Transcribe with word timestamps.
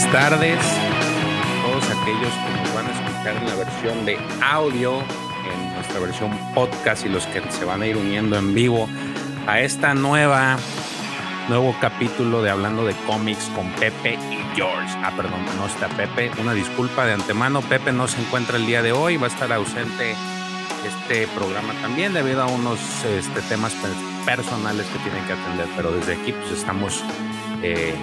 buenas 0.00 0.30
tardes 0.30 0.58
todos 1.62 1.84
aquellos 1.84 2.32
que 2.32 2.62
nos 2.62 2.74
van 2.74 2.86
a 2.86 2.90
escuchar 2.90 3.36
en 3.36 3.46
la 3.46 3.54
versión 3.54 4.06
de 4.06 4.18
audio, 4.42 5.00
en 5.00 5.74
nuestra 5.74 6.00
versión 6.00 6.38
podcast 6.54 7.04
y 7.04 7.10
los 7.10 7.26
que 7.26 7.42
se 7.50 7.66
van 7.66 7.82
a 7.82 7.86
ir 7.86 7.98
uniendo 7.98 8.38
en 8.38 8.54
vivo 8.54 8.88
a 9.46 9.60
esta 9.60 9.94
nueva 9.94 10.56
nuevo 11.48 11.74
capítulo 11.82 12.40
de 12.40 12.50
Hablando 12.50 12.86
de 12.86 12.94
cómics 13.06 13.50
con 13.54 13.68
Pepe 13.72 14.14
y 14.14 14.56
George. 14.56 14.96
Ah, 15.02 15.12
perdón, 15.16 15.44
no 15.58 15.66
está 15.66 15.88
Pepe. 15.88 16.30
Una 16.40 16.54
disculpa 16.54 17.04
de 17.04 17.14
antemano. 17.14 17.60
Pepe 17.60 17.92
no 17.92 18.08
se 18.08 18.20
encuentra 18.20 18.56
el 18.56 18.66
día 18.66 18.82
de 18.82 18.92
hoy, 18.92 19.16
va 19.16 19.26
a 19.26 19.30
estar 19.30 19.52
ausente 19.52 20.14
este 20.86 21.26
programa 21.36 21.74
también 21.82 22.14
debido 22.14 22.42
a 22.42 22.46
unos 22.46 22.80
este, 23.04 23.42
temas 23.42 23.74
personales 24.24 24.86
que 24.86 24.98
tienen 25.00 25.24
que 25.26 25.32
atender, 25.34 25.66
pero 25.76 25.92
desde 25.92 26.14
aquí 26.14 26.32
pues 26.32 26.52
estamos 26.52 27.04
eh, 27.62 27.94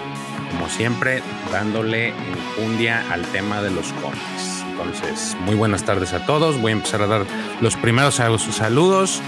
como 0.52 0.70
siempre 0.70 1.22
dándole 1.52 2.10
enjundia 2.10 3.04
al 3.12 3.24
tema 3.28 3.62
de 3.62 3.72
los 3.72 3.92
cómics. 3.94 4.64
Entonces, 4.72 5.36
muy 5.42 5.56
buenas 5.56 5.84
tardes 5.84 6.14
a 6.14 6.26
todos. 6.26 6.60
Voy 6.62 6.72
a 6.72 6.76
empezar 6.76 7.02
a 7.02 7.08
dar 7.08 7.26
los 7.62 7.76
primeros 7.76 8.16
saludos. 8.16 9.22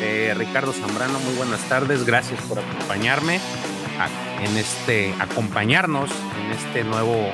Eh, 0.00 0.34
Ricardo 0.36 0.72
Zambrano, 0.72 1.18
muy 1.20 1.34
buenas 1.34 1.60
tardes. 1.68 2.04
Gracias 2.04 2.40
por 2.42 2.58
acompañarme 2.58 3.40
en 4.42 4.56
este, 4.56 5.14
acompañarnos 5.20 6.10
en 6.10 6.52
este 6.52 6.84
nuevo 6.84 7.30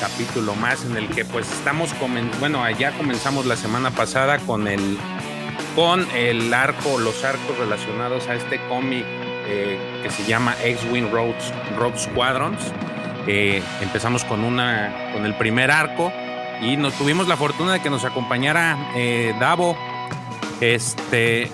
capítulo 0.00 0.54
más 0.54 0.84
en 0.84 0.96
el 0.96 1.08
que 1.08 1.24
pues 1.24 1.50
estamos, 1.50 1.90
bueno, 2.38 2.68
ya 2.70 2.96
comenzamos 2.96 3.46
la 3.46 3.56
semana 3.56 3.90
pasada 3.90 4.38
con 4.38 4.68
el, 4.68 4.98
con 5.74 6.06
el 6.14 6.52
arco, 6.54 6.98
los 6.98 7.24
arcos 7.24 7.58
relacionados 7.58 8.28
a 8.28 8.34
este 8.34 8.60
cómic 8.68 9.04
eh, 9.48 9.78
que 10.02 10.10
se 10.10 10.24
llama 10.24 10.54
X-Wing 10.62 11.10
Roads, 11.10 11.52
Road 11.76 11.96
Squadrons. 11.96 12.60
Eh, 13.26 13.62
empezamos 13.80 14.24
con, 14.24 14.44
una, 14.44 15.10
con 15.12 15.26
el 15.26 15.34
primer 15.34 15.70
arco 15.70 16.12
y 16.60 16.76
nos 16.76 16.94
tuvimos 16.94 17.28
la 17.28 17.36
fortuna 17.36 17.74
de 17.74 17.80
que 17.80 17.90
nos 17.90 18.04
acompañara 18.04 18.92
eh, 18.94 19.34
Davo. 19.40 19.76
Este, 20.60 21.50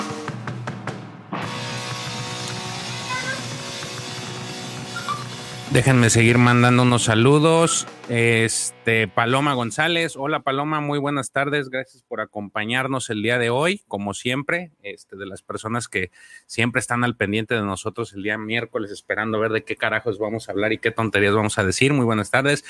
Déjenme 5.74 6.08
seguir 6.08 6.38
mandando 6.38 6.84
unos 6.84 7.02
saludos. 7.02 7.88
Este, 8.08 9.08
Paloma 9.08 9.54
González. 9.54 10.14
Hola 10.16 10.40
Paloma, 10.40 10.80
muy 10.80 10.98
buenas 10.98 11.30
tardes. 11.30 11.70
Gracias 11.70 12.02
por 12.02 12.20
acompañarnos 12.20 13.08
el 13.08 13.22
día 13.22 13.38
de 13.38 13.48
hoy, 13.48 13.82
como 13.88 14.12
siempre, 14.12 14.72
este, 14.82 15.16
de 15.16 15.24
las 15.24 15.40
personas 15.40 15.88
que 15.88 16.10
siempre 16.46 16.80
están 16.80 17.02
al 17.02 17.16
pendiente 17.16 17.54
de 17.54 17.62
nosotros 17.62 18.12
el 18.12 18.22
día 18.22 18.36
miércoles, 18.36 18.90
esperando 18.90 19.38
ver 19.40 19.52
de 19.52 19.64
qué 19.64 19.76
carajos 19.76 20.18
vamos 20.18 20.48
a 20.48 20.52
hablar 20.52 20.74
y 20.74 20.78
qué 20.78 20.90
tonterías 20.90 21.34
vamos 21.34 21.56
a 21.56 21.64
decir. 21.64 21.94
Muy 21.94 22.04
buenas 22.04 22.30
tardes. 22.30 22.62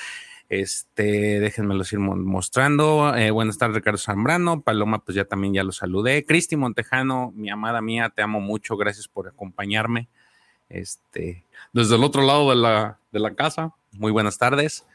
Este, 0.47 1.41
déjenmelos 1.41 1.91
ir 1.91 1.99
mostrando. 1.99 3.13
Eh, 3.13 3.31
buenas 3.31 3.57
tardes, 3.57 3.75
Ricardo 3.75 3.97
Zambrano. 3.97 4.61
Paloma, 4.61 4.99
pues 5.03 5.17
ya 5.17 5.25
también 5.25 5.53
ya 5.53 5.65
lo 5.65 5.73
saludé. 5.73 6.23
Cristi 6.25 6.55
Montejano, 6.55 7.33
mi 7.35 7.49
amada 7.49 7.81
mía, 7.81 8.09
te 8.15 8.21
amo 8.21 8.39
mucho. 8.39 8.77
Gracias 8.77 9.09
por 9.09 9.27
acompañarme. 9.27 10.07
Este, 10.69 11.43
desde 11.73 11.95
el 11.95 12.05
otro 12.05 12.21
lado 12.21 12.51
de 12.51 12.55
la, 12.55 12.99
de 13.11 13.19
la 13.19 13.35
casa. 13.35 13.73
Muy 13.91 14.13
buenas 14.13 14.37
tardes. 14.37 14.85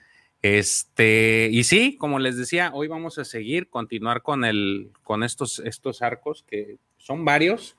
Este, 0.42 1.48
y 1.52 1.64
sí, 1.64 1.96
como 1.98 2.18
les 2.18 2.36
decía, 2.36 2.70
hoy 2.72 2.88
vamos 2.88 3.18
a 3.18 3.24
seguir, 3.24 3.68
continuar 3.68 4.22
con 4.22 4.44
el, 4.44 4.90
con 5.02 5.22
estos, 5.22 5.58
estos 5.60 6.02
arcos 6.02 6.44
que 6.48 6.78
son 6.96 7.24
varios. 7.24 7.76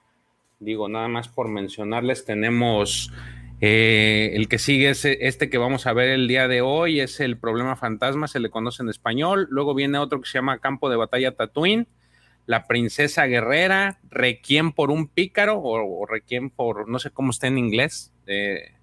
Digo, 0.60 0.88
nada 0.88 1.08
más 1.08 1.28
por 1.28 1.48
mencionarles, 1.48 2.24
tenemos 2.24 3.12
eh, 3.62 4.32
el 4.36 4.48
que 4.48 4.60
sigue 4.60 4.90
es 4.90 5.06
este 5.06 5.50
que 5.50 5.58
vamos 5.58 5.88
a 5.88 5.94
ver 5.94 6.10
el 6.10 6.28
día 6.28 6.48
de 6.48 6.62
hoy, 6.62 7.00
es 7.00 7.20
el 7.20 7.38
problema 7.38 7.76
fantasma, 7.76 8.28
se 8.28 8.40
le 8.40 8.52
conoce 8.52 8.84
en 8.84 8.90
español. 8.90 9.48
Luego 9.50 9.74
viene 9.74 9.98
otro 9.98 10.22
que 10.22 10.30
se 10.30 10.38
llama 10.38 10.60
Campo 10.60 10.90
de 10.90 10.98
Batalla 10.98 11.36
Tatooine 11.36 11.88
la 12.46 12.68
Princesa 12.68 13.26
Guerrera, 13.26 14.00
Requiem 14.10 14.72
por 14.72 14.92
un 14.92 15.08
pícaro 15.08 15.60
o, 15.62 16.06
Requiem 16.06 16.50
por, 16.50 16.88
no 16.90 17.00
sé 17.00 17.12
cómo 17.12 17.32
está 17.32 17.48
en 17.48 17.58
inglés, 17.58 18.12
eh, 18.28 18.74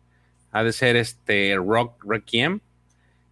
ha 0.53 0.63
de 0.63 0.73
ser 0.73 0.97
este 0.97 1.57
Rock 1.57 2.03
Requiem, 2.05 2.61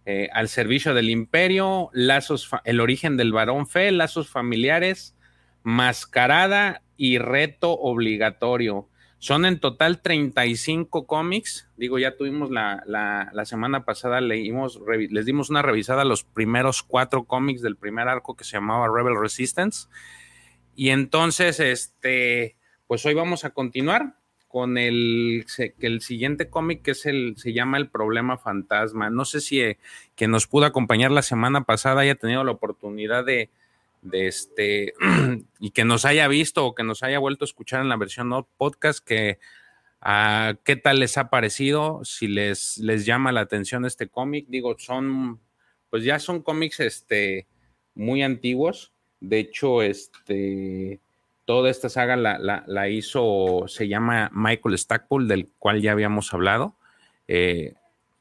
eh, 0.09 0.29
al 0.31 0.47
servicio 0.47 0.93
del 0.93 1.09
imperio, 1.09 1.89
lazos, 1.91 2.49
el 2.63 2.79
origen 2.79 3.17
del 3.17 3.33
varón 3.33 3.67
fe, 3.67 3.91
lazos 3.91 4.29
familiares, 4.29 5.17
mascarada 5.63 6.81
y 6.95 7.17
reto 7.17 7.73
obligatorio. 7.73 8.87
Son 9.19 9.45
en 9.45 9.59
total 9.59 10.01
35 10.01 11.07
cómics. 11.07 11.69
Digo, 11.75 11.99
ya 11.99 12.15
tuvimos 12.15 12.49
la, 12.51 12.83
la, 12.85 13.43
semana 13.43 13.83
pasada, 13.83 14.21
leímos, 14.21 14.79
les 14.87 15.25
dimos 15.25 15.49
una 15.49 15.61
revisada 15.61 16.03
a 16.03 16.05
los 16.05 16.23
primeros 16.23 16.83
cuatro 16.83 17.25
cómics 17.25 17.61
del 17.61 17.75
primer 17.75 18.07
arco 18.07 18.37
que 18.37 18.45
se 18.45 18.53
llamaba 18.53 18.87
Rebel 18.87 19.19
Resistance. 19.19 19.89
Y 20.73 20.91
entonces, 20.91 21.59
este, 21.59 22.55
pues 22.87 23.05
hoy 23.05 23.13
vamos 23.13 23.43
a 23.43 23.49
continuar 23.49 24.15
con 24.47 24.77
el, 24.77 25.45
el 25.79 26.01
siguiente 26.01 26.49
cómic 26.49 26.81
que 26.81 26.91
es 26.91 27.05
el, 27.05 27.35
se 27.37 27.53
llama 27.53 27.77
El 27.77 27.89
Problema 27.89 28.37
Fantasma. 28.37 29.09
No 29.09 29.25
sé 29.25 29.41
si 29.41 29.61
eh, 29.61 29.77
que 30.15 30.27
nos 30.27 30.47
pudo 30.47 30.65
acompañar 30.65 31.11
la 31.11 31.21
semana 31.21 31.63
pasada 31.63 32.01
haya 32.01 32.15
tenido 32.15 32.43
la 32.43 32.51
oportunidad 32.51 33.25
de, 33.25 33.49
este, 34.11 34.93
y 35.59 35.71
que 35.71 35.85
nos 35.85 36.05
haya 36.05 36.27
visto 36.27 36.65
o 36.65 36.75
que 36.75 36.83
nos 36.83 37.03
haya 37.03 37.19
vuelto 37.19 37.45
a 37.45 37.47
escuchar 37.47 37.81
en 37.81 37.89
la 37.89 37.97
versión 37.97 38.31
podcast, 38.57 39.05
que 39.05 39.39
uh, 40.01 40.55
qué 40.63 40.75
tal 40.75 40.99
les 40.99 41.17
ha 41.17 41.29
parecido, 41.29 42.01
si 42.03 42.27
les, 42.27 42.77
les 42.77 43.05
llama 43.05 43.31
la 43.31 43.41
atención 43.41 43.85
este 43.85 44.07
cómic. 44.07 44.47
Digo, 44.47 44.75
son, 44.77 45.39
pues 45.89 46.03
ya 46.03 46.19
son 46.19 46.41
cómics 46.41 46.79
este, 46.79 47.47
muy 47.95 48.23
antiguos 48.23 48.93
de 49.19 49.39
hecho, 49.39 49.81
este, 49.81 50.99
toda 51.47 51.69
esta 51.69 51.87
saga 51.87 52.17
la, 52.17 52.89
hizo, 52.89 53.63
se 53.69 53.87
llama 53.87 54.29
Michael 54.33 54.77
Stackpole, 54.77 55.27
del 55.27 55.49
cual 55.57 55.81
ya 55.81 55.93
habíamos 55.93 56.33
hablado. 56.33 56.75
Eh, 57.29 57.73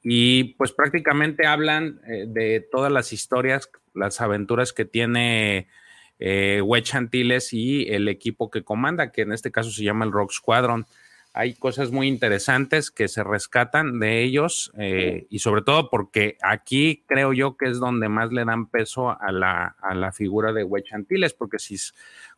y 0.04 0.54
pues 0.54 0.70
prácticamente 0.70 1.44
hablan 1.44 2.00
eh, 2.06 2.26
de 2.28 2.60
todas 2.60 2.92
las 2.92 3.12
historias, 3.12 3.68
las 3.94 4.20
aventuras 4.20 4.72
que 4.72 4.84
tiene 4.84 5.66
eh, 6.20 6.62
Wedge 6.64 6.94
Antilles 6.94 7.52
y 7.52 7.88
el 7.88 8.06
equipo 8.06 8.48
que 8.48 8.62
comanda, 8.62 9.10
que 9.10 9.22
en 9.22 9.32
este 9.32 9.50
caso 9.50 9.70
se 9.70 9.82
llama 9.82 10.04
el 10.04 10.12
Rock 10.12 10.30
Squadron 10.30 10.86
hay 11.36 11.52
cosas 11.52 11.92
muy 11.92 12.08
interesantes 12.08 12.90
que 12.90 13.08
se 13.08 13.22
rescatan 13.22 14.00
de 14.00 14.22
ellos 14.22 14.72
eh, 14.78 15.26
y 15.28 15.40
sobre 15.40 15.60
todo 15.60 15.90
porque 15.90 16.38
aquí 16.40 17.04
creo 17.06 17.34
yo 17.34 17.58
que 17.58 17.66
es 17.66 17.78
donde 17.78 18.08
más 18.08 18.32
le 18.32 18.46
dan 18.46 18.70
peso 18.70 19.10
a 19.20 19.30
la, 19.32 19.76
a 19.82 19.94
la 19.94 20.12
figura 20.12 20.54
de 20.54 20.64
Wedge 20.64 20.94
Antilles, 20.94 21.34
porque 21.34 21.58
si, 21.58 21.76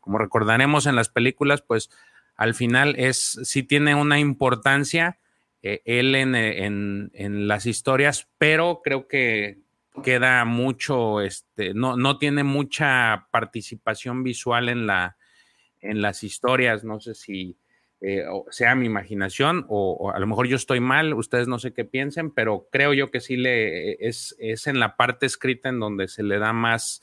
como 0.01 0.19
recordaremos 0.19 0.87
en 0.87 0.97
las 0.97 1.11
películas, 1.11 1.63
pues 1.63 1.91
al 2.35 2.55
final 2.55 2.97
es, 2.99 3.39
sí 3.45 3.63
tiene 3.63 3.95
una 3.95 4.19
importancia 4.19 5.21
eh, 5.63 5.81
él 5.85 6.17
en, 6.17 6.35
en, 6.35 7.13
en, 7.15 7.47
las 7.47 7.67
historias, 7.67 8.27
pero 8.37 8.81
creo 8.83 9.07
que 9.07 9.61
queda 10.03 10.45
mucho, 10.45 11.21
este, 11.21 11.73
no, 11.73 11.97
no 11.97 12.19
tiene 12.19 12.43
mucha 12.43 13.29
participación 13.31 14.25
visual 14.25 14.69
en, 14.69 14.89
la, 14.89 15.17
en 15.81 16.03
las 16.03 16.25
historias, 16.25 16.83
no 16.83 16.99
sé 16.99 17.15
si 17.15 17.57
eh, 18.01 18.25
sea 18.51 18.75
mi 18.77 18.87
imaginación 18.87 19.67
o, 19.69 20.13
a 20.15 20.19
lo 20.19 20.27
mejor 20.27 20.47
yo 20.47 20.57
estoy 20.57 20.81
mal, 20.81 21.15
ustedes 21.15 21.49
no 21.49 21.59
sé 21.59 21.73
qué 21.73 21.85
piensen, 21.85 22.31
pero 22.31 22.69
creo 22.71 22.95
yo 22.95 23.11
que 23.11 23.21
sí 23.21 23.37
le 23.37 23.95
es, 24.07 24.37
es 24.39 24.67
en 24.67 24.79
la 24.79 24.97
parte 24.97 25.27
escrita 25.27 25.69
en 25.69 25.81
donde 25.81 26.07
se 26.09 26.23
le 26.23 26.39
da 26.39 26.53
más, 26.53 27.03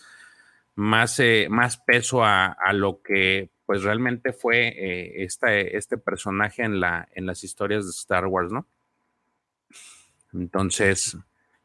más, 0.75 1.19
eh, 1.19 1.47
más 1.49 1.77
peso 1.77 2.23
a, 2.23 2.55
lo 2.73 3.01
que 3.01 3.49
pues 3.65 3.83
realmente 3.83 4.31
fue 4.31 4.67
eh, 4.67 5.23
este 5.25 5.97
personaje 5.97 6.63
en, 6.63 6.79
la, 6.79 7.09
en 7.13 7.25
las 7.25 7.43
historias 7.43 7.85
de 7.85 7.91
Star 7.91 8.27
Wars, 8.27 8.51
¿no? 8.51 8.67
Entonces, 10.33 11.17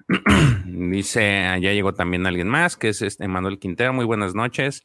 dice, 0.65 1.21
ya 1.61 1.73
llegó 1.73 1.95
también 1.95 2.27
alguien 2.27 2.49
más, 2.49 2.77
que 2.77 2.89
es 2.89 3.03
este 3.03 3.29
Manuel 3.29 3.59
Quintero, 3.59 3.93
muy 3.93 4.05
buenas 4.05 4.35
noches. 4.35 4.85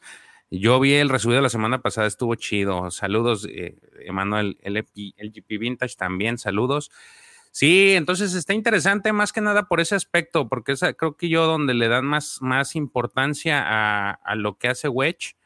Yo 0.52 0.80
vi 0.80 0.94
el 0.94 1.10
resubido 1.10 1.42
la 1.42 1.50
semana 1.50 1.82
pasada, 1.82 2.08
estuvo 2.08 2.36
chido. 2.36 2.92
Saludos, 2.92 3.48
eh, 3.50 3.78
Emanuel 4.02 4.58
LGP 4.64 5.60
Vintage 5.60 5.96
también, 5.96 6.38
saludos. 6.38 6.92
Sí, 7.52 7.94
entonces 7.94 8.34
está 8.34 8.54
interesante 8.54 9.14
más 9.14 9.32
que 9.32 9.40
nada 9.42 9.70
por 9.70 9.80
ese 9.80 9.96
aspecto, 9.96 10.50
porque 10.50 10.74
es, 10.74 10.82
creo 10.98 11.16
que 11.16 11.30
yo 11.30 11.46
donde 11.46 11.74
le 11.74 11.88
dan 11.88 12.06
más, 12.06 12.40
más 12.42 12.76
importancia 12.76 13.64
a, 13.66 14.36
lo 14.36 14.58
que 14.58 14.68
hace 14.68 14.90
Wedge 14.90 15.38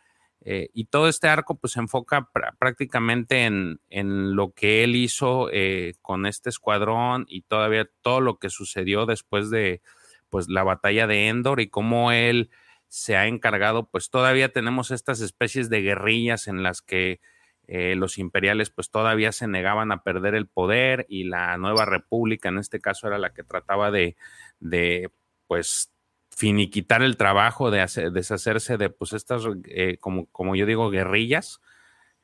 eh, 0.42 0.70
y 0.74 0.86
todo 0.86 1.08
este 1.08 1.28
arco 1.28 1.60
pues 1.60 1.74
se 1.74 1.80
enfoca 1.80 2.30
prácticamente 2.58 3.44
en, 3.46 3.80
en, 3.90 4.36
lo 4.36 4.54
que 4.54 4.84
él 4.84 4.96
hizo 4.96 5.50
eh, 5.52 5.94
con 6.02 6.26
este 6.26 6.50
escuadrón 6.50 7.26
y 7.30 7.44
todavía 7.44 7.88
todo 8.02 8.22
lo 8.22 8.40
que 8.40 8.50
sucedió 8.50 9.06
después 9.06 9.52
de 9.52 9.82
pues 10.30 10.50
la 10.50 10.64
batalla 10.64 11.06
de 11.06 11.28
Endor 11.28 11.60
y 11.60 11.70
cómo 11.70 12.12
él 12.12 12.50
se 12.90 13.16
ha 13.16 13.28
encargado, 13.28 13.88
pues 13.88 14.10
todavía 14.10 14.52
tenemos 14.52 14.92
estas 14.92 15.22
especies 15.22 15.70
de 15.70 15.82
guerrillas 15.82 16.48
en 16.48 16.64
las 16.64 16.82
que 16.82 17.22
eh, 17.68 17.96
los 17.96 18.18
imperiales 18.18 18.72
pues 18.72 18.90
todavía 18.90 19.32
se 19.32 19.48
negaban 19.48 19.92
a 19.92 20.02
perder 20.02 20.34
el 20.34 20.48
poder 20.48 21.06
y 21.08 21.26
la 21.26 21.56
nueva 21.60 21.86
república 21.86 22.50
en 22.50 22.58
este 22.58 22.80
caso 22.80 23.08
era 23.08 23.20
la 23.20 23.32
que 23.32 23.44
trataba 23.44 23.92
de, 23.92 24.16
pues 25.46 25.92
finiquitar 26.36 27.04
el 27.04 27.16
trabajo 27.16 27.70
de 27.70 27.86
deshacerse 28.12 28.78
de 28.78 28.90
pues 28.90 29.14
estas, 29.14 29.44
eh, 29.66 29.98
como, 30.00 30.26
como 30.32 30.56
yo 30.56 30.66
digo, 30.66 30.90
guerrillas, 30.90 31.62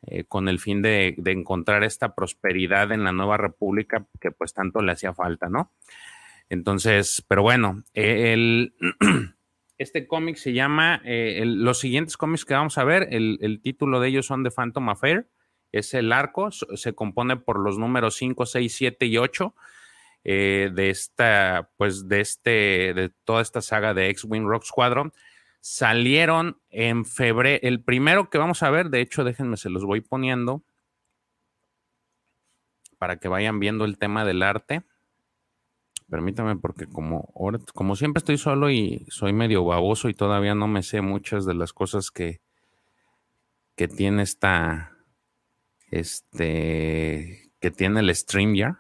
eh, 0.07 0.23
con 0.23 0.50
el 0.50 0.59
fin 0.59 0.81
de, 0.81 1.15
encontrar 1.25 1.83
esta 1.83 2.15
prosperidad 2.15 2.91
en 2.91 3.03
la 3.03 3.11
nueva 3.11 3.38
república 3.38 4.07
que 4.19 4.31
pues 4.31 4.53
tanto 4.53 4.81
le 4.81 4.94
hacía 4.94 5.13
falta, 5.13 5.47
¿no? 5.47 5.71
Entonces, 6.50 7.23
pero 7.27 7.44
bueno, 7.44 7.83
el, 7.94 8.73
este 9.77 10.07
cómic 10.07 10.38
se 10.38 10.54
llama, 10.54 11.01
eh, 11.04 11.44
los 11.45 11.80
siguientes 11.80 12.18
cómics 12.18 12.45
que 12.45 12.54
vamos 12.54 12.77
a 12.77 12.83
ver, 12.83 13.07
el, 13.12 13.60
título 13.62 14.00
de 14.00 14.10
ellos 14.10 14.25
son 14.25 14.44
The 14.44 14.51
Phantom 14.51 14.89
Affair, 14.89 15.30
es 15.72 15.94
el 15.94 16.12
arco, 16.13 16.51
se 16.51 16.94
compone 16.94 17.36
por 17.36 17.60
los 17.60 17.77
números 17.77 18.16
5, 18.16 18.45
6, 18.45 18.74
7 18.74 19.06
y 19.06 19.18
8 19.18 19.54
eh, 20.24 20.69
de 20.74 20.89
esta, 20.89 21.69
pues 21.77 22.07
de 22.07 22.22
este, 22.22 22.94
de 22.94 23.12
toda 23.25 23.42
esta 23.42 23.62
saga 23.62 23.94
de 23.94 24.10
X-Wing 24.10 24.48
Rock 24.48 24.63
Squadron. 24.63 25.12
Salieron 25.60 26.62
en 26.69 27.06
febrero, 27.06 27.60
el 27.63 27.83
primero 27.83 28.30
que 28.30 28.38
vamos 28.38 28.63
a 28.63 28.69
ver, 28.69 28.89
de 28.89 29.01
hecho, 29.01 29.24
déjenme, 29.24 29.57
se 29.57 29.69
los 29.69 29.83
voy 29.83 30.01
poniendo 30.01 30.63
para 32.98 33.18
que 33.18 33.28
vayan 33.28 33.60
viendo 33.60 33.83
el 33.83 33.98
tema 33.98 34.24
del 34.24 34.44
arte. 34.44 34.83
Permítame, 36.10 36.56
porque 36.56 36.86
como, 36.86 37.34
como 37.74 37.96
siempre 37.96 38.19
estoy 38.19 38.38
solo 38.38 38.69
y 38.69 39.07
soy 39.10 39.34
medio 39.34 39.66
baboso 39.66 40.07
y 40.07 40.13
todavía 40.13 40.54
no 40.54 40.68
me 40.68 40.84
sé 40.84 41.02
muchas 41.02 41.46
de 41.46 41.56
las 41.56 41.74
cosas 41.74 42.12
que, 42.12 42.42
que 43.75 43.88
tiene 43.88 44.22
esta, 44.22 44.96
este, 45.90 47.52
que 47.60 47.72
tiene 47.72 48.02
el 48.02 48.16
StreamYard. 48.16 48.75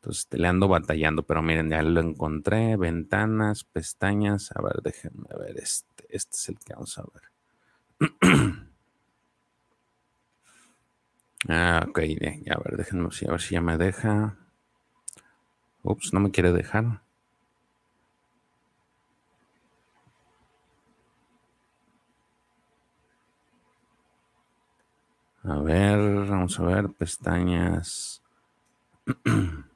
Entonces 0.00 0.26
le 0.32 0.48
ando 0.48 0.66
batallando, 0.66 1.22
pero 1.24 1.42
miren, 1.42 1.70
ya 1.70 1.82
lo 1.82 2.00
encontré. 2.00 2.76
Ventanas, 2.76 3.64
pestañas. 3.64 4.50
A 4.56 4.62
ver, 4.62 4.80
déjenme 4.82 5.28
ver. 5.38 5.58
Este, 5.58 6.06
este 6.08 6.36
es 6.36 6.48
el 6.48 6.58
que 6.58 6.72
vamos 6.72 6.98
a 6.98 7.02
ver. 7.02 8.10
ah, 11.48 11.86
ok, 11.86 12.00
ya, 12.18 12.54
a 12.54 12.58
ver, 12.58 12.76
déjenme 12.78 13.08
a 13.28 13.30
ver 13.30 13.40
si 13.40 13.54
ya 13.54 13.60
me 13.60 13.76
deja. 13.76 14.38
Ups, 15.82 16.12
no 16.12 16.20
me 16.20 16.30
quiere 16.30 16.52
dejar. 16.52 17.02
A 25.42 25.58
ver, 25.58 25.98
vamos 26.26 26.58
a 26.60 26.64
ver, 26.64 26.90
pestañas. 26.90 28.22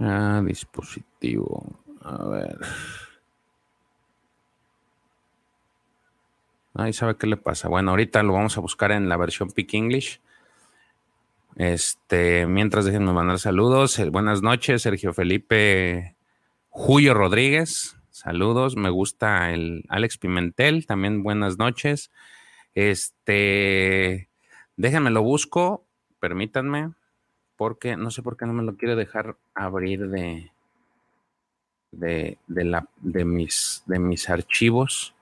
Ah, 0.00 0.42
dispositivo. 0.42 1.78
A 2.00 2.24
ver. 2.24 2.58
Ahí 6.72 6.92
sabe 6.92 7.16
qué 7.16 7.26
le 7.26 7.36
pasa. 7.36 7.68
Bueno, 7.68 7.90
ahorita 7.90 8.22
lo 8.22 8.32
vamos 8.32 8.56
a 8.56 8.60
buscar 8.60 8.92
en 8.92 9.08
la 9.08 9.16
versión 9.16 9.50
Pick 9.50 9.74
English. 9.74 10.20
Este, 11.56 12.46
mientras 12.46 12.84
déjenme 12.84 13.12
mandar 13.12 13.38
saludos. 13.38 14.00
Buenas 14.10 14.42
noches, 14.42 14.82
Sergio 14.82 15.12
Felipe 15.12 16.16
Julio 16.68 17.14
Rodríguez. 17.14 17.96
Saludos. 18.10 18.76
Me 18.76 18.90
gusta 18.90 19.52
el 19.52 19.84
Alex 19.88 20.18
Pimentel. 20.18 20.86
También 20.86 21.22
buenas 21.22 21.58
noches. 21.58 22.10
Este, 22.74 24.28
déjenme 24.76 25.10
lo 25.10 25.22
busco. 25.22 25.84
Permítanme 26.18 26.92
porque 27.56 27.96
no 27.96 28.10
sé 28.10 28.22
por 28.22 28.36
qué 28.36 28.46
no 28.46 28.52
me 28.52 28.62
lo 28.62 28.76
quiere 28.76 28.96
dejar 28.96 29.36
abrir 29.54 30.08
de, 30.08 30.50
de, 31.92 32.38
de, 32.48 33.24
mis, 33.24 33.82
de 33.86 33.98
mis 33.98 34.28
archivos, 34.28 35.14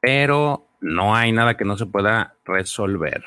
pero 0.00 0.66
no 0.80 1.14
hay 1.14 1.32
nada 1.32 1.56
que 1.56 1.64
no 1.64 1.76
se 1.76 1.86
pueda 1.86 2.34
resolver. 2.44 3.24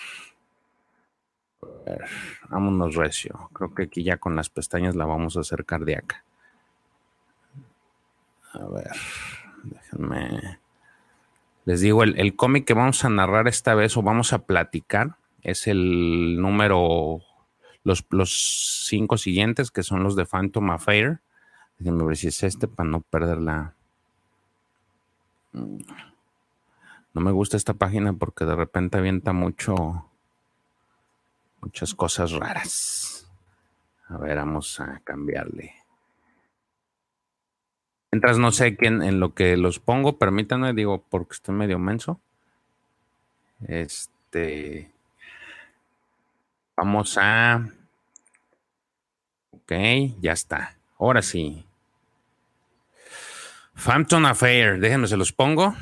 Vámonos 2.50 2.96
recio. 2.96 3.50
Creo 3.54 3.74
que 3.74 3.84
aquí 3.84 4.04
ya 4.04 4.18
con 4.18 4.36
las 4.36 4.50
pestañas 4.50 4.96
la 4.96 5.06
vamos 5.06 5.38
a 5.38 5.42
hacer 5.42 5.66
cardíaca. 5.66 6.24
A 8.54 8.66
ver, 8.68 8.92
déjenme. 9.64 10.60
Les 11.66 11.82
digo, 11.82 12.04
el, 12.04 12.20
el 12.20 12.36
cómic 12.36 12.66
que 12.66 12.74
vamos 12.74 13.04
a 13.06 13.10
narrar 13.10 13.48
esta 13.48 13.74
vez 13.74 13.96
o 13.98 14.02
vamos 14.02 14.34
a 14.34 14.40
platicar 14.40 15.16
es 15.42 15.68
el 15.68 16.40
número 16.42 17.22
los, 17.84 18.06
los 18.10 18.86
cinco 18.88 19.18
siguientes, 19.18 19.72
que 19.72 19.84
son 19.84 20.04
los 20.04 20.16
de 20.16 20.26
Phantom 20.26 20.72
Affair. 20.72 21.20
Déjenme 21.80 22.06
ver 22.06 22.18
si 22.18 22.28
es 22.28 22.44
este 22.44 22.68
para 22.68 22.90
no 22.90 23.02
perderla. 23.02 23.74
No 25.54 27.22
me 27.22 27.32
gusta 27.32 27.58
esta 27.58 27.74
página 27.74 28.14
porque 28.14 28.46
de 28.46 28.56
repente 28.56 28.98
avienta 28.98 29.34
mucho, 29.34 30.06
muchas 31.64 31.94
cosas 31.94 32.32
raras. 32.32 33.32
A 34.08 34.18
ver, 34.18 34.36
vamos 34.36 34.80
a 34.80 35.00
cambiarle. 35.04 35.74
Mientras 38.12 38.38
no 38.38 38.52
sé 38.52 38.76
quién 38.76 39.02
en 39.02 39.20
lo 39.20 39.34
que 39.34 39.58
los 39.58 39.80
pongo, 39.80 40.20
permítanme, 40.20 40.74
digo, 40.74 41.04
porque 41.10 41.34
estoy 41.34 41.56
medio 41.56 41.80
menso. 41.80 42.20
Este. 43.68 44.92
Vamos 46.76 47.18
a... 47.20 47.70
Ok, 49.52 49.72
ya 50.20 50.34
está. 50.34 50.78
Ahora 51.00 51.22
sí. 51.22 51.66
Phantom 53.74 54.26
Affair, 54.26 54.80
déjenme 54.80 55.08
se 55.08 55.18
los 55.18 55.32
pongo. 55.32 55.76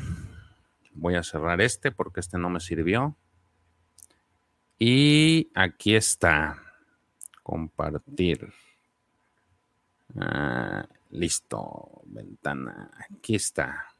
Voy 0.94 1.16
a 1.16 1.24
cerrar 1.24 1.60
este 1.60 1.92
porque 1.92 2.20
este 2.20 2.38
no 2.38 2.50
me 2.50 2.60
sirvió. 2.60 3.16
Y 4.84 5.52
aquí 5.54 5.94
está. 5.94 6.60
Compartir. 7.44 8.52
Ah, 10.20 10.88
listo. 11.12 12.02
Ventana. 12.06 12.90
Aquí 12.98 13.36
está. 13.36 13.94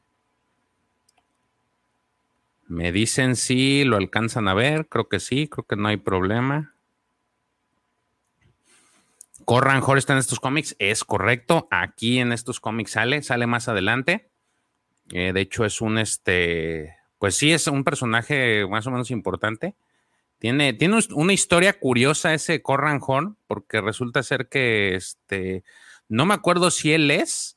Me 2.66 2.90
dicen 2.90 3.36
si 3.36 3.84
lo 3.84 3.96
alcanzan 3.96 4.48
a 4.48 4.54
ver. 4.54 4.88
Creo 4.88 5.08
que 5.08 5.20
sí. 5.20 5.46
Creo 5.46 5.64
que 5.64 5.76
no 5.76 5.86
hay 5.86 5.98
problema. 5.98 6.74
Corran 9.44 9.84
Hor 9.86 9.98
está 9.98 10.14
en 10.14 10.18
estos 10.18 10.40
cómics, 10.40 10.74
es 10.80 11.04
correcto. 11.04 11.68
Aquí 11.70 12.18
en 12.18 12.32
estos 12.32 12.58
cómics 12.58 12.90
sale, 12.90 13.22
sale 13.22 13.46
más 13.46 13.68
adelante. 13.68 14.30
Eh, 15.12 15.32
de 15.32 15.40
hecho, 15.42 15.64
es 15.64 15.80
un 15.80 15.98
este, 15.98 16.96
pues 17.20 17.36
sí, 17.36 17.52
es 17.52 17.68
un 17.68 17.84
personaje 17.84 18.66
más 18.66 18.84
o 18.88 18.90
menos 18.90 19.12
importante. 19.12 19.76
Tiene, 20.42 20.72
tiene 20.72 20.98
una 21.14 21.32
historia 21.32 21.72
curiosa 21.78 22.34
ese 22.34 22.62
Corran 22.62 22.98
Horn, 23.00 23.36
porque 23.46 23.80
resulta 23.80 24.24
ser 24.24 24.48
que 24.48 24.96
este, 24.96 25.62
no 26.08 26.26
me 26.26 26.34
acuerdo 26.34 26.72
si 26.72 26.92
él 26.92 27.12
es, 27.12 27.56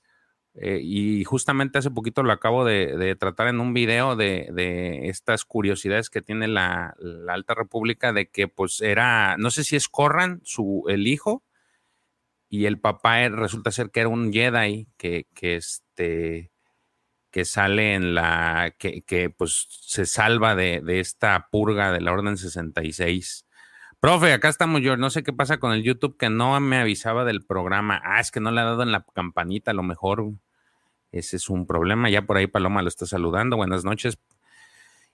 eh, 0.54 0.82
y 0.84 1.24
justamente 1.24 1.80
hace 1.80 1.90
poquito 1.90 2.22
lo 2.22 2.32
acabo 2.32 2.64
de, 2.64 3.16
tratar 3.20 3.48
en 3.48 3.60
un 3.60 3.74
video 3.74 4.16
de, 4.16 5.00
estas 5.10 5.46
curiosidades 5.46 6.12
que 6.12 6.22
tiene 6.22 6.48
la, 6.48 6.94
la, 7.00 7.34
Alta 7.34 7.56
República, 7.56 8.14
de 8.14 8.30
que 8.30 8.48
pues 8.48 8.80
era, 8.82 9.36
no 9.38 9.50
sé 9.50 9.64
si 9.64 9.76
es 9.76 9.90
Corran, 9.90 10.42
su, 10.44 10.84
el 10.88 11.08
hijo, 11.08 11.44
y 12.50 12.66
el 12.66 12.80
papá 12.80 13.28
resulta 13.30 13.72
ser 13.72 13.90
que 13.90 14.02
era 14.02 14.10
un 14.10 14.32
Jedi 14.32 14.88
que, 14.98 15.26
que 15.34 15.56
este 15.56 16.52
que 17.36 17.44
sale 17.44 17.96
en 17.96 18.16
la 18.16 18.74
que, 18.80 19.02
que 19.02 19.30
pues 19.30 19.68
se 19.70 20.06
salva 20.06 20.56
de, 20.56 20.80
de, 20.80 21.02
esta 21.02 21.50
purga 21.52 21.92
de 21.92 22.00
la 22.00 22.14
Orden 22.14 22.38
66. 22.38 23.46
Profe, 24.00 24.32
acá 24.32 24.48
estamos 24.48 24.80
yo, 24.82 24.96
no 24.96 25.10
sé 25.10 25.22
qué 25.22 25.34
pasa 25.34 25.58
con 25.58 25.74
el 25.74 25.84
YouTube 25.84 26.16
que 26.16 26.30
no 26.30 26.58
me 26.62 26.78
avisaba 26.78 27.26
del 27.26 27.46
programa. 27.46 28.02
Ah, 28.06 28.22
es 28.22 28.32
que 28.32 28.40
no 28.40 28.52
le 28.52 28.62
ha 28.62 28.64
dado 28.64 28.84
en 28.84 28.94
la 28.94 29.06
campanita, 29.14 29.72
a 29.72 29.74
lo 29.74 29.84
mejor 29.84 30.32
ese 31.12 31.36
es 31.36 31.50
un 31.50 31.68
problema. 31.68 32.10
Ya 32.10 32.22
por 32.22 32.38
ahí 32.38 32.48
Paloma 32.48 32.82
lo 32.82 32.88
está 32.88 33.06
saludando. 33.06 33.58
Buenas 33.58 33.84
noches. 33.84 34.18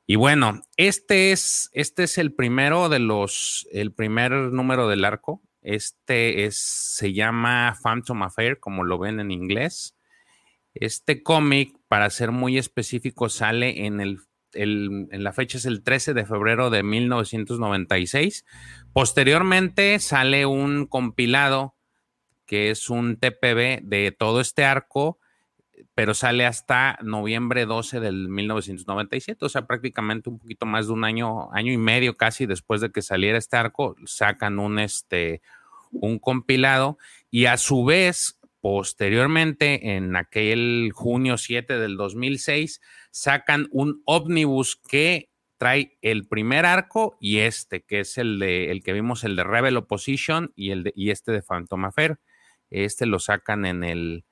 Y 0.06 0.16
bueno, 0.16 0.62
este 0.78 1.32
es, 1.32 1.72
este 1.74 2.04
es 2.04 2.20
el 2.20 2.36
primero 2.36 2.88
de 2.88 3.00
los, 3.00 3.68
el 3.72 3.94
primer 3.94 4.32
número 4.32 4.88
del 4.88 5.06
arco. 5.06 5.42
Este 5.64 6.46
es, 6.46 6.56
se 6.60 7.14
llama 7.14 7.76
Phantom 7.82 8.22
Affair, 8.22 8.60
como 8.60 8.84
lo 8.84 9.00
ven 9.00 9.20
en 9.20 9.32
inglés. 9.32 9.96
Este 10.74 11.24
cómic, 11.24 11.76
para 11.88 12.10
ser 12.10 12.32
muy 12.32 12.58
específico, 12.58 13.30
sale 13.30 13.86
en, 13.86 14.00
el, 14.00 14.20
en 14.54 15.24
la 15.24 15.34
fecha, 15.34 15.58
es 15.58 15.66
el 15.66 15.84
13 15.84 16.14
de 16.14 16.26
febrero 16.26 16.70
de 16.70 16.84
1996. 16.84 18.46
Posteriormente 18.94 20.00
sale 20.00 20.46
un 20.46 20.86
compilado 20.86 21.76
que 22.46 22.70
es 22.70 22.90
un 22.90 23.18
TPB 23.18 23.82
de 23.84 24.16
todo 24.18 24.42
este 24.42 24.66
arco 24.66 25.20
pero 25.94 26.14
sale 26.14 26.46
hasta 26.46 26.98
noviembre 27.02 27.66
12 27.66 28.00
del 28.00 28.30
1997, 28.30 29.46
o 29.46 29.50
sea, 29.50 29.66
prácticamente 29.66 30.30
un 30.30 30.40
poquito 30.40 30.66
más 30.66 30.88
de 30.88 30.94
un 30.94 31.04
año, 31.04 31.52
año 31.54 31.72
y 31.72 31.78
medio 31.78 32.18
casi 32.18 32.46
después 32.46 32.82
de 32.82 32.92
que 32.92 33.02
saliera 33.02 33.38
este 33.38 33.58
arco, 33.58 33.96
sacan 34.06 34.60
un, 34.60 34.80
este, 34.80 35.42
un 35.92 36.20
compilado 36.20 36.98
y 37.30 37.46
a 37.46 37.58
su 37.58 37.84
vez, 37.84 38.40
posteriormente, 38.62 39.96
en 39.96 40.16
aquel 40.16 40.92
junio 40.94 41.38
7 41.38 41.78
del 41.78 41.98
2006, 41.98 42.80
sacan 43.12 43.68
un 43.72 44.02
ómnibus 44.06 44.76
que 44.76 45.30
trae 45.58 45.98
el 46.02 46.28
primer 46.28 46.66
arco 46.66 47.18
y 47.20 47.40
este, 47.40 47.84
que 47.84 48.00
es 48.00 48.18
el 48.18 48.40
de 48.40 48.72
el 48.72 48.82
que 48.84 48.94
vimos, 48.94 49.24
el 49.24 49.36
de 49.36 49.44
Rebel 49.44 49.78
Opposition 49.78 50.54
y 50.56 50.72
el 50.72 50.84
de, 50.84 50.94
y 50.96 51.10
este 51.12 51.32
de 51.32 51.42
Phantom 51.42 51.86
Affair. 51.86 52.20
Este 52.70 53.06
lo 53.06 53.20
sacan 53.20 53.66
en 53.66 53.84
el 53.84 54.26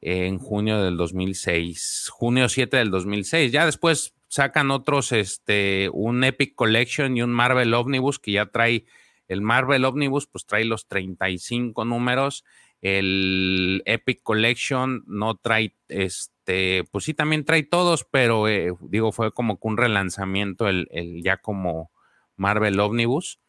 en 0.00 0.38
junio 0.38 0.82
del 0.82 0.96
2006, 0.96 2.08
junio 2.12 2.48
7 2.48 2.76
del 2.76 2.90
2006. 2.90 3.50
Ya 3.50 3.66
después 3.66 4.14
sacan 4.28 4.70
otros, 4.70 5.12
este, 5.12 5.88
un 5.92 6.22
Epic 6.22 6.54
Collection 6.54 7.16
y 7.16 7.22
un 7.22 7.32
Marvel 7.32 7.72
Omnibus 7.74 8.18
que 8.18 8.32
ya 8.32 8.46
trae 8.46 8.84
el 9.28 9.40
Marvel 9.40 9.84
Omnibus, 9.84 10.26
pues 10.26 10.46
trae 10.46 10.64
los 10.64 10.86
35 10.86 11.84
números. 11.84 12.44
El 12.82 13.82
Epic 13.86 14.22
Collection 14.22 15.04
no 15.06 15.36
trae, 15.36 15.76
este, 15.88 16.84
pues 16.90 17.04
sí, 17.04 17.14
también 17.14 17.44
trae 17.44 17.62
todos, 17.62 18.04
pero 18.04 18.48
eh, 18.48 18.72
digo, 18.80 19.12
fue 19.12 19.32
como 19.32 19.58
que 19.58 19.68
un 19.68 19.76
relanzamiento 19.76 20.68
el, 20.68 20.88
el 20.90 21.22
ya 21.22 21.38
como 21.38 21.90
Marvel 22.36 22.78
Omnibus. 22.80 23.40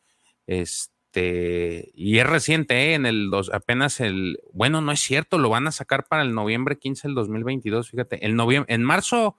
Este, 0.48 1.92
y 1.94 2.20
es 2.20 2.28
reciente, 2.28 2.92
¿eh? 2.92 2.94
en 2.94 3.06
el 3.06 3.30
dos, 3.30 3.52
apenas 3.54 4.00
el, 4.00 4.40
bueno, 4.54 4.82
no 4.82 4.92
es 4.92 5.00
cierto, 5.00 5.38
lo 5.38 5.50
van 5.50 5.68
a 5.68 5.72
sacar 5.72 6.08
para 6.08 6.22
el 6.22 6.34
noviembre 6.34 6.78
15 6.78 7.08
del 7.08 7.16
2022, 7.16 7.90
fíjate, 7.90 8.26
el 8.26 8.36
noviembre, 8.36 8.74
en 8.74 8.84
marzo, 8.84 9.36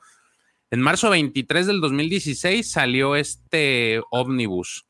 en 0.70 0.80
marzo 0.80 1.08
23 1.10 1.66
del 1.66 1.80
2016 1.80 2.70
salió 2.70 3.16
este 3.16 4.02
Omnibus 4.10 4.87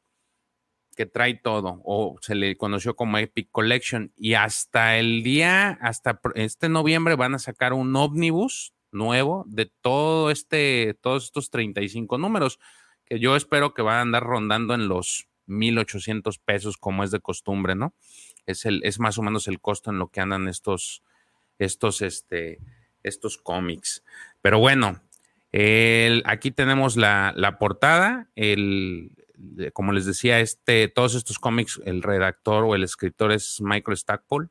que 0.99 1.07
trae 1.07 1.35
todo, 1.35 1.81
o 1.85 2.17
se 2.21 2.35
le 2.35 2.57
conoció 2.57 2.97
como 2.97 3.19
Epic 3.19 3.50
Collection, 3.52 4.12
y 4.17 4.35
hasta 4.35 4.99
el 4.99 5.23
día, 5.23 5.78
hasta 5.81 6.21
este 6.35 6.69
noviembre 6.69 7.14
van 7.14 7.37
a 7.37 7.38
sacar 7.38 7.73
un 7.73 7.95
ómnibus 7.95 8.75
nuevo 8.90 9.45
de 9.47 9.71
todo 9.81 10.33
este, 10.33 10.99
todos 11.00 11.26
estos 11.26 11.50
35 11.50 12.19
números, 12.19 12.59
que 13.05 13.21
yo 13.21 13.37
espero 13.37 13.75
que 13.75 13.83
van 13.83 13.99
a 13.99 14.00
andar 14.00 14.25
rondando 14.25 14.75
en 14.75 14.88
los 14.88 15.28
1.800 15.47 16.40
pesos 16.45 16.76
como 16.76 17.05
es 17.05 17.12
de 17.12 17.21
costumbre, 17.21 17.76
¿no? 17.76 17.95
Es, 18.45 18.67
el, 18.67 18.81
es 18.83 18.99
más 18.99 19.19
o 19.19 19.23
menos 19.23 19.47
el 19.47 19.61
costo 19.61 19.93
en 19.93 20.00
lo 20.00 20.09
que 20.09 20.21
andan 20.21 20.49
estos, 20.49 21.05
estos, 21.61 22.02
este, 22.02 22.59
estos 23.05 23.38
cómics. 23.38 24.02
Pero 24.43 24.59
bueno, 24.59 25.00
aquí 26.25 26.50
tenemos 26.50 26.97
la, 26.97 27.33
la 27.37 27.57
portada, 27.57 28.33
el, 28.35 29.12
como 29.73 29.92
les 29.92 30.07
decía, 30.07 30.40
este, 30.40 30.88
todos 30.88 31.14
estos 31.14 31.38
cómics, 31.38 31.80
el 31.85 32.02
redactor 32.02 32.64
o 32.64 32.75
el 32.75 32.85
escritor 32.85 33.33
es 33.33 33.61
Michael 33.61 33.97
Stackpole. 33.97 34.49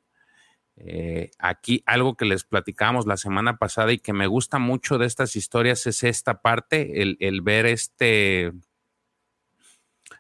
Eh, 0.80 1.32
aquí 1.40 1.82
algo 1.88 2.16
que 2.16 2.26
les 2.26 2.44
platicamos 2.44 3.08
la 3.08 3.18
semana 3.18 3.58
pasada 3.58 3.92
y 3.92 3.98
que 3.98 4.14
me 4.14 4.28
gusta 4.28 4.60
mucho 4.60 5.00
de 5.00 5.08
estas 5.08 5.36
historias 5.36 5.88
es 5.88 6.04
esta 6.04 6.42
parte, 6.42 7.02
el, 7.02 7.18
el 7.20 7.42
ver 7.42 7.66
este, 7.66 8.54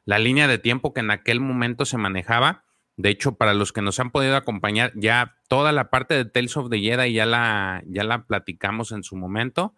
la 0.05 0.17
línea 0.17 0.47
de 0.47 0.57
tiempo 0.57 0.93
que 0.93 1.01
en 1.01 1.11
aquel 1.11 1.39
momento 1.39 1.85
se 1.85 1.97
manejaba. 1.97 2.63
De 2.95 3.09
hecho, 3.09 3.35
para 3.35 3.53
los 3.53 3.71
que 3.71 3.83
nos 3.83 3.99
han 3.99 4.09
podido 4.09 4.35
acompañar, 4.35 4.91
ya 4.95 5.37
toda 5.47 5.71
la 5.71 5.91
parte 5.91 6.15
de 6.15 6.25
Tales 6.25 6.57
of 6.57 6.71
the 6.71 6.79
Jedi 6.79 7.13
ya 7.13 7.27
la, 7.27 7.83
ya 7.85 8.03
la 8.03 8.25
platicamos 8.25 8.91
en 8.91 9.03
su 9.03 9.15
momento. 9.15 9.75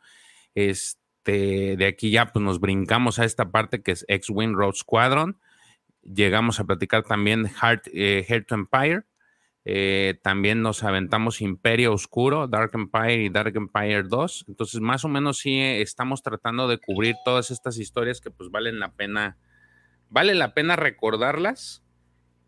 Este, 0.55 0.98
este, 1.19 1.75
de 1.75 1.85
aquí 1.85 2.11
ya 2.11 2.27
pues 2.27 2.43
nos 2.43 2.59
brincamos 2.59 3.19
a 3.19 3.25
esta 3.25 3.51
parte 3.51 3.81
que 3.81 3.91
es 3.91 4.05
X-Wing 4.07 4.53
Road 4.53 4.73
Squadron. 4.73 5.37
Llegamos 6.01 6.59
a 6.59 6.63
platicar 6.63 7.03
también 7.03 7.47
Heart, 7.47 7.87
eh, 7.93 8.25
Heart 8.27 8.51
Empire. 8.51 9.03
Eh, 9.65 10.17
también 10.23 10.61
nos 10.61 10.83
aventamos 10.83 11.41
Imperio 11.41 11.93
Oscuro, 11.93 12.47
Dark 12.47 12.71
Empire 12.73 13.23
y 13.23 13.29
Dark 13.29 13.55
Empire 13.55 14.03
2. 14.03 14.45
Entonces, 14.47 14.79
más 14.79 15.03
o 15.03 15.09
menos 15.09 15.39
sí 15.39 15.59
estamos 15.59 16.23
tratando 16.23 16.67
de 16.67 16.79
cubrir 16.79 17.15
todas 17.25 17.51
estas 17.51 17.77
historias 17.77 18.21
que 18.21 18.31
pues 18.31 18.49
valen 18.49 18.79
la 18.79 18.93
pena, 18.93 19.37
vale 20.07 20.33
la 20.35 20.53
pena 20.53 20.77
recordarlas 20.77 21.83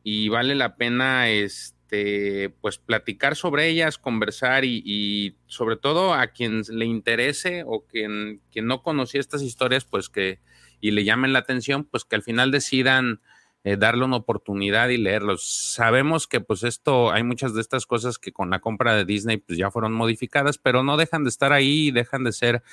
y 0.02 0.30
vale 0.30 0.56
la 0.56 0.78
pena 0.78 1.30
este 1.30 1.81
este, 1.92 2.50
pues 2.62 2.78
platicar 2.78 3.36
sobre 3.36 3.68
ellas, 3.68 3.98
conversar 3.98 4.64
y, 4.64 5.36
sobre 5.48 5.76
todo 5.76 6.14
a 6.14 6.28
quien 6.28 6.62
le 6.70 6.86
interese 6.86 7.64
o 7.68 7.86
quien, 7.86 8.42
quien 8.50 8.66
no 8.66 8.82
conocía 8.82 9.20
estas 9.20 9.42
historias, 9.42 9.84
pues 9.84 10.08
que 10.10 10.40
y 10.80 10.92
le 10.92 11.04
llamen 11.04 11.34
la 11.34 11.40
atención, 11.40 11.84
pues 11.84 12.06
que 12.06 12.16
al 12.16 12.24
final 12.24 12.50
decidan 12.50 13.20
eh, 13.64 13.76
darle 13.78 14.06
una 14.06 14.16
oportunidad 14.16 14.90
y 14.90 14.98
leerlos. 14.98 15.44
Sabemos 15.44 16.28
que 16.28 16.40
pues 16.40 16.64
esto, 16.64 17.12
hay 17.12 17.24
muchas 17.24 17.54
de 17.54 17.62
estas 17.62 17.86
cosas 17.86 18.18
que 18.18 18.32
con 18.32 18.50
la 18.50 18.60
compra 18.60 18.96
de 18.96 19.06
Disney 19.06 19.38
pues 19.38 19.60
ya 19.60 19.70
fueron 19.70 19.92
modificadas, 19.92 20.58
pero 20.58 20.84
no 20.84 20.98
dejan 20.98 21.24
de 21.24 21.30
estar 21.30 21.52
ahí, 21.52 21.92
dejan 21.92 22.24
de 22.24 22.32
ser, 22.32 22.64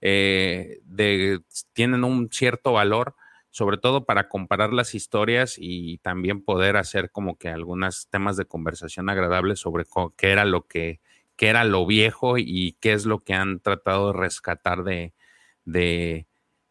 eh, 0.00 0.80
de, 0.84 1.40
tienen 1.72 2.04
un 2.04 2.28
cierto 2.30 2.72
valor 2.72 3.14
sobre 3.54 3.78
todo 3.78 4.04
para 4.04 4.28
comparar 4.28 4.72
las 4.72 4.96
historias 4.96 5.54
y 5.58 5.98
también 5.98 6.42
poder 6.42 6.76
hacer 6.76 7.12
como 7.12 7.38
que 7.38 7.48
algunos 7.48 8.08
temas 8.10 8.36
de 8.36 8.46
conversación 8.46 9.08
agradables 9.08 9.60
sobre 9.60 9.84
qué 10.16 10.32
era 10.32 10.44
lo 10.44 10.66
que 10.66 10.98
qué 11.36 11.50
era 11.50 11.62
lo 11.62 11.86
viejo 11.86 12.36
y 12.36 12.76
qué 12.80 12.94
es 12.94 13.06
lo 13.06 13.22
que 13.22 13.34
han 13.34 13.60
tratado 13.60 14.08
de 14.08 14.18
rescatar 14.18 14.82
de, 14.82 15.14
de 15.64 16.26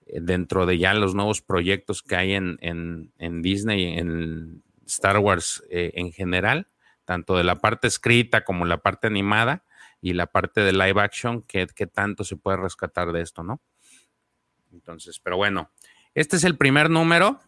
eh, 0.08 0.20
dentro 0.22 0.66
de 0.66 0.78
ya 0.78 0.94
los 0.94 1.16
nuevos 1.16 1.42
proyectos 1.42 2.04
que 2.04 2.18
hay 2.18 2.34
en, 2.34 2.58
en, 2.60 3.13
en 3.18 3.42
Disney, 3.42 3.98
en 3.98 4.62
Star 4.86 5.20
Wars 5.20 5.63
eh, 5.70 5.92
en 5.96 6.12
general, 6.12 6.68
tanto 7.06 7.38
de 7.38 7.46
la 7.46 7.60
parte 7.60 7.88
escrita 7.88 8.44
como 8.44 8.66
la 8.66 8.80
parte 8.80 9.08
animada 9.08 9.63
y 10.02 10.12
la 10.12 10.28
parte 10.28 10.60
de 10.60 10.74
live 10.74 11.00
action, 11.02 11.44
qué, 11.44 11.66
qué 11.74 11.88
tanto 11.88 12.25
se 12.25 12.36
puede 12.36 12.58
rescatar 12.58 13.13
de 13.13 13.22
esto, 13.22 13.42
¿no? 13.42 13.62
Entonces, 14.74 15.22
pero 15.22 15.38
bueno, 15.38 15.72
este 16.15 16.36
es 16.38 16.43
el 16.43 16.58
primer 16.58 16.89
número. 16.89 17.39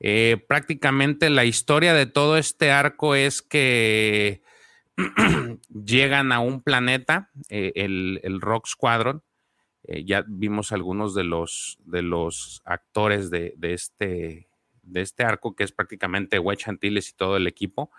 Eh, 0.00 0.42
prácticamente 0.48 1.28
la 1.28 1.44
historia 1.44 1.92
de 1.92 2.06
todo 2.06 2.38
este 2.38 2.70
arco 2.70 3.14
es 3.14 3.42
que 3.42 4.42
llegan 5.68 6.32
a 6.32 6.40
un 6.40 6.62
planeta, 6.62 7.30
eh, 7.48 7.72
el, 7.74 8.40
Rock 8.40 8.66
Squadron. 8.66 9.22
Eh, 9.84 10.04
ya 10.04 10.24
vimos 10.26 10.72
algunos 10.72 11.14
de 11.14 11.24
los, 11.24 11.78
de 11.84 12.02
los 12.02 12.62
actores 12.64 13.30
de, 13.30 13.54
este, 13.60 14.48
de 14.82 15.00
este 15.00 15.24
arco, 15.24 15.54
que 15.54 15.64
es 15.64 15.72
prácticamente 15.72 16.38
Wedge 16.38 16.68
Antilles 16.68 17.10
y 17.10 17.14
todo 17.14 17.36
el 17.36 17.46
equipo. 17.46 17.90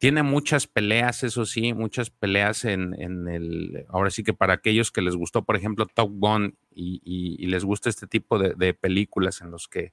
Tiene 0.00 0.22
muchas 0.22 0.66
peleas, 0.66 1.24
eso 1.24 1.44
sí, 1.44 1.74
muchas 1.74 2.08
peleas 2.08 2.64
en, 2.64 2.94
el. 3.28 3.84
Ahora 3.90 4.08
sí 4.08 4.24
que 4.24 4.32
para 4.32 4.54
aquellos 4.54 4.90
que 4.90 5.02
les 5.02 5.14
gustó, 5.14 5.44
por 5.44 5.56
ejemplo, 5.56 5.84
Top 5.84 6.10
Gun 6.14 6.56
y, 6.74 7.46
les 7.46 7.66
gusta 7.66 7.90
este 7.90 8.06
tipo 8.06 8.38
de, 8.38 8.72
películas 8.72 9.42
en 9.42 9.50
los 9.50 9.68
que 9.68 9.92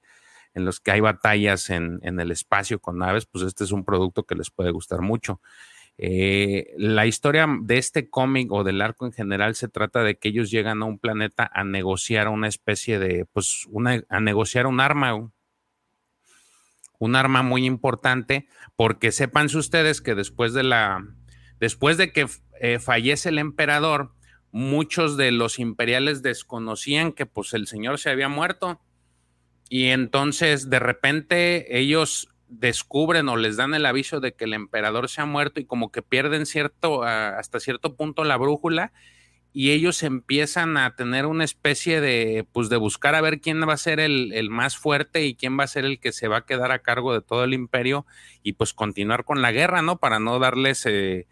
en 0.53 0.63
los 0.63 0.79
que 0.79 0.91
hay 0.91 1.01
batallas 1.01 1.69
en, 1.69 1.99
el 2.03 2.31
espacio 2.31 2.79
con 2.79 2.99
naves, 2.99 3.25
pues 3.25 3.43
este 3.43 3.65
es 3.65 3.73
un 3.73 3.83
producto 3.83 4.23
que 4.23 4.35
les 4.35 4.49
puede 4.49 4.71
gustar 4.71 5.01
mucho. 5.01 5.41
Eh, 5.97 6.73
la 6.77 7.05
historia 7.05 7.45
de 7.63 7.77
este 7.77 8.09
cómic 8.09 8.49
o 8.53 8.63
del 8.63 8.81
arco 8.81 9.05
en 9.05 9.11
general 9.11 9.55
se 9.55 9.67
trata 9.67 10.03
de 10.03 10.15
que 10.15 10.29
ellos 10.29 10.49
llegan 10.49 10.81
a 10.83 10.85
un 10.85 10.99
planeta 10.99 11.51
a 11.53 11.65
negociar 11.65 12.29
una 12.29 12.47
especie 12.47 12.97
de, 12.97 13.25
pues, 13.25 13.65
una, 13.69 14.01
a 14.07 14.21
negociar 14.21 14.67
un 14.67 14.79
arma, 14.79 15.29
un 16.99 17.15
arma 17.15 17.43
muy 17.43 17.65
importante, 17.65 18.47
porque 18.75 19.11
sepan 19.11 19.47
ustedes 19.55 20.01
que 20.01 20.15
después 20.15 20.53
de 20.53 20.63
la, 20.63 21.05
después 21.59 21.97
de 21.97 22.11
que 22.11 22.27
eh, 22.59 22.79
fallece 22.79 23.29
el 23.29 23.39
emperador, 23.39 24.13
muchos 24.51 25.17
de 25.17 25.31
los 25.31 25.59
imperiales 25.59 26.21
desconocían 26.21 27.11
que 27.11 27.25
pues 27.25 27.53
el 27.53 27.67
señor 27.67 27.99
se 27.99 28.09
había 28.09 28.29
muerto. 28.29 28.81
Y 29.69 29.87
entonces 29.87 30.69
de 30.69 30.79
repente 30.79 31.77
ellos 31.77 32.29
descubren 32.47 33.27
o 33.29 33.35
les 33.35 33.57
dan 33.57 33.73
el 33.73 33.85
aviso 33.85 34.19
de 34.19 34.33
que 34.33 34.45
el 34.45 34.53
emperador 34.53 35.09
se 35.09 35.21
ha 35.21 35.25
muerto 35.25 35.59
y 35.59 35.65
como 35.65 35.91
que 35.91 36.01
pierden 36.01 36.45
cierto 36.45 37.03
hasta 37.03 37.59
cierto 37.59 37.95
punto 37.95 38.23
la 38.23 38.37
brújula 38.37 38.93
y 39.59 39.71
ellos 39.71 40.03
empiezan 40.03 40.77
a 40.77 40.95
tener 40.95 41.25
una 41.25 41.43
especie 41.43 41.99
de, 41.99 42.45
pues 42.51 42.69
de 42.69 42.77
buscar 42.77 43.15
a 43.15 43.21
ver 43.21 43.41
quién 43.41 43.59
va 43.67 43.73
a 43.73 43.77
ser 43.77 43.99
el, 43.99 44.49
más 44.51 44.77
fuerte 44.77 45.25
y 45.25 45.33
quién 45.33 45.57
va 45.57 45.63
a 45.63 45.67
ser 45.67 45.83
el 45.83 45.99
que 45.99 46.11
se 46.11 46.27
va 46.27 46.37
a 46.37 46.45
quedar 46.45 46.71
a 46.71 46.83
cargo 46.83 47.11
de 47.11 47.23
todo 47.23 47.43
el 47.43 47.55
imperio 47.55 48.05
y 48.43 48.53
pues 48.53 48.75
continuar 48.75 49.25
con 49.25 49.41
la 49.41 49.51
guerra, 49.51 49.81
¿no? 49.81 49.97
Para 49.97 50.19
no 50.19 50.37
darles, 50.37 50.85
eh, 50.85 51.25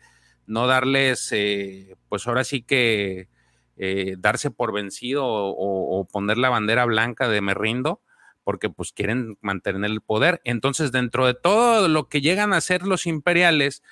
no 0.47 0.65
darles, 0.65 1.31
eh, 1.33 1.97
pues 2.09 2.25
ahora 2.25 2.43
sí 2.43 2.63
que 2.63 3.29
eh, 3.77 4.15
darse 4.17 4.49
por 4.49 4.73
vencido 4.73 5.23
o, 5.27 6.07
poner 6.11 6.39
la 6.39 6.49
bandera 6.49 6.85
blanca 6.85 7.29
de 7.29 7.41
me 7.41 7.53
rindo 7.53 8.01
porque 8.43 8.71
pues 8.71 8.91
quieren 8.91 9.37
mantener 9.41 9.85
el 9.85 10.01
poder. 10.01 10.41
Entonces, 10.45 10.91
dentro 10.91 11.27
de 11.27 11.35
todo 11.35 11.87
lo 11.87 12.09
que 12.09 12.21
llegan 12.21 12.53
a 12.53 12.57
hacer 12.57 12.87
los 12.87 13.05
imperiales, 13.05 13.83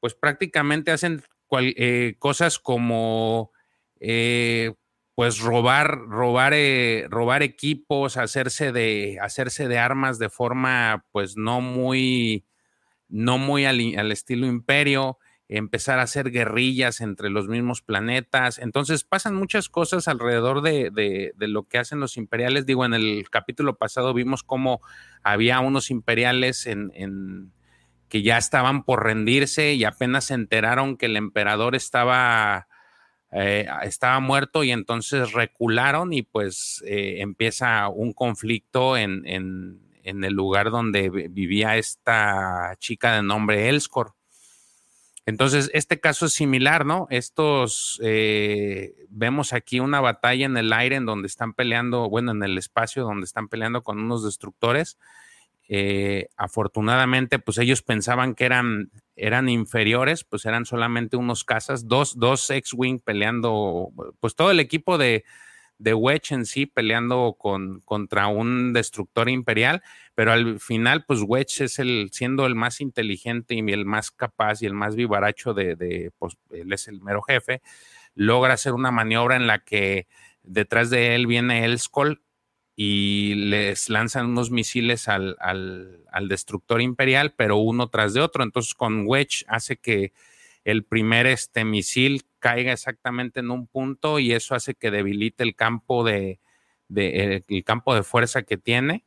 pues 0.00 0.12
prácticamente 0.12 0.90
hacen 0.90 1.22
cosas 2.18 2.58
como 2.58 3.52
eh, 4.00 4.72
pues 5.14 5.38
robar, 5.40 5.98
robar, 6.08 6.54
eh, 6.54 7.06
robar 7.10 7.42
equipos, 7.42 8.16
hacerse 8.16 8.72
de, 8.72 9.18
hacerse 9.20 9.68
de 9.68 9.78
armas 9.78 10.18
de 10.18 10.30
forma 10.30 11.04
pues 11.12 11.36
no 11.36 11.60
muy, 11.60 12.46
no 13.08 13.36
muy 13.36 13.66
al, 13.66 14.12
estilo 14.12 14.46
imperio, 14.46 15.18
empezar 15.46 15.98
a 15.98 16.04
hacer 16.04 16.30
guerrillas 16.30 17.02
entre 17.02 17.28
los 17.28 17.48
mismos 17.48 17.82
planetas. 17.82 18.58
Entonces 18.58 19.04
pasan 19.04 19.34
muchas 19.34 19.68
cosas 19.68 20.08
alrededor 20.08 20.62
de, 20.62 20.90
de, 20.90 21.48
lo 21.48 21.64
que 21.64 21.76
hacen 21.76 22.00
los 22.00 22.16
imperiales. 22.16 22.64
Digo, 22.64 22.86
en 22.86 22.94
el 22.94 23.28
capítulo 23.28 23.76
pasado 23.76 24.14
vimos 24.14 24.42
cómo 24.42 24.80
había 25.22 25.60
unos 25.60 25.90
imperiales 25.90 26.66
en, 26.66 26.92
en, 26.94 27.52
que 28.08 28.22
ya 28.22 28.38
estaban 28.38 28.84
por 28.84 29.04
rendirse 29.04 29.74
y 29.74 29.84
apenas 29.84 30.24
se 30.24 30.34
enteraron 30.34 30.96
que 30.96 31.06
el 31.06 31.16
emperador 31.16 31.74
estaba 31.76 32.68
eh, 33.32 33.66
estaba 33.84 34.18
muerto 34.18 34.64
y 34.64 34.72
entonces 34.72 35.32
recularon 35.32 36.12
y 36.12 36.22
pues 36.22 36.82
eh, 36.84 37.16
empieza 37.20 37.88
un 37.88 38.12
conflicto 38.12 38.96
en, 38.96 39.24
el 40.02 40.32
lugar 40.32 40.70
donde 40.70 41.08
vivía 41.30 41.76
esta 41.76 42.74
chica 42.78 43.14
de 43.14 43.22
nombre 43.22 43.68
Elskor. 43.68 44.14
Entonces, 45.24 45.70
este 45.72 46.00
caso 46.00 46.26
es 46.26 46.32
similar, 46.32 46.84
¿no? 46.84 47.06
Estos, 47.10 48.00
eh, 48.02 49.06
vemos 49.08 49.52
aquí 49.52 49.78
una 49.78 50.00
batalla 50.00 50.46
en 50.46 50.56
el 50.56 50.72
aire 50.72 50.96
en 50.96 51.06
donde 51.06 51.28
están 51.28 51.52
peleando, 51.52 52.08
bueno, 52.08 52.32
en 52.32 52.42
el 52.42 52.58
espacio 52.58 53.04
donde 53.04 53.26
están 53.26 53.46
peleando 53.48 53.82
con 53.84 54.00
unos 54.00 54.24
destructores. 54.24 54.98
afortunadamente, 56.36 57.38
pues 57.38 57.58
ellos 57.58 57.82
pensaban 57.82 58.34
que 58.34 58.46
eran 58.46 58.90
eran 59.20 59.48
inferiores, 59.48 60.24
pues 60.24 60.46
eran 60.46 60.64
solamente 60.64 61.16
unos 61.16 61.44
casas, 61.44 61.86
dos, 61.86 62.18
dos 62.18 62.48
X-Wing 62.48 63.00
peleando, 63.00 63.92
pues 64.18 64.34
todo 64.34 64.50
el 64.50 64.60
equipo 64.60 64.96
de, 64.96 65.24
de 65.78 65.92
Wedge 65.92 66.32
en 66.32 66.46
sí 66.46 66.64
peleando 66.64 67.36
con, 67.38 67.80
contra 67.80 68.28
un 68.28 68.72
destructor 68.72 69.28
imperial, 69.28 69.82
pero 70.14 70.32
al 70.32 70.58
final, 70.58 71.04
pues 71.04 71.20
Wedge 71.22 71.64
es 71.64 71.78
el, 71.78 72.08
siendo 72.12 72.46
el 72.46 72.54
más 72.54 72.80
inteligente 72.80 73.54
y 73.54 73.58
el 73.58 73.84
más 73.84 74.10
capaz 74.10 74.62
y 74.62 74.66
el 74.66 74.74
más 74.74 74.96
vivaracho 74.96 75.52
de, 75.52 76.12
pues 76.18 76.38
él 76.50 76.72
es 76.72 76.88
el 76.88 77.02
mero 77.02 77.20
jefe, 77.20 77.60
logra 78.14 78.54
hacer 78.54 78.72
una 78.72 78.90
maniobra 78.90 79.36
en 79.36 79.46
la 79.46 79.58
que 79.58 80.06
detrás 80.42 80.88
de 80.88 81.14
él 81.14 81.26
viene 81.26 81.64
el 81.66 81.78
Skull 81.78 82.22
y 82.82 83.34
les 83.34 83.90
lanzan 83.90 84.24
unos 84.24 84.50
misiles 84.50 85.06
al, 85.06 85.36
destructor 86.30 86.80
imperial, 86.80 87.34
pero 87.36 87.58
uno 87.58 87.88
tras 87.88 88.14
de 88.14 88.22
otro. 88.22 88.42
Entonces 88.42 88.72
con 88.72 89.06
Wedge 89.06 89.44
hace 89.48 89.76
que 89.76 90.14
el 90.64 90.84
primer 90.84 91.26
este, 91.26 91.66
misil 91.66 92.22
caiga 92.38 92.72
exactamente 92.72 93.40
en 93.40 93.50
un 93.50 93.66
punto 93.66 94.18
y 94.18 94.32
eso 94.32 94.54
hace 94.54 94.74
que 94.74 94.90
debilite 94.90 95.42
el 95.42 95.54
campo 95.54 96.04
de, 96.04 96.40
eh, 96.96 97.42
el 97.46 97.64
campo 97.64 97.94
de 97.94 98.02
fuerza 98.02 98.44
que 98.44 98.56
tiene. 98.56 99.04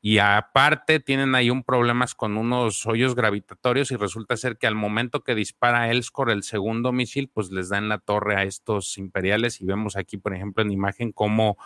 Y 0.00 0.16
aparte 0.16 0.98
tienen 0.98 1.34
ahí 1.34 1.50
un 1.50 1.62
problemas 1.62 2.14
con 2.14 2.38
unos 2.38 2.86
hoyos 2.86 3.14
gravitatorios 3.14 3.90
y 3.90 3.96
resulta 3.96 4.38
ser 4.38 4.56
que 4.56 4.66
al 4.66 4.76
momento 4.76 5.24
que 5.24 5.34
dispara 5.34 5.90
Elskor 5.90 6.30
el 6.30 6.42
segundo 6.42 6.90
misil, 6.90 7.28
pues 7.28 7.50
les 7.50 7.68
da 7.68 7.76
en 7.76 7.90
la 7.90 7.98
torre 7.98 8.36
a 8.36 8.44
estos 8.44 8.96
imperiales 8.96 9.60
y 9.60 9.66
vemos 9.66 9.98
aquí, 9.98 10.16
por 10.16 10.34
ejemplo, 10.34 10.62
en 10.62 10.70
imagen 10.70 11.12
cómo 11.12 11.58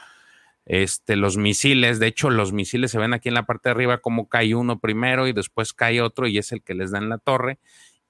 este, 0.66 1.16
los 1.16 1.36
misiles, 1.36 1.98
de 1.98 2.06
hecho 2.06 2.30
los 2.30 2.52
misiles 2.52 2.90
se 2.90 2.98
ven 2.98 3.12
aquí 3.12 3.28
en 3.28 3.34
la 3.34 3.46
parte 3.46 3.68
de 3.68 3.72
arriba 3.72 3.98
como 3.98 4.28
cae 4.28 4.54
uno 4.54 4.80
primero 4.80 5.28
y 5.28 5.32
después 5.32 5.72
cae 5.72 6.00
otro 6.00 6.26
y 6.26 6.38
es 6.38 6.52
el 6.52 6.62
que 6.62 6.74
les 6.74 6.90
da 6.90 6.98
en 6.98 7.08
la 7.08 7.18
torre 7.18 7.58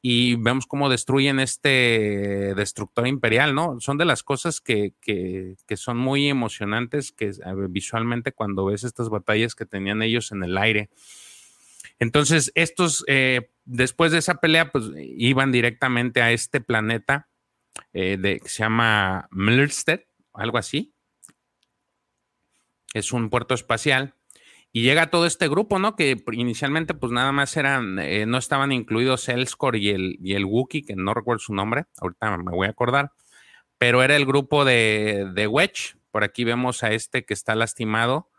y 0.06 0.34
vemos 0.36 0.66
cómo 0.66 0.90
destruyen 0.90 1.40
este 1.40 2.52
destructor 2.54 3.08
imperial, 3.08 3.54
¿no? 3.54 3.80
Son 3.80 3.96
de 3.96 4.04
las 4.04 4.22
cosas 4.22 4.60
que, 4.60 4.92
que, 5.00 5.56
son 5.76 5.96
muy 5.96 6.28
emocionantes 6.28 7.10
que 7.10 7.32
visualmente 7.70 8.32
cuando 8.32 8.66
ves 8.66 8.84
estas 8.84 9.08
batallas 9.08 9.54
que 9.54 9.64
tenían 9.64 10.02
ellos 10.02 10.30
en 10.30 10.44
el 10.44 10.58
aire. 10.58 10.90
Entonces, 11.98 12.52
estos, 12.54 13.02
eh, 13.08 13.48
después 13.64 14.12
de 14.12 14.18
esa 14.18 14.34
pelea, 14.34 14.70
pues 14.70 14.84
iban 14.94 15.52
directamente 15.52 16.20
a 16.20 16.32
este 16.32 16.60
planeta 16.60 17.30
eh, 17.94 18.18
de, 18.20 18.40
que 18.40 18.48
se 18.50 18.62
llama 18.62 19.26
Mlstead, 19.30 20.00
algo 20.34 20.58
así, 20.58 20.93
es 22.94 23.12
un 23.12 23.28
puerto 23.28 23.52
espacial. 23.54 24.14
Y 24.72 24.82
llega 24.82 25.10
todo 25.10 25.26
este 25.26 25.48
grupo, 25.48 25.78
¿no? 25.78 25.94
Que 25.94 26.24
inicialmente 26.32 26.94
pues 26.94 27.12
nada 27.12 27.30
más 27.30 27.56
eran, 27.56 27.98
eh, 27.98 28.26
no 28.26 28.38
estaban 28.38 28.72
incluidos 28.72 29.28
Elskor 29.28 29.76
y 29.76 29.90
el, 29.90 30.18
y 30.20 30.34
el 30.34 30.46
Wookiee, 30.46 30.82
que 30.82 30.96
no 30.96 31.14
recuerdo 31.14 31.38
su 31.38 31.54
nombre, 31.54 31.84
ahorita 32.00 32.38
me 32.38 32.50
voy 32.50 32.66
a 32.66 32.70
acordar, 32.70 33.12
pero 33.78 34.02
era 34.02 34.16
el 34.16 34.26
grupo 34.26 34.64
de, 34.64 35.30
de 35.32 35.46
Wedge. 35.46 35.96
Por 36.10 36.24
aquí 36.24 36.42
vemos 36.42 36.82
a 36.82 36.92
este 36.92 37.24
que 37.24 37.34
está 37.34 37.54
lastimado, 37.54 38.30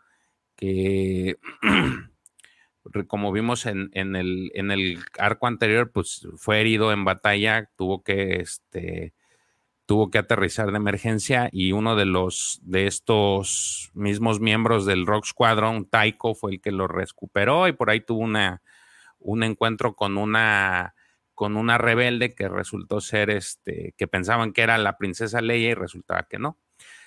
que 0.56 1.38
como 3.08 3.32
vimos 3.32 3.64
en, 3.64 3.90
en, 3.94 4.14
el, 4.16 4.50
en 4.54 4.70
el 4.70 4.98
arco 5.18 5.46
anterior, 5.46 5.90
pues 5.90 6.26
fue 6.36 6.60
herido 6.60 6.92
en 6.92 7.04
batalla, 7.04 7.70
tuvo 7.76 8.02
que 8.02 8.40
este, 8.40 9.14
tuvo 9.86 10.10
que 10.10 10.18
aterrizar 10.18 10.72
de 10.72 10.76
emergencia 10.76 11.48
y 11.52 11.72
uno 11.72 11.94
de 11.96 12.04
los 12.04 12.60
de 12.62 12.86
estos 12.86 13.90
mismos 13.94 14.40
miembros 14.40 14.84
del 14.84 15.06
Rock 15.06 15.26
Squadron, 15.26 15.86
Taiko, 15.86 16.34
fue 16.34 16.52
el 16.52 16.60
que 16.60 16.72
lo 16.72 16.88
recuperó 16.88 17.68
y 17.68 17.72
por 17.72 17.90
ahí 17.90 18.00
tuvo 18.00 18.20
una, 18.20 18.62
un 19.20 19.44
encuentro 19.44 19.94
con 19.94 20.18
una 20.18 20.94
con 21.34 21.56
una 21.56 21.76
rebelde 21.76 22.34
que 22.34 22.48
resultó 22.48 23.00
ser 23.00 23.30
este 23.30 23.94
que 23.96 24.08
pensaban 24.08 24.52
que 24.52 24.62
era 24.62 24.78
la 24.78 24.96
princesa 24.96 25.40
Leia 25.40 25.70
y 25.70 25.74
resultaba 25.74 26.26
que 26.28 26.38
no. 26.38 26.58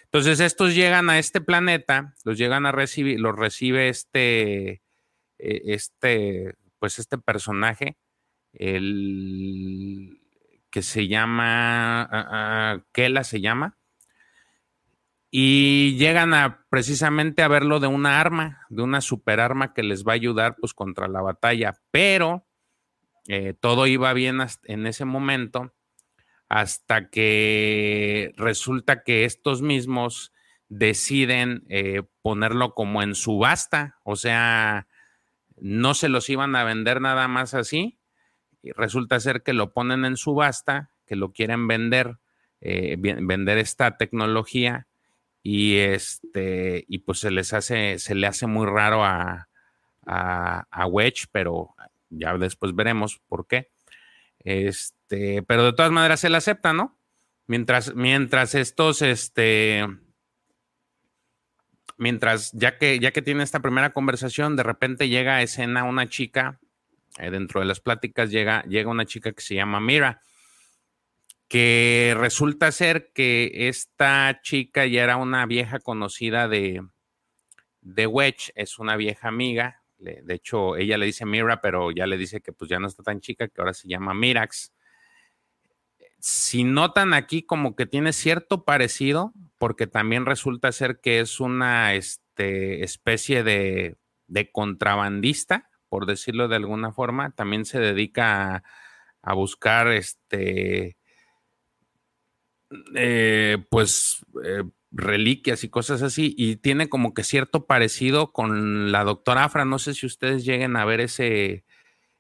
Entonces 0.06 0.40
estos 0.40 0.74
llegan 0.74 1.10
a 1.10 1.20
este 1.20 1.42
planeta, 1.42 2.16
los 2.24 2.38
llegan 2.38 2.66
a 2.66 2.72
recibir, 2.72 3.20
los 3.20 3.36
recibe 3.36 3.90
este 3.90 4.82
e, 5.38 5.62
este 5.66 6.56
pues 6.80 7.00
este 7.00 7.18
personaje 7.18 7.98
el 8.54 10.19
que 10.70 10.82
se 10.82 11.08
llama, 11.08 12.10
uh, 12.12 12.78
uh, 12.78 12.84
Kela 12.92 13.24
se 13.24 13.42
llama, 13.42 13.78
y 15.32 15.96
llegan 15.98 16.34
a 16.34 16.66
precisamente 16.70 17.44
a 17.44 17.48
verlo 17.48 17.80
de 17.80 17.88
una 17.88 18.20
arma, 18.20 18.66
de 18.70 18.82
una 18.82 19.02
superarma 19.02 19.74
que 19.74 19.84
les 19.84 20.04
va 20.04 20.14
a 20.14 20.16
ayudar 20.16 20.56
pues 20.60 20.74
contra 20.74 21.08
la 21.08 21.22
batalla, 21.22 21.76
pero 21.92 22.48
eh, 23.28 23.54
todo 23.60 23.86
iba 23.86 24.12
bien 24.14 24.40
en 24.64 24.88
ese 24.88 25.06
momento 25.06 25.74
hasta 26.48 27.10
que 27.10 28.34
resulta 28.38 29.04
que 29.04 29.24
estos 29.26 29.62
mismos 29.62 30.34
deciden 30.68 31.64
eh, 31.70 32.02
ponerlo 32.24 32.74
como 32.74 33.04
en 33.04 33.14
subasta, 33.14 34.00
o 34.04 34.16
sea, 34.16 34.88
no 35.58 35.94
se 35.94 36.10
los 36.10 36.28
iban 36.30 36.56
a 36.56 36.64
vender 36.64 37.02
nada 37.02 37.28
más 37.28 37.54
así, 37.54 37.99
y 38.62 38.72
resulta 38.72 39.20
ser 39.20 39.44
que 39.44 39.54
lo 39.54 39.74
ponen 39.74 40.06
en 40.06 40.18
subasta, 40.18 40.92
que 41.06 41.16
lo 41.16 41.32
quieren 41.32 41.68
vender, 41.68 42.18
eh, 42.62 42.96
vender 42.98 43.58
esta 43.58 43.98
tecnología 43.98 44.88
y 45.42 45.78
este 45.78 46.84
y 46.88 47.00
pues 47.00 47.20
se 47.20 47.32
les 47.32 47.54
hace 47.54 47.98
se 47.98 48.14
le 48.14 48.28
hace 48.28 48.46
muy 48.46 48.68
raro 48.68 49.06
a, 49.06 49.50
a, 50.06 50.86
Wedge, 50.88 51.28
pero 51.32 51.76
ya 52.10 52.38
después 52.38 52.76
veremos 52.76 53.22
por 53.28 53.48
qué. 53.48 53.70
Este, 54.40 55.44
pero 55.44 55.66
de 55.66 55.74
todas 55.74 55.92
maneras 55.92 56.20
se 56.20 56.30
le 56.30 56.38
acepta, 56.38 56.74
¿no? 56.74 56.98
Mientras, 57.48 57.96
mientras 57.96 58.56
estos, 58.56 59.02
este, 59.02 59.86
mientras, 61.98 62.52
ya 62.54 62.78
que, 62.78 63.00
ya 63.00 63.12
que 63.12 63.22
tiene 63.22 63.44
esta 63.44 63.60
primera 63.60 63.92
conversación, 63.92 64.56
de 64.56 64.64
repente 64.64 65.10
llega 65.10 65.36
a 65.36 65.42
escena 65.42 65.84
una 65.84 66.08
chica 66.08 66.60
eh, 67.18 67.32
dentro 67.32 67.60
de 67.60 67.66
las 67.66 67.80
pláticas 67.80 68.30
llega, 68.30 68.64
llega 68.64 68.90
una 68.90 69.06
chica 69.06 69.32
que 69.32 69.42
se 69.42 69.56
llama 69.56 69.80
Mira, 69.80 70.22
que 71.48 72.16
resulta 72.18 72.72
ser 72.72 73.12
que 73.12 73.70
esta 73.70 74.40
chica 74.44 74.86
ya 74.86 75.04
era 75.04 75.18
una 75.18 75.46
vieja 75.46 75.80
conocida 75.80 76.48
de, 76.48 76.86
de 77.82 78.08
Wedge, 78.08 78.52
es 78.56 78.78
una 78.80 78.96
vieja 78.96 79.28
amiga. 79.28 79.82
de 79.98 80.34
hecho, 80.34 80.78
ella 80.78 80.98
le 80.98 81.08
dice 81.08 81.26
Mira, 81.26 81.60
pero 81.60 81.92
ya 81.92 82.06
le 82.06 82.18
dice 82.18 82.42
que 82.42 82.54
pues 82.54 82.70
ya 82.70 82.80
no 82.80 82.88
está 82.88 83.04
tan 83.04 83.20
chica, 83.20 83.48
que 83.48 83.60
ahora 83.60 83.74
se 83.74 83.88
llama 83.88 84.14
Mirax. 84.14 84.72
Si 86.20 86.64
notan 86.64 87.14
aquí 87.14 87.44
como 87.44 87.76
que 87.76 87.86
tiene 87.86 88.14
cierto 88.14 88.64
parecido, 88.64 89.34
porque 89.58 89.88
también 89.88 90.26
resulta 90.26 90.72
ser 90.72 91.00
que 91.00 91.20
es 91.20 91.40
una 91.40 91.96
este, 91.96 92.84
especie 92.84 93.44
de, 93.44 93.98
de 94.28 94.52
contrabandista 94.52 95.69
por 95.90 96.06
decirlo 96.06 96.48
de 96.48 96.56
alguna 96.56 96.92
forma, 96.92 97.32
también 97.32 97.66
se 97.66 97.80
dedica 97.80 98.64
a, 99.22 99.34
buscar 99.34 99.88
este, 99.90 100.98
eh, 102.96 103.58
pues, 103.70 104.26
eh, 104.46 104.64
reliquias 104.92 105.64
y 105.64 105.70
cosas 105.70 106.02
así, 106.02 106.34
y 106.38 106.58
tiene 106.58 106.90
como 106.90 107.14
que 107.14 107.24
cierto 107.24 107.66
parecido 107.66 108.32
con 108.32 108.92
la 108.92 109.04
doctora 109.04 109.44
Afra. 109.44 109.66
No 109.66 109.80
sé 109.80 109.94
si 109.94 110.06
ustedes 110.06 110.46
lleguen 110.46 110.76
a 110.78 110.86
ver 110.86 111.02
ese, 111.02 111.66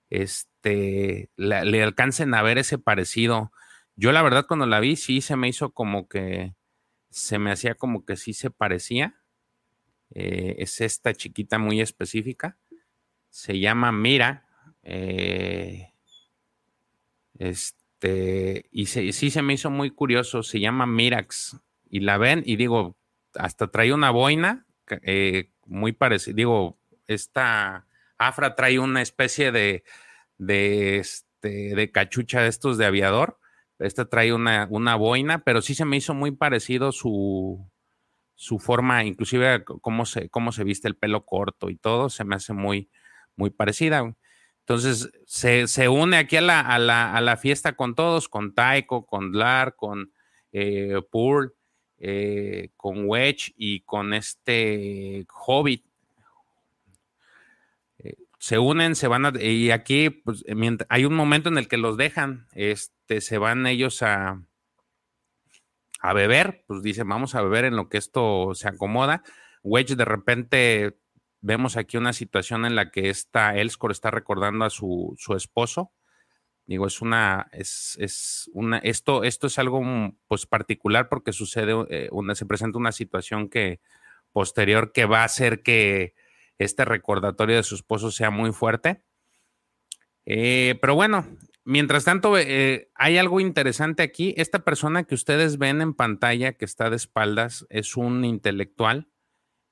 este, 0.09 1.29
le 1.37 1.83
alcancen 1.83 2.33
a 2.33 2.41
ver 2.41 2.57
ese 2.57 2.77
parecido. 2.77 3.51
Yo 3.95 4.11
la 4.11 4.21
verdad 4.21 4.45
cuando 4.47 4.65
la 4.65 4.79
vi 4.79 4.95
sí 4.95 5.21
se 5.21 5.35
me 5.35 5.49
hizo 5.49 5.71
como 5.73 6.07
que, 6.07 6.55
se 7.09 7.39
me 7.39 7.51
hacía 7.51 7.75
como 7.75 8.05
que 8.05 8.15
sí 8.15 8.33
se 8.33 8.51
parecía. 8.51 9.15
Eh, 10.11 10.55
es 10.59 10.81
esta 10.81 11.13
chiquita 11.13 11.59
muy 11.59 11.81
específica. 11.81 12.57
Se 13.29 13.59
llama 13.59 13.91
Mira. 13.91 14.47
Eh, 14.83 15.93
este, 17.37 18.65
y 18.71 18.85
sí 18.87 19.29
se 19.31 19.41
me 19.41 19.53
hizo 19.53 19.69
muy 19.69 19.91
curioso. 19.91 20.43
Se 20.43 20.59
llama 20.59 20.85
Mirax. 20.85 21.57
Y 21.89 22.01
la 22.01 22.17
ven 22.17 22.43
y 22.45 22.55
digo, 22.55 22.97
hasta 23.35 23.67
trae 23.67 23.93
una 23.93 24.11
boina 24.11 24.65
eh, 25.03 25.51
muy 25.65 25.91
parecida. 25.93 26.35
Digo, 26.35 26.79
esta 27.07 27.87
Afra 28.17 28.55
trae 28.55 28.79
una 28.79 29.01
especie 29.01 29.51
de, 29.51 29.83
de, 30.37 30.97
este, 30.97 31.75
de 31.75 31.91
cachucha 31.91 32.41
de 32.41 32.49
estos 32.49 32.77
de 32.77 32.85
aviador. 32.85 33.39
Esta 33.79 34.09
trae 34.09 34.33
una, 34.33 34.67
una 34.69 34.95
boina, 34.95 35.39
pero 35.39 35.61
sí 35.61 35.73
se 35.73 35.85
me 35.85 35.97
hizo 35.97 36.13
muy 36.13 36.31
parecido 36.31 36.91
su, 36.91 37.65
su 38.35 38.59
forma, 38.59 39.05
inclusive 39.05 39.63
cómo 39.63 40.05
se, 40.05 40.29
cómo 40.29 40.51
se 40.51 40.65
viste 40.65 40.89
el 40.89 40.97
pelo 40.97 41.25
corto 41.25 41.69
y 41.69 41.77
todo, 41.77 42.09
se 42.09 42.25
me 42.25 42.35
hace 42.35 42.51
muy, 42.51 42.89
muy 43.39 43.49
parecida. 43.49 44.13
Entonces 44.59 45.09
se, 45.25 45.89
une 45.89 46.17
aquí 46.17 46.37
a 46.37 46.41
la, 46.41 46.59
a, 46.59 47.21
la, 47.21 47.37
fiesta 47.37 47.75
con 47.75 47.95
todos, 47.95 48.29
con 48.29 48.53
Taiko, 48.53 49.07
con 49.07 49.31
Dlar, 49.31 49.75
con 49.75 50.11
eh, 50.51 50.99
eh, 52.01 52.69
con 52.77 53.05
Wedge 53.07 53.53
y 53.57 53.81
con 53.81 54.13
este 54.13 55.25
Hobbit 55.45 55.83
se 58.39 58.57
unen, 58.57 58.95
se 58.95 59.07
van 59.07 59.25
a, 59.25 59.33
y 59.41 59.69
aquí 59.71 60.09
pues, 60.09 60.43
hay 60.87 61.05
un 61.05 61.13
momento 61.13 61.49
en 61.49 61.57
el 61.57 61.67
que 61.67 61.77
los 61.77 61.97
dejan, 61.97 62.47
este, 62.53 63.19
se 63.19 63.37
van 63.37 63.67
ellos 63.67 64.01
a, 64.01 64.41
a 65.99 66.13
beber, 66.13 66.63
pues 66.65 66.81
dicen, 66.81 67.07
vamos 67.07 67.35
a 67.35 67.41
beber 67.41 67.65
en 67.65 67.75
lo 67.75 67.89
que 67.89 67.97
esto 67.97 68.55
se 68.55 68.69
acomoda. 68.69 69.23
Wedge 69.61 69.97
de 69.97 70.05
repente 70.05 70.97
vemos 71.41 71.77
aquí 71.77 71.97
una 71.97 72.13
situación 72.13 72.65
en 72.65 72.75
la 72.75 72.91
que 72.91 73.09
esta 73.09 73.55
Elskor 73.55 73.91
está 73.91 74.11
recordando 74.11 74.65
a 74.65 74.69
su, 74.69 75.15
su 75.17 75.35
esposo. 75.35 75.91
Digo, 76.65 76.85
es 76.85 77.01
una, 77.01 77.47
es, 77.51 77.97
es, 77.99 78.49
una, 78.53 78.77
esto, 78.79 79.23
esto 79.23 79.47
es 79.47 79.57
algo 79.57 79.81
pues 80.27 80.45
particular 80.45 81.09
porque 81.09 81.33
sucede, 81.33 81.73
eh, 81.89 82.09
una, 82.11 82.35
se 82.35 82.45
presenta 82.45 82.77
una 82.77 82.91
situación 82.91 83.49
que 83.49 83.79
posterior 84.31 84.91
que 84.91 85.05
va 85.05 85.21
a 85.21 85.25
hacer 85.25 85.63
que 85.63 86.13
este 86.59 86.85
recordatorio 86.85 87.55
de 87.55 87.63
su 87.63 87.75
esposo 87.75 88.11
sea 88.11 88.29
muy 88.29 88.51
fuerte. 88.51 89.01
Eh, 90.25 90.77
pero 90.79 90.93
bueno, 90.93 91.25
mientras 91.63 92.03
tanto, 92.03 92.37
eh, 92.37 92.91
hay 92.93 93.17
algo 93.17 93.39
interesante 93.39 94.03
aquí. 94.03 94.35
Esta 94.37 94.59
persona 94.59 95.05
que 95.05 95.15
ustedes 95.15 95.57
ven 95.57 95.81
en 95.81 95.95
pantalla, 95.95 96.53
que 96.53 96.65
está 96.65 96.91
de 96.91 96.97
espaldas, 96.97 97.65
es 97.69 97.97
un 97.97 98.25
intelectual, 98.25 99.07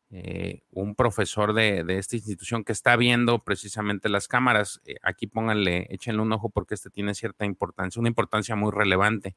eh, 0.09 0.61
un 0.71 0.95
profesor 0.95 1.53
de, 1.53 1.85
esta 1.97 2.15
institución 2.15 2.63
que 2.63 2.71
está 2.71 2.95
viendo 2.95 3.43
precisamente 3.43 4.09
las 4.09 4.27
cámaras. 4.27 4.81
aquí 5.03 5.27
pónganle, 5.27 5.87
échenle 5.89 6.21
un 6.21 6.31
ojo 6.31 6.49
porque 6.49 6.75
este 6.75 6.89
tiene 6.89 7.13
cierta 7.13 7.45
importancia, 7.45 7.99
una 7.99 8.09
importancia 8.09 8.55
muy 8.55 8.71
relevante 8.71 9.35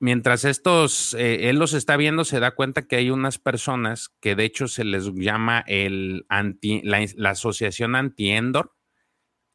mientras 0.00 0.44
estos, 0.44 1.14
eh, 1.14 1.48
él 1.48 1.58
los 1.58 1.72
está 1.72 1.96
viendo, 1.96 2.24
se 2.24 2.40
da 2.40 2.52
cuenta 2.52 2.86
que 2.86 2.96
hay 2.96 3.10
unas 3.10 3.38
personas 3.38 4.10
que 4.20 4.34
de 4.34 4.44
hecho 4.44 4.68
se 4.68 4.84
les 4.84 5.12
llama 5.14 5.64
el 5.66 6.26
anti, 6.28 6.82
la, 6.82 7.30
asociación 7.30 7.96
anti-Endor, 7.96 8.74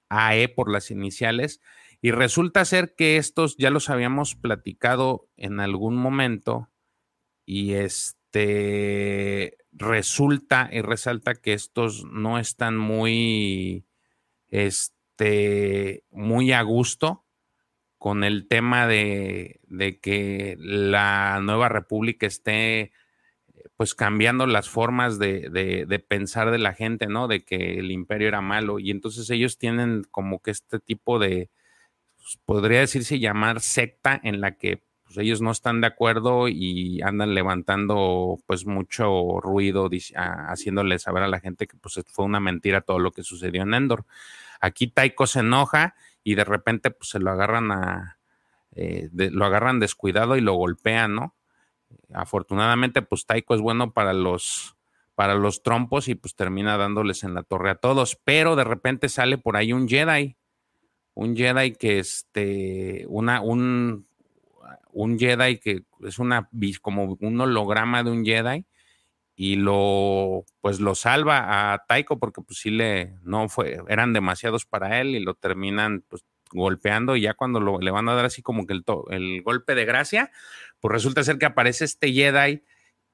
AE 0.09 0.49
por 0.49 0.71
las 0.71 0.91
iniciales, 0.91 1.61
y 2.01 2.11
resulta 2.11 2.65
ser 2.65 2.95
que 2.95 3.17
estos 3.17 3.57
ya 3.57 3.69
los 3.69 3.89
habíamos 3.89 4.35
platicado 4.35 5.29
en 5.37 5.59
algún 5.59 5.95
momento, 5.95 6.69
y 7.45 7.73
este 7.73 8.22
resulta 9.71 10.69
y 10.71 10.81
resalta 10.81 11.35
que 11.35 11.53
estos 11.53 12.05
no 12.05 12.39
están 12.39 12.77
muy, 12.77 13.85
este, 14.49 16.03
muy 16.11 16.51
a 16.51 16.61
gusto 16.61 17.25
con 17.97 18.25
el 18.25 18.47
tema 18.49 18.85
de, 18.85 19.61
que 20.01 20.57
la 20.59 21.39
nueva 21.41 21.69
república 21.69 22.27
esté 22.27 22.91
pues 23.77 23.95
cambiando 23.95 24.45
las 24.45 24.69
formas 24.69 25.19
de, 25.19 26.05
pensar 26.07 26.51
de 26.51 26.57
la 26.57 26.73
gente, 26.73 27.07
¿no? 27.07 27.29
De 27.29 27.45
que 27.45 27.79
el 27.79 27.91
imperio 27.91 28.27
era 28.27 28.41
malo. 28.41 28.79
Y 28.79 28.91
entonces 28.91 29.29
ellos 29.29 29.57
tienen 29.57 30.03
como 30.11 30.41
que 30.41 30.51
este 30.51 30.79
tipo 30.79 31.17
de, 31.17 31.49
pues, 32.17 32.39
podría 32.45 32.81
decirse 32.81 33.19
llamar 33.19 33.61
secta 33.61 34.19
en 34.21 34.41
la 34.41 34.57
que 34.57 34.83
pues, 35.13 35.25
ellos 35.25 35.41
no 35.41 35.51
están 35.51 35.81
de 35.81 35.87
acuerdo 35.87 36.47
y 36.47 37.01
andan 37.01 37.35
levantando 37.35 38.39
pues 38.47 38.65
mucho 38.65 39.39
ruido, 39.41 39.89
haciéndole 40.15 40.97
saber 40.97 41.23
a 41.23 41.27
la 41.27 41.39
gente 41.39 41.67
que 41.67 41.77
pues 41.77 42.01
fue 42.07 42.25
una 42.25 42.39
mentira 42.39 42.81
todo 42.81 42.97
lo 42.99 43.11
que 43.11 43.23
sucedió 43.23 43.61
en 43.61 43.73
Endor. 43.73 44.05
Aquí 44.59 44.87
Taiko 44.87 45.27
se 45.27 45.41
enoja 45.41 45.95
y 46.23 46.35
de 46.35 46.43
repente 46.45 46.89
pues 46.89 47.09
se 47.09 47.19
lo 47.19 47.29
agarran 47.29 47.71
a, 47.71 48.17
eh, 48.71 49.09
lo 49.13 49.45
agarran 49.45 49.79
descuidado 49.79 50.35
y 50.35 50.41
lo 50.41 50.53
golpean, 50.53 51.13
¿no? 51.13 51.35
Afortunadamente 52.11 53.03
pues 53.03 53.25
Taiko 53.27 53.53
es 53.53 53.61
bueno 53.61 53.93
para 53.93 54.13
los, 54.13 54.75
para 55.13 55.35
los 55.35 55.61
trompos 55.61 56.07
y 56.07 56.15
pues 56.15 56.35
termina 56.35 56.77
dándoles 56.77 57.23
en 57.23 57.35
la 57.35 57.43
torre 57.43 57.69
a 57.69 57.75
todos, 57.75 58.19
pero 58.23 58.55
de 58.55 58.63
repente 58.63 59.09
sale 59.09 59.37
por 59.37 59.57
ahí 59.57 59.73
un 59.73 59.87
Jedi, 59.87 60.37
un 61.13 61.35
Jedi 61.35 61.73
que 61.73 61.99
este, 61.99 63.05
una, 63.09 63.41
un, 63.41 64.07
un 64.93 65.19
Jedi 65.19 65.57
que 65.59 65.83
es 66.05 66.19
una, 66.19 66.49
como 66.81 67.17
un 67.19 67.41
holograma 67.41 68.03
de 68.03 68.11
un 68.11 68.25
Jedi 68.25 68.65
y 69.35 69.55
lo 69.55 70.45
pues 70.61 70.79
lo 70.79 70.95
salva 70.95 71.73
a 71.73 71.85
Taiko 71.87 72.19
porque 72.19 72.41
pues 72.41 72.59
sí 72.59 72.69
le 72.69 73.15
no 73.23 73.49
fue 73.49 73.79
eran 73.87 74.13
demasiados 74.13 74.65
para 74.65 75.01
él 75.01 75.15
y 75.15 75.19
lo 75.19 75.33
terminan 75.33 76.03
pues 76.07 76.23
golpeando 76.51 77.15
y 77.15 77.21
ya 77.21 77.33
cuando 77.33 77.59
lo, 77.59 77.79
le 77.79 77.89
van 77.89 78.07
a 78.09 78.13
dar 78.13 78.25
así 78.25 78.43
como 78.43 78.67
que 78.67 78.73
el, 78.73 78.83
el 79.09 79.41
golpe 79.41 79.73
de 79.73 79.85
gracia 79.85 80.31
pues 80.79 80.91
resulta 80.91 81.23
ser 81.23 81.39
que 81.39 81.47
aparece 81.47 81.85
este 81.85 82.13
Jedi 82.13 82.63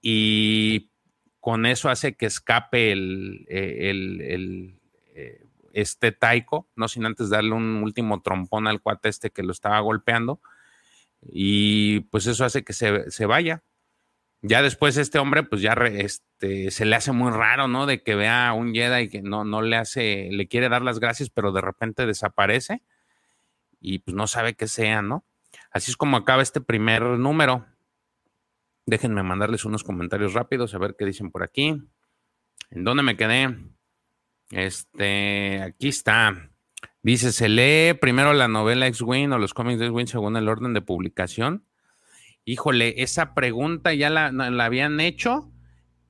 y 0.02 0.90
con 1.40 1.66
eso 1.66 1.90
hace 1.90 2.16
que 2.16 2.26
escape 2.26 2.92
el, 2.92 3.46
eh, 3.50 3.90
el, 3.90 4.76
eh, 5.16 5.46
este 5.74 6.12
Taiko, 6.12 6.68
no 6.76 6.88
sin 6.88 7.06
antes 7.06 7.30
darle 7.30 7.54
un 7.54 7.82
último 7.82 8.22
trompón 8.22 8.68
al 8.68 8.82
cuate 8.82 9.10
este 9.10 9.30
que 9.30 9.44
lo 9.44 9.52
estaba 9.52 9.80
golpeando 9.80 10.42
y 11.22 12.02
pues 12.02 12.28
eso 12.28 12.46
hace 12.46 12.64
que 12.64 12.74
se, 12.74 13.10
se 13.12 13.26
vaya 13.26 13.64
ya 14.42 14.62
después 14.62 14.98
este 14.98 15.20
hombre, 15.20 15.44
pues 15.44 15.62
ya 15.62 15.74
este, 15.74 16.72
se 16.72 16.86
le 16.86 16.96
hace 16.96 17.12
muy 17.12 17.32
raro, 17.32 17.68
¿no? 17.68 17.86
De 17.86 18.02
que 18.04 18.16
vea 18.16 18.50
a 18.50 18.54
un 18.54 18.74
Jedi 18.74 19.04
y 19.04 19.10
que 19.10 19.22
no, 19.22 19.44
no 19.44 19.62
le 19.62 19.76
hace, 19.76 20.30
le 20.32 20.48
quiere 20.48 20.70
dar 20.70 20.82
las 20.82 21.00
gracias, 21.00 21.30
pero 21.30 21.52
de 21.52 21.62
repente 21.62 22.06
desaparece 22.06 22.82
y 23.82 24.00
pues 24.00 24.16
no 24.16 24.28
sabe 24.28 24.56
qué 24.56 24.68
sea, 24.68 25.02
¿no? 25.02 25.26
Así 25.72 25.92
es 25.92 25.98
como 25.98 26.18
acaba 26.18 26.42
este 26.42 26.62
primer 26.62 27.02
número. 27.02 27.66
Déjenme 28.86 29.24
mandarles 29.24 29.66
unos 29.66 29.84
comentarios 29.84 30.34
rápidos 30.34 30.74
a 30.74 30.80
ver 30.80 30.96
qué 30.98 31.06
dicen 31.06 31.32
por 31.32 31.44
aquí. 31.44 31.82
¿En 32.72 32.84
dónde 32.84 33.04
me 33.04 33.18
quedé? 33.18 33.56
Este, 34.52 35.62
aquí 35.62 35.90
está. 35.90 36.49
Dice, 37.02 37.32
se 37.32 37.50
lee 37.50 37.94
primero 37.94 38.34
la 38.34 38.48
novela 38.48 38.88
X-Wing 38.88 39.32
o 39.32 39.38
los 39.38 39.54
cómics 39.54 39.80
de 39.80 39.86
X-Wing 39.86 40.08
según 40.08 40.36
el 40.36 40.50
orden 40.50 40.74
de 40.74 40.82
publicación 40.82 41.66
híjole, 42.50 43.04
esa 43.04 43.36
pregunta 43.36 43.94
ya 43.94 44.10
la, 44.10 44.66
habían 44.66 45.00
hecho 45.00 45.52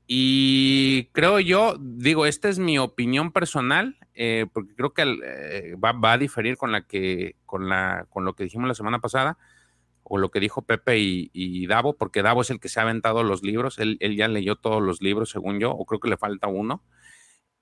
y 0.08 1.10
creo 1.12 1.40
yo, 1.40 1.76
digo, 1.80 2.26
esta 2.26 2.48
es 2.48 2.60
mi 2.60 2.80
opinión 2.80 3.32
personal, 3.34 3.98
eh, 4.14 4.46
porque 4.54 4.74
creo 4.74 4.94
que 4.94 5.04
eh, 5.04 5.76
va, 5.76 6.12
a 6.12 6.18
diferir 6.18 6.56
con 6.56 6.72
la 6.72 6.88
que, 6.88 7.36
con 7.46 7.68
la, 7.68 8.08
con 8.10 8.24
lo 8.24 8.34
que 8.34 8.46
dijimos 8.46 8.70
la 8.70 8.74
semana 8.74 9.00
pasada, 9.00 9.38
o 10.04 10.18
lo 10.18 10.32
que 10.32 10.40
dijo 10.40 10.62
Pepe 10.64 10.98
y, 10.98 11.68
Davo, 11.68 11.98
porque 11.98 12.24
Davo 12.24 12.42
es 12.42 12.50
el 12.50 12.60
que 12.60 12.70
se 12.70 12.80
ha 12.80 12.84
aventado 12.84 13.24
los 13.24 13.44
libros, 13.44 13.78
él, 13.78 14.00
ya 14.00 14.28
leyó 14.30 14.56
todos 14.56 14.82
los 14.82 15.02
libros, 15.02 15.30
según 15.30 15.60
yo, 15.60 15.72
o 15.72 15.86
creo 15.86 16.00
que 16.00 16.10
le 16.10 16.18
falta 16.18 16.48
uno. 16.48 16.84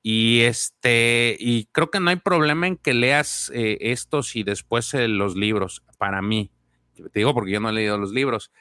Y 0.09 0.43
este, 0.43 1.35
y 1.37 1.65
creo 1.73 1.91
que 1.91 1.99
no 1.99 2.09
hay 2.09 2.15
problema 2.15 2.65
en 2.65 2.77
que 2.77 2.93
leas 2.93 3.51
eh, 3.53 3.77
estos 3.81 4.37
y 4.37 4.43
después 4.43 4.93
los 4.93 5.35
libros, 5.35 5.83
para 5.97 6.21
mí. 6.21 6.49
Te 6.95 7.19
digo 7.19 7.33
porque 7.33 7.51
yo 7.51 7.59
no 7.59 7.67
he 7.67 7.73
leído 7.73 7.97
los 7.97 8.13
libros. 8.13 8.53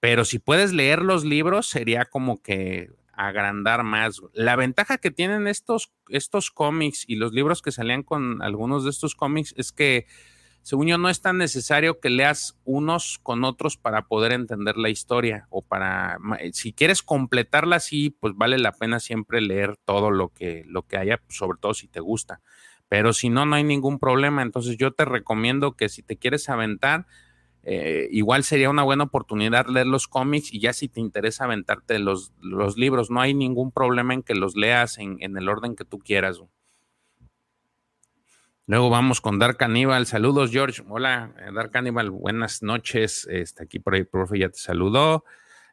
Pero 0.00 0.26
si 0.26 0.38
puedes 0.38 0.74
leer 0.74 1.00
los 1.00 1.24
libros, 1.24 1.66
sería 1.66 2.04
como 2.04 2.42
que 2.42 2.90
agrandar 3.14 3.84
más. 3.84 4.20
La 4.34 4.54
ventaja 4.54 4.98
que 4.98 5.10
tienen 5.10 5.46
estos, 5.46 5.94
estos 6.10 6.50
cómics 6.50 7.04
y 7.06 7.16
los 7.16 7.32
libros 7.32 7.62
que 7.62 7.72
salían 7.72 8.02
con 8.02 8.42
algunos 8.42 8.84
de 8.84 8.90
estos 8.90 9.14
cómics 9.14 9.54
es 9.56 9.72
que, 9.72 10.06
según 10.62 10.86
yo, 10.86 10.98
no 10.98 11.08
es 11.08 11.20
tan 11.20 11.38
necesario 11.38 11.98
que 11.98 12.08
leas 12.08 12.58
unos 12.64 13.18
con 13.22 13.44
otros 13.44 13.76
para 13.76 14.06
poder 14.06 14.32
entender 14.32 14.76
la 14.76 14.90
historia 14.90 15.46
o 15.50 15.62
para, 15.62 16.18
eh, 16.38 16.52
si 16.52 16.72
quieres 16.72 17.02
completarla 17.02 17.76
así, 17.76 18.10
pues 18.10 18.34
vale 18.36 18.58
la 18.58 18.72
pena 18.72 19.00
siempre 19.00 19.40
leer 19.40 19.76
todo 19.84 20.10
lo 20.10 20.28
que, 20.28 20.64
lo 20.66 20.82
que 20.82 20.96
haya, 20.96 21.20
sobre 21.28 21.58
todo 21.60 21.74
si 21.74 21.88
te 21.88 22.00
gusta. 22.00 22.40
Pero 22.88 23.12
si 23.12 23.28
no, 23.28 23.44
no 23.44 23.56
hay 23.56 23.64
ningún 23.64 23.98
problema. 23.98 24.42
Entonces 24.42 24.76
yo 24.76 24.92
te 24.92 25.04
recomiendo 25.04 25.72
que 25.72 25.88
si 25.88 26.02
te 26.02 26.16
quieres 26.16 26.48
aventar, 26.48 27.06
eh, 27.64 28.08
igual 28.10 28.42
sería 28.42 28.70
una 28.70 28.82
buena 28.82 29.04
oportunidad 29.04 29.66
leer 29.66 29.86
los 29.86 30.08
cómics 30.08 30.52
y 30.52 30.60
ya 30.60 30.72
si 30.72 30.88
te 30.88 31.00
interesa 31.00 31.44
aventarte 31.44 31.98
los, 32.00 32.32
los 32.40 32.76
libros, 32.76 33.10
no 33.10 33.20
hay 33.20 33.34
ningún 33.34 33.70
problema 33.70 34.14
en 34.14 34.22
que 34.22 34.34
los 34.34 34.56
leas 34.56 34.98
en, 34.98 35.18
el 35.20 35.48
orden 35.48 35.76
que 35.76 35.84
tú 35.84 35.98
quieras. 35.98 36.40
Luego 38.72 38.88
vamos 38.88 39.20
con 39.20 39.38
Dark 39.38 39.58
Cannibal. 39.58 40.06
Saludos, 40.06 40.50
George. 40.50 40.82
Hola, 40.88 41.34
eh, 41.40 41.50
Dark 41.54 41.72
Cannibal. 41.72 42.10
Buenas 42.10 42.62
noches. 42.62 43.28
Está 43.30 43.64
aquí 43.64 43.78
por 43.78 43.92
ahí, 43.92 44.04
profe, 44.04 44.38
ya 44.38 44.48
te 44.48 44.56
saludó. 44.56 45.26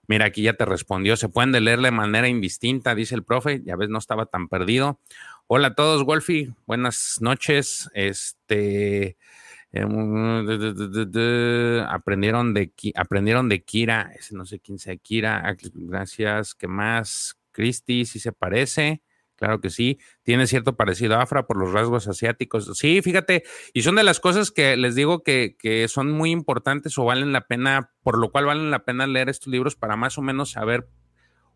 Mira, 0.07 0.25
aquí 0.25 0.41
ya 0.41 0.55
te 0.55 0.65
respondió. 0.65 1.15
Se 1.15 1.29
pueden 1.29 1.53
leer 1.63 1.79
de 1.79 1.91
manera 1.91 2.27
indistinta, 2.27 2.95
dice 2.95 3.15
el 3.15 3.23
profe. 3.23 3.61
Ya 3.63 3.77
ves, 3.77 3.87
no 3.87 3.99
estaba 3.99 4.25
tan 4.25 4.49
perdido. 4.49 4.99
Hola 5.47 5.69
a 5.69 5.75
todos, 5.75 6.03
Wolfie. 6.03 6.53
Buenas 6.67 7.19
noches. 7.21 7.89
Este. 7.93 9.15
Eh, 9.71 11.85
aprendieron 11.87 12.53
de 12.53 12.73
aprendieron 12.95 13.47
de 13.47 13.63
Kira, 13.63 14.11
ese 14.19 14.35
no 14.35 14.45
sé 14.45 14.59
quién 14.59 14.77
sea 14.77 14.97
Kira. 14.97 15.41
Ah, 15.45 15.55
gracias. 15.73 16.53
¿Qué 16.53 16.67
más? 16.67 17.37
Christy, 17.53 18.03
si 18.03 18.19
se 18.19 18.33
parece. 18.33 19.01
Claro 19.39 19.61
que 19.61 19.69
sí. 19.69 19.99
Tiene 20.23 20.47
cierto 20.47 20.75
parecido 20.75 21.15
a 21.15 21.21
Afra 21.21 21.47
por 21.47 21.55
los 21.55 21.71
rasgos 21.71 22.09
asiáticos. 22.09 22.77
Sí, 22.77 23.01
fíjate, 23.01 23.43
y 23.73 23.83
son 23.83 23.95
de 23.95 24.03
las 24.03 24.19
cosas 24.19 24.51
que 24.51 24.75
les 24.75 24.95
digo 24.95 25.23
que, 25.23 25.55
que, 25.57 25.87
son 25.87 26.11
muy 26.11 26.31
importantes 26.31 26.97
o 26.97 27.05
valen 27.05 27.31
la 27.31 27.47
pena, 27.47 27.93
por 28.03 28.17
lo 28.17 28.31
cual 28.31 28.45
valen 28.45 28.69
la 28.69 28.83
pena 28.83 29.07
leer 29.07 29.29
estos 29.29 29.47
libros 29.47 29.77
para 29.77 29.95
más 29.95 30.17
o 30.17 30.21
menos 30.21 30.51
saber 30.51 30.89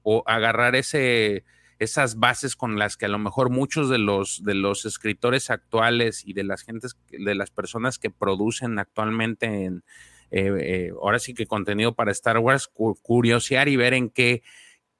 o 0.01 0.23
agarrar 0.27 0.77
ese, 0.77 1.43
esas 1.77 2.19
bases 2.19 2.55
con 2.55 2.79
las 2.79 2.95
que 2.95 3.05
a 3.05 3.09
lo 3.09 3.19
mejor 3.19 3.49
muchos 3.49 3.89
de 3.89 3.97
los, 3.97 4.43
de 4.45 4.53
los 4.53 4.85
escritores 4.85 5.49
actuales 5.49 6.25
y 6.25 6.31
de 6.31 6.45
las 6.45 6.63
gentes, 6.63 6.95
de 7.09 7.35
las 7.35 7.51
personas 7.51 7.99
que 7.99 8.09
producen 8.09 8.79
actualmente 8.79 9.65
en, 9.65 9.83
eh, 10.31 10.51
eh, 10.57 10.91
ahora 11.01 11.19
sí 11.19 11.33
que 11.33 11.47
contenido 11.47 11.95
para 11.95 12.11
Star 12.11 12.37
Wars, 12.39 12.69
curiosear 13.01 13.67
y 13.67 13.75
ver 13.75 13.93
en 13.93 14.09
qué, 14.09 14.41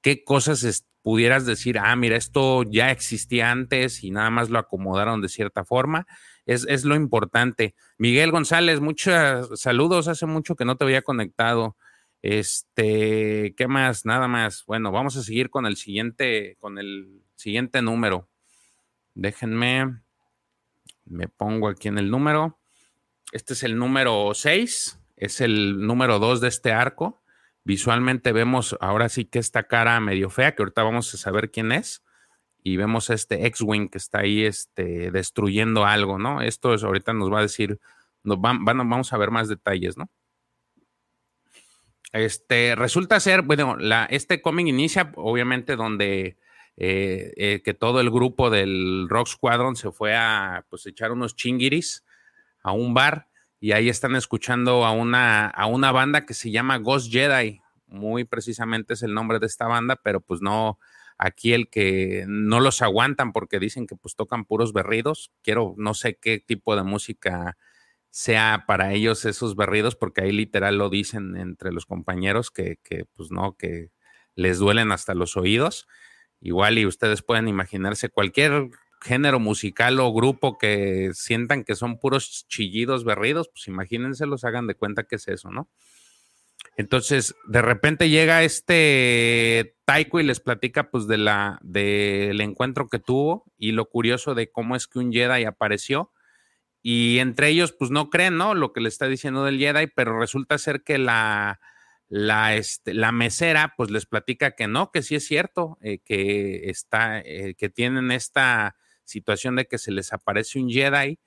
qué 0.02 0.22
cosas 0.22 0.64
pudieras 1.04 1.44
decir, 1.44 1.78
ah, 1.78 1.94
mira, 1.96 2.16
esto 2.16 2.62
ya 2.62 2.90
existía 2.90 3.50
antes 3.50 4.02
y 4.02 4.10
nada 4.10 4.30
más 4.30 4.48
lo 4.48 4.58
acomodaron 4.58 5.20
de 5.20 5.28
cierta 5.28 5.62
forma. 5.62 6.06
Es, 6.46 6.66
es 6.66 6.86
lo 6.86 6.96
importante. 6.96 7.74
Miguel 7.98 8.30
González, 8.30 8.80
muchos 8.80 9.60
saludos, 9.60 10.08
hace 10.08 10.24
mucho 10.24 10.56
que 10.56 10.64
no 10.64 10.78
te 10.78 10.84
había 10.84 11.02
conectado. 11.02 11.76
Este, 12.22 13.54
¿qué 13.54 13.68
más? 13.68 14.06
Nada 14.06 14.28
más. 14.28 14.64
Bueno, 14.66 14.92
vamos 14.92 15.14
a 15.18 15.22
seguir 15.22 15.50
con 15.50 15.66
el 15.66 15.76
siguiente, 15.76 16.56
con 16.58 16.78
el 16.78 17.20
siguiente 17.36 17.82
número. 17.82 18.30
Déjenme, 19.12 20.00
me 21.04 21.28
pongo 21.28 21.68
aquí 21.68 21.88
en 21.88 21.98
el 21.98 22.10
número. 22.10 22.58
Este 23.30 23.52
es 23.52 23.62
el 23.62 23.76
número 23.76 24.32
6, 24.32 25.00
es 25.16 25.42
el 25.42 25.86
número 25.86 26.18
2 26.18 26.40
de 26.40 26.48
este 26.48 26.72
arco. 26.72 27.22
Visualmente 27.64 28.32
vemos 28.32 28.76
ahora 28.80 29.08
sí 29.08 29.24
que 29.24 29.38
esta 29.38 29.64
cara 29.64 29.98
medio 30.00 30.28
fea, 30.28 30.54
que 30.54 30.62
ahorita 30.62 30.82
vamos 30.82 31.12
a 31.14 31.16
saber 31.16 31.50
quién 31.50 31.72
es. 31.72 32.02
Y 32.62 32.76
vemos 32.76 33.10
este 33.10 33.46
X-Wing 33.46 33.88
que 33.88 33.98
está 33.98 34.20
ahí 34.20 34.44
este, 34.44 35.10
destruyendo 35.10 35.84
algo, 35.84 36.18
¿no? 36.18 36.40
Esto 36.40 36.72
es, 36.74 36.82
ahorita 36.82 37.12
nos 37.12 37.32
va 37.32 37.38
a 37.38 37.42
decir, 37.42 37.78
nos 38.22 38.40
van, 38.40 38.64
vamos 38.64 39.12
a 39.12 39.18
ver 39.18 39.30
más 39.30 39.48
detalles, 39.48 39.98
¿no? 39.98 40.10
Este, 42.12 42.74
resulta 42.76 43.18
ser, 43.18 43.42
bueno, 43.42 43.76
la, 43.76 44.04
este 44.04 44.40
cómic 44.40 44.68
inicia 44.68 45.12
obviamente 45.16 45.74
donde 45.74 46.36
eh, 46.76 47.32
eh, 47.36 47.62
que 47.64 47.74
todo 47.74 48.00
el 48.00 48.10
grupo 48.10 48.50
del 48.50 49.08
Rock 49.08 49.28
Squadron 49.28 49.74
se 49.74 49.90
fue 49.90 50.14
a 50.14 50.64
pues, 50.70 50.86
echar 50.86 51.12
unos 51.12 51.34
chinguiris 51.34 52.04
a 52.62 52.72
un 52.72 52.94
bar 52.94 53.28
y 53.64 53.72
ahí 53.72 53.88
están 53.88 54.14
escuchando 54.14 54.84
a 54.84 54.90
una, 54.90 55.46
a 55.46 55.64
una 55.64 55.90
banda 55.90 56.26
que 56.26 56.34
se 56.34 56.50
llama 56.50 56.76
Ghost 56.76 57.10
Jedi, 57.10 57.62
muy 57.86 58.24
precisamente 58.24 58.92
es 58.92 59.02
el 59.02 59.14
nombre 59.14 59.38
de 59.38 59.46
esta 59.46 59.66
banda, 59.66 59.96
pero 59.96 60.20
pues 60.20 60.42
no, 60.42 60.78
aquí 61.16 61.54
el 61.54 61.70
que 61.70 62.26
no 62.28 62.60
los 62.60 62.82
aguantan 62.82 63.32
porque 63.32 63.58
dicen 63.58 63.86
que 63.86 63.96
pues 63.96 64.16
tocan 64.16 64.44
puros 64.44 64.74
berridos, 64.74 65.32
quiero, 65.42 65.74
no 65.78 65.94
sé 65.94 66.18
qué 66.20 66.40
tipo 66.40 66.76
de 66.76 66.82
música 66.82 67.56
sea 68.10 68.64
para 68.66 68.92
ellos 68.92 69.24
esos 69.24 69.56
berridos, 69.56 69.96
porque 69.96 70.20
ahí 70.20 70.32
literal 70.32 70.76
lo 70.76 70.90
dicen 70.90 71.34
entre 71.34 71.72
los 71.72 71.86
compañeros 71.86 72.50
que, 72.50 72.76
que, 72.84 73.06
pues 73.16 73.30
no, 73.30 73.56
que 73.56 73.88
les 74.34 74.58
duelen 74.58 74.92
hasta 74.92 75.14
los 75.14 75.38
oídos. 75.38 75.88
Igual 76.38 76.76
y 76.76 76.84
ustedes 76.84 77.22
pueden 77.22 77.48
imaginarse 77.48 78.10
cualquier 78.10 78.68
género 79.04 79.38
musical 79.38 80.00
o 80.00 80.12
grupo 80.12 80.56
que 80.56 81.10
sientan 81.12 81.62
que 81.62 81.76
son 81.76 81.98
puros 81.98 82.46
chillidos 82.48 83.04
berridos, 83.04 83.48
pues 83.48 83.68
imagínense, 83.68 84.26
los 84.26 84.44
hagan 84.44 84.66
de 84.66 84.74
cuenta 84.74 85.04
que 85.04 85.16
es 85.16 85.28
eso, 85.28 85.50
¿no? 85.50 85.68
Entonces, 86.76 87.34
de 87.46 87.62
repente 87.62 88.08
llega 88.08 88.42
este 88.42 89.76
Taiko 89.84 90.20
y 90.20 90.24
les 90.24 90.40
platica 90.40 90.90
pues 90.90 91.06
de 91.06 91.18
la 91.18 91.58
del 91.62 92.40
encuentro 92.40 92.88
que 92.88 92.98
tuvo 92.98 93.44
y 93.58 93.72
lo 93.72 93.88
curioso 93.90 94.34
de 94.34 94.50
cómo 94.50 94.74
es 94.74 94.86
que 94.86 94.98
un 94.98 95.12
Jedi 95.12 95.44
apareció 95.44 96.10
y 96.82 97.18
entre 97.18 97.48
ellos, 97.48 97.72
pues 97.72 97.90
no 97.90 98.10
creen, 98.10 98.36
¿no? 98.36 98.54
Lo 98.54 98.72
que 98.72 98.80
le 98.80 98.88
está 98.88 99.06
diciendo 99.06 99.44
del 99.44 99.58
Jedi, 99.58 99.86
pero 99.94 100.18
resulta 100.18 100.58
ser 100.58 100.82
que 100.82 100.98
la, 100.98 101.60
la, 102.08 102.54
este, 102.56 102.94
mesera, 103.12 103.74
pues 103.76 103.90
les 103.90 104.06
platica 104.06 104.52
que 104.52 104.66
no, 104.66 104.90
que 104.90 105.02
sí 105.02 105.14
es 105.14 105.26
cierto, 105.26 105.78
eh, 105.80 105.98
que 106.04 106.70
está, 106.70 107.20
eh, 107.20 107.54
que 107.56 107.68
tienen 107.68 108.10
esta 108.10 108.76
situación 109.04 109.56
de 109.56 109.66
que 109.66 109.78
se 109.78 109.92
les 109.92 110.12
aparece 110.12 110.58
un 110.58 110.70
Jedi 110.70 111.18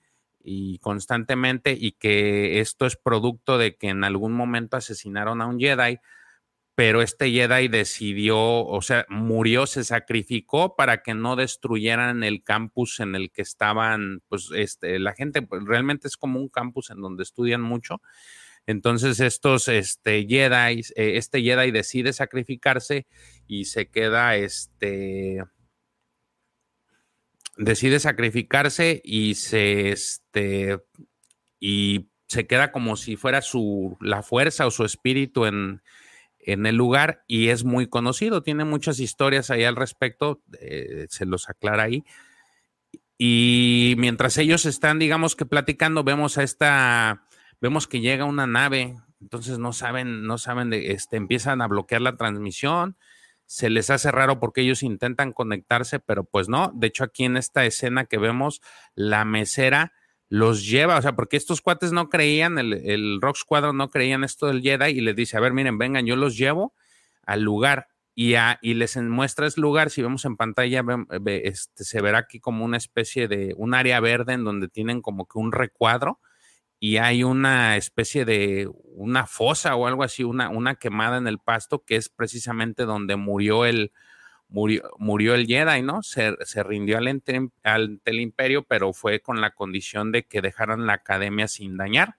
y 0.43 0.79
constantemente 0.79 1.75
y 1.79 1.93
que 1.93 2.59
esto 2.59 2.85
es 2.85 2.95
producto 2.95 3.57
de 3.57 3.75
que 3.75 3.89
en 3.89 4.03
algún 4.03 4.33
momento 4.33 4.77
asesinaron 4.77 5.41
a 5.41 5.47
un 5.47 5.59
Jedi, 5.59 5.99
pero 6.77 7.01
este 7.01 7.31
Jedi 7.31 7.67
decidió, 7.69 8.37
o 8.39 8.81
sea, 8.83 9.05
murió, 9.09 9.65
se 9.65 9.83
sacrificó 9.83 10.75
para 10.75 11.01
que 11.01 11.15
no 11.15 11.35
destruyeran 11.35 12.23
el 12.23 12.43
campus 12.43 12.99
en 12.99 13.15
el 13.15 13.31
que 13.31 13.41
estaban, 13.41 14.21
pues, 14.29 14.51
este, 14.55 14.99
la 14.99 15.13
gente 15.13 15.41
pues, 15.41 15.63
realmente 15.65 16.07
es 16.07 16.17
como 16.17 16.39
un 16.39 16.49
campus 16.49 16.91
en 16.91 17.01
donde 17.01 17.23
estudian 17.23 17.61
mucho. 17.61 17.99
Entonces, 18.67 19.19
estos, 19.21 19.69
este, 19.69 20.27
Jedi, 20.27 20.81
eh, 20.95 21.17
este 21.17 21.41
Jedi 21.41 21.71
decide 21.71 22.13
sacrificarse 22.13 23.07
y 23.47 23.65
se 23.65 23.89
queda, 23.89 24.35
este, 24.35 25.43
decide 27.57 27.99
sacrificarse 27.99 29.01
y 29.03 29.35
se, 29.35 29.91
este, 29.91 30.79
y 31.59 32.07
se 32.27 32.47
queda 32.47 32.71
como 32.71 32.95
si 32.95 33.15
fuera 33.15 33.41
su, 33.41 33.97
la 34.01 34.21
fuerza 34.23 34.67
o 34.67 34.71
su 34.71 34.85
espíritu 34.85 35.45
en, 35.45 35.81
en 36.39 36.65
el 36.65 36.75
lugar 36.75 37.23
y 37.27 37.49
es 37.49 37.65
muy 37.65 37.87
conocido, 37.87 38.41
tiene 38.41 38.63
muchas 38.63 38.99
historias 38.99 39.49
ahí 39.49 39.65
al 39.65 39.75
respecto, 39.75 40.41
eh, 40.59 41.07
se 41.09 41.25
los 41.25 41.49
aclara 41.49 41.83
ahí. 41.83 42.05
Y 43.17 43.95
mientras 43.97 44.37
ellos 44.37 44.65
están, 44.65 44.99
digamos 44.99 45.35
que 45.35 45.45
platicando, 45.45 46.03
vemos 46.03 46.37
a 46.37 46.43
esta, 46.43 47.25
vemos 47.59 47.87
que 47.87 47.99
llega 47.99 48.25
una 48.25 48.47
nave, 48.47 48.95
entonces 49.19 49.57
no 49.57 49.73
saben, 49.73 50.23
no 50.25 50.37
saben 50.37 50.69
de, 50.69 50.91
este, 50.91 51.17
empiezan 51.17 51.61
a 51.61 51.67
bloquear 51.67 52.01
la 52.01 52.15
transmisión, 52.15 52.95
se 53.47 53.69
les 53.69 53.89
hace 53.89 54.11
raro 54.11 54.39
porque 54.39 54.61
ellos 54.61 54.83
intentan 54.83 55.31
conectarse, 55.31 55.99
pero 55.99 56.25
pues 56.25 56.49
no. 56.49 56.71
De 56.75 56.87
hecho, 56.87 57.05
aquí 57.05 57.23
en 57.23 57.37
esta 57.37 57.65
escena 57.65 58.05
que 58.05 58.17
vemos, 58.17 58.61
la 58.93 59.25
mesera 59.25 59.93
los 60.29 60.67
lleva, 60.67 60.97
o 60.97 61.01
sea, 61.01 61.15
porque 61.15 61.37
estos 61.37 61.61
cuates 61.61 61.93
no 61.93 62.09
creían, 62.09 62.59
el, 62.59 63.19
Rock 63.21 63.37
Squadron 63.37 63.77
no 63.77 63.89
creían 63.89 64.25
esto 64.25 64.47
del 64.47 64.61
Jedi 64.61 64.91
y 64.91 65.01
les 65.01 65.15
dice, 65.15 65.37
a 65.37 65.39
ver, 65.39 65.53
miren, 65.53 65.77
vengan, 65.77 66.05
yo 66.05 66.17
los 66.17 66.37
llevo 66.37 66.73
al 67.25 67.41
lugar 67.41 67.87
y, 68.13 68.33
y 68.61 68.73
les 68.73 68.97
muestra 68.97 69.47
ese 69.47 69.61
lugar, 69.61 69.89
si 69.89 70.01
vemos 70.01 70.25
en 70.25 70.35
pantalla, 70.35 70.83
este, 71.25 71.85
se 71.85 72.01
verá 72.01 72.17
aquí 72.17 72.41
como 72.41 72.65
una 72.65 72.75
especie 72.75 73.29
de, 73.29 73.53
un 73.55 73.73
área 73.73 74.01
verde 74.01 74.33
en 74.33 74.43
donde 74.43 74.67
tienen 74.67 75.01
como 75.01 75.25
que 75.25 75.39
un 75.39 75.53
recuadro 75.53 76.19
y 76.79 76.97
hay 76.97 77.23
una 77.23 77.75
especie 77.77 78.25
de, 78.25 78.69
una 78.83 79.25
fosa 79.25 79.75
o 79.75 79.87
algo 79.87 80.03
así, 80.03 80.23
una, 80.23 80.49
una 80.49 80.75
quemada 80.75 81.17
en 81.17 81.27
el 81.27 81.39
pasto 81.39 81.83
que 81.83 81.95
es 81.95 82.09
precisamente 82.09 82.83
donde 82.83 83.15
murió 83.15 83.65
el, 83.65 83.91
murió, 84.49 85.35
el 85.35 85.45
Jedi, 85.45 85.81
¿no? 85.81 86.03
Se, 86.03 86.35
rindió 86.63 86.97
al 86.97 87.07
ante, 87.07 87.49
el 88.05 88.19
imperio, 88.19 88.63
pero 88.63 88.93
fue 88.93 89.21
con 89.21 89.41
la 89.41 89.51
condición 89.51 90.11
de 90.11 90.23
que 90.23 90.41
dejaran 90.41 90.85
la 90.85 90.93
academia 90.93 91.47
sin 91.47 91.77
dañar. 91.77 92.17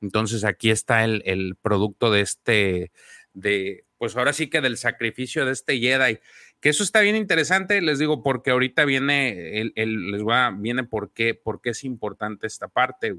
Entonces 0.00 0.44
aquí 0.44 0.70
está 0.70 1.04
el, 1.04 1.56
producto 1.60 2.10
de 2.10 2.22
este, 2.22 2.92
de, 3.34 3.84
pues 3.98 4.16
ahora 4.16 4.32
sí 4.32 4.48
que 4.48 4.60
del 4.60 4.78
sacrificio 4.78 5.44
de 5.44 5.52
este 5.52 5.78
Jedi. 5.78 6.18
Que 6.60 6.70
eso 6.70 6.82
está 6.82 7.00
bien 7.00 7.16
interesante, 7.16 7.80
les 7.80 7.98
digo, 7.98 8.22
porque 8.22 8.50
ahorita 8.50 8.84
viene, 8.84 9.60
el, 9.74 10.10
les 10.10 10.22
va, 10.22 10.50
viene 10.50 10.84
por 10.84 11.12
qué, 11.12 11.34
por 11.34 11.60
qué 11.60 11.70
es 11.70 11.84
importante 11.84 12.46
esta 12.46 12.68
parte. 12.68 13.14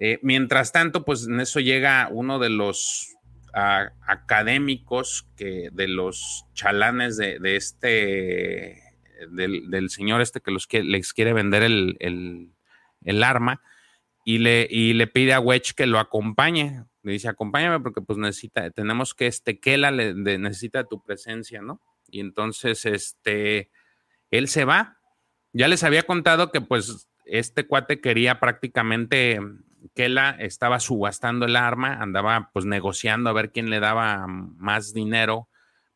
Eh, 0.00 0.18
mientras 0.22 0.72
tanto, 0.72 1.04
pues 1.04 1.26
en 1.26 1.40
eso 1.40 1.60
llega 1.60 2.08
uno 2.10 2.38
de 2.38 2.50
los 2.50 3.14
académicos 3.52 5.26
que 5.36 5.70
de 5.72 5.88
los 5.88 6.46
chalanes 6.54 7.16
de, 7.16 7.38
este, 7.56 8.80
del, 9.28 9.90
señor 9.90 10.20
este 10.20 10.40
que 10.40 10.52
los 10.52 10.68
les 10.70 11.12
quiere 11.12 11.32
vender 11.32 11.64
el, 11.64 13.24
arma 13.24 13.60
y 14.24 14.38
le, 14.38 14.68
y 14.70 14.92
le 14.92 15.08
pide 15.08 15.32
a 15.32 15.40
Wedge 15.40 15.74
que 15.74 15.86
lo 15.86 15.98
acompañe 15.98 16.84
Le 17.02 17.12
dice, 17.12 17.28
acompáñame 17.28 17.80
porque 17.80 18.00
pues 18.00 18.18
necesita, 18.18 18.70
tenemos 18.70 19.14
que, 19.14 19.26
este, 19.26 19.58
Kela 19.58 19.90
le, 19.90 20.14
necesita 20.14 20.84
tu 20.84 21.02
presencia, 21.02 21.60
¿no? 21.60 21.80
Y 22.08 22.20
entonces, 22.20 22.86
este, 22.86 23.70
él 24.30 24.48
se 24.48 24.64
va. 24.64 24.98
Ya 25.52 25.68
les 25.68 25.82
había 25.82 26.04
contado 26.04 26.52
que 26.52 26.60
pues 26.60 27.08
este 27.24 27.66
cuate 27.66 28.00
quería 28.00 28.40
prácticamente, 28.40 29.40
Kela 29.94 30.36
estaba 30.38 30.80
subastando 30.80 31.46
el 31.46 31.56
arma, 31.56 31.94
andaba 32.00 32.50
pues 32.52 32.64
negociando 32.64 33.30
a 33.30 33.32
ver 33.32 33.50
quién 33.52 33.70
le 33.70 33.80
daba 33.80 34.26
más 34.26 34.92
dinero 34.92 35.48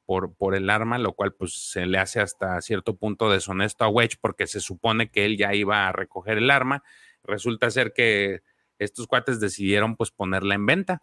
por, 0.05 0.35
por 0.35 0.55
el 0.55 0.71
arma, 0.71 0.99
lo 0.99 1.15
cual 1.15 1.33
pues 1.35 1.71
se 1.71 1.87
le 1.87 1.99
hace 1.99 2.21
hasta 2.21 2.61
cierto 2.61 2.97
punto 2.97 3.31
deshonesto 3.31 3.85
a 3.85 3.89
Wedge 3.89 4.19
porque 4.21 4.47
se 4.47 4.61
supone 4.61 5.11
que 5.11 5.25
él 5.25 5.37
ya 5.37 5.55
iba 5.55 5.89
a 5.89 5.93
recoger 5.93 6.39
el 6.39 6.51
arma. 6.51 6.83
Resulta 7.23 7.71
ser 7.71 7.93
que 7.93 8.43
estos 8.79 9.07
cuates 9.07 9.41
decidieron 9.41 9.97
pues 9.97 10.11
ponerla 10.11 10.55
en 10.55 10.67
venta. 10.67 11.03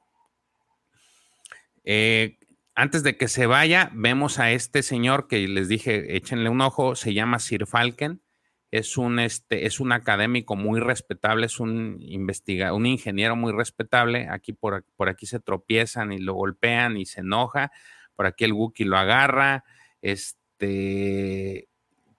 Eh, 1.84 2.38
antes 2.76 3.04
de 3.04 3.18
que 3.18 3.28
se 3.28 3.48
vaya, 3.48 3.92
vemos 3.94 4.40
a 4.40 4.52
este 4.52 4.84
señor 4.84 5.28
que 5.28 5.48
les 5.48 5.68
dije, 5.68 6.16
échenle 6.16 6.50
un 6.50 6.62
ojo, 6.62 6.96
se 6.96 7.14
llama 7.14 7.40
Sir 7.40 7.66
Falken. 7.66 8.22
Es 8.72 8.98
un, 8.98 9.20
este, 9.20 9.66
es 9.66 9.80
un 9.80 9.92
académico 9.92 10.56
muy 10.56 10.80
respetable, 10.80 11.46
es 11.46 11.60
un, 11.60 11.98
investiga 12.00 12.74
un 12.74 12.86
ingeniero 12.86 13.36
muy 13.36 13.52
respetable. 13.52 14.28
Aquí 14.30 14.54
por, 14.54 14.86
por 14.96 15.10
aquí 15.10 15.26
se 15.26 15.40
tropiezan 15.40 16.14
y 16.14 16.20
lo 16.20 16.34
golpean 16.34 16.98
y 16.98 17.06
se 17.06 17.20
enoja 17.20 17.72
por 18.22 18.28
aquí 18.28 18.44
el 18.44 18.54
Wookiee 18.54 18.86
lo 18.86 18.98
agarra, 19.00 19.64
este, 20.04 21.68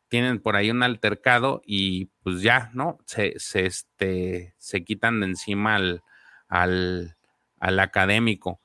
tienen 0.08 0.40
por 0.40 0.56
ahí 0.56 0.68
un 0.68 0.82
altercado 0.82 1.62
y 1.64 2.06
pues 2.24 2.42
ya, 2.42 2.70
¿no? 2.74 2.98
Se, 3.06 3.34
se, 3.38 3.66
este, 3.66 4.54
se 4.58 4.82
quitan 4.82 5.20
de 5.20 5.26
encima 5.26 5.76
al, 5.76 6.02
al, 6.48 7.16
al, 7.60 7.78
académico. 7.78 8.60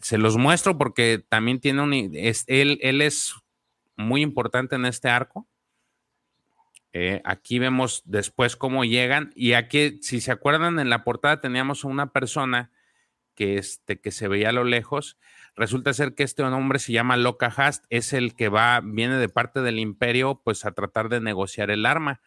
Se 0.00 0.18
los 0.18 0.36
muestro 0.38 0.76
porque 0.76 1.24
también 1.28 1.60
tiene 1.60 1.82
un, 1.82 1.92
es, 2.14 2.42
él, 2.48 2.80
él 2.82 3.00
es 3.00 3.32
muy 3.96 4.20
importante 4.22 4.74
en 4.74 4.84
este 4.84 5.08
arco. 5.08 5.46
Eh, 6.92 7.22
aquí 7.24 7.58
vemos 7.58 8.02
después 8.04 8.56
cómo 8.56 8.84
llegan 8.84 9.32
y 9.34 9.54
aquí, 9.54 9.98
si 10.02 10.20
se 10.20 10.32
acuerdan, 10.32 10.78
en 10.78 10.90
la 10.90 11.04
portada 11.04 11.40
teníamos 11.40 11.84
una 11.84 12.12
persona 12.12 12.70
que, 13.34 13.56
este, 13.56 14.00
que 14.00 14.10
se 14.10 14.28
veía 14.28 14.50
a 14.50 14.52
lo 14.52 14.64
lejos 14.64 15.16
Resulta 15.54 15.92
ser 15.92 16.14
que 16.14 16.22
este 16.22 16.42
hombre 16.42 16.78
se 16.78 16.92
llama 16.92 17.16
Loka 17.16 17.52
Hast, 17.54 17.84
es 17.90 18.12
el 18.14 18.34
que 18.34 18.48
va, 18.48 18.80
viene 18.82 19.16
de 19.16 19.28
parte 19.28 19.60
del 19.60 19.78
imperio, 19.78 20.40
pues 20.42 20.64
a 20.64 20.72
tratar 20.72 21.10
de 21.10 21.20
negociar 21.20 21.70
el 21.70 21.84
arma. 21.84 22.22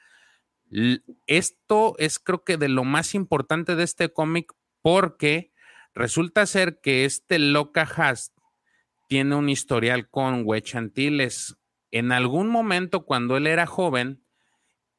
Esto 1.26 1.96
es 1.98 2.20
creo 2.20 2.44
que 2.44 2.58
de 2.58 2.70
lo 2.70 2.84
más 2.84 3.16
importante 3.16 3.76
de 3.76 3.84
este 3.84 4.10
cómic 4.10 4.54
porque 4.82 5.52
resulta 5.94 6.46
ser 6.46 6.80
que 6.82 7.06
este 7.06 7.40
Loka 7.40 7.82
Hast 7.82 8.38
tiene 9.08 9.36
un 9.36 9.50
historial 9.50 10.08
con 10.10 10.44
Huechantiles. 10.46 11.58
En 11.90 12.12
algún 12.12 12.50
momento 12.50 13.06
cuando 13.06 13.38
él 13.38 13.48
era 13.48 13.66
joven, 13.66 14.24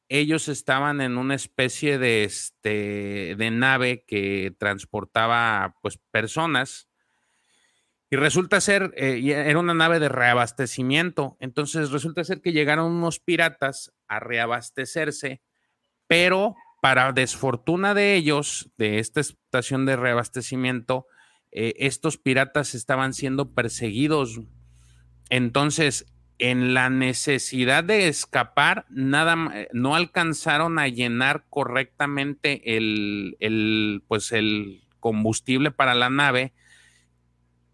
ellos 0.09 0.47
estaban 0.47 1.01
en 1.01 1.17
una 1.17 1.35
especie 1.35 1.97
de, 1.97 2.23
este, 2.23 3.35
de 3.37 3.51
nave 3.51 4.03
que 4.07 4.55
transportaba 4.57 5.75
pues 5.81 5.99
personas 6.11 6.87
y 8.09 8.15
resulta 8.15 8.61
ser, 8.61 8.93
eh, 8.95 9.21
era 9.25 9.59
una 9.59 9.73
nave 9.73 9.99
de 9.99 10.07
reabastecimiento. 10.07 11.35
Entonces 11.39 11.91
resulta 11.91 12.23
ser 12.23 12.41
que 12.41 12.53
llegaron 12.53 12.91
unos 12.91 13.19
piratas 13.19 13.93
a 14.07 14.19
reabastecerse, 14.19 15.41
pero 16.07 16.55
para 16.81 17.11
desfortuna 17.11 17.93
de 17.93 18.15
ellos, 18.15 18.71
de 18.77 18.99
esta 18.99 19.19
estación 19.19 19.85
de 19.85 19.97
reabastecimiento, 19.97 21.07
eh, 21.51 21.73
estos 21.79 22.17
piratas 22.17 22.75
estaban 22.75 23.13
siendo 23.13 23.53
perseguidos. 23.53 24.39
Entonces, 25.29 26.05
en 26.39 26.73
la 26.73 26.89
necesidad 26.89 27.83
de 27.83 28.07
escapar, 28.07 28.85
nada, 28.89 29.35
eh, 29.53 29.67
no 29.73 29.95
alcanzaron 29.95 30.77
a 30.77 30.87
llenar 30.87 31.45
correctamente 31.49 32.77
el, 32.77 33.37
el, 33.39 34.03
pues 34.07 34.31
el 34.31 34.83
combustible 34.99 35.71
para 35.71 35.95
la 35.95 36.09
nave 36.09 36.53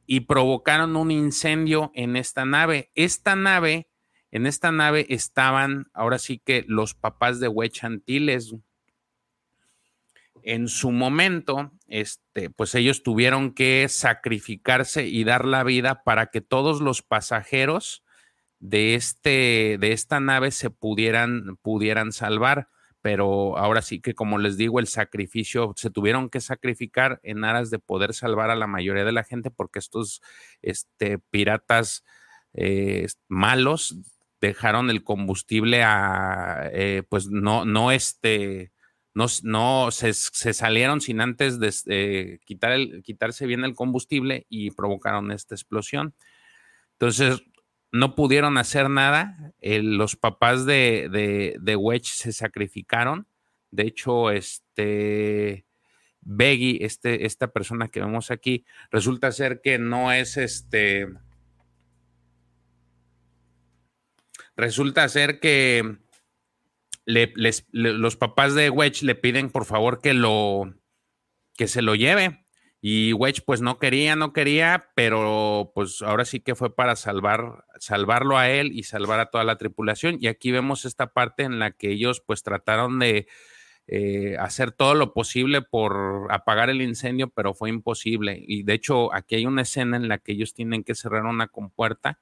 y 0.06 0.22
provocaron 0.22 0.96
un 0.96 1.12
incendio 1.12 1.92
en 1.94 2.16
esta 2.16 2.46
nave. 2.46 2.92
Esta 2.96 3.36
nave, 3.36 3.88
en 4.32 4.46
esta 4.46 4.72
nave 4.72 5.08
estaban 5.10 5.88
ahora 5.94 6.18
sí 6.20 6.40
que 6.40 6.64
los 6.68 6.94
papás 6.94 7.40
de 7.40 7.48
Huechantiles. 7.48 8.56
En 10.46 10.68
su 10.68 10.92
momento, 10.92 11.72
este, 11.88 12.50
pues 12.50 12.76
ellos 12.76 13.04
tuvieron 13.04 13.54
que 13.54 13.88
sacrificarse 13.90 15.08
y 15.08 15.24
dar 15.24 15.46
la 15.46 15.64
vida 15.64 16.04
para 16.04 16.28
que 16.28 16.42
todos 16.42 16.82
los 16.82 17.02
pasajeros 17.02 18.04
de, 18.64 18.96
este, 18.96 19.78
de 19.80 19.92
esta 19.92 20.20
nave 20.20 20.52
se 20.52 20.70
pudieran, 20.70 21.58
pudieran 21.62 22.12
salvar 22.12 22.70
pero 23.04 23.58
ahora 23.58 23.82
sí 23.82 24.00
que 24.00 24.16
como 24.16 24.38
les 24.38 24.56
digo, 24.56 24.80
el 24.80 24.88
sacrificio, 24.88 25.74
se 25.76 25.90
tuvieron 25.90 26.30
que 26.30 26.40
sacrificar 26.40 27.20
en 27.24 27.44
aras 27.44 27.70
de 27.70 27.78
poder 27.78 28.14
salvar 28.14 28.50
a 28.50 28.56
la 28.56 28.66
mayoría 28.66 29.04
de 29.04 29.12
la 29.12 29.26
gente 29.26 29.52
porque 29.52 29.80
estos 29.80 30.22
este, 30.62 31.20
piratas 31.20 32.06
eh, 32.54 33.08
malos 33.28 33.98
dejaron 34.40 34.90
el 34.90 35.04
combustible 35.04 35.84
a, 35.84 36.70
eh, 36.72 37.04
pues 37.10 37.28
no, 37.28 37.66
no, 37.66 37.92
este, 37.92 38.72
no, 39.14 39.26
no 39.44 39.92
se, 39.92 40.14
salieron 40.14 41.02
sin 41.02 41.20
antes 41.20 41.60
de 41.60 41.74
eh, 41.88 42.40
quitar 42.46 42.78
quitarse 43.04 43.46
bien 43.46 43.66
el 43.66 43.76
combustible 43.76 44.46
y 44.48 44.72
provocaron 44.72 45.34
esta 45.34 45.56
explosión. 45.56 46.16
Entonces, 46.94 47.44
no 47.94 48.16
pudieron 48.16 48.58
hacer 48.58 48.90
nada. 48.90 49.54
los 49.62 50.16
papás 50.16 50.66
de, 50.66 51.56
de, 51.62 51.76
Wedge 51.76 52.08
se 52.08 52.34
sacrificaron. 52.34 53.28
De 53.70 53.84
hecho, 53.84 54.32
este 54.32 55.66
Beggy, 56.22 56.80
este, 56.82 57.26
esta 57.26 57.54
persona 57.54 57.90
que 57.90 58.00
vemos 58.00 58.32
aquí, 58.32 58.66
resulta 58.90 59.32
ser 59.32 59.62
que 59.62 59.78
no 59.78 60.12
es 60.12 60.38
este. 60.38 61.08
Resulta 64.56 65.08
ser 65.08 65.40
que 65.40 66.00
los 67.06 68.16
papás 68.16 68.56
de 68.56 68.72
Wedge 68.72 69.04
le 69.04 69.14
piden 69.14 69.52
por 69.52 69.66
favor 69.66 70.02
que 70.02 70.16
lo 70.16 70.74
que 71.56 71.68
se 71.68 71.84
lo 71.84 71.94
lleve 71.94 72.43
y 72.86 73.14
Wedge 73.14 73.44
pues 73.46 73.62
no 73.62 73.80
quería, 73.80 74.18
no 74.18 74.34
quería, 74.34 74.90
pero 74.94 75.72
pues 75.74 76.02
ahora 76.02 76.26
sí 76.26 76.42
que 76.42 76.54
fue 76.54 76.76
para 76.76 76.98
salvar, 76.98 77.64
salvarlo 77.80 78.38
a 78.38 78.50
él 78.50 78.74
y 78.74 78.84
salvar 78.84 79.22
a 79.22 79.28
toda 79.28 79.46
la 79.46 79.56
tripulación. 79.56 80.18
Y 80.20 80.28
aquí 80.28 80.52
vemos 80.52 80.84
esta 80.84 81.14
parte 81.14 81.44
en 81.44 81.60
la 81.60 81.72
que 81.72 81.92
ellos 81.92 82.20
pues 82.20 82.44
trataron 82.44 83.00
de 83.00 83.30
eh, 83.88 84.36
hacer 84.38 84.74
todo 84.74 84.96
lo 84.96 85.14
posible 85.14 85.62
por 85.62 86.28
apagar 86.30 86.70
el 86.70 86.82
incendio, 86.82 87.30
pero 87.30 87.54
fue 87.54 87.70
imposible. 87.70 88.44
Y 88.46 88.64
de 88.64 88.74
hecho 88.74 89.14
aquí 89.14 89.36
hay 89.36 89.46
una 89.46 89.62
escena 89.62 89.96
en 89.96 90.10
la 90.10 90.18
que 90.18 90.34
ellos 90.34 90.54
tienen 90.54 90.84
que 90.84 90.94
cerrar 90.94 91.24
una 91.24 91.48
compuerta. 91.48 92.20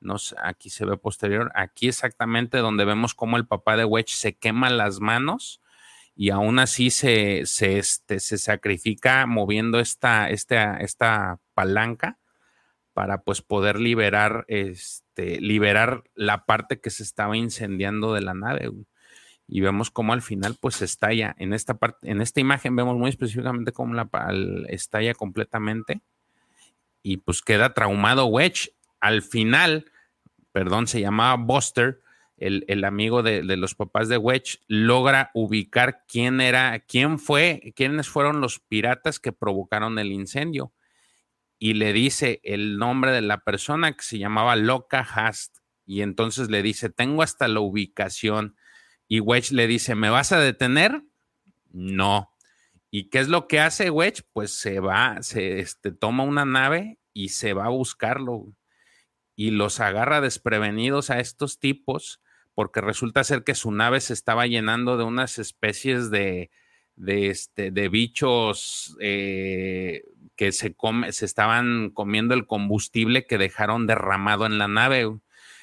No 0.00 0.16
aquí 0.42 0.70
se 0.70 0.84
ve 0.86 0.96
posterior, 0.96 1.52
aquí 1.54 1.86
exactamente 1.86 2.58
donde 2.58 2.84
vemos 2.84 3.14
cómo 3.14 3.36
el 3.36 3.46
papá 3.46 3.76
de 3.76 3.84
Wedge 3.84 4.16
se 4.16 4.36
quema 4.36 4.70
las 4.70 4.98
manos 4.98 5.60
y 6.16 6.30
aún 6.30 6.58
así 6.58 6.90
se, 6.90 7.42
se, 7.44 7.78
este, 7.78 8.20
se 8.20 8.38
sacrifica 8.38 9.26
moviendo 9.26 9.80
esta, 9.80 10.30
esta, 10.30 11.40
palanca 11.54 12.18
para 12.92 13.22
pues 13.22 13.42
poder 13.42 13.80
liberar, 13.80 14.44
este, 14.48 15.40
liberar 15.40 16.04
la 16.14 16.46
parte 16.46 16.80
que 16.80 16.90
se 16.90 17.02
estaba 17.02 17.36
incendiando 17.36 18.12
de 18.14 18.20
la 18.20 18.34
nave. 18.34 18.70
Y 19.46 19.60
vemos 19.60 19.90
cómo 19.90 20.12
al 20.12 20.22
final 20.22 20.56
pues 20.60 20.80
estalla. 20.82 21.34
En 21.38 21.52
esta 21.52 21.74
parte, 21.74 22.10
en 22.10 22.20
esta 22.20 22.40
imagen 22.40 22.76
vemos 22.76 22.96
muy 22.96 23.10
específicamente 23.10 23.72
cómo 23.72 23.94
la 23.94 24.08
estalla 24.68 25.14
completamente. 25.14 26.00
Y 27.02 27.18
pues 27.18 27.42
queda 27.42 27.74
traumado 27.74 28.26
Wedge. 28.26 28.70
Al 29.00 29.22
final, 29.22 29.90
perdón, 30.52 30.86
se 30.86 31.00
llamaba 31.00 31.42
Buster 31.42 32.03
el, 32.36 32.84
amigo 32.84 33.22
de, 33.22 33.42
los 33.56 33.74
papás 33.74 34.08
de 34.08 34.18
Wedge 34.18 34.58
logra 34.66 35.30
ubicar 35.34 36.04
quién 36.08 36.40
era, 36.40 36.80
quién 36.80 37.18
fue, 37.18 37.72
quiénes 37.76 38.08
fueron 38.08 38.40
los 38.40 38.58
piratas 38.58 39.20
que 39.20 39.32
provocaron 39.32 39.98
el 39.98 40.12
incendio. 40.12 40.72
Y 41.58 41.74
le 41.74 41.92
dice 41.92 42.40
el 42.42 42.76
nombre 42.78 43.12
de 43.12 43.22
la 43.22 43.38
persona 43.38 43.96
que 43.96 44.02
se 44.02 44.18
llamaba 44.18 44.56
Loca 44.56 45.00
Hast. 45.00 45.58
Y 45.86 46.02
entonces 46.02 46.50
le 46.50 46.62
dice, 46.62 46.90
tengo 46.90 47.22
hasta 47.22 47.46
la 47.46 47.60
ubicación. 47.60 48.56
Y 49.06 49.20
Wedge 49.20 49.52
le 49.52 49.66
dice, 49.66 49.94
¿me 49.94 50.10
vas 50.10 50.32
a 50.32 50.40
detener? 50.40 51.02
No. 51.70 52.30
¿Y 52.90 53.10
qué 53.10 53.20
es 53.20 53.28
lo 53.28 53.46
que 53.46 53.60
hace 53.60 53.90
Wedge? 53.90 54.22
Pues 54.32 54.52
se 54.58 54.80
va, 54.80 55.22
se 55.22 55.60
este, 55.60 55.92
toma 55.92 56.24
una 56.24 56.44
nave 56.44 56.98
y 57.12 57.28
se 57.30 57.52
va 57.52 57.66
a 57.66 57.70
buscarlo. 57.70 58.52
Y 59.36 59.50
los 59.50 59.80
agarra 59.80 60.20
desprevenidos 60.20 61.10
a 61.10 61.20
estos 61.20 61.58
tipos 61.58 62.20
porque 62.54 62.80
resulta 62.80 63.24
ser 63.24 63.44
que 63.44 63.54
su 63.54 63.70
nave 63.72 64.00
se 64.00 64.12
estaba 64.12 64.46
llenando 64.46 64.96
de 64.96 65.04
unas 65.04 65.38
especies 65.38 66.10
de, 66.10 66.50
de, 66.96 67.28
este, 67.28 67.70
de 67.70 67.88
bichos 67.88 68.96
eh, 69.00 70.04
que 70.36 70.52
se, 70.52 70.76
se 71.10 71.24
estaban 71.24 71.90
comiendo 71.90 72.34
el 72.34 72.46
combustible 72.46 73.26
que 73.26 73.38
dejaron 73.38 73.86
derramado 73.86 74.46
en 74.46 74.58
la 74.58 74.68
nave. 74.68 75.10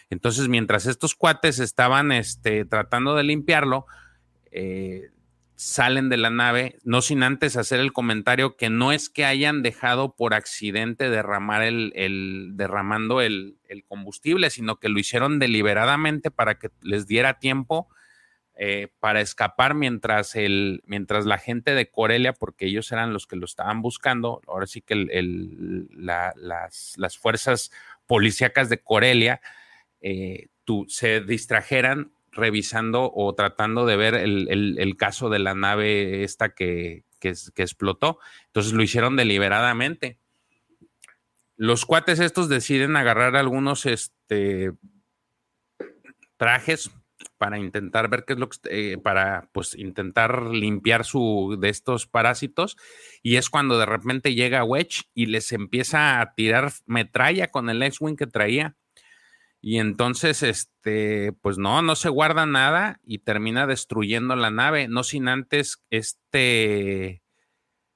Entonces, 0.10 0.48
mientras 0.50 0.86
estos 0.86 1.16
cuates 1.16 1.60
estaban 1.60 2.12
este, 2.12 2.66
tratando 2.66 3.16
de 3.16 3.24
limpiarlo, 3.24 3.86
eh, 4.52 5.10
salen 5.62 6.10
de 6.10 6.18
la 6.18 6.32
nave, 6.32 6.80
no 6.84 7.04
sin 7.04 7.22
antes 7.22 7.56
hacer 7.56 7.80
el 7.80 7.94
comentario 7.94 8.58
que 8.58 8.72
no 8.72 8.92
es 8.92 9.12
que 9.12 9.26
hayan 9.26 9.62
dejado 9.62 10.16
por 10.16 10.34
accidente 10.34 11.12
derramar 11.12 11.62
el, 11.62 12.54
derramando 12.56 13.22
el, 13.22 13.60
el, 13.70 13.84
combustible, 13.84 14.50
sino 14.50 14.80
que 14.80 14.90
lo 14.90 15.00
hicieron 15.00 15.38
deliberadamente 15.38 16.32
para 16.32 16.56
que 16.56 16.72
les 16.82 17.06
diera 17.06 17.38
tiempo 17.38 17.90
eh, 18.56 18.88
para 19.00 19.22
escapar 19.22 19.76
mientras, 19.76 20.36
el, 20.36 20.82
mientras 20.88 21.28
la 21.28 21.38
gente 21.38 21.76
de 21.76 21.92
Corelia, 21.92 22.34
porque 22.34 22.66
ellos 22.66 22.92
eran 22.92 23.14
los 23.14 23.28
que 23.28 23.36
lo 23.36 23.46
estaban 23.46 23.84
buscando, 23.84 24.42
ahora 24.48 24.66
sí 24.66 24.82
que 24.82 24.96
las, 25.92 26.98
las, 26.98 27.18
fuerzas 27.20 27.72
policíacas 28.08 28.68
de 28.70 28.80
Corelia 28.80 29.42
eh, 30.02 30.48
se 30.88 31.22
distrajeran 31.22 32.14
revisando 32.32 33.12
o 33.14 33.34
tratando 33.36 33.86
de 33.86 33.98
ver 33.98 34.16
el, 34.16 34.96
caso 34.98 35.30
de 35.30 35.40
la 35.40 35.54
nave 35.54 36.24
esta 36.24 36.50
que, 36.50 37.04
que, 37.20 37.34
explotó. 37.58 38.20
Entonces 38.48 38.74
lo 38.74 38.84
hicieron 38.84 39.16
deliberadamente. 39.16 40.18
Los 41.58 41.86
cuates 41.86 42.20
estos 42.20 42.50
deciden 42.50 42.96
agarrar 42.96 43.36
algunos 43.36 43.86
este, 43.86 44.72
trajes 46.38 46.90
para 47.38 47.60
intentar 47.60 48.10
ver 48.10 48.24
qué 48.26 48.34
es 48.34 48.40
lo 48.40 48.50
que, 48.50 48.58
eh, 48.70 48.98
para 48.98 49.50
pues 49.52 49.76
intentar 49.76 50.44
limpiar 50.44 51.06
su, 51.06 51.58
de 51.60 51.70
estos 51.70 52.08
parásitos. 52.08 52.78
Y 53.22 53.36
es 53.36 53.50
cuando 53.50 53.78
de 53.78 53.86
repente 53.86 54.34
llega 54.34 54.64
Wedge 54.64 55.04
y 55.14 55.28
les 55.28 55.52
empieza 55.52 56.22
a 56.22 56.34
tirar 56.34 56.72
metralla 56.86 57.50
con 57.50 57.70
el 57.70 57.84
X-Wing 57.84 58.16
que 58.16 58.28
traía. 58.28 58.76
Y 59.62 59.78
entonces, 59.78 60.42
este, 60.42 61.34
pues 61.42 61.60
no, 61.60 61.84
no 61.84 61.96
se 61.96 62.10
guarda 62.10 62.48
nada 62.48 63.00
y 63.04 63.20
termina 63.20 63.68
destruyendo 63.68 64.36
la 64.36 64.50
nave, 64.50 64.88
no 64.88 65.04
sin 65.04 65.28
antes 65.28 65.84
este, 65.92 67.22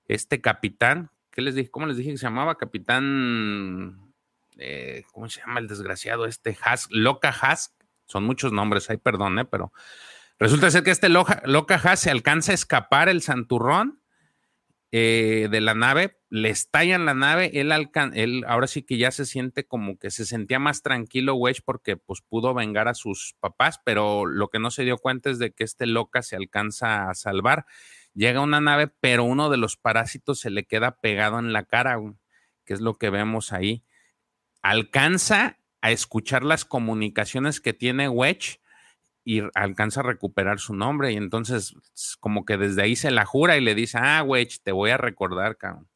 este 0.08 0.42
capitán, 0.42 1.10
¿qué 1.32 1.42
les 1.42 1.56
dije? 1.56 1.72
¿Cómo 1.72 1.88
les 1.88 1.98
dije 1.98 2.12
que 2.12 2.18
se 2.18 2.28
llamaba? 2.28 2.60
Capitán, 2.60 4.14
eh, 4.58 5.06
¿cómo 5.12 5.28
se 5.28 5.42
llama 5.42 5.60
el 5.60 5.68
desgraciado? 5.68 6.28
Este 6.28 6.56
Hask, 6.62 6.92
Loca 6.92 7.30
Hask, 7.30 7.74
son 8.06 8.26
muchos 8.26 8.54
nombres, 8.54 8.92
ahí 8.92 8.98
perdón, 8.98 9.40
¿eh? 9.40 9.46
pero 9.46 9.74
resulta 10.38 10.70
ser 10.70 10.84
que 10.84 10.92
este 10.92 11.10
Loca, 11.10 11.42
Loca 11.46 11.96
se 11.96 12.12
alcanza 12.12 12.52
a 12.52 12.56
escapar 12.56 13.10
el 13.10 13.24
santurrón 13.24 14.04
eh, 14.92 15.48
de 15.52 15.62
la 15.62 15.74
nave, 15.74 16.20
le 16.30 16.50
estallan 16.50 17.06
la 17.06 17.14
nave, 17.14 17.52
él, 17.60 17.72
él 18.14 18.44
ahora 18.48 18.68
sí 18.68 18.84
que 18.84 18.98
ya 18.98 19.12
se 19.12 19.26
siente 19.26 19.66
como 19.66 19.98
que 19.98 20.12
se 20.12 20.26
sentía 20.26 20.60
más 20.60 20.84
tranquilo 20.84 21.36
Wedge 21.36 21.62
porque 21.66 21.98
pues 21.98 22.22
pudo 22.22 22.54
vengar 22.54 22.88
a 22.88 22.94
sus 22.94 23.36
papás, 23.40 23.80
pero 23.84 24.26
lo 24.26 24.50
que 24.50 24.60
no 24.60 24.72
se 24.72 24.84
dio 24.84 24.98
cuenta 24.98 25.30
es 25.30 25.40
de 25.40 25.52
que 25.52 25.64
este 25.64 25.86
loca 25.86 26.22
se 26.22 26.36
alcanza 26.36 27.10
a 27.10 27.14
salvar. 27.14 27.66
Llega 28.14 28.42
una 28.42 28.62
nave, 28.62 28.88
pero 28.88 29.24
uno 29.24 29.50
de 29.50 29.58
los 29.58 29.76
parásitos 29.76 30.40
se 30.40 30.50
le 30.50 30.66
queda 30.66 31.00
pegado 31.02 31.40
en 31.40 31.52
la 31.52 31.64
cara, 31.64 31.98
que 32.64 32.74
es 32.74 32.82
lo 32.82 32.98
que 32.98 33.10
vemos 33.10 33.52
ahí. 33.52 33.84
Alcanza 34.62 35.60
a 35.82 35.92
escuchar 35.92 36.44
las 36.44 36.64
comunicaciones 36.64 37.60
que 37.60 37.74
tiene 37.74 38.08
Wedge 38.08 38.60
y 39.26 39.42
alcanza 39.56 40.00
a 40.00 40.04
recuperar 40.04 40.60
su 40.60 40.76
nombre. 40.76 41.12
Y 41.12 41.18
entonces, 41.18 41.76
como 42.20 42.46
que 42.46 42.58
desde 42.58 42.84
ahí 42.84 42.96
se 42.96 43.10
la 43.12 43.26
jura 43.26 43.58
y 43.58 43.62
le 43.62 43.74
dice, 43.74 43.98
ah, 44.00 44.24
Wedge, 44.24 44.60
te 44.64 44.72
voy 44.72 44.92
a 44.92 44.98
recordar, 44.98 45.58
cabrón. 45.58 45.90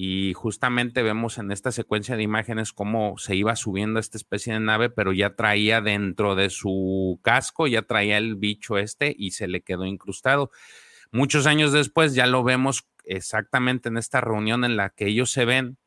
Y 0.00 0.32
justamente 0.32 1.02
vemos 1.02 1.38
en 1.38 1.50
esta 1.50 1.72
secuencia 1.72 2.16
de 2.16 2.22
imágenes 2.22 2.72
cómo 2.72 3.18
se 3.18 3.34
iba 3.36 3.54
subiendo 3.56 4.00
esta 4.00 4.16
especie 4.16 4.54
de 4.54 4.60
nave, 4.60 4.90
pero 4.90 5.12
ya 5.12 5.34
traía 5.34 5.80
dentro 5.80 6.36
de 6.36 6.50
su 6.50 7.20
casco, 7.22 7.66
ya 7.66 7.82
traía 7.82 8.16
el 8.16 8.36
bicho 8.36 8.78
este 8.78 9.14
y 9.16 9.32
se 9.32 9.48
le 9.48 9.60
quedó 9.60 9.84
incrustado. 9.84 10.50
Muchos 11.10 11.46
años 11.46 11.72
después 11.72 12.14
ya 12.14 12.26
lo 12.26 12.44
vemos 12.44 12.88
exactamente 13.04 13.88
en 13.88 13.98
esta 13.98 14.20
reunión 14.20 14.64
en 14.64 14.76
la 14.76 14.90
que 14.90 15.06
ellos 15.06 15.32
se 15.32 15.44
ven 15.44 15.78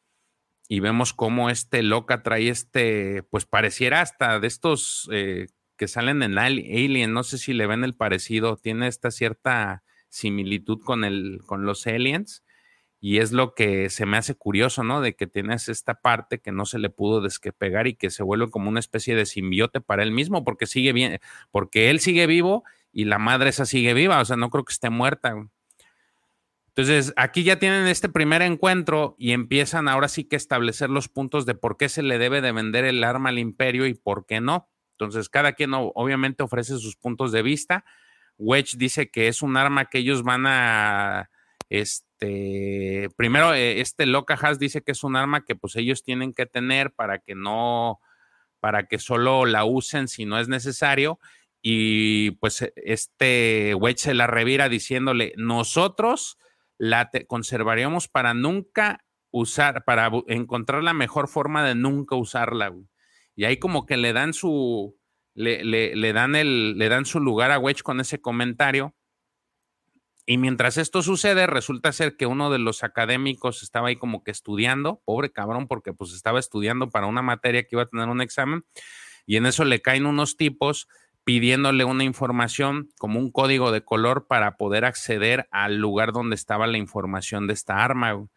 y 0.68 0.82
vemos 0.82 1.14
cómo 1.14 1.50
este 1.50 1.82
loca 1.82 2.22
trae 2.22 2.50
este, 2.50 3.24
pues 3.24 3.46
pareciera 3.46 4.02
hasta 4.02 4.40
de 4.40 4.48
estos 4.48 5.10
eh, 5.12 5.48
que 5.82 5.88
salen 5.88 6.22
en 6.22 6.38
Alien, 6.38 7.12
no 7.12 7.24
sé 7.24 7.40
si 7.40 7.54
le 7.54 7.66
ven 7.66 7.84
el 7.84 7.96
parecido, 7.96 8.56
tiene 8.56 8.86
esta 8.88 9.10
cierta 9.10 9.82
similitud 10.10 10.80
con, 10.86 11.04
el, 11.04 11.42
con 11.48 11.66
los 11.66 11.88
aliens 11.88 12.44
y 13.00 13.18
es 13.18 13.32
lo 13.32 13.56
que 13.56 13.90
se 13.90 14.06
me 14.06 14.18
hace 14.18 14.36
curioso, 14.36 14.84
¿no? 14.84 15.02
De 15.02 15.16
que 15.16 15.26
tienes 15.26 15.70
esta 15.70 15.96
parte 15.96 16.40
que 16.40 16.52
no 16.52 16.68
se 16.68 16.78
le 16.78 16.92
pudo 16.92 17.20
despegar 17.20 17.88
y 17.88 17.96
que 17.96 18.12
se 18.12 18.22
vuelve 18.22 18.52
como 18.52 18.70
una 18.70 18.80
especie 18.80 19.16
de 19.16 19.26
simbiote 19.26 19.82
para 19.82 20.04
él 20.04 20.12
mismo 20.12 20.44
porque 20.44 20.68
sigue 20.68 20.94
bien, 20.94 21.20
porque 21.50 21.90
él 21.90 22.00
sigue 22.00 22.28
vivo 22.28 22.64
y 22.94 23.06
la 23.06 23.18
madre 23.18 23.50
esa 23.50 23.66
sigue 23.66 23.96
viva, 23.96 24.22
o 24.22 24.26
sea, 24.26 24.38
no 24.38 24.52
creo 24.52 24.64
que 24.64 24.74
esté 24.74 24.92
muerta. 24.92 25.34
Entonces, 26.68 27.12
aquí 27.16 27.42
ya 27.42 27.58
tienen 27.58 27.88
este 27.88 28.08
primer 28.08 28.44
encuentro 28.44 29.16
y 29.18 29.32
empiezan 29.32 29.88
ahora 29.88 30.10
sí 30.10 30.26
que 30.26 30.36
establecer 30.36 30.92
los 30.92 31.10
puntos 31.10 31.48
de 31.48 31.56
por 31.56 31.78
qué 31.78 31.90
se 31.90 32.04
le 32.04 32.20
debe 32.20 32.42
de 32.42 32.52
vender 32.52 32.86
el 32.86 33.04
arma 33.04 33.30
al 33.30 33.40
imperio 33.40 33.88
y 33.88 33.96
por 33.96 34.28
qué 34.28 34.42
no. 34.42 34.71
Entonces, 35.02 35.30
cada 35.30 35.54
quien 35.54 35.72
obviamente 35.74 36.44
ofrece 36.44 36.78
sus 36.78 36.96
puntos 36.96 37.32
de 37.32 37.42
vista. 37.42 37.84
Wedge 38.38 38.78
dice 38.78 39.10
que 39.10 39.28
es 39.28 39.42
un 39.42 39.58
arma 39.58 39.86
que 39.86 39.98
ellos 39.98 40.24
van 40.24 40.46
a, 40.46 41.30
este, 41.70 43.10
primero, 43.16 43.54
eh, 43.54 43.80
este 43.80 44.06
Loca 44.06 44.34
Haas 44.34 44.60
dice 44.60 44.82
que 44.82 44.92
es 44.92 45.04
un 45.04 45.16
arma 45.16 45.46
que 45.46 45.56
pues 45.56 45.78
ellos 45.78 46.04
tienen 46.04 46.34
que 46.34 46.46
tener 46.46 46.92
para 46.92 47.20
que 47.20 47.34
no, 47.34 48.02
para 48.60 48.88
que 48.88 49.00
solo 49.00 49.46
la 49.46 49.64
usen 49.64 50.08
si 50.08 50.26
no 50.26 50.38
es 50.38 50.50
necesario. 50.50 51.18
Y 51.62 52.32
pues 52.32 52.72
este 52.76 53.74
Wedge 53.76 54.00
se 54.00 54.14
la 54.14 54.28
revira 54.28 54.68
diciéndole, 54.68 55.34
nosotros 55.38 56.38
la 56.78 57.10
conservaríamos 57.28 58.08
para 58.08 58.34
nunca 58.34 59.06
usar, 59.32 59.86
para 59.86 60.12
encontrar 60.28 60.84
la 60.84 60.94
mejor 60.94 61.28
forma 61.28 61.64
de 61.64 61.76
nunca 61.76 62.16
usarla. 62.16 62.74
Y 63.36 63.46
ahí 63.46 63.58
como 63.58 63.86
que 63.86 63.98
le 63.98 64.14
dan 64.14 64.34
su, 64.34 64.98
le, 65.34 65.64
le, 65.64 66.14
dan 66.14 66.36
el, 66.36 66.78
le 66.78 66.90
dan 66.90 67.06
su 67.06 67.20
lugar 67.20 67.52
a 67.52 67.60
Wedge 67.60 67.84
con 67.84 68.00
ese 68.00 68.22
comentario. 68.22 68.96
Y 70.26 70.38
mientras 70.38 70.78
esto 70.78 71.02
sucede, 71.02 71.48
resulta 71.48 71.92
ser 71.92 72.16
que 72.16 72.26
uno 72.26 72.52
de 72.52 72.60
los 72.60 72.84
académicos 72.84 73.64
estaba 73.64 73.88
ahí 73.88 73.96
como 73.96 74.24
que 74.24 74.32
estudiando, 74.32 75.02
pobre 75.04 75.32
cabrón, 75.32 75.68
porque 75.68 75.94
pues 75.94 76.14
estaba 76.14 76.40
estudiando 76.40 76.90
para 76.90 77.08
una 77.08 77.22
materia 77.22 77.64
que 77.64 77.76
iba 77.76 77.84
a 77.84 77.90
tener 77.90 78.08
un 78.08 78.22
examen, 78.22 78.64
y 79.26 79.38
en 79.38 79.46
eso 79.46 79.66
le 79.66 79.82
caen 79.82 80.06
unos 80.06 80.38
tipos 80.38 80.88
pidiéndole 81.24 81.86
una 81.86 82.04
información 82.04 82.90
como 82.98 83.20
un 83.20 83.32
código 83.32 83.72
de 83.72 83.84
color 83.84 84.28
para 84.28 84.58
poder 84.58 84.86
acceder 84.86 85.48
al 85.52 85.78
lugar 85.78 86.14
donde 86.14 86.36
estaba 86.36 86.68
la 86.68 86.78
información 86.78 87.48
de 87.48 87.54
esta 87.54 87.84
arma. 87.84 88.28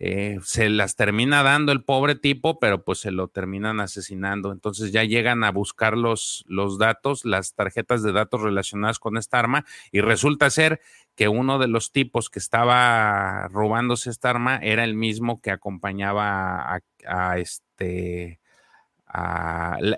Eh, 0.00 0.38
se 0.44 0.68
las 0.68 0.94
termina 0.94 1.42
dando 1.42 1.72
el 1.72 1.82
pobre 1.82 2.14
tipo, 2.14 2.60
pero 2.60 2.84
pues 2.84 3.00
se 3.00 3.10
lo 3.10 3.28
terminan 3.28 3.80
asesinando. 3.80 4.52
Entonces 4.52 4.92
ya 4.92 5.04
llegan 5.04 5.42
a 5.44 5.50
buscar 5.50 5.96
los, 5.96 6.44
los 6.46 6.78
datos, 6.78 7.24
las 7.24 7.54
tarjetas 7.54 8.02
de 8.02 8.12
datos 8.12 8.42
relacionadas 8.42 8.98
con 9.00 9.16
esta 9.16 9.38
arma 9.38 9.64
y 9.90 10.00
resulta 10.00 10.50
ser 10.50 10.80
que 11.16 11.28
uno 11.28 11.58
de 11.58 11.66
los 11.66 11.90
tipos 11.90 12.30
que 12.30 12.38
estaba 12.38 13.48
robándose 13.48 14.10
esta 14.10 14.30
arma 14.30 14.58
era 14.62 14.84
el 14.84 14.94
mismo 14.94 15.40
que 15.40 15.50
acompañaba 15.50 16.80
a 17.06 17.38
este 17.38 18.38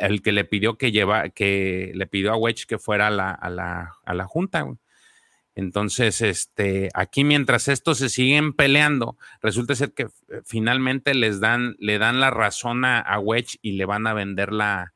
el 0.02 0.22
que 0.22 0.32
le 0.32 0.44
pidió 0.44 0.78
que 0.78 0.92
lleva, 0.92 1.30
que 1.30 1.92
le 1.94 2.06
pidió 2.06 2.32
a 2.32 2.36
Wedge 2.36 2.66
que 2.66 2.78
fuera 2.78 3.08
a 3.08 3.10
la, 3.10 3.30
a 3.30 3.50
la, 3.50 3.94
a 4.04 4.14
la 4.14 4.24
junta. 4.24 4.66
Entonces, 5.60 6.22
este, 6.22 6.88
aquí 6.94 7.22
mientras 7.22 7.68
estos 7.68 7.98
se 7.98 8.08
siguen 8.08 8.54
peleando, 8.54 9.18
resulta 9.42 9.74
ser 9.74 9.92
que 9.92 10.04
eh, 10.04 10.40
finalmente 10.42 11.12
les 11.12 11.38
dan, 11.38 11.76
le 11.78 11.98
dan 11.98 12.18
la 12.18 12.30
razón 12.30 12.86
a, 12.86 13.18
Wedge 13.18 13.58
y 13.60 13.72
le 13.72 13.84
van 13.84 14.06
a 14.06 14.14
vender 14.14 14.52
la, 14.52 14.94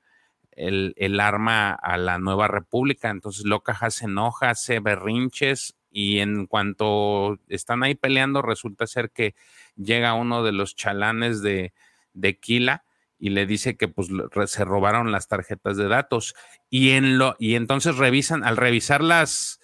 el, 0.52 0.94
el, 0.96 1.20
arma 1.20 1.72
a 1.72 1.98
la 1.98 2.18
nueva 2.18 2.48
república. 2.48 3.10
Entonces, 3.10 3.44
Locaja 3.44 3.90
se 3.90 4.06
enoja, 4.06 4.50
hace 4.50 4.80
berrinches 4.80 5.76
y 5.90 6.20
en 6.20 6.46
cuanto 6.46 7.38
están 7.48 7.82
ahí 7.82 7.94
peleando, 7.94 8.40
resulta 8.40 8.86
ser 8.86 9.10
que 9.10 9.34
llega 9.76 10.14
uno 10.14 10.42
de 10.42 10.52
los 10.52 10.76
chalanes 10.76 11.42
de, 11.42 11.74
de 12.14 12.38
Kila 12.38 12.84
y 13.18 13.30
le 13.30 13.44
dice 13.44 13.76
que 13.76 13.88
pues 13.88 14.08
se 14.46 14.64
robaron 14.64 15.12
las 15.12 15.28
tarjetas 15.28 15.76
de 15.76 15.88
datos 15.88 16.34
y 16.70 16.92
en 16.92 17.18
lo 17.18 17.36
y 17.38 17.54
entonces 17.54 17.96
revisan 17.96 18.44
al 18.44 18.56
revisar 18.56 19.02
las 19.02 19.60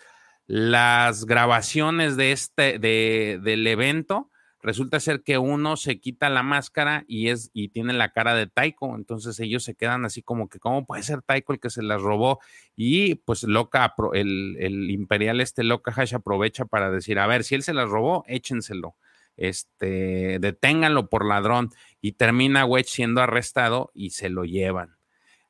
las 0.51 1.27
grabaciones 1.27 2.17
de 2.17 2.33
este 2.33 2.81
de, 2.81 3.39
del 3.41 3.65
evento 3.69 4.33
resulta 4.61 4.99
ser 4.99 5.23
que 5.23 5.39
uno 5.39 5.77
se 5.77 6.01
quita 6.01 6.29
la 6.29 6.43
máscara 6.43 7.05
y 7.07 7.29
es 7.29 7.51
y 7.53 7.69
tiene 7.69 7.93
la 7.93 8.11
cara 8.11 8.35
de 8.35 8.49
Taiko, 8.49 8.97
entonces 8.97 9.39
ellos 9.39 9.63
se 9.63 9.77
quedan 9.77 10.05
así 10.05 10.23
como 10.23 10.49
que 10.49 10.59
cómo 10.59 10.87
puede 10.87 11.05
ser 11.05 11.23
Taiko 11.23 11.53
el 11.53 11.61
que 11.61 11.71
se 11.71 11.85
las 11.85 12.03
robó 12.03 12.41
y 12.75 13.15
pues 13.15 13.45
loca 13.45 13.95
el, 14.13 14.57
el 14.59 14.91
imperial 14.91 15.41
este 15.41 15.63
loca 15.63 15.93
Hash 15.97 16.17
aprovecha 16.17 16.65
para 16.65 16.91
decir, 16.91 17.21
a 17.21 17.29
ver, 17.29 17.45
si 17.45 17.55
él 17.55 17.63
se 17.63 17.73
las 17.73 17.89
robó, 17.89 18.25
échenselo. 18.27 18.97
Este, 19.37 20.41
deténganlo 20.41 21.09
por 21.09 21.25
ladrón 21.25 21.71
y 22.01 22.13
termina 22.13 22.65
Wedge 22.65 22.89
siendo 22.89 23.23
arrestado 23.23 23.93
y 23.95 24.11
se 24.11 24.31
lo 24.31 24.45
llevan. 24.45 24.97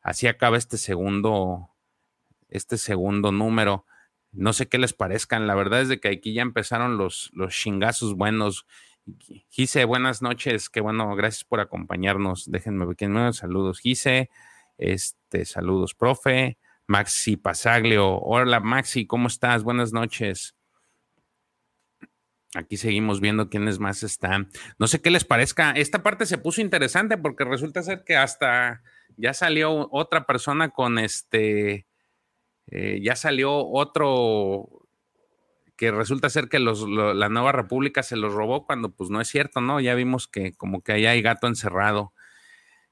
Así 0.03 0.27
acaba 0.27 0.59
este 0.59 0.77
segundo 0.77 1.71
este 2.51 2.77
segundo 2.77 3.33
número. 3.33 3.87
No 4.33 4.53
sé 4.53 4.69
qué 4.69 4.79
les 4.79 4.93
parezcan. 4.93 5.47
La 5.47 5.55
verdad 5.55 5.83
es 5.83 5.89
de 5.89 6.01
que 6.01 6.09
aquí 6.09 6.33
ya 6.33 6.43
empezaron 6.43 6.97
los, 6.97 7.31
los 7.35 7.55
chingazos 7.55 8.15
buenos. 8.15 8.67
Gise, 9.49 9.85
buenas 9.85 10.23
noches. 10.23 10.69
Qué 10.69 10.81
bueno, 10.81 11.15
gracias 11.17 11.45
por 11.45 11.61
acompañarnos. 11.61 12.51
Déjenme 12.51 12.87
ver 12.87 12.97
quién 12.97 13.33
saludos. 13.33 13.81
Gise, 13.81 14.31
este, 14.79 15.45
saludos, 15.45 15.95
profe. 15.95 16.59
Maxi 16.87 17.37
Pasaglio. 17.37 18.19
Hola, 18.19 18.59
Maxi, 18.59 19.07
¿cómo 19.07 19.29
estás? 19.29 19.63
Buenas 19.63 19.93
noches. 19.93 20.57
Aquí 22.55 22.77
seguimos 22.77 23.21
viendo 23.21 23.49
quiénes 23.49 23.79
más 23.79 24.03
están. 24.03 24.51
No 24.79 24.89
sé 24.89 25.01
qué 25.01 25.11
les 25.11 25.25
parezca. 25.25 25.71
Esta 25.71 26.03
parte 26.03 26.27
se 26.27 26.39
puso 26.39 26.61
interesante 26.61 27.17
porque 27.17 27.45
resulta 27.45 27.83
ser 27.83 28.03
que 28.05 28.17
hasta 28.17 28.83
ya 29.17 29.35
salió 29.35 29.89
otra 29.93 30.27
persona 30.27 30.71
con 30.71 30.99
este 30.99 31.87
eh, 32.71 33.01
ya 33.03 33.17
salió 33.17 33.67
otro 33.67 34.87
que 35.77 35.91
resulta 35.91 36.29
ser 36.29 36.49
que 36.49 36.61
la 36.61 37.29
nueva 37.31 37.53
república 37.53 38.03
se 38.03 38.17
los 38.17 38.35
robó 38.35 38.67
cuando 38.67 38.91
pues 38.91 39.09
no 39.09 39.21
es 39.21 39.29
cierto, 39.29 39.63
¿no? 39.63 39.81
Ya 39.81 39.95
vimos 39.95 40.29
que 40.29 40.53
como 40.53 40.83
que 40.83 40.93
ahí 40.93 41.07
hay 41.07 41.23
gato 41.23 41.47
encerrado. 41.47 42.13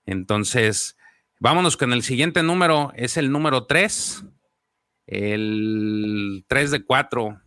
Entonces, 0.06 0.96
vámonos 1.38 1.76
con 1.76 1.92
el 1.92 2.02
siguiente 2.02 2.42
número, 2.42 2.92
es 2.96 3.18
el 3.18 3.30
número 3.30 3.66
3, 3.66 4.24
el 5.06 6.46
3 6.48 6.70
de 6.70 6.84
4. 6.84 7.42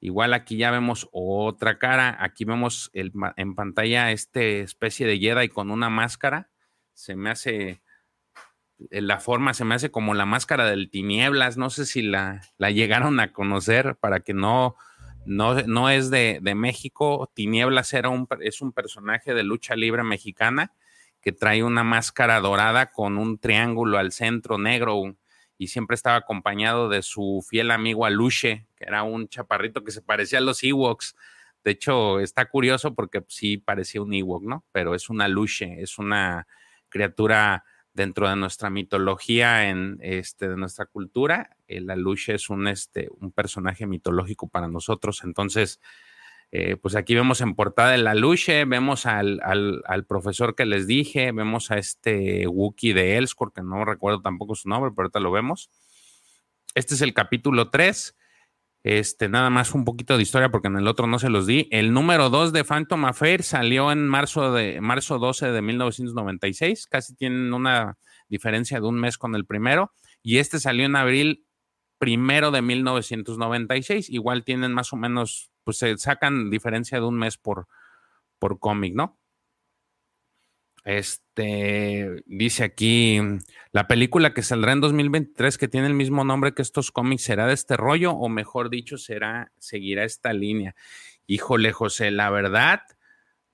Igual 0.00 0.34
aquí 0.34 0.58
ya 0.58 0.70
vemos 0.70 1.08
otra 1.12 1.78
cara, 1.78 2.18
aquí 2.20 2.44
vemos 2.44 2.90
en 2.92 3.54
pantalla 3.54 4.12
este 4.12 4.60
especie 4.60 5.06
de 5.06 5.18
Jedi 5.18 5.48
con 5.48 5.70
una 5.70 5.88
máscara. 5.88 6.50
Se 6.92 7.16
me 7.16 7.30
hace 7.30 7.80
la 8.90 9.18
forma 9.18 9.54
se 9.54 9.64
me 9.64 9.74
hace 9.74 9.90
como 9.90 10.14
la 10.14 10.26
máscara 10.26 10.66
del 10.70 10.90
tinieblas, 10.90 11.56
no 11.56 11.70
sé 11.70 11.84
si 11.84 12.02
la, 12.02 12.42
la 12.58 12.70
llegaron 12.70 13.20
a 13.20 13.32
conocer 13.32 13.96
para 13.96 14.20
que 14.20 14.34
no, 14.34 14.76
no, 15.26 15.54
no 15.62 15.90
es 15.90 16.10
de, 16.10 16.38
de, 16.40 16.54
México, 16.54 17.30
tinieblas 17.34 17.92
un, 17.92 18.28
es 18.40 18.60
un 18.60 18.72
personaje 18.72 19.34
de 19.34 19.42
lucha 19.42 19.74
libre 19.74 20.04
mexicana 20.04 20.72
que 21.20 21.32
trae 21.32 21.62
una 21.64 21.82
máscara 21.82 22.40
dorada 22.40 22.90
con 22.90 23.18
un 23.18 23.38
triángulo 23.38 23.98
al 23.98 24.12
centro 24.12 24.58
negro 24.58 25.16
y 25.58 25.66
siempre 25.66 25.96
estaba 25.96 26.16
acompañado 26.16 26.88
de 26.88 27.02
su 27.02 27.44
fiel 27.48 27.72
amigo 27.72 28.06
Aluche, 28.06 28.66
que 28.76 28.84
era 28.84 29.02
un 29.02 29.28
chaparrito 29.28 29.82
que 29.82 29.90
se 29.90 30.02
parecía 30.02 30.38
a 30.38 30.42
los 30.42 30.62
Ewoks. 30.62 31.16
De 31.64 31.72
hecho, 31.72 32.20
está 32.20 32.48
curioso 32.48 32.94
porque 32.94 33.24
sí 33.26 33.58
parecía 33.58 34.00
un 34.00 34.14
Ewok, 34.14 34.44
¿no? 34.44 34.64
Pero 34.70 34.94
es 34.94 35.10
una 35.10 35.24
Aluche, 35.24 35.82
es 35.82 35.98
una 35.98 36.46
criatura 36.88 37.64
dentro 37.98 38.28
de 38.28 38.36
nuestra 38.36 38.70
mitología, 38.70 39.68
en 39.68 39.98
este, 40.00 40.48
de 40.48 40.56
nuestra 40.56 40.86
cultura. 40.86 41.56
El 41.66 41.90
Aluche 41.90 42.34
es 42.34 42.48
un, 42.48 42.68
este, 42.68 43.08
un 43.20 43.32
personaje 43.32 43.86
mitológico 43.86 44.48
para 44.48 44.68
nosotros. 44.68 45.22
Entonces, 45.24 45.80
eh, 46.52 46.76
pues 46.76 46.94
aquí 46.94 47.14
vemos 47.14 47.40
en 47.40 47.54
portada 47.54 47.94
el 47.94 48.06
Aluche, 48.06 48.64
vemos 48.64 49.04
al, 49.04 49.40
al, 49.42 50.04
profesor 50.06 50.54
que 50.54 50.64
les 50.64 50.86
dije, 50.86 51.32
vemos 51.32 51.70
a 51.70 51.78
este 51.78 52.46
Wookiee 52.46 52.94
de 52.94 53.18
Elskor, 53.18 53.52
que 53.52 53.62
no 53.62 53.84
recuerdo 53.84 54.22
tampoco 54.22 54.54
su 54.54 54.68
nombre, 54.68 54.92
pero 54.92 55.06
ahorita 55.06 55.20
lo 55.20 55.32
vemos. 55.32 55.68
Este 56.74 56.94
es 56.94 57.02
el 57.02 57.12
capítulo 57.12 57.68
3. 57.68 58.16
Este, 58.84 59.28
nada 59.28 59.50
más 59.50 59.74
un 59.74 59.84
poquito 59.84 60.16
de 60.16 60.22
historia 60.22 60.50
porque 60.50 60.68
en 60.68 60.76
el 60.76 60.86
otro 60.86 61.06
no 61.06 61.18
se 61.18 61.30
los 61.30 61.46
di. 61.46 61.68
El 61.70 61.92
número 61.92 62.30
2 62.30 62.52
de 62.52 62.64
Phantom 62.64 63.04
Affair 63.04 63.42
salió 63.42 63.90
en 63.90 64.06
marzo, 64.06 64.52
de, 64.52 64.80
marzo 64.80 65.18
12 65.18 65.50
de 65.50 65.62
1996, 65.62 66.86
casi 66.86 67.14
tienen 67.14 67.52
una 67.52 67.98
diferencia 68.28 68.80
de 68.80 68.86
un 68.86 69.00
mes 69.00 69.18
con 69.18 69.34
el 69.34 69.46
primero, 69.46 69.92
y 70.22 70.38
este 70.38 70.60
salió 70.60 70.86
en 70.86 70.96
abril 70.96 71.44
primero 71.98 72.50
de 72.50 72.62
1996, 72.62 74.08
igual 74.10 74.44
tienen 74.44 74.72
más 74.72 74.92
o 74.92 74.96
menos, 74.96 75.50
pues 75.64 75.78
se 75.78 75.98
sacan 75.98 76.50
diferencia 76.50 77.00
de 77.00 77.06
un 77.06 77.18
mes 77.18 77.36
por, 77.36 77.66
por 78.38 78.60
cómic, 78.60 78.94
¿no? 78.94 79.17
Este 80.84 82.22
dice 82.26 82.64
aquí: 82.64 83.20
la 83.72 83.88
película 83.88 84.32
que 84.32 84.42
saldrá 84.42 84.72
en 84.72 84.80
2023, 84.80 85.58
que 85.58 85.68
tiene 85.68 85.86
el 85.86 85.94
mismo 85.94 86.24
nombre 86.24 86.54
que 86.54 86.62
estos 86.62 86.90
cómics, 86.90 87.22
¿será 87.22 87.46
de 87.46 87.54
este 87.54 87.76
rollo? 87.76 88.12
O 88.12 88.28
mejor 88.28 88.70
dicho, 88.70 88.96
será, 88.96 89.52
seguirá 89.58 90.04
esta 90.04 90.32
línea. 90.32 90.74
Híjole, 91.26 91.72
José, 91.72 92.10
la 92.10 92.30
verdad, 92.30 92.82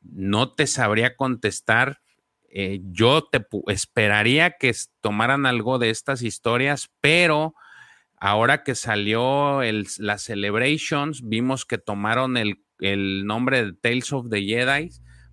no 0.00 0.52
te 0.52 0.66
sabría 0.66 1.16
contestar. 1.16 2.00
Eh, 2.48 2.80
yo 2.84 3.24
te 3.24 3.44
esperaría 3.66 4.52
que 4.58 4.72
tomaran 5.00 5.44
algo 5.44 5.78
de 5.78 5.90
estas 5.90 6.22
historias, 6.22 6.90
pero 7.00 7.54
ahora 8.16 8.62
que 8.62 8.76
salió 8.76 9.62
el, 9.62 9.88
las 9.98 10.22
Celebrations, 10.22 11.28
vimos 11.28 11.64
que 11.64 11.78
tomaron 11.78 12.36
el, 12.36 12.62
el 12.78 13.26
nombre 13.26 13.64
de 13.64 13.72
Tales 13.72 14.12
of 14.12 14.28
the 14.30 14.40
Jedi 14.40 14.90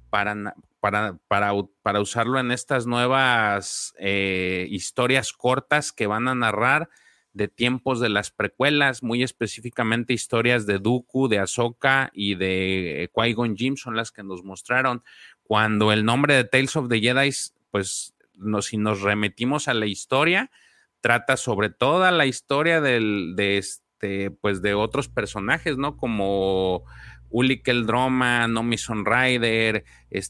para, 0.09 0.55
para, 0.81 1.17
para, 1.27 2.01
usarlo 2.01 2.39
en 2.39 2.51
estas 2.51 2.87
nuevas 2.87 3.93
eh, 3.99 4.67
historias 4.69 5.31
cortas 5.31 5.93
que 5.93 6.07
van 6.07 6.27
a 6.27 6.35
narrar 6.35 6.89
de 7.33 7.47
tiempos 7.47 7.99
de 8.01 8.09
las 8.09 8.31
precuelas, 8.31 9.03
muy 9.03 9.23
específicamente 9.23 10.11
historias 10.11 10.65
de 10.65 10.79
Dooku, 10.79 11.29
de 11.29 11.39
Ahsoka 11.39 12.09
y 12.13 12.35
de 12.35 13.09
Qui-Gon 13.13 13.55
Jinn 13.55 13.77
son 13.77 13.95
las 13.95 14.11
que 14.11 14.23
nos 14.23 14.43
mostraron. 14.43 15.03
Cuando 15.43 15.93
el 15.93 16.03
nombre 16.03 16.33
de 16.35 16.43
Tales 16.43 16.75
of 16.75 16.89
the 16.89 16.99
Jedi, 16.99 17.29
pues 17.69 18.13
si 18.61 18.77
nos 18.77 19.01
remetimos 19.01 19.67
a 19.67 19.73
la 19.73 19.85
historia, 19.85 20.51
trata 20.99 21.37
sobre 21.37 21.69
toda 21.69 22.11
la 22.11 22.25
historia 22.25 22.81
del, 22.81 23.35
de 23.35 23.59
este, 23.59 24.31
pues 24.31 24.61
de 24.61 24.73
otros 24.73 25.07
personajes, 25.07 25.77
¿no? 25.77 25.95
Como 25.95 26.83
Uli 27.31 27.61
Droma, 27.63 28.47
Nomi 28.47 28.75
Rider, 28.77 29.83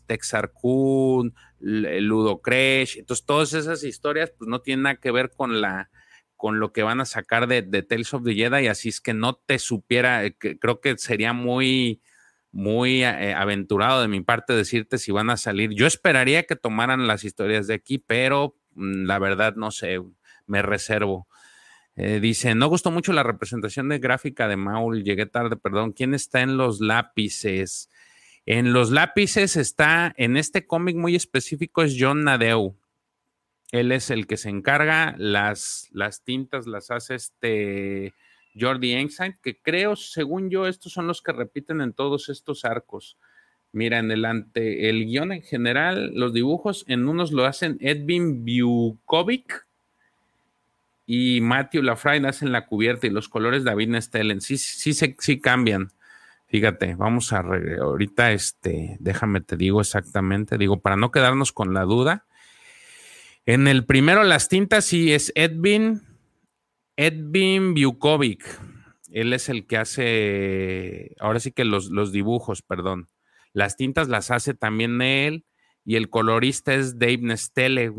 Texar 0.05 0.51
Kun, 0.53 1.33
Ludo 1.59 2.41
Crash. 2.41 2.97
Entonces, 2.97 3.25
todas 3.25 3.53
esas 3.53 3.83
historias, 3.83 4.31
pues 4.37 4.47
no 4.47 4.61
tienen 4.61 4.83
nada 4.83 4.95
que 4.95 5.11
ver 5.11 5.31
con 5.31 5.61
la 5.61 5.89
con 6.41 6.59
lo 6.59 6.73
que 6.73 6.81
van 6.81 6.99
a 6.99 7.05
sacar 7.05 7.47
de, 7.47 7.61
Tales 7.83 8.15
of 8.15 8.23
the 8.23 8.33
Jedi, 8.33 8.65
así 8.65 8.89
es 8.89 8.99
que 8.99 9.13
no 9.13 9.35
te 9.35 9.59
supiera, 9.59 10.25
eh, 10.25 10.35
creo 10.35 10.81
que 10.81 10.97
sería 10.97 11.33
muy, 11.33 12.01
muy 12.51 13.03
eh, 13.03 13.35
aventurado 13.35 14.01
de 14.01 14.07
mi 14.07 14.21
parte 14.21 14.53
decirte 14.53 14.97
si 14.97 15.11
van 15.11 15.29
a 15.29 15.37
salir. 15.37 15.69
Yo 15.75 15.85
esperaría 15.85 16.47
que 16.47 16.55
tomaran 16.55 17.05
las 17.05 17.23
historias 17.23 17.67
de 17.67 17.75
aquí, 17.75 17.99
pero 17.99 18.55
mm, 18.73 19.05
la 19.05 19.19
verdad 19.19 19.53
no 19.55 19.69
sé, 19.69 19.99
me 20.47 20.63
reservo. 20.63 21.27
Eh, 21.95 22.19
dice, 22.19 22.55
no 22.55 22.67
gustó 22.67 22.89
mucho 22.89 23.13
la 23.13 23.23
representación 23.23 23.89
de 23.89 23.99
gráfica 23.99 24.47
de 24.47 24.55
Maul, 24.55 25.03
llegué 25.03 25.25
tarde, 25.25 25.57
perdón. 25.57 25.91
¿Quién 25.91 26.13
está 26.13 26.41
en 26.41 26.57
los 26.57 26.79
lápices? 26.79 27.89
En 28.45 28.73
los 28.73 28.91
lápices 28.91 29.55
está, 29.55 30.13
en 30.17 30.37
este 30.37 30.65
cómic 30.65 30.95
muy 30.95 31.15
específico 31.15 31.83
es 31.83 31.95
John 31.99 32.23
Nadeu. 32.23 32.75
Él 33.71 33.91
es 33.91 34.09
el 34.09 34.27
que 34.27 34.37
se 34.37 34.49
encarga, 34.49 35.15
las, 35.17 35.87
las 35.91 36.23
tintas 36.23 36.67
las 36.67 36.91
hace 36.91 37.15
este 37.15 38.13
Jordi 38.59 38.93
Ensign, 38.93 39.37
que 39.41 39.61
creo, 39.61 39.95
según 39.95 40.49
yo, 40.49 40.67
estos 40.67 40.91
son 40.91 41.07
los 41.07 41.21
que 41.21 41.31
repiten 41.31 41.81
en 41.81 41.93
todos 41.93 42.29
estos 42.29 42.65
arcos. 42.65 43.17
Mira, 43.71 43.99
en 43.99 44.11
el 44.11 44.25
ante, 44.25 44.89
el 44.89 45.05
guion 45.05 45.31
en 45.31 45.43
general, 45.43 46.11
los 46.13 46.33
dibujos, 46.33 46.83
en 46.87 47.07
unos 47.07 47.31
lo 47.31 47.45
hacen 47.45 47.77
Edwin 47.79 48.43
Bukovic, 48.43 49.67
y 51.13 51.41
Matthew 51.41 51.81
Lafray 51.81 52.25
hacen 52.25 52.53
la 52.53 52.65
cubierta 52.65 53.05
y 53.05 53.09
los 53.09 53.27
colores 53.27 53.65
David 53.65 53.89
Nestellen. 53.89 54.39
Sí, 54.39 54.57
sí, 54.57 54.93
sí, 54.93 55.13
sí 55.19 55.41
cambian. 55.41 55.91
Fíjate, 56.47 56.95
vamos 56.95 57.33
a 57.33 57.39
ahorita 57.81 58.31
este, 58.31 58.95
déjame 59.01 59.41
te 59.41 59.57
digo 59.57 59.81
exactamente, 59.81 60.57
digo, 60.57 60.79
para 60.79 60.95
no 60.95 61.11
quedarnos 61.11 61.51
con 61.51 61.73
la 61.73 61.81
duda. 61.81 62.27
En 63.45 63.67
el 63.67 63.85
primero, 63.85 64.23
las 64.23 64.47
tintas 64.47 64.85
sí 64.85 65.11
es 65.11 65.33
Edwin, 65.35 66.01
Edwin 66.95 67.73
Bukovic. 67.73 68.45
Él 69.11 69.33
es 69.33 69.49
el 69.49 69.67
que 69.67 69.75
hace, 69.75 71.13
ahora 71.19 71.41
sí 71.41 71.51
que 71.51 71.65
los, 71.65 71.89
los 71.89 72.13
dibujos, 72.13 72.61
perdón. 72.61 73.09
Las 73.51 73.75
tintas 73.75 74.07
las 74.07 74.31
hace 74.31 74.53
también 74.53 75.01
él 75.01 75.43
y 75.83 75.97
el 75.97 76.09
colorista 76.09 76.73
es 76.73 76.97
Dave 76.99 77.17
Nestelle. 77.17 77.91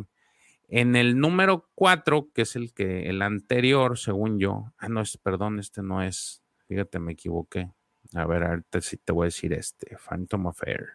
En 0.74 0.96
el 0.96 1.18
número 1.18 1.68
4, 1.74 2.30
que 2.32 2.42
es 2.42 2.56
el 2.56 2.72
que 2.72 3.10
el 3.10 3.20
anterior, 3.20 3.98
según 3.98 4.38
yo, 4.38 4.72
ah, 4.78 4.88
no 4.88 5.02
es, 5.02 5.18
perdón, 5.18 5.58
este 5.58 5.82
no 5.82 6.02
es, 6.02 6.42
fíjate, 6.66 6.98
me 6.98 7.12
equivoqué. 7.12 7.70
A 8.14 8.24
ver, 8.24 8.42
ahorita 8.42 8.80
sí 8.80 8.96
te 8.96 9.12
voy 9.12 9.24
a 9.24 9.26
decir 9.26 9.52
este, 9.52 9.98
Phantom 9.98 10.46
Affair. 10.46 10.92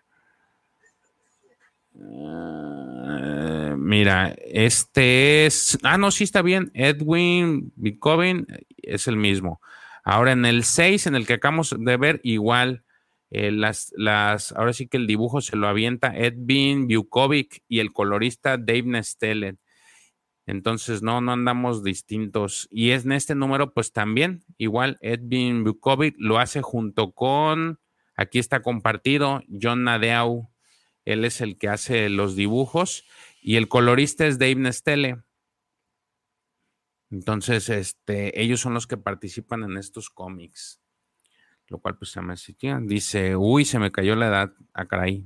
Uh, 1.94 3.78
mira, 3.78 4.36
este 4.48 5.46
es. 5.46 5.78
Ah, 5.84 6.00
no, 6.00 6.10
sí 6.10 6.24
está 6.24 6.42
bien. 6.42 6.72
Edwin 6.74 7.72
Bitcoin 7.76 8.48
es 8.78 9.08
el 9.08 9.18
mismo. 9.18 9.62
Ahora 10.04 10.32
en 10.32 10.46
el 10.46 10.64
6, 10.64 11.06
en 11.06 11.16
el 11.16 11.28
que 11.28 11.34
acabamos 11.34 11.76
de 11.78 11.98
ver, 11.98 12.20
igual. 12.24 12.84
Eh, 13.30 13.52
las, 13.52 13.94
las, 13.96 14.54
ahora 14.54 14.74
sí 14.74 14.88
que 14.88 14.98
el 14.98 15.06
dibujo 15.06 15.42
se 15.42 15.56
lo 15.56 15.68
avienta 15.68 16.16
Edwin 16.18 16.88
Bukovic 16.88 17.62
y 17.68 17.80
el 17.80 17.94
colorista 17.94 18.58
Dave 18.58 18.84
Nestelet. 18.86 19.60
Entonces, 20.48 21.04
no, 21.04 21.20
no 21.20 21.34
andamos 21.34 21.84
distintos. 21.84 22.70
Y 22.72 22.92
es 22.92 23.04
en 23.06 23.12
este 23.12 23.36
número, 23.36 23.74
pues 23.74 23.92
también, 23.92 24.46
igual, 24.58 24.98
Edwin 25.02 25.66
Bukovic 25.66 26.16
lo 26.18 26.40
hace 26.40 26.62
junto 26.62 27.12
con, 27.12 27.82
aquí 28.16 28.40
está 28.40 28.62
compartido, 28.62 29.44
John 29.62 29.84
Nadeau. 29.84 30.50
Él 31.04 31.26
es 31.26 31.42
el 31.42 31.58
que 31.58 31.68
hace 31.68 32.10
los 32.10 32.36
dibujos 32.36 33.06
y 33.42 33.58
el 33.58 33.68
colorista 33.68 34.26
es 34.26 34.40
Dave 34.40 34.56
Nestele. 34.56 35.22
Entonces, 37.12 37.68
este, 37.68 38.42
ellos 38.42 38.62
son 38.62 38.74
los 38.74 38.88
que 38.88 38.98
participan 38.98 39.64
en 39.64 39.78
estos 39.78 40.10
cómics. 40.10 40.82
Lo 41.68 41.80
cual, 41.80 41.98
pues, 41.98 42.12
se 42.12 42.22
me 42.22 42.36
Dice, 42.84 43.36
uy, 43.36 43.66
se 43.66 43.80
me 43.80 43.92
cayó 43.92 44.16
la 44.16 44.28
edad. 44.28 44.54
ah, 44.74 44.86
caray. 44.86 45.26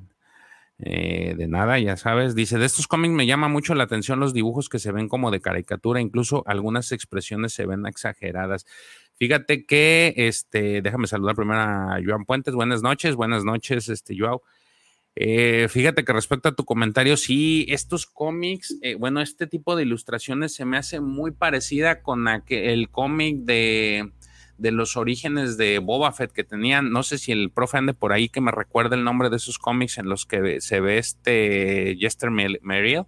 Eh, 0.84 1.36
de 1.38 1.48
nada, 1.48 1.78
ya 1.80 1.96
sabes. 1.96 2.34
Dice, 2.34 2.58
de 2.58 2.66
estos 2.66 2.88
cómics 2.88 3.14
me 3.14 3.28
llama 3.28 3.48
mucho 3.48 3.76
la 3.76 3.84
atención 3.84 4.20
los 4.20 4.34
dibujos 4.34 4.68
que 4.68 4.80
se 4.80 4.92
ven 4.92 5.08
como 5.08 5.30
de 5.30 5.40
caricatura, 5.40 6.02
incluso 6.02 6.44
algunas 6.48 6.92
expresiones 6.92 7.54
se 7.54 7.68
ven 7.68 7.86
exageradas. 7.86 8.66
Fíjate 9.16 9.66
que, 9.66 10.14
este, 10.18 10.82
déjame 10.82 11.06
saludar 11.06 11.36
primero 11.36 11.60
a 11.60 12.00
Joan 12.04 12.26
Puentes. 12.26 12.56
Buenas 12.56 12.82
noches, 12.82 13.16
buenas 13.16 13.44
noches, 13.44 13.90
este, 13.90 14.18
Joao. 14.18 14.42
Eh, 15.16 15.68
fíjate 15.70 16.04
que 16.04 16.14
respecto 16.14 16.50
a 16.50 16.56
tu 16.56 16.66
comentario, 16.66 17.16
sí, 17.18 17.66
estos 17.70 18.08
cómics, 18.08 18.78
eh, 18.82 18.96
bueno, 18.96 19.22
este 19.22 19.46
tipo 19.46 19.76
de 19.76 19.84
ilustraciones 19.84 20.56
se 20.56 20.66
me 20.66 20.78
hace 20.78 21.00
muy 21.00 21.32
parecida 21.32 22.02
con 22.02 22.26
el 22.48 22.90
cómic 22.90 23.40
de 23.40 24.12
de 24.62 24.72
los 24.72 24.95
orígenes 24.95 25.57
de 25.57 25.80
Boba 25.80 26.12
Fett 26.12 26.32
que 26.32 26.43
tenían, 26.43 26.91
no 26.91 27.01
sé 27.01 27.18
si 27.18 27.32
el 27.32 27.49
profe 27.49 27.80
ande 27.80 27.95
por 27.95 28.14
ahí 28.14 28.30
que 28.30 28.41
me 28.41 28.51
recuerde 28.51 28.95
el 28.95 29.03
nombre 29.03 29.32
de 29.32 29.38
esos 29.38 29.57
cómics 29.57 29.97
en 29.97 30.07
los 30.07 30.28
que 30.28 30.62
se 30.62 30.80
ve 30.80 30.99
este 30.99 31.97
Jester 31.99 32.30
Merrill, 32.30 33.05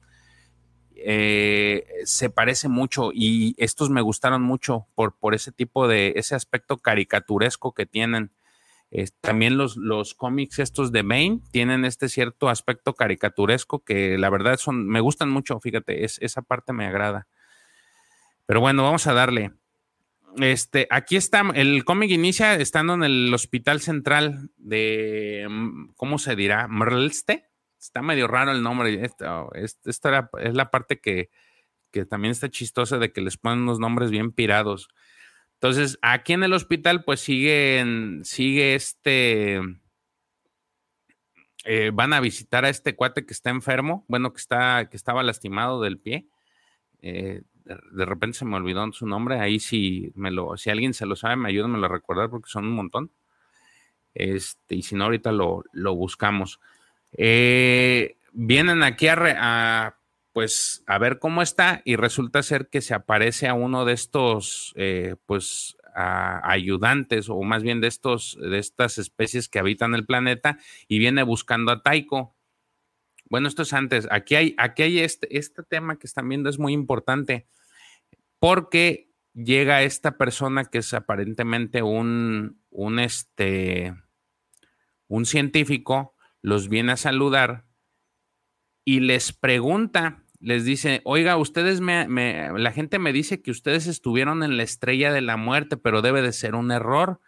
eh, 0.96 1.86
se 2.06 2.32
parece 2.32 2.70
mucho 2.70 3.12
y 3.14 3.54
estos 3.58 3.92
me 3.92 4.02
gustaron 4.02 4.42
mucho 4.42 4.88
por, 4.96 5.16
por 5.16 5.36
ese 5.36 5.52
tipo 5.52 5.88
de, 5.88 6.14
ese 6.16 6.34
aspecto 6.34 6.80
caricaturesco 6.80 7.74
que 7.74 7.86
tienen. 7.86 8.32
también 9.22 9.56
los, 9.56 9.78
los 9.78 10.16
cómics 10.16 10.58
estos 10.58 10.92
de 10.92 11.04
Bane 11.04 11.40
tienen 11.52 11.86
este 11.86 12.10
cierto 12.10 12.50
aspecto 12.50 12.96
caricaturesco 12.96 13.84
que 13.84 14.18
la 14.18 14.32
verdad 14.32 14.58
son, 14.58 14.88
me 14.88 15.02
gustan 15.02 15.30
mucho, 15.30 15.60
fíjate, 15.60 16.04
es, 16.04 16.18
esa 16.20 16.42
parte 16.42 16.74
me 16.74 16.88
agrada. 16.88 17.28
Pero 18.48 18.60
bueno, 18.60 18.82
vamos 18.84 19.06
a 19.06 19.14
darle. 19.14 19.52
Este, 20.38 20.88
aquí 20.90 21.16
está, 21.16 21.44
el 21.54 21.86
cómic 21.86 22.10
inicia 22.12 22.56
estando 22.56 22.94
en 22.94 23.04
el 23.04 23.34
hospital 23.34 23.82
central 23.82 24.50
de, 24.58 25.46
mm, 25.50 25.94
¿cómo 25.96 26.18
se 26.18 26.36
dirá? 26.36 26.68
Merlste. 26.68 27.50
Está 27.80 28.02
medio 28.02 28.28
raro 28.28 28.52
el 28.52 28.64
nombre. 28.64 29.04
Esta, 29.04 29.46
esta 29.86 30.30
es 30.40 30.54
la 30.54 30.72
parte 30.72 31.00
que, 31.00 31.30
que 31.92 32.06
también 32.06 32.32
está 32.32 32.50
chistosa 32.50 32.98
de 32.98 33.12
que 33.12 33.22
les 33.22 33.38
ponen 33.38 33.64
unos 33.64 33.80
nombres 33.80 34.10
bien 34.10 34.32
pirados. 34.32 34.90
Entonces, 35.56 35.98
aquí 36.02 36.34
en 36.34 36.44
el 36.44 36.54
hospital, 36.54 37.04
pues 37.06 37.22
siguen, 37.22 38.22
sigue 38.26 38.76
este. 38.76 39.62
Eh, 41.66 41.92
van 41.94 42.12
a 42.12 42.20
visitar 42.20 42.66
a 42.66 42.70
este 42.70 42.96
cuate 42.98 43.26
que 43.26 43.34
está 43.34 43.50
enfermo, 43.50 44.04
bueno, 44.10 44.34
que 44.34 44.42
está, 44.42 44.90
que 44.90 44.98
estaba 44.98 45.24
lastimado 45.24 45.82
del 45.82 46.00
pie. 46.00 46.28
Eh, 47.02 47.44
de 47.66 48.06
repente 48.06 48.38
se 48.38 48.46
me 48.46 48.56
olvidó 48.56 48.92
su 48.92 49.06
nombre, 49.08 49.40
ahí 49.40 49.60
si 49.60 50.12
me 50.16 50.32
lo, 50.32 50.58
si 50.58 50.70
alguien 50.70 50.94
se 50.94 51.06
lo 51.06 51.16
sabe, 51.16 51.36
me 51.36 51.50
ayudan 51.50 51.76
a 51.84 51.88
recordar 51.88 52.30
porque 52.30 52.50
son 52.50 52.66
un 52.66 52.74
montón. 52.74 53.12
Este, 54.14 54.76
y 54.76 54.84
si 54.84 54.96
no, 54.96 55.06
ahorita 55.06 55.32
lo, 55.32 55.64
buscamos. 55.96 56.60
Eh, 57.14 58.18
vienen 58.32 58.84
aquí 58.84 59.08
a, 59.08 59.98
pues 60.34 60.84
a 60.88 60.98
ver 60.98 61.20
cómo 61.20 61.42
está 61.42 61.82
y 61.86 61.96
resulta 61.96 62.44
ser 62.44 62.68
que 62.68 62.82
se 62.82 62.94
aparece 62.94 63.48
a 63.48 63.54
uno 63.54 63.86
de 63.86 63.94
estos 63.94 64.74
eh, 64.76 65.16
pues 65.26 65.78
ayudantes 65.96 67.30
o 67.30 67.40
más 67.44 67.62
bien 67.62 67.80
de 67.80 67.88
estos 67.88 68.36
de 68.42 68.58
estas 68.58 68.98
especies 68.98 69.48
que 69.48 69.60
habitan 69.60 69.94
el 69.94 70.08
planeta 70.08 70.58
y 70.88 70.98
viene 70.98 71.22
buscando 71.22 71.72
a 71.72 71.84
Taiko. 71.84 72.34
Bueno, 73.34 73.48
esto 73.48 73.64
es 73.64 73.74
antes. 73.74 74.08
Aquí 74.12 74.36
hay, 74.36 74.54
aquí 74.60 74.84
hay 74.84 75.00
este, 75.00 75.36
este 75.36 75.64
tema 75.64 75.98
que 75.98 76.06
están 76.06 76.30
viendo, 76.30 76.52
es 76.52 76.60
muy 76.60 76.72
importante, 76.72 77.48
porque 78.38 79.10
llega 79.34 79.82
esta 79.82 80.20
persona 80.20 80.66
que 80.66 80.78
es 80.78 80.94
aparentemente 80.94 81.82
un, 81.82 82.62
un, 82.70 83.00
este, 83.00 83.96
un 85.08 85.26
científico, 85.26 86.16
los 86.44 86.70
viene 86.70 86.92
a 86.92 86.96
saludar 86.96 87.66
y 88.86 89.00
les 89.00 89.34
pregunta, 89.34 90.24
les 90.40 90.64
dice, 90.64 91.02
oiga, 91.04 91.36
ustedes 91.38 91.82
me, 91.82 92.06
la 92.56 92.72
gente 92.72 93.00
me 93.00 93.14
dice 93.14 93.42
que 93.42 93.50
ustedes 93.50 93.88
estuvieron 93.88 94.44
en 94.44 94.58
la 94.58 94.64
estrella 94.64 95.12
de 95.12 95.22
la 95.22 95.38
muerte, 95.38 95.76
pero 95.76 96.04
debe 96.04 96.22
de 96.22 96.34
ser 96.34 96.54
un 96.54 96.70
error. 96.70 97.20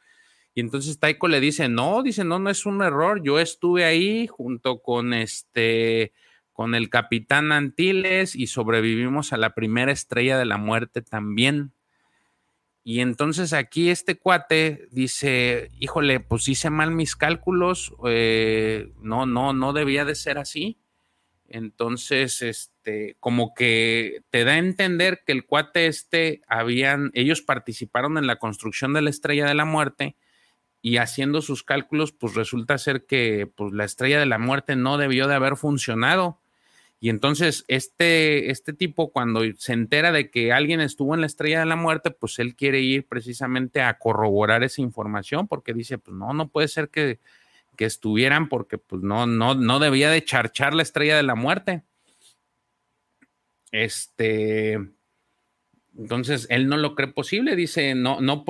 Y 0.58 0.62
entonces 0.62 0.99
Taiko 0.99 1.28
le 1.28 1.41
dice, 1.41 1.68
no, 1.68 2.01
dice, 2.01 2.24
no, 2.24 2.39
no 2.39 2.49
es 2.49 2.66
un 2.66 2.82
error, 2.82 3.22
yo 3.22 3.39
estuve 3.41 3.84
ahí 3.84 4.26
junto 4.26 4.82
con 4.82 5.14
este, 5.14 6.14
con 6.53 6.76
el 6.76 6.89
capitán 6.89 7.51
Antilles 7.51 8.38
y 8.38 8.47
sobrevivimos 8.47 9.34
a 9.34 9.38
la 9.38 9.53
primera 9.53 9.91
estrella 9.91 10.38
de 10.38 10.45
la 10.45 10.58
muerte 10.58 11.01
también. 11.01 11.74
Y 12.86 13.01
entonces 13.01 13.51
aquí 13.51 13.89
este 13.89 14.18
cuate 14.18 14.88
dice, 14.91 15.72
híjole, 15.78 16.22
pues 16.22 16.47
hice 16.47 16.70
mal 16.70 16.91
mis 16.91 17.18
cálculos, 17.18 17.93
eh, 18.06 18.93
no, 19.01 19.26
no, 19.26 19.51
no 19.51 19.74
debía 19.74 20.06
de 20.06 20.16
ser 20.16 20.38
así. 20.38 20.80
Entonces, 21.49 22.41
este, 22.41 23.18
como 23.20 23.53
que 23.53 24.22
te 24.30 24.45
da 24.45 24.53
a 24.53 24.58
entender 24.58 25.24
que 25.26 25.34
el 25.34 25.45
cuate 25.45 25.88
este 25.88 26.43
habían, 26.47 27.12
ellos 27.14 27.41
participaron 27.41 28.18
en 28.18 28.26
la 28.26 28.38
construcción 28.38 28.93
de 28.93 29.01
la 29.01 29.10
estrella 29.10 29.45
de 29.47 29.56
la 29.56 29.66
muerte 29.66 30.16
y 30.86 30.98
haciendo 30.98 31.42
sus 31.42 31.64
cálculos, 31.64 32.12
pues 32.12 32.36
resulta 32.36 32.78
ser 32.78 33.08
que 33.08 33.52
pues, 33.56 33.74
la 33.74 33.86
estrella 33.86 34.20
de 34.20 34.28
la 34.28 34.38
muerte 34.38 34.76
no 34.76 35.00
debió 35.00 35.28
de 35.28 35.34
haber 35.34 35.56
funcionado. 35.56 36.40
Y 37.00 37.10
entonces 37.10 37.66
este, 37.68 38.52
este 38.52 38.72
tipo 38.72 39.12
cuando 39.12 39.42
se 39.58 39.74
entera 39.74 40.12
de 40.12 40.30
que 40.30 40.54
alguien 40.54 40.82
estuvo 40.82 41.16
en 41.16 41.22
la 41.22 41.26
estrella 41.26 41.62
de 41.62 41.66
la 41.66 41.76
muerte, 41.76 42.12
pues 42.12 42.38
él 42.38 42.56
quiere 42.56 42.82
ir 42.82 43.08
precisamente 43.08 43.82
a 43.82 43.98
corroborar 43.98 44.64
esa 44.64 44.84
información 44.84 45.48
porque 45.48 45.74
dice, 45.74 45.98
pues 45.98 46.16
no, 46.16 46.34
no 46.34 46.50
puede 46.50 46.68
ser 46.68 46.90
que, 46.90 47.20
que 47.76 47.86
estuvieran 47.86 48.48
porque 48.48 48.78
pues 48.78 49.02
no, 49.02 49.26
no, 49.26 49.56
no 49.56 49.80
debía 49.80 50.12
de 50.12 50.24
charchar 50.24 50.76
la 50.76 50.84
estrella 50.84 51.18
de 51.18 51.24
la 51.24 51.34
muerte. 51.34 51.82
Este, 53.72 54.88
entonces, 55.98 56.46
él 56.50 56.68
no 56.68 56.76
lo 56.76 56.93
cree 56.93 57.08
posible, 57.08 57.56
dice, 57.56 57.96
no, 57.96 58.20
no 58.20 58.43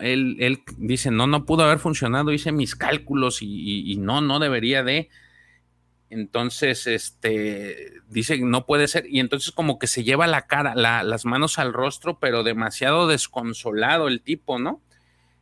él, 0.00 0.36
él, 0.40 0.62
dice, 0.78 1.10
no, 1.10 1.26
no 1.26 1.44
pudo 1.44 1.64
haber 1.64 1.78
funcionado, 1.78 2.32
hice 2.32 2.52
mis 2.52 2.74
cálculos 2.74 3.42
y, 3.42 3.96
no, 3.98 4.22
no 4.22 4.38
debería 4.38 4.82
de. 4.82 5.10
Entonces, 6.08 6.86
este, 6.86 7.92
dice, 8.08 8.38
no 8.38 8.64
puede 8.64 8.88
ser. 8.88 9.04
Y 9.08 9.20
entonces 9.20 9.52
como 9.52 9.78
que 9.78 9.86
se 9.86 10.04
lleva 10.04 10.26
la 10.26 10.46
cara, 10.46 10.74
las 10.74 11.24
manos 11.26 11.58
al 11.58 11.74
rostro, 11.74 12.18
pero 12.18 12.42
demasiado 12.44 13.06
desconsolado 13.06 14.08
el 14.08 14.22
tipo, 14.22 14.58
¿no? 14.58 14.80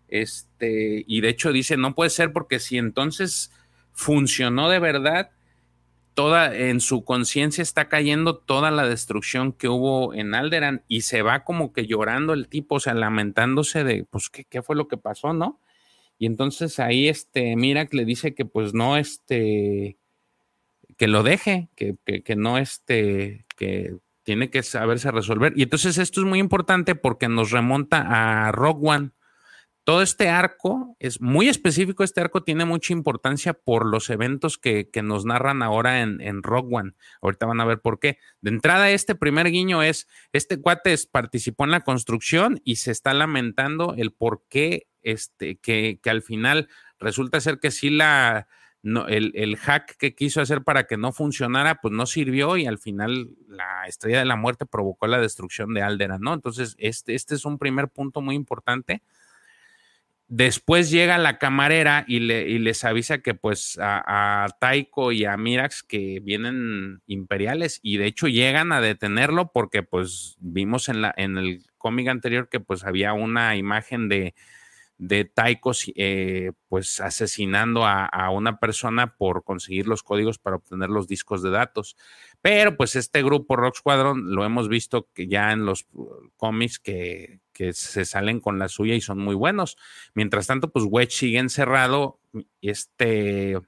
Este, 0.08 1.04
y 1.06 1.20
de 1.20 1.28
hecho 1.28 1.52
dice, 1.52 1.76
no 1.76 1.94
puede 1.94 2.10
ser 2.10 2.32
porque 2.32 2.58
si 2.58 2.78
entonces 2.78 3.52
funcionó 3.92 4.68
de 4.68 4.80
verdad, 4.80 5.30
toda 6.18 6.52
en 6.52 6.80
su 6.80 7.04
conciencia 7.04 7.62
está 7.62 7.88
cayendo 7.88 8.36
toda 8.36 8.72
la 8.72 8.84
destrucción 8.84 9.52
que 9.52 9.68
hubo 9.68 10.14
en 10.14 10.34
Alderan 10.34 10.82
y 10.88 11.02
se 11.02 11.22
va 11.22 11.44
como 11.44 11.72
que 11.72 11.86
llorando 11.86 12.32
el 12.32 12.48
tipo, 12.48 12.74
o 12.74 12.80
sea, 12.80 12.92
lamentándose 12.94 13.84
de, 13.84 14.02
pues, 14.02 14.28
¿qué, 14.28 14.44
qué 14.44 14.60
fue 14.60 14.74
lo 14.74 14.88
que 14.88 14.96
pasó, 14.96 15.32
no? 15.32 15.60
Y 16.18 16.26
entonces 16.26 16.80
ahí 16.80 17.06
este 17.06 17.54
Mirak 17.54 17.94
le 17.94 18.04
dice 18.04 18.34
que 18.34 18.44
pues 18.44 18.74
no, 18.74 18.96
este, 18.96 19.96
que 20.96 21.06
lo 21.06 21.22
deje, 21.22 21.68
que, 21.76 21.94
que, 22.04 22.24
que 22.24 22.34
no, 22.34 22.58
este, 22.58 23.46
que 23.56 23.94
tiene 24.24 24.50
que 24.50 24.64
saberse 24.64 25.12
resolver. 25.12 25.52
Y 25.54 25.62
entonces 25.62 25.98
esto 25.98 26.20
es 26.22 26.26
muy 26.26 26.40
importante 26.40 26.96
porque 26.96 27.28
nos 27.28 27.52
remonta 27.52 28.48
a 28.48 28.50
Rock 28.50 28.82
One, 28.82 29.12
todo 29.88 30.02
este 30.02 30.28
arco 30.28 30.98
es 30.98 31.22
muy 31.22 31.48
específico, 31.48 32.04
este 32.04 32.20
arco 32.20 32.42
tiene 32.42 32.66
mucha 32.66 32.92
importancia 32.92 33.54
por 33.54 33.86
los 33.86 34.10
eventos 34.10 34.58
que, 34.58 34.90
nos 35.02 35.24
narran 35.24 35.62
ahora 35.62 36.02
en, 36.02 36.20
en, 36.20 36.42
Rock 36.42 36.70
One. 36.70 36.92
Ahorita 37.22 37.46
van 37.46 37.62
a 37.62 37.64
ver 37.64 37.80
por 37.80 37.98
qué. 37.98 38.18
De 38.42 38.50
entrada, 38.50 38.90
este 38.90 39.14
primer 39.14 39.50
guiño 39.50 39.82
es, 39.82 40.06
este 40.34 40.60
cuate 40.60 40.94
participó 41.10 41.64
en 41.64 41.70
la 41.70 41.84
construcción 41.84 42.60
y 42.64 42.76
se 42.76 42.90
está 42.90 43.14
lamentando 43.14 43.94
el 43.96 44.12
por 44.12 44.42
qué 44.50 44.88
este, 45.00 45.56
que, 45.56 46.00
que 46.02 46.10
al 46.10 46.20
final 46.20 46.68
resulta 46.98 47.40
ser 47.40 47.58
que 47.58 47.70
sí 47.70 47.88
la, 47.88 48.46
no, 48.82 49.08
el, 49.08 49.32
el, 49.36 49.56
hack 49.56 49.96
que 49.96 50.14
quiso 50.14 50.42
hacer 50.42 50.64
para 50.64 50.84
que 50.84 50.98
no 50.98 51.12
funcionara, 51.12 51.76
pues 51.80 51.94
no 51.94 52.04
sirvió 52.04 52.58
y 52.58 52.66
al 52.66 52.76
final 52.76 53.30
la 53.48 53.86
estrella 53.86 54.18
de 54.18 54.26
la 54.26 54.36
muerte 54.36 54.66
provocó 54.66 55.06
la 55.06 55.18
destrucción 55.18 55.72
de 55.72 55.80
Alderan, 55.80 56.20
¿no? 56.20 56.34
Entonces, 56.34 56.76
este, 56.78 57.14
este 57.14 57.36
es 57.36 57.46
un 57.46 57.56
primer 57.56 57.88
punto 57.88 58.20
muy 58.20 58.34
importante. 58.34 59.02
Después 60.30 60.90
llega 60.90 61.16
la 61.16 61.38
camarera 61.38 62.04
y, 62.06 62.20
le, 62.20 62.46
y 62.48 62.58
les 62.58 62.84
avisa 62.84 63.18
que 63.18 63.32
pues 63.32 63.78
a, 63.80 64.46
Taiko 64.60 65.10
y 65.10 65.24
a 65.24 65.38
Mirax 65.38 65.82
que 65.82 66.20
vienen 66.22 67.00
imperiales 67.06 67.80
y 67.82 67.96
de 67.96 68.06
hecho 68.06 68.28
llegan 68.28 68.70
a 68.72 68.82
detenerlo 68.82 69.52
porque 69.52 69.82
pues 69.82 70.36
vimos 70.38 70.90
en, 70.90 71.00
la, 71.00 71.14
en 71.16 71.38
el 71.38 71.64
cómic 71.78 72.08
anterior 72.08 72.50
que 72.50 72.60
pues 72.60 72.84
había 72.84 73.14
una 73.14 73.56
imagen 73.56 74.10
de, 74.10 74.34
de 74.98 75.24
Taiko 75.24 75.70
eh, 75.94 76.52
pues 76.68 77.00
asesinando 77.00 77.86
a, 77.86 78.30
una 78.30 78.58
persona 78.58 79.16
por 79.16 79.44
conseguir 79.44 79.86
los 79.86 80.02
códigos 80.02 80.38
para 80.38 80.56
obtener 80.56 80.90
los 80.90 81.06
discos 81.06 81.42
de 81.42 81.50
datos. 81.50 81.96
Pero 82.42 82.76
pues 82.76 82.96
este 82.96 83.22
grupo 83.22 83.56
Rock 83.56 83.76
Squadron 83.76 84.34
lo 84.34 84.44
hemos 84.44 84.68
visto 84.68 85.08
que 85.14 85.28
ya 85.28 85.52
en 85.52 85.64
los 85.64 85.86
uh, 85.92 86.30
cómics 86.36 86.80
que, 86.80 87.40
que 87.52 87.72
se 87.72 88.04
salen 88.04 88.40
con 88.40 88.58
la 88.58 88.68
suya 88.68 88.94
y 88.94 89.00
son 89.00 89.18
muy 89.18 89.36
buenos. 89.36 89.78
Mientras 90.14 90.48
tanto, 90.48 90.70
pues 90.70 90.84
Wedge 90.88 91.12
sigue 91.12 91.38
encerrado 91.38 92.20
y 92.60 92.70
este 92.70 93.58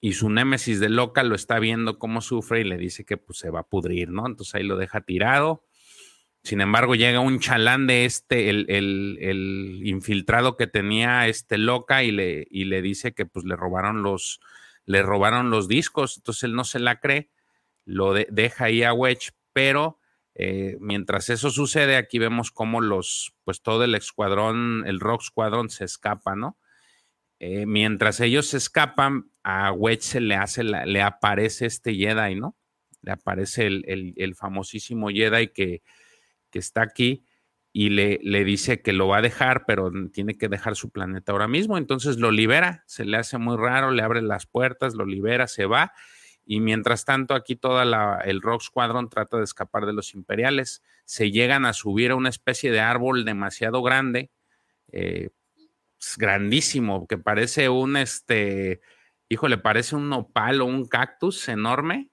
y 0.00 0.12
su 0.12 0.28
némesis 0.30 0.78
de 0.78 0.88
loca 0.88 1.22
lo 1.22 1.34
está 1.34 1.58
viendo 1.58 1.98
cómo 1.98 2.20
sufre 2.20 2.60
y 2.60 2.64
le 2.64 2.76
dice 2.76 3.04
que 3.04 3.16
pues 3.16 3.38
se 3.38 3.50
va 3.50 3.60
a 3.60 3.68
pudrir, 3.68 4.10
¿no? 4.10 4.26
Entonces 4.26 4.54
ahí 4.54 4.62
lo 4.62 4.76
deja 4.76 5.00
tirado 5.00 5.65
sin 6.46 6.60
embargo, 6.60 6.94
llega 6.94 7.18
un 7.18 7.40
chalán 7.40 7.88
de 7.88 8.04
este, 8.04 8.50
el, 8.50 8.66
el, 8.68 9.18
el, 9.20 9.80
infiltrado 9.84 10.56
que 10.56 10.68
tenía 10.68 11.26
este 11.26 11.58
loca 11.58 12.04
y 12.04 12.12
le, 12.12 12.46
y 12.48 12.66
le 12.66 12.82
dice 12.82 13.14
que 13.14 13.26
pues 13.26 13.44
le 13.44 13.56
robaron 13.56 14.04
los, 14.04 14.38
le 14.84 15.02
robaron 15.02 15.50
los 15.50 15.66
discos. 15.66 16.18
Entonces 16.18 16.44
él 16.44 16.54
no 16.54 16.62
se 16.62 16.78
la 16.78 17.00
cree, 17.00 17.30
lo 17.84 18.14
de, 18.14 18.28
deja 18.30 18.66
ahí 18.66 18.84
a 18.84 18.92
Wedge, 18.92 19.32
pero 19.52 19.98
eh, 20.36 20.76
mientras 20.78 21.30
eso 21.30 21.50
sucede, 21.50 21.96
aquí 21.96 22.20
vemos 22.20 22.52
cómo 22.52 22.80
los, 22.80 23.34
pues 23.42 23.60
todo 23.60 23.82
el 23.82 23.96
escuadrón, 23.96 24.84
el 24.86 25.00
Rock 25.00 25.22
Squadron 25.22 25.68
se 25.68 25.84
escapa, 25.84 26.36
¿no? 26.36 26.56
Eh, 27.40 27.66
mientras 27.66 28.20
ellos 28.20 28.46
se 28.46 28.58
escapan, 28.58 29.32
a 29.42 29.72
Wedge 29.72 30.02
se 30.02 30.20
le 30.20 30.36
hace, 30.36 30.62
la, 30.62 30.86
le 30.86 31.02
aparece 31.02 31.66
este 31.66 31.92
Jedi, 31.92 32.36
¿no? 32.36 32.54
Le 33.02 33.10
aparece 33.10 33.66
el, 33.66 33.84
el, 33.88 34.14
el 34.16 34.36
famosísimo 34.36 35.08
Jedi 35.08 35.48
que 35.48 35.82
que 36.56 36.60
está 36.60 36.80
aquí 36.80 37.26
y 37.70 37.90
le, 37.90 38.18
le, 38.22 38.42
dice 38.42 38.80
que 38.80 38.94
lo 38.94 39.08
va 39.08 39.18
a 39.18 39.20
dejar, 39.20 39.66
pero 39.66 39.92
tiene 40.10 40.38
que 40.38 40.48
dejar 40.48 40.74
su 40.74 40.88
planeta 40.88 41.32
ahora 41.32 41.48
mismo. 41.48 41.76
Entonces 41.76 42.16
lo 42.16 42.30
libera, 42.30 42.82
se 42.86 43.04
le 43.04 43.18
hace 43.18 43.36
muy 43.36 43.58
raro, 43.58 43.90
le 43.90 44.02
abre 44.02 44.22
las 44.22 44.46
puertas, 44.46 44.94
lo 44.94 45.04
libera, 45.04 45.48
se 45.48 45.66
va. 45.66 45.92
Y 46.46 46.60
mientras 46.60 47.04
tanto, 47.04 47.34
aquí 47.34 47.56
toda 47.56 47.84
la, 47.84 48.22
el 48.24 48.40
Rock 48.40 48.62
Squadron 48.62 49.10
trata 49.10 49.36
de 49.36 49.44
escapar 49.44 49.84
de 49.84 49.92
los 49.92 50.14
imperiales. 50.14 50.82
Se 51.04 51.30
llegan 51.30 51.66
a 51.66 51.74
subir 51.74 52.12
a 52.12 52.16
una 52.16 52.30
especie 52.30 52.70
de 52.70 52.80
árbol 52.80 53.26
demasiado 53.26 53.82
grande, 53.82 54.30
eh, 54.92 55.28
grandísimo, 56.16 57.06
que 57.06 57.18
parece 57.18 57.68
un, 57.68 57.98
este, 57.98 58.80
híjole, 59.28 59.58
parece 59.58 59.94
un 59.94 60.08
nopal 60.08 60.62
o 60.62 60.64
un 60.64 60.86
cactus 60.86 61.50
enorme 61.50 62.08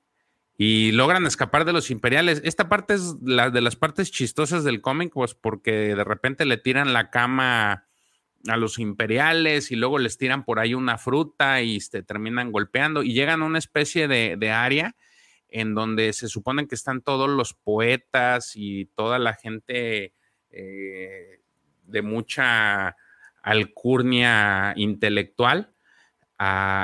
y 0.57 0.91
logran 0.91 1.25
escapar 1.25 1.65
de 1.65 1.73
los 1.73 1.89
imperiales. 1.89 2.41
Esta 2.43 2.69
parte 2.69 2.93
es 2.93 3.15
la 3.23 3.49
de 3.49 3.61
las 3.61 3.75
partes 3.75 4.11
chistosas 4.11 4.63
del 4.63 4.81
cómic, 4.81 5.11
pues 5.13 5.33
porque 5.33 5.95
de 5.95 6.03
repente 6.03 6.45
le 6.45 6.57
tiran 6.57 6.93
la 6.93 7.09
cama 7.09 7.87
a 8.47 8.57
los 8.57 8.77
imperiales 8.77 9.71
y 9.71 9.75
luego 9.75 9.99
les 9.99 10.17
tiran 10.17 10.43
por 10.43 10.59
ahí 10.59 10.73
una 10.73 10.97
fruta 10.97 11.61
y 11.61 11.79
terminan 12.05 12.51
golpeando 12.51 13.01
y 13.01 13.13
llegan 13.13 13.41
a 13.41 13.45
una 13.45 13.57
especie 13.57 14.07
de, 14.07 14.35
de 14.37 14.51
área 14.51 14.95
en 15.49 15.75
donde 15.75 16.13
se 16.13 16.27
supone 16.27 16.67
que 16.67 16.75
están 16.75 17.01
todos 17.01 17.29
los 17.29 17.53
poetas 17.53 18.53
y 18.55 18.85
toda 18.95 19.19
la 19.19 19.33
gente 19.33 20.13
eh, 20.49 21.39
de 21.83 22.01
mucha 22.01 22.95
alcurnia 23.41 24.73
intelectual 24.75 25.72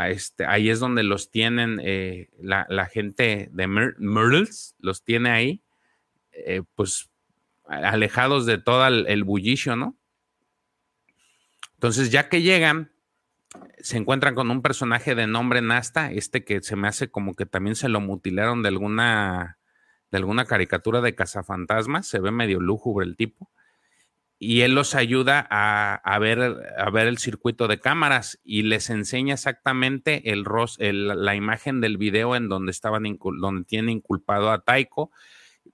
este, 0.10 0.46
ahí 0.46 0.70
es 0.70 0.80
donde 0.80 1.04
los 1.04 1.32
tienen 1.32 1.80
eh, 1.84 2.30
la, 2.40 2.86
gente 2.86 3.50
de 3.52 3.68
Myrtles, 3.68 4.76
los 4.80 5.04
tiene 5.04 5.30
ahí, 5.30 5.64
eh, 6.32 6.64
pues 6.76 7.10
alejados 7.66 8.46
de 8.46 8.58
todo 8.58 8.88
el, 8.88 9.06
el, 9.08 9.24
bullicio, 9.24 9.76
¿no? 9.76 9.98
Entonces, 11.76 12.12
ya 12.12 12.30
que 12.30 12.42
llegan, 12.42 12.92
se 13.80 13.98
encuentran 13.98 14.36
con 14.36 14.52
un 14.52 14.62
personaje 14.62 15.16
de 15.16 15.28
nombre 15.28 15.62
Nasta, 15.62 16.12
este 16.12 16.44
que 16.44 16.62
se 16.62 16.76
me 16.76 16.88
hace 16.88 17.10
como 17.10 17.36
que 17.36 17.46
también 17.46 17.76
se 17.76 17.90
lo 17.90 18.02
mutilaron 18.02 18.64
de 18.64 18.70
alguna, 18.70 19.58
de 20.12 20.18
alguna 20.18 20.46
caricatura 20.46 21.02
de 21.02 21.16
cazafantasmas, 21.16 22.08
se 22.08 22.20
ve 22.20 22.32
medio 22.32 22.60
lúgubre 22.60 23.06
el 23.06 23.16
tipo 23.16 23.50
y 24.42 24.62
él 24.62 24.74
los 24.74 24.96
ayuda 24.96 25.46
a, 25.52 26.20
ver 26.20 27.08
el 27.08 27.18
circuito 27.18 27.68
de 27.68 27.82
cámaras 27.82 28.40
y 28.46 28.64
les 28.64 28.90
enseña 28.90 29.34
exactamente 29.34 30.32
el, 30.32 30.46
el, 30.78 31.26
la 31.26 31.36
imagen 31.36 31.82
del 31.82 31.98
video 31.98 32.38
en 32.38 32.48
donde 32.48 32.72
estaban 32.72 33.04
donde 33.20 33.66
tiene 33.66 33.92
inculpado 33.92 34.50
a 34.52 34.64
Taiko. 34.64 35.12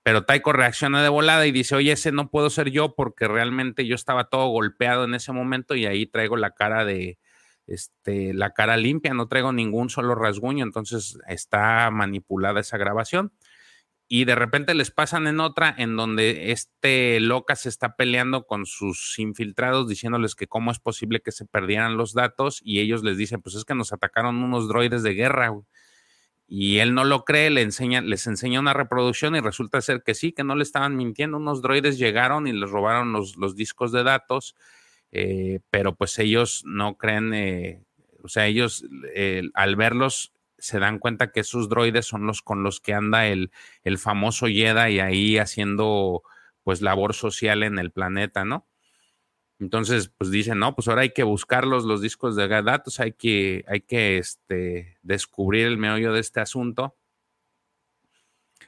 Pero 0.02 0.26
Taiko 0.26 0.52
reacciona 0.52 1.04
de 1.04 1.10
volada 1.10 1.46
y 1.46 1.52
dice, 1.52 1.76
oye, 1.76 1.92
ese 1.92 2.12
no 2.12 2.30
puedo 2.32 2.50
ser 2.50 2.72
yo 2.72 2.96
porque 2.96 3.28
realmente 3.28 3.86
yo 3.86 3.94
estaba 3.94 4.30
todo 4.30 4.48
golpeado 4.48 5.04
en 5.04 5.14
ese 5.14 5.32
momento 5.32 5.76
y 5.76 5.86
ahí 5.86 6.08
traigo 6.08 6.36
la 6.36 6.52
cara 6.52 6.86
de, 6.86 7.20
este, 7.68 8.34
la 8.34 8.52
cara 8.52 8.78
limpia, 8.78 9.14
no 9.14 9.28
traigo 9.28 9.54
ningún 9.54 9.90
solo 9.90 10.16
rasguño, 10.16 10.66
entonces 10.66 11.20
está 11.28 11.90
manipulada 11.92 12.60
esa 12.60 12.78
grabación 12.78 13.32
y 14.08 14.26
de 14.26 14.36
repente 14.36 14.76
les 14.76 14.92
pasan 14.92 15.26
en 15.28 15.40
otra 15.40 15.74
en 15.78 15.96
donde 15.96 16.52
este 16.52 17.20
loca 17.20 17.56
se 17.56 17.70
está 17.70 17.96
peleando 17.96 18.46
con 18.46 18.66
sus 18.68 19.18
infiltrados 19.18 19.90
diciéndoles 19.90 20.36
que 20.36 20.48
cómo 20.48 20.72
es 20.72 20.80
posible 20.80 21.22
que 21.22 21.32
se 21.32 21.46
perdieran 21.46 21.98
los 21.98 22.14
datos 22.14 22.62
y 22.64 22.82
ellos 22.82 23.04
les 23.04 23.18
dicen, 23.18 23.42
pues 23.42 23.56
es 23.56 23.66
que 23.66 23.74
nos 23.74 23.94
atacaron 23.94 24.44
unos 24.44 24.68
droides 24.68 25.02
de 25.02 25.14
guerra. 25.14 25.54
Y 26.48 26.78
él 26.78 26.94
no 26.94 27.04
lo 27.04 27.26
cree, 27.26 27.50
le 27.50 27.64
enseña, 27.64 28.02
les 28.02 28.28
enseña 28.28 28.60
una 28.60 28.74
reproducción 28.74 29.36
y 29.36 29.40
resulta 29.40 29.82
ser 29.82 30.04
que 30.04 30.14
sí, 30.14 30.32
que 30.32 30.44
no 30.44 30.56
le 30.56 30.62
estaban 30.62 30.96
mintiendo, 30.96 31.38
unos 31.38 31.64
droides 31.64 31.98
llegaron 31.98 32.46
y 32.46 32.54
les 32.54 32.70
robaron 32.70 33.12
los, 33.12 33.36
los 33.38 33.56
discos 33.56 33.92
de 33.92 34.04
datos, 34.04 34.56
eh, 35.12 35.62
pero 35.72 35.96
pues 35.96 36.20
ellos 36.20 36.62
no 36.64 36.98
creen, 36.98 37.34
eh, 37.34 37.84
o 38.22 38.28
sea, 38.28 38.46
ellos 38.46 38.86
eh, 39.16 39.42
al 39.56 39.76
verlos 39.76 40.35
se 40.66 40.80
dan 40.80 41.00
cuenta 41.00 41.32
que 41.32 41.42
esos 41.42 41.70
droides 41.70 42.06
son 42.06 42.26
los 42.26 42.42
con 42.42 42.64
los 42.64 42.80
que 42.80 42.94
anda 42.94 43.28
el, 43.28 43.52
el 43.84 43.98
famoso 43.98 44.48
Jedi 44.48 45.00
ahí 45.00 45.38
haciendo 45.38 46.24
pues 46.64 46.82
labor 46.82 47.14
social 47.14 47.64
en 47.64 47.80
el 47.80 47.92
planeta, 47.92 48.44
¿no? 48.44 48.68
Entonces, 49.60 50.10
pues 50.10 50.32
dicen, 50.32 50.60
no, 50.60 50.76
pues 50.76 50.88
ahora 50.88 51.04
hay 51.04 51.12
que 51.12 51.24
buscarlos, 51.24 51.86
los 51.86 52.02
discos 52.02 52.36
de 52.36 52.48
datos, 52.48 53.00
hay 53.00 53.14
que, 53.14 53.64
hay 53.68 53.82
que 53.82 54.18
este, 54.18 54.98
descubrir 55.02 55.68
el 55.68 55.78
meollo 55.78 56.12
de 56.12 56.20
este 56.20 56.42
asunto. 56.42 56.98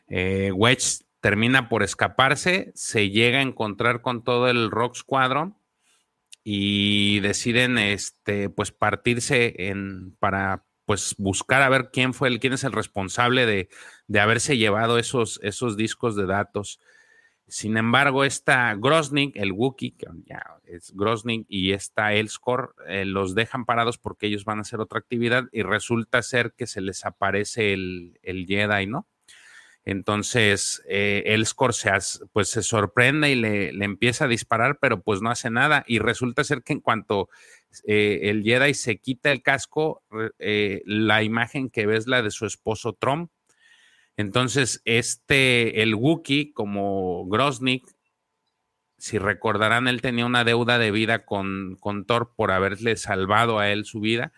Eh, 0.08 0.52
Wedge 0.54 1.04
termina 1.20 1.68
por 1.68 1.84
escaparse, 1.84 2.72
se 2.74 3.10
llega 3.10 3.40
a 3.40 3.42
encontrar 3.42 4.02
con 4.02 4.24
todo 4.24 4.48
el 4.48 4.72
Rock 4.72 4.96
Squadron 4.96 5.58
y 6.44 7.20
deciden, 7.20 7.78
este, 7.78 8.50
pues 8.50 8.72
partirse 8.72 9.68
en, 9.68 10.16
para, 10.20 10.67
pues 10.88 11.16
buscar 11.18 11.62
a 11.64 11.70
ver 11.70 11.90
quién 11.92 12.14
fue 12.14 12.30
el, 12.30 12.40
quién 12.40 12.54
es 12.54 12.64
el 12.64 12.72
responsable 12.72 13.46
de, 13.46 13.68
de 14.08 14.20
haberse 14.22 14.56
llevado 14.56 14.98
esos, 14.98 15.38
esos 15.44 15.76
discos 15.76 16.16
de 16.16 16.26
datos. 16.26 16.80
Sin 17.46 17.76
embargo, 17.76 18.24
esta 18.24 18.74
Grosnik, 18.76 19.36
el 19.36 19.52
Wookiee, 19.52 19.98
que 19.98 20.08
ya 20.26 20.42
es 20.64 20.94
Grosnik, 20.96 21.46
y 21.50 21.74
esta 21.74 22.14
Elscore, 22.14 22.70
eh, 22.88 23.04
los 23.04 23.36
dejan 23.36 23.66
parados 23.66 23.98
porque 23.98 24.28
ellos 24.28 24.46
van 24.46 24.60
a 24.60 24.62
hacer 24.62 24.80
otra 24.80 25.00
actividad 25.00 25.44
y 25.52 25.62
resulta 25.62 26.22
ser 26.22 26.54
que 26.54 26.68
se 26.68 26.80
les 26.80 27.06
aparece 27.06 27.74
el, 27.74 28.18
el 28.24 28.46
Jedi, 28.48 28.88
¿no? 28.88 29.10
Entonces, 29.84 30.84
eh, 30.88 31.24
Elscore 31.28 31.74
se, 31.74 31.92
pues, 32.32 32.50
se 32.50 32.64
sorprende 32.64 33.30
y 33.30 33.36
le, 33.36 33.74
le, 33.74 33.86
empieza 33.86 34.26
a 34.26 34.30
disparar, 34.30 34.80
pero 34.80 35.02
pues 35.02 35.22
no 35.22 35.30
hace 35.30 35.50
nada. 35.50 35.84
Y 35.88 36.00
resulta 36.00 36.46
ser 36.46 36.64
que 36.64 36.74
en 36.74 36.82
cuanto 36.82 37.30
eh, 37.86 38.22
el 38.24 38.44
Jedi 38.44 38.74
se 38.74 38.98
quita 38.98 39.32
el 39.32 39.42
casco, 39.42 40.04
eh, 40.40 40.82
la 40.86 41.24
imagen 41.24 41.70
que 41.70 41.86
ves 41.86 42.08
la 42.08 42.22
de 42.22 42.32
su 42.32 42.46
esposo 42.46 42.94
Trump. 42.94 43.32
Entonces, 44.16 44.82
este, 44.86 45.84
el 45.84 45.96
Wookiee, 45.96 46.52
como 46.54 47.28
Grosnik, 47.28 47.86
si 48.98 49.20
recordarán, 49.20 49.88
él 49.88 50.02
tenía 50.02 50.26
una 50.26 50.44
deuda 50.44 50.80
de 50.80 50.92
vida 50.92 51.26
con, 51.26 51.78
con 51.80 52.06
Thor 52.06 52.34
por 52.36 52.52
haberle 52.52 52.96
salvado 52.98 53.60
a 53.60 53.70
él 53.70 53.86
su 53.86 54.00
vida 54.00 54.34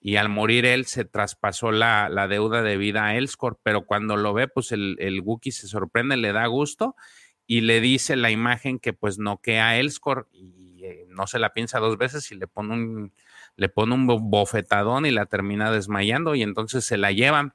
y 0.00 0.16
al 0.16 0.28
morir 0.28 0.66
él 0.66 0.84
se 0.84 1.04
traspasó 1.04 1.72
la, 1.72 2.08
la, 2.10 2.28
deuda 2.28 2.62
de 2.62 2.76
vida 2.76 3.06
a 3.06 3.16
Elskor, 3.16 3.58
pero 3.62 3.86
cuando 3.86 4.16
lo 4.16 4.34
ve, 4.34 4.48
pues 4.48 4.70
el, 4.70 4.96
el 5.00 5.20
Wookiee 5.20 5.50
se 5.50 5.66
sorprende, 5.66 6.16
le 6.16 6.32
da 6.32 6.46
gusto 6.46 6.94
y 7.46 7.62
le 7.62 7.80
dice 7.80 8.14
la 8.14 8.30
imagen 8.30 8.78
que 8.78 8.92
pues 8.92 9.18
noquea 9.18 9.70
a 9.70 9.78
Elskor 9.78 10.28
eh, 10.84 11.06
no 11.08 11.26
se 11.26 11.38
la 11.38 11.54
piensa 11.54 11.78
dos 11.78 11.96
veces 11.96 12.30
y 12.30 12.34
le 12.34 12.46
pone 12.46 12.74
un, 12.74 13.12
le 13.56 13.68
pone 13.68 13.94
un 13.94 14.06
bofetadón 14.06 15.06
y 15.06 15.10
la 15.10 15.26
termina 15.26 15.70
desmayando 15.70 16.34
y 16.34 16.42
entonces 16.42 16.84
se 16.84 16.98
la 16.98 17.10
llevan, 17.10 17.54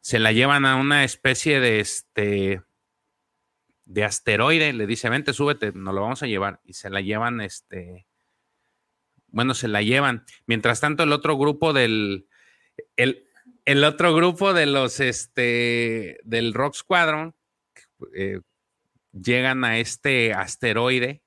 se 0.00 0.18
la 0.18 0.32
llevan 0.32 0.66
a 0.66 0.76
una 0.76 1.04
especie 1.04 1.58
de 1.60 1.80
este 1.80 2.62
de 3.86 4.04
asteroide, 4.04 4.72
le 4.72 4.86
dice, 4.86 5.08
vente, 5.08 5.32
súbete, 5.32 5.72
nos 5.72 5.94
lo 5.94 6.02
vamos 6.02 6.22
a 6.22 6.26
llevar 6.26 6.60
y 6.64 6.74
se 6.74 6.90
la 6.90 7.00
llevan 7.00 7.40
este 7.40 8.06
bueno, 9.28 9.54
se 9.54 9.66
la 9.66 9.82
llevan. 9.82 10.24
Mientras 10.46 10.80
tanto, 10.80 11.02
el 11.02 11.12
otro 11.12 11.36
grupo 11.36 11.72
del, 11.72 12.28
el, 12.96 13.26
el 13.64 13.82
otro 13.82 14.14
grupo 14.14 14.54
de 14.54 14.66
los, 14.66 15.00
este, 15.00 16.20
del 16.22 16.54
Rock 16.54 16.74
Squadron, 16.74 17.34
eh, 18.14 18.40
llegan 19.12 19.64
a 19.64 19.78
este 19.78 20.32
asteroide, 20.32 21.23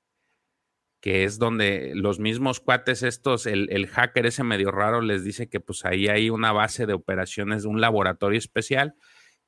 que 1.00 1.24
es 1.24 1.38
donde 1.38 1.92
los 1.94 2.18
mismos 2.18 2.60
cuates 2.60 3.02
estos, 3.02 3.46
el, 3.46 3.68
el, 3.70 3.86
hacker 3.86 4.26
ese 4.26 4.42
medio 4.42 4.70
raro 4.70 5.00
les 5.00 5.22
dice 5.24 5.48
que 5.48 5.60
pues 5.60 5.84
ahí 5.84 6.08
hay 6.08 6.30
una 6.30 6.52
base 6.52 6.86
de 6.86 6.94
operaciones, 6.94 7.64
un 7.64 7.80
laboratorio 7.80 8.38
especial, 8.38 8.94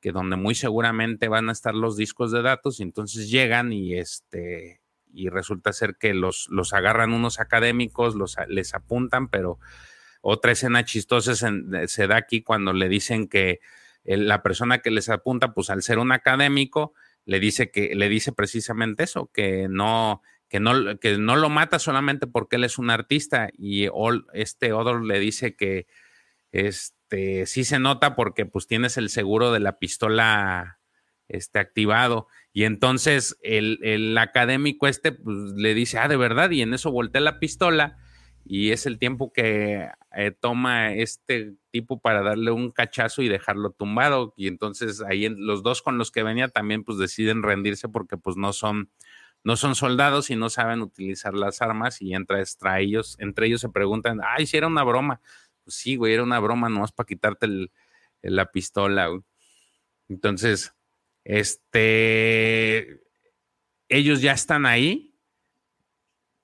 que 0.00 0.12
donde 0.12 0.36
muy 0.36 0.54
seguramente 0.54 1.28
van 1.28 1.48
a 1.48 1.52
estar 1.52 1.74
los 1.74 1.96
discos 1.96 2.30
de 2.32 2.42
datos, 2.42 2.80
y 2.80 2.84
entonces 2.84 3.30
llegan 3.30 3.72
y 3.72 3.98
este 3.98 4.80
y 5.12 5.28
resulta 5.28 5.72
ser 5.72 5.96
que 5.96 6.14
los, 6.14 6.46
los 6.50 6.72
agarran 6.72 7.12
unos 7.12 7.40
académicos, 7.40 8.14
los, 8.14 8.36
les 8.48 8.74
apuntan, 8.74 9.28
pero 9.28 9.58
otra 10.20 10.52
escena 10.52 10.84
chistosa 10.84 11.34
se, 11.34 12.06
da 12.06 12.16
aquí 12.16 12.42
cuando 12.42 12.72
le 12.72 12.88
dicen 12.88 13.26
que 13.28 13.60
la 14.04 14.42
persona 14.42 14.78
que 14.78 14.90
les 14.90 15.08
apunta, 15.08 15.52
pues 15.52 15.70
al 15.70 15.82
ser 15.82 15.98
un 15.98 16.12
académico, 16.12 16.92
le 17.24 17.40
dice 17.40 17.70
que 17.70 17.94
le 17.94 18.08
dice 18.08 18.32
precisamente 18.32 19.04
eso, 19.04 19.30
que 19.32 19.68
no 19.68 20.22
que 20.50 20.60
no, 20.60 20.98
que 20.98 21.16
no 21.16 21.36
lo 21.36 21.48
mata 21.48 21.78
solamente 21.78 22.26
porque 22.26 22.56
él 22.56 22.64
es 22.64 22.76
un 22.76 22.90
artista 22.90 23.48
y 23.56 23.86
este 24.34 24.72
Odor 24.72 25.04
le 25.04 25.20
dice 25.20 25.54
que 25.54 25.86
este 26.50 27.46
sí 27.46 27.62
se 27.64 27.78
nota 27.78 28.16
porque 28.16 28.44
pues 28.46 28.66
tienes 28.66 28.96
el 28.96 29.10
seguro 29.10 29.52
de 29.52 29.60
la 29.60 29.78
pistola 29.78 30.80
este, 31.28 31.60
activado 31.60 32.26
y 32.52 32.64
entonces 32.64 33.38
el, 33.42 34.18
académico 34.18 34.88
este 34.88 35.12
pues, 35.12 35.36
le 35.54 35.72
dice, 35.72 35.98
ah, 35.98 36.08
de 36.08 36.16
verdad, 36.16 36.50
y 36.50 36.62
en 36.62 36.74
eso 36.74 36.90
voltea 36.90 37.20
la 37.20 37.38
pistola 37.38 37.96
y 38.44 38.72
es 38.72 38.86
el 38.86 38.98
tiempo 38.98 39.32
que 39.32 39.88
eh, 40.16 40.32
toma 40.32 40.92
este 40.92 41.54
tipo 41.70 42.00
para 42.00 42.22
darle 42.22 42.50
un 42.50 42.72
cachazo 42.72 43.22
y 43.22 43.28
dejarlo 43.28 43.70
tumbado. 43.70 44.34
Y 44.36 44.48
entonces 44.48 45.02
ahí 45.02 45.28
los 45.28 45.62
dos 45.62 45.82
con 45.82 45.98
los 45.98 46.10
que 46.10 46.24
venía 46.24 46.48
también 46.48 46.82
pues 46.82 46.98
deciden 46.98 47.44
rendirse 47.44 47.88
porque 47.88 48.16
pues 48.16 48.36
no 48.36 48.52
son, 48.52 48.90
no 49.42 49.56
son 49.56 49.74
soldados 49.74 50.30
y 50.30 50.36
no 50.36 50.50
saben 50.50 50.82
utilizar 50.82 51.34
las 51.34 51.62
armas 51.62 52.02
y 52.02 52.14
entre, 52.14 52.42
ellos, 52.78 53.16
entre 53.18 53.46
ellos 53.46 53.60
se 53.60 53.68
preguntan, 53.68 54.20
ay, 54.22 54.46
si 54.46 54.56
era 54.56 54.66
una 54.66 54.82
broma. 54.82 55.20
Pues 55.64 55.76
sí, 55.76 55.96
güey, 55.96 56.14
era 56.14 56.22
una 56.22 56.40
broma 56.40 56.68
nomás 56.68 56.92
para 56.92 57.06
quitarte 57.06 57.48
la 58.22 58.50
pistola. 58.50 59.10
Entonces, 60.08 60.74
este, 61.24 63.02
ellos 63.88 64.20
ya 64.22 64.32
están 64.32 64.66
ahí, 64.66 65.14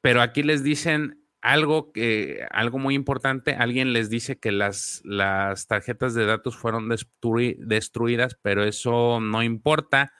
pero 0.00 0.22
aquí 0.22 0.42
les 0.42 0.62
dicen 0.62 1.26
algo 1.40 1.92
que, 1.92 2.46
algo 2.50 2.78
muy 2.78 2.94
importante, 2.94 3.54
alguien 3.54 3.92
les 3.92 4.10
dice 4.10 4.38
que 4.38 4.52
las, 4.52 5.00
las 5.04 5.66
tarjetas 5.66 6.14
de 6.14 6.26
datos 6.26 6.56
fueron 6.56 6.88
destruidas, 6.88 8.38
pero 8.42 8.64
eso 8.64 9.20
no 9.20 9.42
importa, 9.42 10.12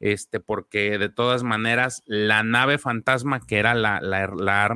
este, 0.00 0.40
porque 0.40 0.98
de 0.98 1.08
todas 1.08 1.42
maneras 1.42 2.02
la 2.06 2.42
nave 2.42 2.78
fantasma, 2.78 3.40
que 3.46 3.58
era 3.58 3.74
la, 3.74 4.00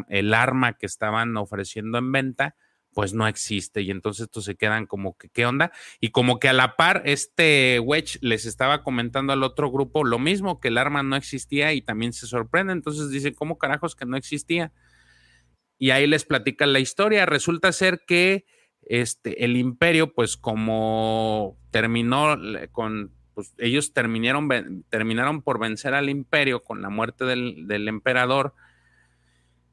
el 0.08 0.34
arma 0.34 0.74
que 0.74 0.86
estaban 0.86 1.36
ofreciendo 1.36 1.98
en 1.98 2.12
venta, 2.12 2.56
pues 2.92 3.14
no 3.14 3.26
existe. 3.26 3.82
Y 3.82 3.90
entonces 3.90 4.24
estos 4.24 4.44
se 4.44 4.56
quedan 4.56 4.86
como 4.86 5.16
que, 5.16 5.28
¿qué 5.28 5.46
onda? 5.46 5.72
Y 6.00 6.10
como 6.10 6.38
que 6.38 6.48
a 6.48 6.52
la 6.52 6.76
par, 6.76 7.02
este 7.04 7.80
Wedge 7.80 8.18
les 8.20 8.46
estaba 8.46 8.82
comentando 8.82 9.32
al 9.32 9.42
otro 9.42 9.70
grupo 9.70 10.04
lo 10.04 10.18
mismo, 10.18 10.60
que 10.60 10.68
el 10.68 10.78
arma 10.78 11.02
no 11.02 11.16
existía 11.16 11.72
y 11.72 11.82
también 11.82 12.12
se 12.12 12.26
sorprende. 12.26 12.72
Entonces 12.72 13.10
dice, 13.10 13.34
¿cómo 13.34 13.58
carajos 13.58 13.94
que 13.94 14.06
no 14.06 14.16
existía? 14.16 14.72
Y 15.78 15.90
ahí 15.90 16.06
les 16.06 16.24
platica 16.24 16.66
la 16.66 16.80
historia. 16.80 17.26
Resulta 17.26 17.72
ser 17.72 18.02
que 18.06 18.44
este, 18.82 19.44
el 19.44 19.56
imperio, 19.56 20.12
pues 20.12 20.36
como 20.36 21.58
terminó 21.70 22.36
con, 22.72 23.14
pues 23.40 23.54
ellos 23.58 23.94
terminaron, 23.94 24.84
terminaron 24.90 25.40
por 25.40 25.58
vencer 25.58 25.94
al 25.94 26.10
imperio 26.10 26.62
con 26.62 26.82
la 26.82 26.90
muerte 26.90 27.24
del, 27.24 27.88
emperador 27.88 28.54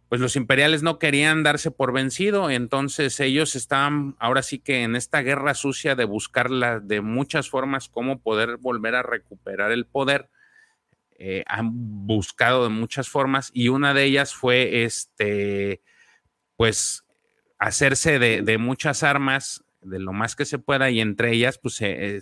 pues 0.08 0.22
los 0.22 0.38
imperiales 0.38 0.84
no 0.84 1.00
querían 1.00 1.44
darse 1.44 1.70
por 1.70 1.92
vencido, 1.92 2.50
entonces 2.50 3.20
ellos 3.20 3.58
estaban 3.58 4.16
ahora 4.20 4.42
sí 4.42 4.58
que 4.58 4.84
en 4.84 4.96
esta 4.96 5.22
guerra 5.22 5.54
sucia 5.54 5.96
de 5.96 6.06
buscarla 6.06 6.80
de 6.80 7.02
muchas 7.02 7.50
formas 7.50 7.90
cómo 7.90 8.22
poder 8.22 8.56
volver 8.56 8.96
a 8.96 9.04
recuperar 9.04 9.74
el 9.74 9.86
poder. 9.86 10.30
Eh, 11.20 11.44
han 11.46 11.72
buscado 12.08 12.64
de 12.64 12.70
muchas 12.70 13.10
formas 13.10 13.52
y 13.54 13.68
una 13.68 13.94
de 13.94 14.06
ellas 14.06 14.34
fue 14.34 14.86
este, 14.86 15.82
pues 16.56 17.04
hacerse 17.60 18.18
de, 18.18 18.58
muchas 18.58 19.04
armas 19.04 19.66
de 19.82 20.00
lo 20.00 20.14
más 20.14 20.36
que 20.36 20.46
se 20.46 20.60
pueda 20.60 20.90
y 20.90 21.02
entre 21.02 21.32
ellas 21.34 21.60
pues 21.60 21.78
eh, 21.82 22.20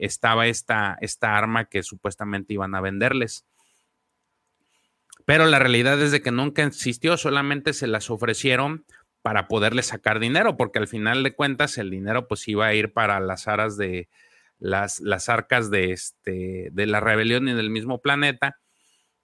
estaba 0.00 0.46
esta, 0.46 0.96
esta 1.00 1.36
arma 1.36 1.64
que 1.66 1.82
supuestamente 1.82 2.54
iban 2.54 2.74
a 2.74 2.80
venderles 2.80 3.44
pero 5.24 5.46
la 5.46 5.58
realidad 5.58 6.00
es 6.02 6.12
de 6.12 6.22
que 6.22 6.30
nunca 6.30 6.62
existió, 6.64 7.16
solamente 7.16 7.72
se 7.72 7.86
las 7.86 8.10
ofrecieron 8.10 8.84
para 9.22 9.48
poderle 9.48 9.82
sacar 9.82 10.20
dinero, 10.20 10.56
porque 10.56 10.78
al 10.78 10.88
final 10.88 11.22
de 11.22 11.34
cuentas 11.34 11.78
el 11.78 11.90
dinero 11.90 12.28
pues 12.28 12.46
iba 12.46 12.66
a 12.66 12.74
ir 12.74 12.92
para 12.92 13.20
las 13.20 13.48
aras 13.48 13.76
de 13.78 14.08
las, 14.58 15.00
las 15.00 15.30
arcas 15.30 15.70
de, 15.70 15.92
este, 15.92 16.68
de 16.72 16.86
la 16.86 17.00
rebelión 17.00 17.48
y 17.48 17.54
del 17.54 17.70
mismo 17.70 18.02
planeta. 18.02 18.60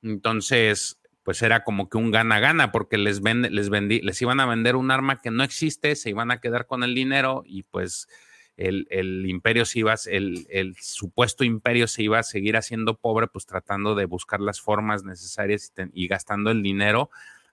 Entonces, 0.03 1.00
pues 1.31 1.43
era 1.43 1.62
como 1.62 1.89
que 1.89 1.97
un 1.97 2.11
gana-gana, 2.11 2.72
porque 2.72 2.99
les, 2.99 3.20
vende, 3.20 3.51
les, 3.51 3.70
vendí, 3.70 4.01
les 4.01 4.20
iban 4.20 4.41
a 4.41 4.47
vender 4.47 4.74
un 4.74 4.91
arma 4.91 5.20
que 5.20 5.31
no 5.31 5.45
existe, 5.45 5.95
se 5.95 6.11
iban 6.11 6.33
a 6.33 6.41
quedar 6.41 6.66
con 6.66 6.83
el 6.83 6.93
dinero 6.93 7.45
y 7.47 7.62
pues 7.62 8.09
el, 8.57 8.89
imperio 9.28 9.64
se 9.64 9.78
iba, 9.78 9.95
el, 10.07 10.49
el, 10.51 10.74
supuesto 10.81 11.45
imperio 11.45 11.87
se 11.87 12.03
iba 12.03 12.18
a 12.18 12.24
seguir 12.24 12.57
haciendo 12.57 12.99
pobre, 12.99 13.28
pues 13.28 13.47
tratando 13.47 13.95
de 13.95 14.07
buscar 14.07 14.41
las 14.41 14.61
formas 14.61 15.05
necesarias 15.05 15.72
y, 15.93 16.09
gastando 16.09 16.51
el 16.51 16.64
dinero 16.64 17.11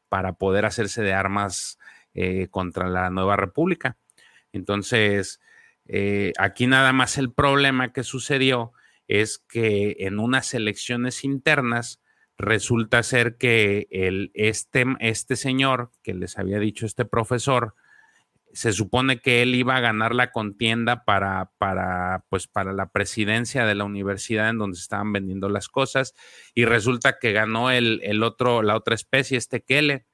para 0.10 0.34
poder 0.34 0.66
hacerse 0.66 1.04
de 1.04 1.14
armas 1.14 1.78
eh, 2.16 2.48
contra 2.50 2.88
la 2.90 3.12
nueva 3.12 3.36
república. 3.36 3.96
Entonces, 4.54 5.40
eh, 5.86 6.34
aquí 6.40 6.66
nada 6.66 6.94
más 6.94 7.20
el 7.20 7.32
problema 7.32 7.94
que 7.94 8.04
sucedió 8.04 8.74
es 9.08 9.38
que 9.38 9.98
en 10.00 10.18
unas 10.18 10.56
elecciones 10.56 11.24
internas 11.24 12.02
resulta 12.38 13.02
ser 13.04 13.38
que 13.38 13.88
el, 13.92 14.32
este, 14.34 14.86
este 15.00 15.36
señor 15.36 15.92
que 16.04 16.14
les 16.14 16.38
había 16.38 16.60
dicho 16.60 16.86
este 16.86 17.06
profesor, 17.06 17.76
se 18.54 18.74
supone 18.74 19.20
que 19.20 19.42
él 19.42 19.56
iba 19.56 19.76
a 19.76 19.82
ganar 19.82 20.16
la 20.16 20.32
contienda 20.32 21.04
para, 21.04 21.52
para, 21.58 22.26
pues, 22.30 22.48
para 22.48 22.74
la 22.74 22.92
presidencia 22.92 23.66
de 23.66 23.76
la 23.76 23.84
universidad 23.84 24.50
en 24.50 24.58
donde 24.58 24.78
se 24.78 24.84
estaban 24.84 25.12
vendiendo 25.14 25.50
las 25.50 25.68
cosas 25.68 26.16
y 26.56 26.66
resulta 26.66 27.20
que 27.20 27.34
ganó 27.34 27.72
el, 27.72 28.00
el 28.04 28.24
otro, 28.24 28.64
la 28.64 28.76
otra 28.76 28.96
especie, 28.96 29.38
este 29.38 29.62
Kele. 29.62 30.08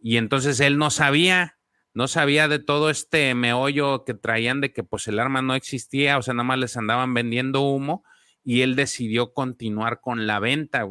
Y 0.00 0.16
entonces 0.16 0.60
él 0.60 0.78
no 0.78 0.90
sabía, 0.90 1.58
no 1.92 2.08
sabía 2.08 2.48
de 2.48 2.58
todo 2.58 2.90
este 2.90 3.34
meollo 3.34 4.04
que 4.04 4.14
traían 4.14 4.60
de 4.60 4.72
que 4.72 4.82
pues 4.82 5.06
el 5.06 5.18
arma 5.18 5.42
no 5.42 5.54
existía, 5.54 6.18
o 6.18 6.22
sea, 6.22 6.34
nada 6.34 6.44
más 6.44 6.58
les 6.58 6.76
andaban 6.76 7.14
vendiendo 7.14 7.62
humo 7.62 8.02
y 8.42 8.62
él 8.62 8.76
decidió 8.76 9.34
continuar 9.34 10.00
con 10.00 10.26
la 10.26 10.40
venta 10.40 10.86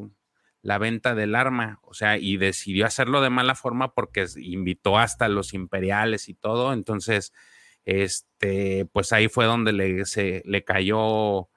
la 0.62 0.78
venta 0.78 1.16
del 1.16 1.36
arma, 1.36 1.80
o 1.84 1.94
sea, 1.94 2.18
y 2.18 2.38
decidió 2.38 2.86
hacerlo 2.86 3.22
de 3.22 3.30
mala 3.30 3.56
forma 3.56 3.94
porque 3.94 4.26
invitó 4.38 4.98
hasta 4.98 5.30
los 5.30 5.54
imperiales 5.54 6.30
y 6.30 6.34
todo, 6.34 6.74
entonces, 6.74 7.34
este, 7.86 8.86
pues 8.92 9.14
ahí 9.14 9.30
fue 9.30 9.46
donde 9.46 9.72
le, 9.74 10.06
se, 10.06 10.44
le 10.46 10.64
cayó, 10.64 11.50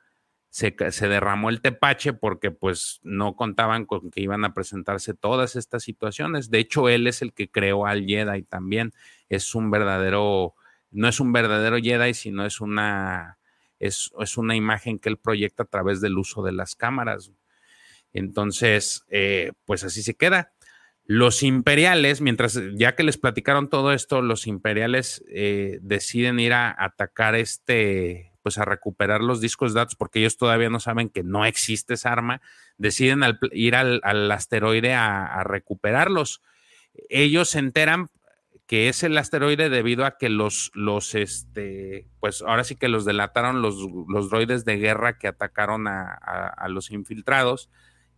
se, 0.51 0.77
se, 0.91 1.09
derramó 1.09 1.51
el 1.51 1.61
tepache 1.61 2.13
porque 2.13 2.51
pues 2.51 3.01
no 3.03 3.35
contaban 3.37 3.87
con 3.87 4.11
que 4.11 4.21
iban 4.21 4.45
a 4.45 4.55
presentarse 4.55 5.15
todas 5.15 5.57
estas 5.57 5.83
situaciones. 5.83 6.51
De 6.51 6.59
hecho, 6.59 6.89
él 6.89 7.07
es 7.07 7.23
el 7.23 7.33
que 7.33 7.51
creó 7.51 7.87
al 7.87 8.07
Jedi 8.07 8.43
también, 8.43 8.93
es 9.29 9.55
un 9.55 9.71
verdadero, 9.71 10.55
no 10.91 11.09
es 11.09 11.21
un 11.21 11.33
verdadero 11.33 11.79
Jedi, 11.79 12.15
sino 12.15 12.45
es 12.47 12.61
una... 12.61 13.39
Es, 13.81 14.13
es 14.21 14.37
una 14.37 14.55
imagen 14.57 14.99
que 14.99 15.09
él 15.09 15.17
proyecta 15.17 15.63
a 15.63 15.67
través 15.67 16.03
del 16.03 16.19
uso 16.19 16.43
de 16.43 16.53
las 16.53 16.77
cámaras. 16.77 17.33
Entonces, 18.13 19.05
eh, 19.09 19.53
pues 19.65 19.85
así 19.85 20.03
se 20.03 20.15
queda. 20.15 20.53
Los 21.05 21.43
imperiales, 21.43 22.21
mientras 22.21 22.61
ya 22.75 22.95
que 22.95 23.03
les 23.03 23.19
platicaron 23.19 23.69
todo 23.69 23.93
esto, 23.93 24.23
los 24.23 24.47
imperiales 24.47 25.25
eh, 25.29 25.79
deciden 25.83 26.39
ir 26.39 26.53
a 26.53 26.75
atacar 26.79 27.35
este, 27.35 28.31
pues 28.43 28.59
a 28.59 28.65
recuperar 28.65 29.21
los 29.21 29.41
discos 29.41 29.75
de 29.75 29.81
datos 29.81 29.97
porque 29.97 30.21
ellos 30.21 30.37
todavía 30.37 30.71
no 30.71 30.81
saben 30.81 31.09
que 31.09 31.23
no 31.23 31.45
existe 31.45 31.95
esa 31.95 32.13
arma, 32.13 32.41
deciden 32.79 33.23
ir 33.53 33.75
al, 33.75 34.31
asteroide 34.31 34.95
a, 34.95 35.43
recuperarlos. 35.45 36.43
ellos 37.09 37.51
se 37.51 37.59
enteran 37.59 38.09
que 38.71 38.89
es 38.89 39.03
el 39.03 39.19
asteroide 39.19 39.69
debido 39.69 40.05
a 40.05 40.17
que 40.17 40.29
los, 40.29 40.71
los, 40.75 41.17
este, 41.17 42.07
pues 42.21 42.41
ahora 42.41 42.63
sí 42.63 42.77
que 42.77 42.87
los 42.87 43.05
delataron 43.05 43.63
los, 43.63 43.75
los 44.09 44.31
droides 44.31 44.65
de 44.65 44.77
guerra 44.77 45.19
que 45.19 45.27
atacaron 45.27 45.89
a, 45.89 46.69
los 46.69 46.93
infiltrados 46.93 47.69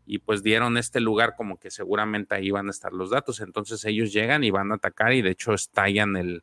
y 0.06 0.18
pues 0.18 0.42
dieron 0.42 0.76
este 0.76 1.00
lugar 1.00 1.34
como 1.36 1.58
que 1.58 1.70
seguramente 1.70 2.34
ahí 2.34 2.50
van 2.50 2.68
a 2.68 2.70
estar 2.70 2.92
los 2.92 3.10
datos. 3.10 3.40
Entonces 3.40 3.84
ellos 3.84 4.12
llegan 4.12 4.44
y 4.44 4.50
van 4.50 4.72
a 4.72 4.76
atacar 4.76 5.12
y 5.12 5.22
de 5.22 5.30
hecho 5.30 5.54
estallan 5.54 6.16
el, 6.16 6.42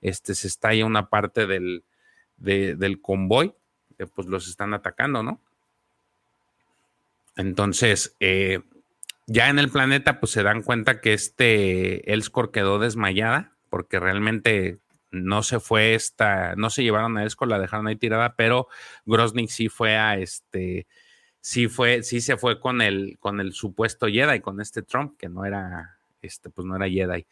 este, 0.00 0.34
se 0.34 0.48
estalla 0.48 0.84
una 0.86 1.08
parte 1.08 1.46
del, 1.46 1.84
del 2.36 3.00
convoy, 3.00 3.54
pues 4.14 4.26
los 4.28 4.48
están 4.48 4.74
atacando, 4.74 5.22
¿no? 5.22 5.40
Entonces, 7.36 8.16
eh, 8.20 8.60
ya 9.26 9.48
en 9.48 9.58
el 9.58 9.70
planeta, 9.70 10.20
pues 10.20 10.32
se 10.32 10.42
dan 10.42 10.62
cuenta 10.62 11.00
que 11.00 11.12
este 11.12 12.12
Elskor 12.12 12.50
quedó 12.50 12.78
desmayada, 12.78 13.52
porque 13.68 14.00
realmente 14.00 14.78
no 15.10 15.42
se 15.42 15.60
fue 15.60 15.94
esta, 15.94 16.54
no 16.56 16.70
se 16.70 16.82
llevaron 16.82 17.16
a 17.16 17.22
Elskor, 17.22 17.48
la 17.48 17.58
dejaron 17.58 17.86
ahí 17.86 17.96
tirada, 17.96 18.34
pero 18.36 18.68
Grosnik 19.04 19.50
sí 19.50 19.68
fue 19.68 19.96
a 19.96 20.16
este, 20.16 20.86
sí 21.46 21.68
fue, 21.68 22.02
sí 22.02 22.20
se 22.20 22.36
fue 22.36 22.58
con 22.58 22.82
el, 22.82 23.18
con 23.20 23.38
el 23.40 23.52
supuesto 23.52 24.08
Jedi, 24.08 24.40
con 24.40 24.60
este 24.60 24.82
Trump, 24.82 25.16
que 25.16 25.28
no 25.28 25.44
era, 25.44 25.96
este, 26.20 26.50
pues 26.50 26.66
no 26.66 26.74
era 26.74 26.88
Jedi. 26.88 27.24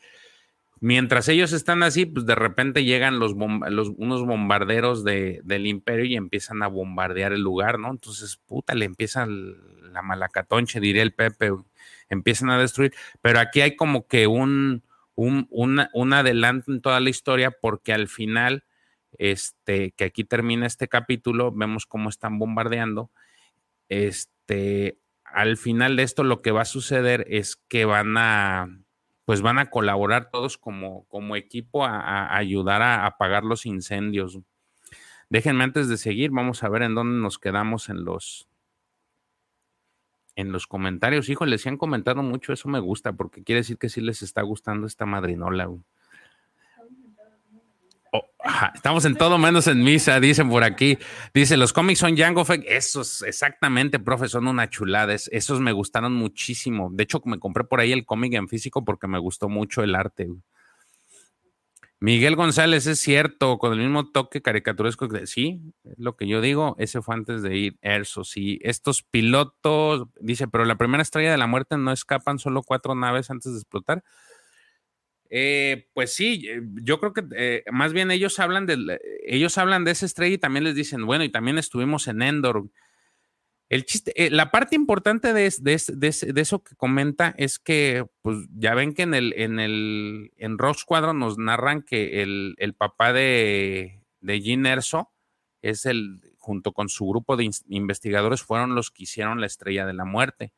Mientras 0.79 1.29
ellos 1.29 1.53
están 1.53 1.83
así, 1.83 2.07
pues 2.07 2.25
de 2.25 2.37
repente 2.37 2.85
llegan 2.85 3.19
los, 3.19 3.33
unos 3.33 4.25
bombarderos 4.25 5.03
del 5.03 5.67
imperio 5.67 6.05
y 6.05 6.15
empiezan 6.15 6.63
a 6.63 6.69
bombardear 6.69 7.33
el 7.33 7.41
lugar, 7.41 7.81
¿no? 7.81 7.91
Entonces, 7.91 8.37
puta, 8.37 8.77
le 8.77 8.85
empieza 8.85 9.27
la 9.27 10.03
malacatonche, 10.03 10.79
diría 10.79 11.03
el 11.03 11.13
Pepe, 11.13 11.51
empiezan 12.09 12.51
a 12.51 12.59
destruir. 12.59 12.95
Pero 13.21 13.41
aquí 13.41 13.63
hay 13.63 13.75
como 13.75 14.07
que 14.07 14.29
un, 14.29 14.85
un, 15.17 15.49
un 15.51 16.13
adelanto 16.13 16.71
en 16.71 16.81
toda 16.81 17.01
la 17.01 17.11
historia 17.11 17.51
porque 17.51 17.93
al 17.93 18.07
final, 18.07 18.63
este, 19.19 19.91
que 19.91 20.05
aquí 20.05 20.23
termina 20.23 20.69
este 20.69 20.87
capítulo, 20.87 21.51
vemos 21.51 21.85
cómo 21.85 22.11
están 22.11 22.39
bombardeando. 22.39 23.11
Este, 23.95 24.99
al 25.23 25.57
final 25.57 25.95
de 25.95 26.03
esto 26.03 26.25
lo 26.25 26.43
que 26.43 26.51
va 26.51 26.63
a 26.63 26.67
suceder 26.67 27.25
es 27.29 27.55
que 27.55 27.85
van 27.85 28.17
a 28.17 28.69
pues 29.25 29.41
van 29.41 29.59
a 29.59 29.71
colaborar 29.71 30.31
todos 30.31 30.59
como, 30.59 31.05
como 31.05 31.37
equipo 31.37 31.85
a, 31.85 32.37
ayudar 32.37 32.83
a 32.83 33.07
apagar 33.07 33.45
los 33.45 33.65
incendios. 33.65 34.39
Déjenme 35.31 35.65
antes 35.65 35.89
de 35.89 35.97
seguir, 35.97 36.31
vamos 36.31 36.63
a 36.63 36.69
ver 36.69 36.83
en 36.83 36.95
dónde 36.95 37.23
nos 37.23 37.39
quedamos 37.39 37.89
en 37.89 38.05
los 38.05 38.49
en 40.35 40.51
los 40.51 40.67
comentarios. 40.67 41.29
Híjole, 41.29 41.59
si 41.59 41.69
han 41.69 41.79
comentado 41.79 42.23
mucho, 42.25 42.53
eso 42.53 42.69
me 42.69 42.81
gusta, 42.81 43.13
porque 43.13 43.45
quiere 43.45 43.61
decir 43.61 43.79
que 43.79 43.89
sí 43.89 44.01
les 44.01 44.23
está 44.23 44.43
gustando 44.43 44.89
esta 44.89 45.07
madrinola. 45.07 45.71
Estamos 48.75 49.05
en 49.05 49.15
todo 49.17 49.39
menos 49.39 49.67
en 49.67 49.83
misa, 49.83 50.21
dicen 50.21 50.49
por 50.49 50.65
aquí. 50.65 50.99
Dice, 51.33 51.57
los 51.57 51.73
cómics 51.73 52.01
son 52.01 52.15
Django 52.15 52.45
Fett. 52.45 52.65
Esos, 52.67 53.23
exactamente, 53.23 53.99
profe, 53.99 54.29
son 54.29 54.47
una 54.47 54.69
chulada. 54.69 55.15
esos 55.15 55.61
me 55.61 55.73
gustaron 55.73 56.15
muchísimo. 56.15 56.91
De 56.93 57.05
hecho, 57.05 57.23
me 57.25 57.39
compré 57.39 57.65
por 57.65 57.81
ahí 57.81 57.93
el 57.93 58.05
cómic 58.05 58.35
en 58.35 58.49
físico 58.49 58.85
porque 58.85 59.07
me 59.07 59.19
gustó 59.19 59.49
mucho 59.49 59.83
el 59.83 59.95
arte. 59.95 60.29
Miguel 62.01 62.37
González, 62.37 62.87
es 62.87 63.01
cierto, 63.01 63.57
con 63.57 63.73
el 63.73 63.79
mismo 63.79 64.11
toque 64.11 64.43
caricaturesco 64.43 65.09
que 65.09 65.27
sí, 65.27 65.63
es 65.85 65.99
lo 65.99 66.17
que 66.17 66.27
yo 66.27 66.43
digo, 66.43 66.77
ese 66.79 67.01
fue 67.01 67.15
antes 67.15 67.41
de 67.41 67.57
ir 67.57 67.79
Erso, 67.81 68.25
sí. 68.25 68.59
Estos 68.63 69.03
pilotos, 69.03 70.09
dice, 70.21 70.47
pero 70.47 70.67
la 70.67 70.77
primera 70.77 71.03
estrella 71.03 71.31
de 71.31 71.39
la 71.39 71.47
muerte 71.47 71.79
no 71.79 71.93
escapan 71.93 72.39
solo 72.39 72.63
cuatro 72.63 72.95
naves 72.95 73.31
antes 73.31 73.53
de 73.53 73.59
explotar. 73.59 74.05
Eh, 75.31 75.89
pues 75.95 76.15
sí, 76.15 76.47
eh, 76.49 76.61
yo 76.83 77.01
creo 77.01 77.13
que 77.13 77.25
eh, 77.37 77.65
más 77.73 77.93
bien 77.93 78.11
ellos 78.11 78.39
hablan 78.39 78.67
de 78.67 79.01
ellos 79.25 79.59
hablan 79.59 79.85
de 79.85 79.93
esa 79.93 80.07
estrella 80.07 80.35
y 80.35 80.39
también 80.39 80.65
les 80.65 80.75
dicen, 80.75 81.07
bueno, 81.07 81.25
y 81.25 81.31
también 81.31 81.59
estuvimos 81.59 82.09
en 82.09 82.23
Endor. 82.23 82.69
El 83.71 83.87
chiste, 83.87 84.13
la 84.31 84.51
parte 84.51 84.77
importante 84.77 85.33
de, 85.33 85.47
eso 85.47 86.63
que 86.63 86.77
comenta 86.77 87.35
es 87.39 87.59
que, 87.59 88.07
pues 88.23 88.47
ya 88.55 88.75
ven 88.75 88.95
que 88.95 89.03
en 89.03 89.15
el, 89.15 89.33
en 89.37 89.59
el, 89.59 90.33
en 90.37 90.59
Rock 90.59 90.79
nos 91.15 91.39
narran 91.39 91.83
que 91.83 92.23
el, 92.23 92.75
papá 92.77 93.13
de, 93.13 94.01
de 94.21 94.41
Gene 94.41 94.71
Erso 94.71 95.11
es 95.63 95.87
el, 95.87 96.21
junto 96.39 96.73
con 96.73 96.89
su 96.91 97.07
grupo 97.07 97.37
de 97.37 97.51
investigadores, 97.69 98.43
fueron 98.43 98.75
los 98.75 98.91
que 98.91 99.05
hicieron 99.05 99.41
la 99.41 99.47
estrella 99.47 99.87
de 99.87 99.95
la 99.95 100.05
muerte. 100.05 100.53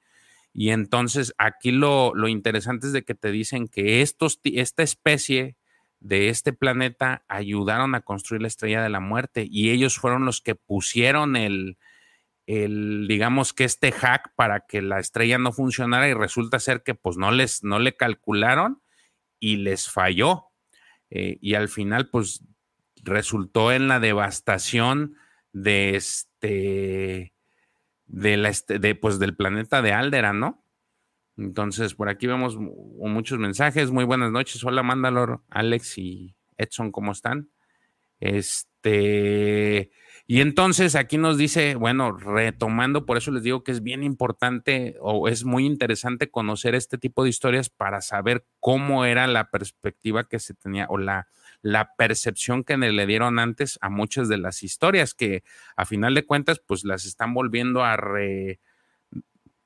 Y 0.59 0.71
entonces 0.71 1.35
aquí 1.37 1.71
lo, 1.71 2.15
interesante 2.29 2.87
es 2.87 2.95
de 2.95 3.05
que 3.05 3.15
te 3.15 3.31
dicen 3.31 3.69
que 3.69 4.01
estos, 4.01 4.41
esta 4.43 4.83
especie 4.83 5.59
de 6.01 6.31
este 6.31 6.55
planeta 6.55 7.27
ayudaron 7.29 7.95
a 7.95 8.01
construir 8.01 8.41
la 8.41 8.49
estrella 8.49 8.83
de 8.83 8.89
la 8.89 9.01
muerte 9.01 9.47
y 9.47 9.69
ellos 9.69 9.99
fueron 9.99 10.25
los 10.25 10.41
que 10.41 10.55
pusieron 10.55 11.37
el, 11.37 11.77
el, 12.47 13.07
digamos 13.07 13.53
que 13.53 13.65
este 13.65 13.93
hack 13.93 14.35
para 14.35 14.61
que 14.61 14.81
la 14.81 14.99
estrella 14.99 15.37
no 15.37 15.53
funcionara 15.53 16.09
y 16.09 16.15
resulta 16.15 16.59
ser 16.59 16.83
que 16.83 16.95
pues 16.95 17.19
no 17.19 17.33
les, 17.33 17.63
no 17.63 17.79
le 17.79 17.95
calcularon 17.95 18.81
y 19.39 19.57
les 19.57 19.91
falló. 19.91 20.47
Eh, 21.11 21.37
y 21.43 21.53
al 21.53 21.69
final 21.69 22.09
pues 22.09 22.43
resultó 23.03 23.73
en 23.73 23.89
la 23.89 24.01
devastación 24.01 25.17
de 25.53 25.97
este, 25.97 27.35
de 28.07 28.37
la, 28.37 28.53
de, 28.69 28.95
pues, 28.95 29.19
del 29.19 29.37
planeta 29.37 29.83
de 29.83 29.93
Aldera, 29.93 30.33
¿no? 30.33 30.65
Entonces, 31.37 31.95
por 31.95 32.09
aquí 32.09 32.27
vemos 32.27 32.57
muchos 32.57 33.39
mensajes. 33.39 33.91
Muy 33.91 34.05
buenas 34.05 34.33
noches. 34.33 34.63
Hola, 34.65 34.83
Mandalor, 34.83 35.43
Alex 35.51 35.99
y 35.99 36.35
Edson, 36.57 36.93
¿cómo 36.93 37.13
están? 37.13 37.51
Este, 38.21 39.91
y 40.27 40.41
entonces 40.41 40.95
aquí 40.95 41.19
nos 41.19 41.37
dice, 41.37 41.75
bueno, 41.75 42.13
retomando, 42.13 43.05
por 43.05 43.19
eso 43.19 43.31
les 43.31 43.43
digo 43.43 43.63
que 43.63 43.73
es 43.73 43.83
bien 43.83 44.03
importante 44.03 44.97
o 45.01 45.29
es 45.29 45.45
muy 45.45 45.67
interesante 45.67 46.31
conocer 46.31 46.75
este 46.75 46.97
tipo 46.97 47.23
de 47.23 47.31
historias 47.31 47.69
para 47.69 48.01
saber 48.01 48.47
cómo 48.59 49.05
era 49.05 49.27
la 49.27 49.51
perspectiva 49.51 50.25
que 50.25 50.39
se 50.39 50.55
tenía 50.55 50.87
o 50.89 50.97
la, 50.97 51.29
la 51.63 51.95
percepción 51.97 52.65
que 52.65 52.77
le 52.77 53.07
dieron 53.07 53.39
antes 53.39 53.79
a 53.81 53.89
muchas 53.89 54.29
de 54.29 54.39
las 54.39 54.63
historias 54.63 55.15
que 55.15 55.43
a 55.77 55.85
final 55.85 56.15
de 56.15 56.25
cuentas 56.25 56.61
pues 56.65 56.85
las 56.85 57.05
están 57.05 57.35
volviendo 57.35 57.85
a 57.85 57.97
re, 57.97 58.61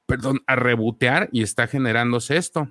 perdón, 0.06 0.42
a 0.46 0.56
rebotear 0.56 1.28
y 1.32 1.42
está 1.42 1.66
generándose 1.66 2.36
esto. 2.36 2.68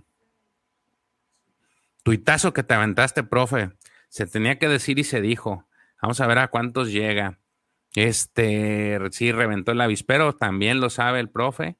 Tuitazo 2.03 2.53
que 2.53 2.63
te 2.63 2.73
aventaste, 2.73 3.23
profe. 3.23 3.71
Se 4.09 4.25
tenía 4.25 4.57
que 4.57 4.67
decir 4.67 4.99
y 4.99 5.03
se 5.03 5.21
dijo. 5.21 5.65
Vamos 6.01 6.19
a 6.21 6.27
ver 6.27 6.39
a 6.39 6.47
cuántos 6.47 6.91
llega. 6.91 7.39
Este, 7.95 8.99
sí, 9.11 9.31
reventó 9.31 9.71
el 9.71 9.81
avispero, 9.81 10.35
también 10.35 10.79
lo 10.79 10.89
sabe 10.89 11.19
el 11.19 11.29
profe. 11.29 11.77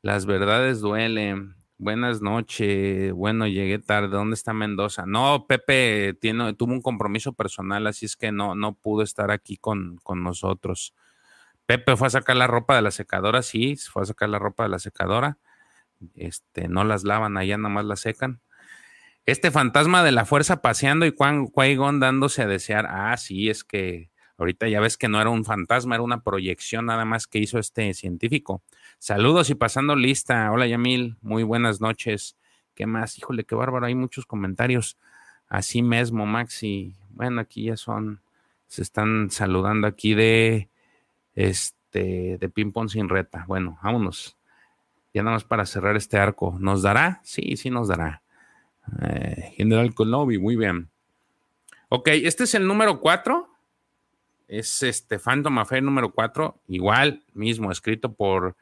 Las 0.00 0.26
verdades 0.26 0.80
duelen. 0.80 1.61
Buenas 1.82 2.22
noches. 2.22 3.12
Bueno, 3.12 3.48
llegué 3.48 3.80
tarde. 3.80 4.06
¿Dónde 4.06 4.34
está 4.34 4.52
Mendoza? 4.52 5.04
No, 5.04 5.46
Pepe 5.48 6.16
tiene, 6.20 6.54
tuvo 6.54 6.72
un 6.74 6.80
compromiso 6.80 7.32
personal, 7.32 7.88
así 7.88 8.06
es 8.06 8.14
que 8.14 8.30
no, 8.30 8.54
no 8.54 8.74
pudo 8.74 9.02
estar 9.02 9.32
aquí 9.32 9.56
con, 9.56 9.98
con 10.04 10.22
nosotros. 10.22 10.94
Pepe 11.66 11.96
fue 11.96 12.06
a 12.06 12.10
sacar 12.10 12.36
la 12.36 12.46
ropa 12.46 12.76
de 12.76 12.82
la 12.82 12.92
secadora, 12.92 13.42
sí, 13.42 13.74
fue 13.74 14.02
a 14.02 14.06
sacar 14.06 14.28
la 14.28 14.38
ropa 14.38 14.62
de 14.62 14.68
la 14.68 14.78
secadora. 14.78 15.38
Este, 16.14 16.68
no 16.68 16.84
las 16.84 17.02
lavan 17.02 17.36
allá, 17.36 17.58
nada 17.58 17.74
más 17.74 17.84
las 17.84 17.98
secan. 17.98 18.42
Este 19.26 19.50
fantasma 19.50 20.04
de 20.04 20.12
la 20.12 20.24
fuerza 20.24 20.62
paseando 20.62 21.04
y 21.04 21.10
qui 21.10 21.76
dándose 21.98 22.42
a 22.42 22.46
desear. 22.46 22.86
Ah, 22.88 23.16
sí, 23.16 23.50
es 23.50 23.64
que 23.64 24.12
ahorita 24.38 24.68
ya 24.68 24.78
ves 24.78 24.96
que 24.96 25.08
no 25.08 25.20
era 25.20 25.30
un 25.30 25.44
fantasma, 25.44 25.96
era 25.96 26.04
una 26.04 26.22
proyección 26.22 26.86
nada 26.86 27.04
más 27.04 27.26
que 27.26 27.40
hizo 27.40 27.58
este 27.58 27.92
científico. 27.92 28.62
Saludos 29.02 29.50
y 29.50 29.56
pasando 29.56 29.96
lista. 29.96 30.52
Hola 30.52 30.68
Yamil, 30.68 31.16
muy 31.22 31.42
buenas 31.42 31.80
noches. 31.80 32.36
¿Qué 32.76 32.86
más? 32.86 33.18
Híjole, 33.18 33.42
qué 33.42 33.56
bárbaro, 33.56 33.86
hay 33.86 33.96
muchos 33.96 34.26
comentarios. 34.26 34.96
Así 35.48 35.82
mismo, 35.82 36.24
Maxi. 36.24 36.94
Bueno, 37.10 37.40
aquí 37.40 37.64
ya 37.64 37.76
son, 37.76 38.20
se 38.68 38.80
están 38.80 39.28
saludando 39.32 39.88
aquí 39.88 40.14
de 40.14 40.68
este 41.34 42.38
de 42.38 42.48
ping 42.48 42.70
pong 42.70 42.90
sin 42.90 43.08
reta. 43.08 43.44
Bueno, 43.48 43.76
vámonos. 43.82 44.36
Ya 45.12 45.24
nada 45.24 45.34
más 45.34 45.42
para 45.42 45.66
cerrar 45.66 45.96
este 45.96 46.16
arco. 46.18 46.56
¿Nos 46.60 46.82
dará? 46.82 47.20
Sí, 47.24 47.56
sí 47.56 47.70
nos 47.70 47.88
dará. 47.88 48.22
Eh, 49.02 49.52
General 49.56 49.92
Colobi, 49.96 50.38
muy 50.38 50.54
bien. 50.54 50.90
Ok, 51.88 52.06
este 52.12 52.44
es 52.44 52.54
el 52.54 52.68
número 52.68 53.00
4. 53.00 53.50
Es 54.46 54.84
este 54.84 55.18
Phantom 55.18 55.58
Affair 55.58 55.82
número 55.82 56.12
4. 56.12 56.56
Igual, 56.68 57.24
mismo, 57.34 57.72
escrito 57.72 58.12
por 58.12 58.54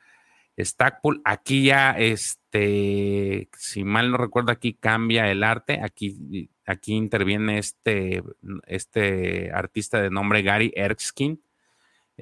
Stackpool. 0.59 1.23
Aquí 1.25 1.65
ya, 1.65 1.93
este, 1.93 3.49
si 3.57 3.85
mal 3.85 4.11
no 4.11 4.17
recuerdo, 4.19 4.53
aquí 4.53 4.75
cambia 4.75 5.31
el 5.31 5.43
arte. 5.43 5.81
Aquí, 5.83 6.51
aquí 6.67 6.95
interviene 6.95 7.59
este, 7.59 8.23
este 8.67 9.51
artista 9.53 10.01
de 10.01 10.11
nombre 10.11 10.43
Gary 10.43 10.73
Erskine. 10.75 11.39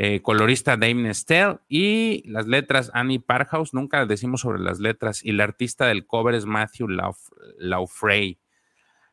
eh, 0.01 0.22
colorista 0.22 0.76
Dave 0.76 0.95
Nestel 0.95 1.59
y 1.68 2.22
las 2.31 2.47
letras 2.47 2.93
Annie 2.95 3.18
Parkhouse, 3.18 3.74
nunca 3.74 4.07
decimos 4.07 4.43
sobre 4.43 4.61
las 4.61 4.79
letras, 4.79 5.24
y 5.24 5.31
el 5.31 5.41
artista 5.41 5.87
del 5.87 6.07
cover 6.07 6.37
es 6.37 6.47
Matthew 6.47 6.87
Laufrey. 7.59 8.39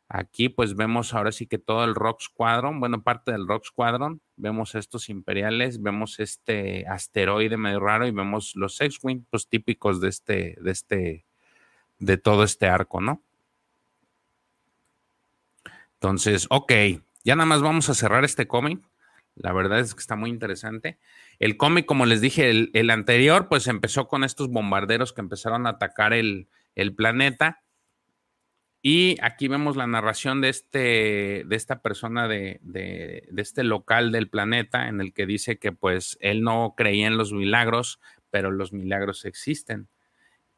Aquí 0.08 0.50
pues 0.50 0.76
vemos 0.76 1.14
ahora 1.14 1.32
sí 1.32 1.48
que 1.48 1.58
todo 1.58 1.84
el 1.84 1.96
Rock 1.96 2.22
Squadron, 2.22 2.80
bueno, 2.80 3.02
parte 3.02 3.32
del 3.32 3.48
Rock 3.48 3.66
Squadron, 3.66 4.22
vemos 4.36 4.76
estos 4.76 5.10
imperiales, 5.10 5.82
vemos 5.82 6.20
este 6.20 6.86
asteroide 6.88 7.58
medio 7.58 7.80
raro 7.80 8.06
y 8.08 8.12
vemos 8.12 8.56
los 8.56 8.80
X-Wing, 8.80 9.26
pues 9.30 9.48
típicos 9.48 10.02
de 10.02 10.10
este, 10.10 10.58
de 10.62 10.72
este, 10.72 11.26
de 12.00 12.18
todo 12.18 12.44
este 12.44 12.68
arco, 12.68 13.02
¿no? 13.02 13.24
Entonces, 15.96 16.46
ok, 16.50 16.72
ya 17.24 17.36
nada 17.36 17.48
más 17.48 17.64
vamos 17.64 17.90
a 17.90 17.96
cerrar 17.96 18.24
este 18.24 18.48
cómic. 18.48 18.80
La 19.36 19.52
verdad 19.52 19.80
es 19.80 19.96
que 19.96 20.00
está 20.00 20.16
muy 20.16 20.30
interesante. 20.30 21.00
El 21.40 21.58
cómic, 21.58 21.86
como 21.86 22.06
les 22.06 22.22
dije, 22.22 22.50
el, 22.50 22.90
anterior, 22.90 23.50
pues 23.50 23.68
empezó 23.68 24.08
con 24.08 24.24
estos 24.24 24.50
bombarderos 24.50 25.14
que 25.14 25.22
empezaron 25.22 25.66
a 25.68 25.72
atacar 25.72 26.14
el, 26.14 26.48
planeta. 26.96 27.64
Y 28.88 29.18
aquí 29.24 29.48
vemos 29.48 29.78
la 29.78 29.88
narración 29.88 30.42
de, 30.42 30.50
este, 30.50 31.42
de 31.44 31.56
esta 31.56 31.82
persona 31.82 32.28
de, 32.28 32.60
de, 32.62 33.28
este 33.36 33.64
local 33.64 34.12
del 34.12 34.30
planeta 34.30 34.90
en 34.90 35.02
el 35.02 35.12
que 35.12 35.26
dice 35.26 35.58
que 35.58 35.72
pues 35.72 36.20
él 36.22 36.44
no 36.44 36.76
creía 36.78 37.08
en 37.08 37.18
los 37.18 37.34
milagros, 37.34 38.00
pero 38.30 38.52
los 38.52 38.74
milagros 38.74 39.26
existen. 39.26 39.88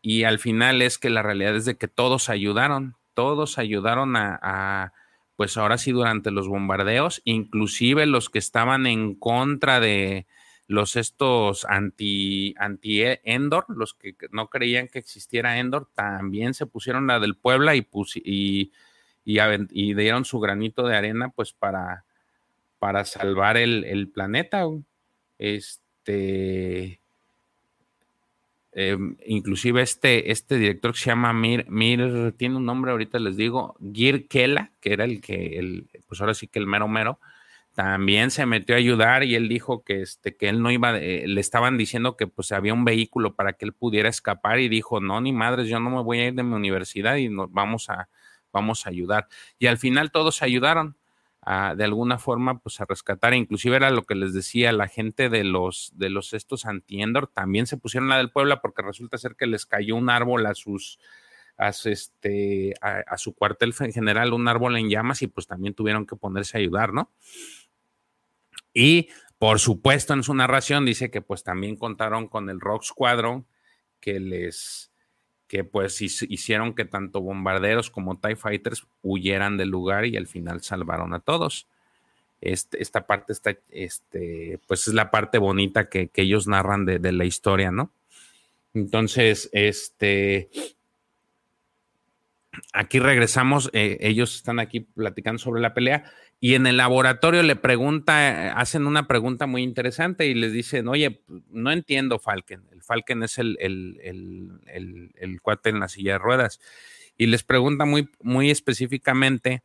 Y 0.02 0.26
al 0.26 0.40
final 0.40 0.82
es 0.82 0.98
que 0.98 1.10
la 1.10 1.24
realidad 1.24 1.56
es 1.56 1.64
de 1.64 1.78
que 1.78 1.88
todos 1.88 2.28
ayudaron, 2.28 2.98
todos 3.14 3.58
ayudaron 3.58 4.18
a 4.18 4.92
pues 5.38 5.56
ahora 5.56 5.78
sí 5.78 5.94
durante 5.94 6.30
los 6.30 6.50
bombardeos, 6.50 7.22
inclusive 7.24 8.08
los 8.08 8.30
que 8.30 8.40
estaban 8.40 8.88
en 8.88 9.16
contra 9.16 9.80
de 9.80 10.28
los 10.68 10.96
estos 10.96 11.66
anti, 11.66 12.54
anti 12.58 13.02
Endor, 13.24 13.66
los 13.70 13.94
que 13.94 14.16
no 14.32 14.50
creían 14.50 14.88
que 14.88 15.00
existiera 15.00 15.60
Endor, 15.60 15.88
también 15.96 16.54
se 16.54 16.66
pusieron 16.66 17.08
la 17.08 17.20
del 17.20 17.36
Puebla 17.36 17.76
y, 17.76 17.88
y, 18.16 18.72
y, 19.26 19.94
dieron 19.94 20.26
su 20.26 20.40
granito 20.40 20.88
de 20.88 20.96
arena 20.96 21.30
pues 21.30 21.54
para, 21.54 22.06
para 22.80 23.06
salvar 23.06 23.58
el, 23.58 23.84
el 23.86 24.10
planeta. 24.10 24.66
Este, 25.40 27.00
Em, 28.80 29.18
inclusive 29.26 29.82
este, 29.82 30.32
este 30.32 30.60
director 30.60 30.92
que 30.92 31.00
se 31.00 31.10
llama 31.10 31.34
Mir, 31.34 31.68
Mir, 31.68 32.32
tiene 32.38 32.58
un 32.58 32.66
nombre, 32.66 32.92
ahorita 32.92 33.18
les 33.18 33.36
digo, 33.36 33.76
Gir 33.92 34.28
Kela, 34.28 34.72
que 34.80 34.94
era 34.94 35.04
el 35.04 35.20
que, 35.20 35.58
el, 35.58 35.88
pues 36.08 36.22
ahora 36.22 36.36
sí 36.36 36.48
que 36.48 36.60
el 36.60 36.68
mero 36.68 36.88
mero, 36.88 37.20
también 37.78 38.32
se 38.32 38.48
metió 38.48 38.74
a 38.74 38.80
ayudar 38.80 39.24
y 39.24 39.36
él 39.36 39.48
dijo 39.48 39.84
que, 39.84 40.02
este, 40.02 40.36
que 40.36 40.50
él 40.50 40.64
no 40.64 40.72
iba, 40.72 40.94
le 40.94 41.40
estaban 41.40 41.78
diciendo 41.78 42.18
que 42.18 42.26
pues 42.26 42.52
había 42.52 42.74
un 42.74 42.86
vehículo 42.86 43.36
para 43.36 43.54
que 43.54 43.66
él 43.66 43.74
pudiera 43.74 44.10
escapar 44.10 44.60
y 44.60 44.68
dijo, 44.68 45.00
no, 45.00 45.22
ni 45.22 45.32
madres, 45.32 45.68
yo 45.68 45.80
no 45.80 45.92
me 45.92 46.02
voy 46.02 46.20
a 46.22 46.28
ir 46.30 46.34
de 46.34 46.42
mi 46.42 46.56
universidad 46.56 47.18
y 47.18 47.30
nos 47.30 47.52
vamos 47.52 47.92
a, 47.92 48.10
vamos 48.52 48.88
a 48.88 48.90
ayudar. 48.90 49.28
Y 49.60 49.68
al 49.68 49.78
final 49.78 50.10
todos 50.10 50.42
ayudaron 50.42 50.98
de 51.76 51.84
alguna 51.84 52.18
forma 52.18 52.58
pues 52.58 52.82
a 52.82 52.86
rescatar, 52.86 53.36
inclusive 53.36 53.76
era 53.76 53.92
lo 53.92 54.02
que 54.02 54.16
les 54.16 54.34
decía, 54.34 54.72
la 54.72 54.88
gente 54.88 55.30
de 55.30 55.44
los 55.44 55.92
de 55.94 56.10
los 56.10 56.34
estos 56.34 56.66
anti-Endor 56.66 57.28
también 57.28 57.68
se 57.68 57.78
pusieron 57.78 58.10
la 58.10 58.18
del 58.18 58.32
Puebla 58.32 58.60
porque 58.60 58.82
resulta 58.82 59.20
ser 59.20 59.36
que 59.36 59.46
les 59.46 59.68
cayó 59.68 59.96
un 59.96 60.10
árbol 60.10 60.48
a 60.48 60.56
sus 60.56 60.98
a 61.58 61.74
su, 61.74 61.90
este, 61.90 62.74
a, 62.82 63.18
su 63.18 63.34
cuartel 63.34 63.74
general, 63.74 64.34
un 64.34 64.48
árbol 64.48 64.78
en 64.78 64.90
llamas 64.90 65.22
y 65.22 65.28
pues 65.28 65.48
también 65.48 65.74
tuvieron 65.74 66.06
que 66.06 66.16
ponerse 66.16 66.58
a 66.58 66.60
ayudar, 66.60 66.94
¿no? 66.94 67.12
Y 68.80 69.10
por 69.40 69.60
supuesto 69.60 70.14
en 70.14 70.22
su 70.22 70.36
narración 70.36 70.86
dice 70.86 71.10
que 71.10 71.24
pues 71.24 71.44
también 71.44 71.78
contaron 71.78 72.28
con 72.28 72.48
el 72.48 72.60
Rock 72.60 72.84
Squadron 72.84 73.48
que 74.00 74.20
les 74.20 74.92
que 75.48 75.64
pues 75.64 76.00
hicieron 76.02 76.76
que 76.76 76.86
tanto 76.86 77.22
bombarderos 77.22 77.90
como 77.90 78.20
TIE 78.20 78.36
Fighters 78.36 78.86
huyeran 79.02 79.58
del 79.58 79.70
lugar 79.70 80.06
y 80.06 80.16
al 80.16 80.28
final 80.28 80.62
salvaron 80.62 81.16
a 81.16 81.22
todos. 81.22 81.68
Este, 82.40 82.80
esta 82.84 83.08
parte 83.08 83.34
está, 83.34 83.58
este, 83.70 84.60
pues 84.68 84.88
es 84.88 84.94
la 84.94 85.10
parte 85.10 85.40
bonita 85.40 85.90
que, 85.90 86.12
ellos 86.14 86.46
narran 86.48 86.86
de, 86.86 87.12
la 87.12 87.26
historia, 87.26 87.72
¿no? 87.72 87.92
Entonces, 88.76 89.50
este, 89.54 90.50
aquí 92.74 93.00
regresamos, 93.00 93.72
eh, 93.74 93.98
ellos 94.02 94.36
están 94.36 94.60
aquí 94.60 94.82
platicando 94.82 95.40
sobre 95.40 95.62
la 95.62 95.74
pelea 95.74 96.12
y 96.40 96.54
en 96.54 96.68
el 96.68 96.78
laboratorio 96.78 97.42
le 97.42 97.56
pregunta, 97.56 98.54
hacen 98.54 98.86
una 98.86 99.08
pregunta 99.08 99.48
muy 99.48 99.64
interesante 99.64 100.28
y 100.28 100.36
les 100.36 100.54
dicen, 100.54 100.88
oye, 100.88 101.24
no 101.50 101.72
entiendo 101.72 102.20
Falken. 102.20 102.68
El 102.72 102.84
Falken 102.84 103.24
es 103.24 103.40
el, 103.40 103.58
el, 103.60 105.42
cuate 105.42 105.70
en 105.70 105.80
la 105.80 105.88
silla 105.88 106.14
de 106.14 106.20
ruedas. 106.20 106.60
Y 107.18 107.26
les 107.26 107.44
pregunta 107.44 107.86
muy, 107.86 108.10
muy 108.22 108.52
específicamente 108.52 109.64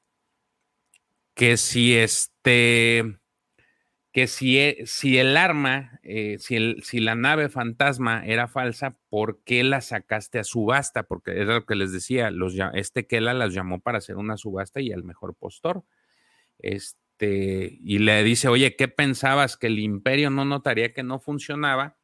que 1.35 1.59
si 1.59 1.95
este, 1.95 3.19
que 4.13 4.27
si, 4.27 4.59
e, 4.59 4.85
si 4.87 5.19
el 5.19 5.37
arma, 5.37 6.01
eh, 6.03 6.37
si, 6.39 6.57
el, 6.57 6.83
si 6.85 7.01
la 7.01 7.15
nave 7.15 7.51
fantasma 7.51 8.25
era 8.25 8.49
falsa, 8.49 8.97
¿por 9.11 9.43
qué 9.45 9.63
la 9.63 9.83
sacaste 9.83 10.39
a 10.39 10.45
subasta? 10.45 11.03
Porque 11.03 11.33
era 11.33 11.55
lo 11.55 11.67
que 11.67 11.75
les 11.75 11.93
decía, 11.93 12.31
los, 12.31 12.55
este 12.73 13.07
Kela 13.07 13.35
las 13.35 13.53
llamó 13.53 13.81
para 13.81 13.99
hacer 13.99 14.17
una 14.17 14.39
subasta 14.39 14.81
y 14.81 14.91
el 14.91 15.05
mejor 15.05 15.35
postor. 15.35 15.85
Este, 16.63 17.79
y 17.85 17.99
le 17.99 18.23
dice, 18.25 18.49
oye, 18.49 18.77
¿qué 18.77 18.89
pensabas? 18.89 19.57
Que 19.57 19.67
el 19.67 19.79
imperio 19.79 20.31
no 20.31 20.45
notaría 20.45 20.93
que 20.93 21.03
no 21.03 21.19
funcionaba. 21.19 21.99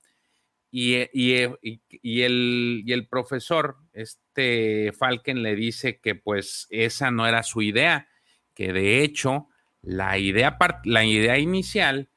Y, 0.70 0.94
eh, 0.94 1.10
eh, 1.14 1.80
y, 1.88 2.22
el, 2.22 2.82
y, 2.84 2.92
el, 2.92 3.08
profesor, 3.08 3.76
este 3.94 4.92
Falken, 4.92 5.42
le 5.42 5.56
dice 5.56 5.98
que 6.00 6.14
pues 6.14 6.66
esa 6.68 7.10
no 7.10 7.26
era 7.26 7.42
su 7.42 7.62
idea, 7.62 8.08
que 8.54 8.74
de 8.74 9.02
hecho 9.02 9.48
la 9.80 10.18
idea, 10.18 10.58
la 10.84 11.04
idea 11.04 11.38
inicial 11.38 12.10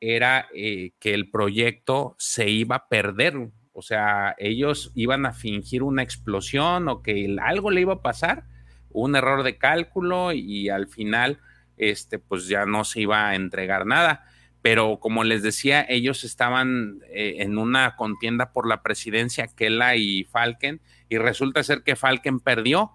era 0.00 0.48
eh, 0.54 0.92
que 0.98 1.12
el 1.12 1.30
proyecto 1.30 2.16
se 2.18 2.48
iba 2.48 2.76
a 2.76 2.88
perder, 2.88 3.50
o 3.72 3.82
sea, 3.82 4.34
ellos 4.38 4.90
iban 4.94 5.26
a 5.26 5.32
fingir 5.32 5.82
una 5.82 6.02
explosión 6.02 6.88
o 6.88 7.02
que 7.02 7.36
algo 7.42 7.70
le 7.70 7.82
iba 7.82 7.94
a 7.94 8.02
pasar, 8.02 8.44
un 8.88 9.16
error 9.16 9.42
de 9.42 9.58
cálculo 9.58 10.32
y 10.32 10.70
al 10.70 10.88
final 10.88 11.40
este, 11.78 12.18
pues 12.18 12.48
ya 12.48 12.66
no 12.66 12.84
se 12.84 13.00
iba 13.00 13.28
a 13.28 13.34
entregar 13.34 13.86
nada. 13.86 14.24
Pero 14.62 14.98
como 14.98 15.24
les 15.24 15.42
decía, 15.42 15.86
ellos 15.88 16.24
estaban 16.24 17.00
eh, 17.10 17.36
en 17.38 17.58
una 17.58 17.96
contienda 17.96 18.52
por 18.52 18.68
la 18.68 18.82
presidencia, 18.82 19.46
Kela 19.46 19.96
y 19.96 20.24
Falken, 20.24 20.80
y 21.08 21.18
resulta 21.18 21.62
ser 21.62 21.82
que 21.82 21.96
Falken 21.96 22.40
perdió. 22.40 22.92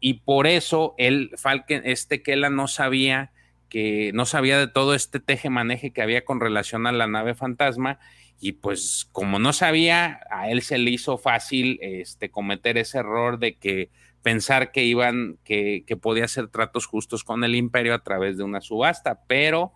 Y 0.00 0.14
por 0.14 0.46
eso 0.46 0.94
él, 0.96 1.30
Falken, 1.36 1.82
este 1.84 2.22
Kela 2.22 2.48
no 2.48 2.66
sabía 2.66 3.30
que 3.70 4.10
no 4.14 4.26
sabía 4.26 4.58
de 4.58 4.66
todo 4.66 4.94
este 4.94 5.20
teje-maneje 5.20 5.92
que 5.92 6.02
había 6.02 6.24
con 6.24 6.40
relación 6.40 6.86
a 6.86 6.92
la 6.92 7.06
nave 7.06 7.34
fantasma. 7.34 7.98
Y 8.40 8.52
pues 8.52 9.08
como 9.12 9.38
no 9.38 9.52
sabía, 9.52 10.20
a 10.30 10.50
él 10.50 10.62
se 10.62 10.78
le 10.78 10.90
hizo 10.90 11.18
fácil 11.18 11.78
este, 11.82 12.30
cometer 12.30 12.78
ese 12.78 12.98
error 12.98 13.38
de 13.38 13.56
que 13.56 13.90
pensar 14.22 14.72
que 14.72 14.84
iban, 14.84 15.38
que, 15.44 15.84
que 15.86 15.96
podía 15.96 16.24
hacer 16.24 16.48
tratos 16.48 16.86
justos 16.86 17.24
con 17.24 17.44
el 17.44 17.54
imperio 17.54 17.94
a 17.94 18.02
través 18.02 18.36
de 18.36 18.44
una 18.44 18.60
subasta, 18.60 19.20
pero 19.26 19.72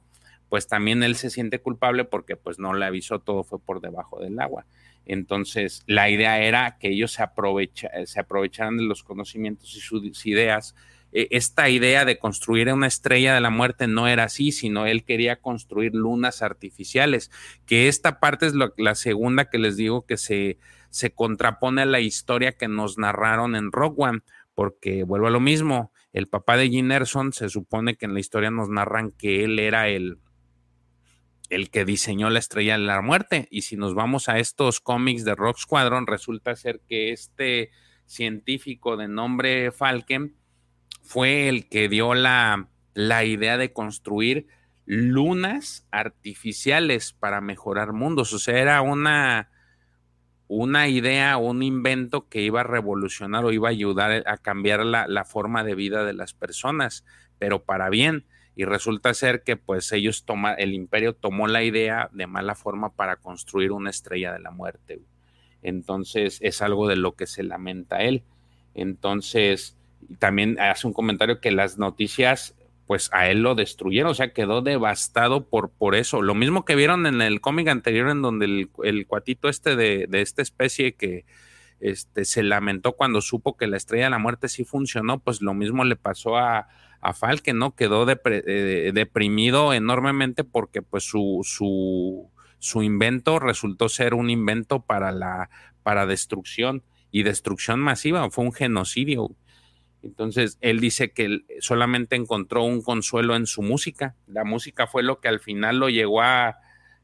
pues 0.49 0.69
también 0.69 1.03
él 1.03 1.17
se 1.17 1.31
siente 1.31 1.59
culpable 1.59 2.05
porque 2.05 2.37
pues 2.37 2.59
no 2.59 2.75
le 2.75 2.85
avisó, 2.85 3.19
todo 3.19 3.43
fue 3.43 3.59
por 3.59 3.81
debajo 3.81 4.21
del 4.21 4.39
agua. 4.39 4.67
Entonces, 5.07 5.83
la 5.87 6.09
idea 6.09 6.41
era 6.41 6.79
que 6.79 6.89
ellos 6.89 7.13
se, 7.13 7.23
aprovecha, 7.23 7.91
se 8.07 8.21
aprovecharan 8.21 8.77
de 8.77 8.85
los 8.85 9.03
conocimientos 9.03 9.75
y 9.77 9.81
sus 9.81 10.27
ideas. 10.27 10.75
E, 11.13 11.29
esta 11.31 11.69
idea 11.69 12.05
de 12.05 12.19
construir 12.19 12.73
una 12.73 12.87
estrella 12.87 13.35
de 13.35 13.41
la 13.41 13.51
muerte 13.51 13.87
no 13.87 14.09
era 14.09 14.25
así, 14.25 14.53
sino 14.53 14.87
él 14.87 15.05
quería 15.05 15.37
construir 15.37 15.95
lunas 15.95 16.41
artificiales, 16.41 17.31
que 17.67 17.89
esta 17.89 18.21
parte 18.21 18.47
es 18.47 18.55
la 18.77 18.95
segunda 18.95 19.51
que 19.51 19.59
les 19.59 19.77
digo 19.77 20.07
que 20.07 20.17
se, 20.17 20.59
se 20.95 21.13
contrapone 21.13 21.83
a 21.83 21.87
la 21.87 21.99
historia 21.99 22.53
que 22.53 22.69
nos 22.69 22.99
narraron 22.99 23.57
en 23.57 23.73
Rock 23.73 23.99
One, 23.99 24.21
porque 24.55 25.03
vuelvo 25.03 25.27
a 25.27 25.31
lo 25.31 25.41
mismo, 25.41 25.91
el 26.13 26.29
papá 26.29 26.57
de 26.57 26.71
Gene 26.71 26.95
Erson 26.95 27.33
se 27.33 27.49
supone 27.49 27.97
que 27.97 28.05
en 28.05 28.15
la 28.15 28.21
historia 28.21 28.53
nos 28.53 28.69
narran 28.69 29.11
que 29.11 29.43
él 29.43 29.59
era 29.59 29.89
el, 29.89 30.21
el 31.51 31.71
que 31.71 31.85
diseñó 31.85 32.31
la 32.31 32.39
estrella 32.39 32.79
de 32.79 32.85
la 32.85 33.03
muerte. 33.03 33.49
Y 33.51 33.63
si 33.63 33.77
nos 33.77 33.97
vamos 33.97 34.29
a 34.29 34.39
estos 34.39 34.79
cómics 34.79 35.25
de 35.25 35.35
Rock 35.35 35.59
Squadron, 35.59 36.07
resulta 36.07 36.55
ser 36.55 36.81
que 36.87 37.11
este 37.11 37.73
científico 38.07 38.97
de 38.97 39.09
nombre 39.09 39.73
Falken 39.73 40.37
fue 41.03 41.49
el 41.49 41.69
que 41.69 41.89
dio 41.89 42.15
la, 42.15 42.69
la 42.95 43.25
idea 43.25 43.59
de 43.59 43.73
construir 43.73 44.47
lunas 44.87 45.89
artificiales 45.91 47.13
para 47.15 47.41
mejorar 47.41 47.95
mundos. 47.95 48.33
O 48.33 48.39
sea, 48.39 48.61
era 48.61 48.81
una 48.81 49.51
una 50.57 50.87
idea 50.87 51.37
un 51.37 51.65
invento 51.65 52.29
que 52.29 52.41
iba 52.41 52.61
a 52.61 52.65
revolucionar 52.65 53.45
o 53.45 53.51
iba 53.51 53.69
a 53.69 53.73
ayudar 53.73 54.23
a 54.27 54.37
cambiar 54.37 54.85
la, 54.87 55.25
forma 55.25 55.65
de 55.65 55.75
vida 55.75 56.05
de 56.05 56.13
las 56.13 56.33
personas, 56.33 57.05
pero 57.39 57.65
para 57.65 57.91
bien. 57.91 58.25
y 58.57 58.65
resulta 58.65 59.13
ser 59.15 59.43
que 59.43 59.57
pues 59.57 59.91
ellos 59.91 60.25
toma, 60.25 60.55
el 60.55 60.75
imperio 60.75 61.13
tomó 61.13 61.49
la 61.49 61.65
idea 61.65 62.09
de 62.13 62.29
mala 62.29 62.55
forma 62.55 62.91
para 62.91 63.17
construir 63.17 63.73
una 63.73 63.91
estrella 63.91 64.33
de 64.33 64.39
la 64.39 64.53
muerte. 64.53 65.01
Entonces 65.61 66.39
es 66.41 66.63
algo 66.63 66.87
de 66.87 66.95
lo 66.95 67.17
que 67.17 67.27
se 67.27 67.43
lamenta 67.43 68.03
él. 68.03 68.23
Entonces 68.75 69.77
también 70.21 70.61
hace 70.61 70.87
un 70.87 70.93
comentario 70.93 71.41
que 71.41 71.51
las 71.51 71.79
noticias 71.79 72.55
pues 72.87 73.11
a 73.13 73.29
él 73.29 73.43
lo 73.43 73.55
destruyeron, 73.55 74.11
o 74.11 74.15
sea, 74.15 74.33
quedó 74.33 74.63
devastado 74.63 75.49
por, 75.49 75.71
por 75.71 75.95
eso. 75.95 76.23
Lo 76.23 76.35
mismo 76.35 76.65
que 76.65 76.77
vieron 76.77 77.07
en 77.07 77.23
el 77.23 77.41
cómic 77.41 77.69
anterior 77.69 78.11
en 78.11 78.23
donde 78.23 78.69
el, 78.83 79.07
cuatito 79.07 79.49
este 79.49 79.77
de, 79.77 80.07
de, 80.09 80.21
esta 80.21 80.43
especie 80.43 80.95
que 80.95 81.25
este, 81.81 82.25
se 82.25 82.43
lamentó 82.43 82.93
cuando 82.93 83.21
supo 83.21 83.57
que 83.57 83.67
la 83.67 83.77
estrella 83.77 84.05
de 84.05 84.11
la 84.11 84.19
muerte 84.19 84.49
sí 84.49 84.65
funcionó, 84.65 85.19
pues 85.21 85.41
lo 85.43 85.55
mismo 85.55 85.85
le 85.85 85.97
pasó 85.97 86.37
a, 86.37 86.69
a 87.01 87.13
Falken, 87.13 87.59
¿no? 87.59 87.75
Quedó 87.75 88.07
eh, 88.09 88.93
deprimido 88.95 89.73
enormemente 89.73 90.45
porque 90.45 90.83
pues 90.83 91.05
su, 91.05 91.41
su, 91.43 92.31
su 92.59 92.83
invento 92.83 93.39
resultó 93.39 93.89
ser 93.89 94.15
un 94.15 94.31
invento 94.31 94.81
para 94.81 95.13
la 95.13 95.51
para 95.83 96.07
destrucción 96.07 96.83
y 97.11 97.23
destrucción 97.23 97.79
masiva, 97.79 98.29
fue 98.31 98.45
un 98.45 98.53
genocidio. 98.53 99.31
Entonces, 100.05 100.59
él 100.61 100.81
dice 100.81 101.13
que 101.13 101.45
solamente 101.61 102.15
encontró 102.15 102.63
un 102.63 102.83
consuelo 102.83 103.37
en 103.37 103.47
su 103.47 103.63
música. 103.63 104.15
La 104.27 104.45
música 104.45 104.87
fue 104.87 105.03
lo 105.03 105.19
que 105.19 105.29
al 105.29 105.41
final 105.41 105.79
lo 105.79 105.89
llegó 105.89 106.21
a, 106.21 106.59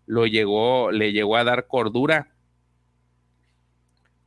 lo 0.04 0.26
llegó, 0.26 0.92
le 0.92 1.12
llegó 1.12 1.36
a 1.36 1.44
dar 1.44 1.66
cordura. 1.66 2.34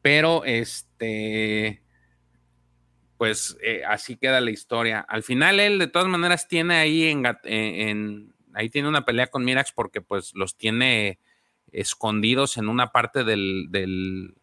Pero, 0.02 0.44
este, 0.44 1.84
pues 3.18 3.56
eh, 3.62 3.84
así 3.88 4.18
queda 4.18 4.42
la 4.42 4.50
historia. 4.50 5.06
Al 5.08 5.22
final, 5.22 5.60
él 5.60 5.78
de 5.78 5.88
todas 5.88 6.08
maneras 6.08 6.48
tiene 6.48 6.76
ahí 6.76 7.04
en, 7.04 7.24
en, 7.44 8.34
ahí 8.54 8.72
tiene 8.72 8.88
una 8.88 9.06
pelea 9.06 9.28
con 9.28 9.46
Mirax 9.46 9.72
porque 9.72 10.02
pues 10.02 10.32
los 10.34 10.58
tiene 10.58 11.20
escondidos 11.72 12.58
en 12.58 12.70
una 12.70 12.92
parte 12.92 13.24
del, 13.24 13.68
del 13.70 14.34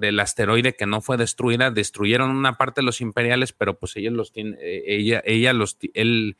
del 0.00 0.18
asteroide 0.18 0.74
que 0.74 0.86
no 0.86 1.00
fue 1.02 1.16
destruida, 1.16 1.70
destruyeron 1.70 2.30
una 2.30 2.56
parte 2.56 2.80
de 2.80 2.86
los 2.86 3.00
imperiales, 3.00 3.52
pero 3.52 3.78
pues 3.78 3.94
ellos 3.96 4.14
los 4.14 4.32
tienen, 4.32 4.58
eh, 4.60 4.82
ella, 4.86 5.22
ella 5.24 5.52
los, 5.52 5.78
él, 5.94 6.36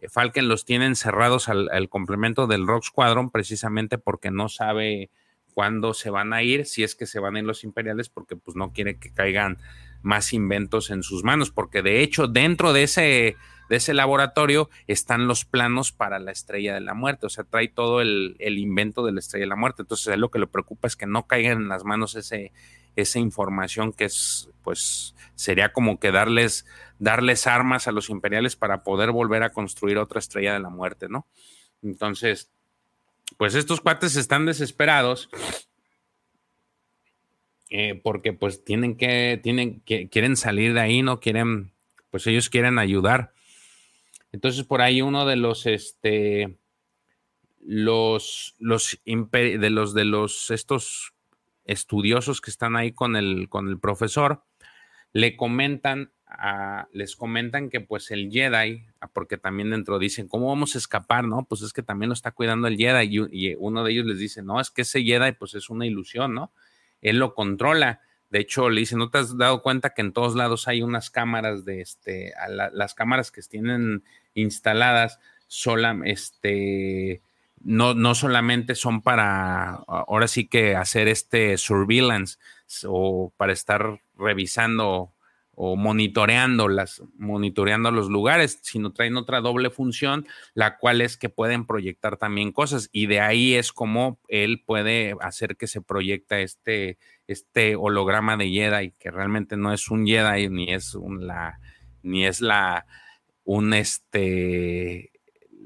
eh, 0.00 0.08
Falken 0.08 0.48
los 0.48 0.64
tiene 0.64 0.86
encerrados 0.86 1.48
al, 1.48 1.88
complemento 1.88 2.46
del 2.46 2.66
Rock 2.66 2.84
Squadron 2.84 3.30
precisamente 3.30 3.98
porque 3.98 4.30
no 4.30 4.48
sabe 4.48 5.10
cuándo 5.54 5.94
se 5.94 6.10
van 6.10 6.32
a 6.32 6.42
ir, 6.42 6.66
si 6.66 6.82
es 6.82 6.94
que 6.94 7.06
se 7.06 7.20
van 7.20 7.36
a 7.36 7.38
ir 7.38 7.44
los 7.44 7.64
imperiales, 7.64 8.08
porque 8.08 8.36
pues 8.36 8.56
no 8.56 8.72
quiere 8.72 8.98
que 8.98 9.12
caigan 9.12 9.58
más 10.02 10.32
inventos 10.32 10.90
en 10.90 11.02
sus 11.02 11.24
manos, 11.24 11.50
porque 11.50 11.82
de 11.82 12.02
hecho 12.02 12.28
dentro 12.28 12.72
de 12.72 12.84
ese, 12.84 13.36
de 13.68 13.76
ese 13.76 13.94
laboratorio 13.94 14.70
están 14.86 15.26
los 15.26 15.44
planos 15.44 15.90
para 15.90 16.18
la 16.18 16.30
estrella 16.32 16.74
de 16.74 16.80
la 16.80 16.94
muerte, 16.94 17.26
o 17.26 17.28
sea, 17.28 17.44
trae 17.44 17.68
todo 17.68 18.00
el, 18.00 18.36
el 18.38 18.58
invento 18.58 19.04
de 19.04 19.12
la 19.12 19.20
estrella 19.20 19.44
de 19.44 19.48
la 19.48 19.56
muerte, 19.56 19.82
entonces 19.82 20.16
lo 20.16 20.30
que 20.30 20.38
le 20.38 20.46
preocupa 20.46 20.86
es 20.86 20.94
que 20.94 21.06
no 21.06 21.26
caigan 21.26 21.58
en 21.58 21.68
las 21.68 21.84
manos 21.84 22.14
ese, 22.14 22.52
esa 23.00 23.18
información 23.18 23.92
que 23.92 24.04
es, 24.04 24.50
pues, 24.62 25.14
sería 25.34 25.72
como 25.72 26.00
que 26.00 26.10
darles, 26.10 26.66
darles 26.98 27.46
armas 27.46 27.86
a 27.86 27.92
los 27.92 28.10
imperiales 28.10 28.56
para 28.56 28.82
poder 28.82 29.12
volver 29.12 29.44
a 29.44 29.50
construir 29.50 29.98
otra 29.98 30.18
estrella 30.18 30.52
de 30.52 30.60
la 30.60 30.68
muerte, 30.68 31.08
¿no? 31.08 31.26
Entonces, 31.82 32.50
pues 33.36 33.54
estos 33.54 33.80
cuates 33.80 34.16
están 34.16 34.46
desesperados 34.46 35.28
eh, 37.70 38.00
porque 38.02 38.32
pues 38.32 38.64
tienen 38.64 38.96
que, 38.96 39.38
tienen 39.42 39.80
que, 39.82 40.08
quieren 40.08 40.36
salir 40.36 40.74
de 40.74 40.80
ahí, 40.80 41.02
no 41.02 41.20
quieren, 41.20 41.70
pues 42.10 42.26
ellos 42.26 42.48
quieren 42.48 42.78
ayudar. 42.78 43.32
Entonces 44.32 44.64
por 44.64 44.80
ahí 44.80 45.02
uno 45.02 45.24
de 45.24 45.36
los, 45.36 45.66
este, 45.66 46.56
los, 47.60 48.56
los, 48.58 48.98
de 49.04 49.70
los, 49.70 49.94
de 49.94 50.04
los, 50.04 50.50
estos 50.50 51.12
estudiosos 51.68 52.40
que 52.40 52.50
están 52.50 52.74
ahí 52.74 52.90
con 52.90 53.14
el, 53.14 53.48
con 53.48 53.68
el 53.68 53.78
profesor, 53.78 54.42
le 55.12 55.36
comentan, 55.36 56.10
a, 56.26 56.88
les 56.92 57.14
comentan 57.14 57.70
que 57.70 57.80
pues 57.80 58.10
el 58.10 58.30
Jedi, 58.30 58.86
ah, 59.00 59.08
porque 59.12 59.38
también 59.38 59.70
dentro 59.70 59.98
dicen, 59.98 60.28
¿cómo 60.28 60.48
vamos 60.48 60.74
a 60.74 60.78
escapar? 60.78 61.24
No, 61.24 61.44
pues 61.44 61.62
es 61.62 61.72
que 61.72 61.82
también 61.82 62.08
lo 62.08 62.14
está 62.14 62.32
cuidando 62.32 62.66
el 62.66 62.76
Jedi 62.76 63.28
y, 63.30 63.54
uno 63.54 63.84
de 63.84 63.92
ellos 63.92 64.06
les 64.06 64.18
dice, 64.18 64.42
no, 64.42 64.60
es 64.60 64.70
que 64.70 64.82
ese 64.82 65.02
Jedi 65.02 65.32
pues 65.32 65.54
es 65.54 65.70
una 65.70 65.86
ilusión, 65.86 66.34
¿no? 66.34 66.52
Él 67.00 67.18
lo 67.18 67.34
controla. 67.34 68.00
De 68.30 68.40
hecho, 68.40 68.68
le 68.68 68.80
dice, 68.80 68.96
¿no 68.96 69.10
te 69.10 69.18
has 69.18 69.38
dado 69.38 69.62
cuenta 69.62 69.94
que 69.94 70.02
en 70.02 70.12
todos 70.12 70.34
lados 70.34 70.68
hay 70.68 70.82
unas 70.82 71.10
cámaras 71.10 71.64
de 71.64 71.80
este, 71.80 72.32
las 72.72 72.94
cámaras 72.94 73.30
que 73.30 73.40
tienen 73.42 74.04
instaladas, 74.34 75.18
sola, 75.46 75.98
este, 76.04 77.22
no, 77.62 77.94
no 77.94 78.14
solamente 78.14 78.74
son 78.74 79.02
para, 79.02 79.74
ahora 79.86 80.28
sí 80.28 80.46
que 80.46 80.76
hacer 80.76 81.08
este 81.08 81.56
surveillance 81.58 82.36
o 82.86 83.32
para 83.36 83.52
estar 83.52 84.00
revisando 84.16 85.12
o 85.60 85.74
monitoreando 85.74 86.68
las 86.68 87.02
monitoreando 87.16 87.90
los 87.90 88.08
lugares, 88.08 88.60
sino 88.62 88.92
traen 88.92 89.16
otra 89.16 89.40
doble 89.40 89.70
función, 89.70 90.24
la 90.54 90.78
cual 90.78 91.00
es 91.00 91.16
que 91.16 91.30
pueden 91.30 91.66
proyectar 91.66 92.16
también 92.16 92.52
cosas 92.52 92.88
y 92.92 93.06
de 93.06 93.18
ahí 93.18 93.54
es 93.54 93.72
como 93.72 94.20
él 94.28 94.62
puede 94.64 95.16
hacer 95.20 95.56
que 95.56 95.66
se 95.66 95.82
proyecta 95.82 96.38
este 96.38 96.98
este 97.26 97.74
holograma 97.74 98.36
de 98.36 98.50
Jedi 98.50 98.92
que 99.00 99.10
realmente 99.10 99.56
no 99.56 99.72
es 99.72 99.90
un 99.90 100.06
Jedi 100.06 100.48
ni 100.48 100.72
es 100.72 100.94
un 100.94 101.26
la 101.26 101.58
ni 102.02 102.24
es 102.24 102.40
la 102.40 102.86
un 103.42 103.74
este 103.74 105.10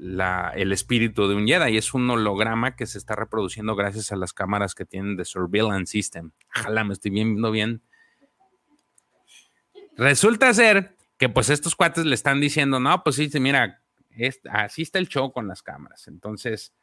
el 0.03 0.71
espíritu 0.71 1.27
de 1.27 1.35
un 1.35 1.47
Jedi. 1.47 1.77
Es 1.77 1.93
un 1.93 2.09
holograma 2.09 2.75
que 2.75 2.85
se 2.85 2.97
está 2.97 3.15
reproduciendo 3.15 3.75
gracias 3.75 4.11
a 4.11 4.17
las 4.17 4.33
cámaras 4.33 4.75
que 4.75 4.85
tienen 4.85 5.15
de 5.15 5.25
Surveillance 5.25 5.91
System. 5.91 6.31
Ojalá 6.55 6.83
me 6.83 6.93
estoy 6.93 7.11
viendo 7.11 7.51
bien. 7.51 7.81
Resulta 9.95 10.53
ser 10.53 10.97
que 11.17 11.29
pues 11.29 11.49
estos 11.49 11.75
cuates 11.75 12.05
le 12.05 12.15
están 12.15 12.41
diciendo, 12.41 12.79
no, 12.79 13.03
pues 13.03 13.15
sí, 13.15 13.29
mira, 13.39 13.81
así 14.49 14.81
está 14.81 14.99
el 14.99 15.07
show 15.07 15.31
con 15.31 15.47
las 15.47 15.61
cámaras. 15.61 16.07
Entonces, 16.07 16.73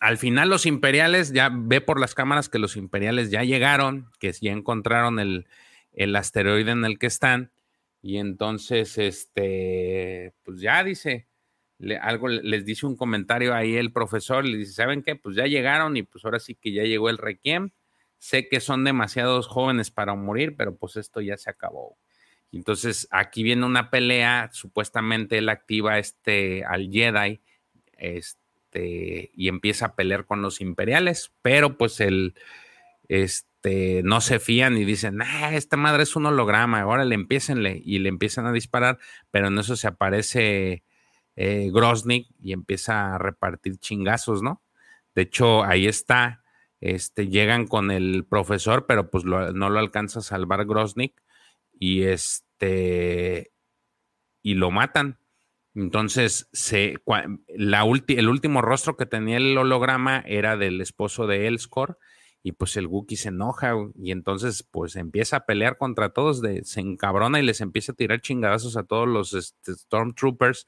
al 0.00 0.18
final 0.18 0.48
los 0.48 0.66
imperiales, 0.66 1.32
ya 1.32 1.50
ve 1.52 1.80
por 1.80 2.00
las 2.00 2.14
cámaras 2.14 2.48
que 2.48 2.58
los 2.58 2.76
imperiales 2.76 3.30
ya 3.30 3.44
llegaron, 3.44 4.10
que 4.18 4.32
ya 4.32 4.50
encontraron 4.50 5.20
el 5.20 6.16
asteroide 6.16 6.72
en 6.72 6.84
el 6.84 6.98
que 6.98 7.06
están 7.06 7.52
y 8.02 8.18
entonces, 8.18 8.96
este, 8.98 10.32
pues 10.42 10.60
ya 10.60 10.82
dice, 10.82 11.28
algo 12.00 12.28
les 12.28 12.64
dice 12.64 12.86
un 12.86 12.96
comentario 12.96 13.54
ahí 13.54 13.76
el 13.76 13.92
profesor, 13.92 14.44
le 14.44 14.58
dice, 14.58 14.72
¿saben 14.72 15.02
qué? 15.02 15.16
Pues 15.16 15.36
ya 15.36 15.46
llegaron 15.46 15.96
y 15.96 16.02
pues 16.02 16.24
ahora 16.24 16.38
sí 16.38 16.54
que 16.54 16.72
ya 16.72 16.84
llegó 16.84 17.10
el 17.10 17.18
requiem. 17.18 17.70
Sé 18.18 18.48
que 18.48 18.60
son 18.60 18.84
demasiados 18.84 19.46
jóvenes 19.46 19.90
para 19.90 20.14
morir, 20.14 20.54
pero 20.56 20.76
pues 20.76 20.96
esto 20.96 21.20
ya 21.20 21.36
se 21.36 21.50
acabó. 21.50 21.96
Entonces 22.52 23.08
aquí 23.10 23.42
viene 23.42 23.64
una 23.64 23.90
pelea, 23.90 24.50
supuestamente 24.52 25.38
él 25.38 25.48
activa 25.48 25.98
este 25.98 26.64
al 26.64 26.90
Jedi, 26.90 27.40
este, 27.96 29.30
y 29.34 29.48
empieza 29.48 29.86
a 29.86 29.94
pelear 29.94 30.26
con 30.26 30.42
los 30.42 30.60
imperiales, 30.60 31.32
pero 31.42 31.78
pues 31.78 32.00
el, 32.00 32.34
este, 33.08 33.49
este, 33.62 34.02
no 34.04 34.22
se 34.22 34.38
fían 34.38 34.78
y 34.78 34.84
dicen, 34.86 35.20
ah, 35.20 35.54
esta 35.54 35.76
madre 35.76 36.04
es 36.04 36.16
un 36.16 36.24
holograma, 36.24 36.80
ahora 36.80 37.04
le 37.04 37.14
empiecenle 37.14 37.82
y 37.84 37.98
le 37.98 38.08
empiezan 38.08 38.46
a 38.46 38.52
disparar, 38.52 38.98
pero 39.30 39.48
en 39.48 39.58
eso 39.58 39.76
se 39.76 39.86
aparece 39.86 40.82
eh, 41.36 41.70
Grosnik 41.70 42.28
y 42.40 42.52
empieza 42.52 43.14
a 43.14 43.18
repartir 43.18 43.76
chingazos, 43.76 44.42
¿no? 44.42 44.62
De 45.14 45.22
hecho, 45.22 45.62
ahí 45.62 45.86
está, 45.86 46.42
este, 46.80 47.28
llegan 47.28 47.66
con 47.66 47.90
el 47.90 48.24
profesor, 48.24 48.86
pero 48.86 49.10
pues 49.10 49.24
no 49.26 49.68
lo 49.68 49.78
alcanza 49.78 50.20
a 50.20 50.22
salvar 50.22 50.64
Grosnik 50.64 51.20
y 51.78 52.04
este, 52.04 53.52
y 54.42 54.54
lo 54.54 54.70
matan. 54.70 55.18
Entonces, 55.74 56.48
se, 56.52 56.96
la 57.48 57.84
el 58.08 58.28
último 58.28 58.62
rostro 58.62 58.96
que 58.96 59.06
tenía 59.06 59.36
el 59.36 59.56
holograma 59.58 60.24
era 60.26 60.56
del 60.56 60.80
esposo 60.80 61.26
de 61.26 61.46
Elskor 61.46 61.98
y 62.42 62.52
pues 62.52 62.76
el 62.76 62.86
Wookiee 62.86 63.16
se 63.16 63.28
enoja 63.28 63.74
y 63.96 64.12
entonces 64.12 64.66
pues 64.70 64.96
empieza 64.96 65.36
a 65.36 65.46
pelear 65.46 65.76
contra 65.76 66.12
todos, 66.12 66.40
de, 66.40 66.64
se 66.64 66.80
encabrona 66.80 67.38
y 67.38 67.42
les 67.42 67.60
empieza 67.60 67.92
a 67.92 67.96
tirar 67.96 68.20
chingadazos 68.20 68.76
a 68.76 68.84
todos 68.84 69.06
los 69.06 69.34
este, 69.34 69.74
Stormtroopers, 69.74 70.66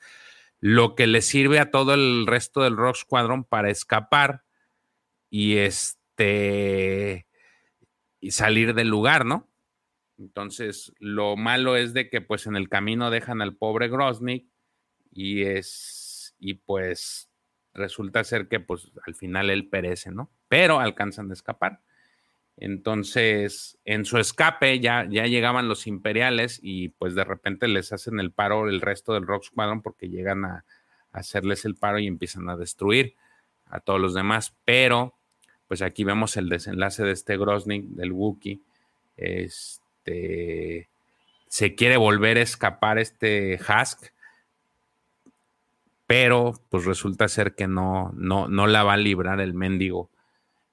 lo 0.61 0.95
que 0.95 1.07
le 1.07 1.23
sirve 1.23 1.59
a 1.59 1.71
todo 1.71 1.95
el 1.95 2.27
resto 2.27 2.63
del 2.63 2.77
Rock 2.77 2.97
Squadron 2.97 3.45
para 3.45 3.71
escapar 3.71 4.45
y 5.31 5.57
este 5.57 7.27
y 8.21 8.31
salir 8.31 8.75
del 8.75 8.89
lugar, 8.89 9.27
¿no? 9.27 9.51
Entonces, 10.19 10.93
lo 11.01 11.37
malo 11.37 11.75
es 11.75 11.95
de 11.95 12.09
que 12.09 12.21
pues 12.21 12.47
en 12.47 12.55
el 12.55 12.69
camino 12.69 13.11
dejan 13.11 13.43
al 13.43 13.57
pobre 13.57 13.89
Grosnik 13.89 14.47
y 15.11 15.43
es 15.43 16.37
y 16.39 16.55
pues 16.55 17.32
resulta 17.75 18.25
ser 18.25 18.49
que 18.49 18.61
pues 18.61 18.91
al 19.07 19.15
final 19.15 19.51
él 19.51 19.69
perece, 19.69 20.11
¿no? 20.11 20.31
Pero 20.49 20.81
alcanzan 20.81 21.31
a 21.31 21.35
escapar. 21.35 21.81
Entonces, 22.57 23.79
en 23.85 24.05
su 24.05 24.19
escape 24.19 24.79
ya, 24.79 25.07
ya 25.09 25.27
llegaban 25.27 25.69
los 25.69 25.87
imperiales 25.87 26.61
y 26.63 26.91
pues 26.91 27.15
de 27.15 27.25
repente 27.25 27.67
les 27.67 27.93
hacen 27.93 28.21
el 28.21 28.31
paro 28.31 28.69
el 28.69 28.81
resto 28.81 29.15
del 29.15 29.27
Rock 29.27 29.45
Squadron 29.45 29.83
porque 29.83 30.09
llegan 30.09 30.45
a, 30.45 30.65
hacerles 31.13 31.65
el 31.65 31.75
paro 31.77 31.99
y 31.99 32.07
empiezan 32.07 32.49
a 32.49 32.57
destruir 32.57 33.17
a 33.67 33.81
todos 33.81 34.01
los 34.01 34.15
demás. 34.15 34.55
Pero, 34.65 35.15
pues 35.69 35.83
aquí 35.83 36.05
vemos 36.05 36.37
el 36.37 36.49
desenlace 36.49 37.05
de 37.05 37.13
este 37.13 37.37
Grosnik, 37.37 37.85
del 37.85 38.13
Wookiee. 38.13 38.61
Este, 39.17 40.89
se 41.49 41.75
quiere 41.75 41.97
volver 41.97 42.39
a 42.39 42.43
escapar 42.43 42.99
este 42.99 43.59
Husk, 43.61 44.13
pero 46.13 46.53
pues 46.69 46.85
resulta 46.85 47.27
ser 47.27 47.55
que 47.55 47.67
no, 47.67 48.13
no, 48.15 48.47
no 48.47 48.67
la 48.67 48.85
va 48.85 48.93
a 48.93 48.99
librar 48.99 49.41
el 49.41 49.55
mendigo. 49.55 50.11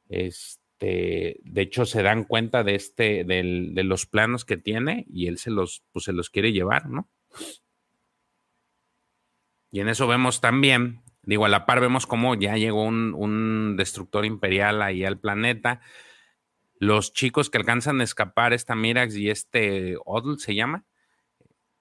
Este, 0.10 1.40
de 1.46 1.62
hecho, 1.62 1.86
se 1.86 2.04
dan 2.04 2.26
cuenta 2.26 2.66
de 2.66 2.76
este, 2.76 3.24
de 3.24 3.84
los 3.86 4.06
planos 4.06 4.44
que 4.44 4.58
tiene 4.58 5.06
y 5.10 5.28
él 5.28 5.38
se 5.38 5.50
los, 5.50 5.82
pues, 5.94 6.04
se 6.04 6.12
los 6.12 6.30
quiere 6.30 6.52
llevar, 6.52 6.90
¿no? 6.90 7.10
Y 9.72 9.80
en 9.80 9.88
eso 9.88 10.08
vemos 10.08 10.42
también, 10.42 11.04
digo, 11.24 11.46
a 11.46 11.50
la 11.50 11.66
par 11.66 11.80
vemos 11.80 12.06
cómo 12.06 12.36
ya 12.36 12.58
llegó 12.58 12.84
un, 12.84 13.76
destructor 13.78 14.26
imperial 14.26 14.82
ahí 14.82 15.06
al 15.06 15.22
planeta. 15.22 15.80
Los 16.80 17.14
chicos 17.14 17.50
que 17.50 17.60
alcanzan 17.60 18.02
a 18.02 18.04
escapar, 18.04 18.52
esta 18.52 18.76
Mirax 18.76 19.16
y 19.16 19.30
este 19.30 19.96
Odl 20.04 20.38
se 20.38 20.54
llama, 20.54 20.84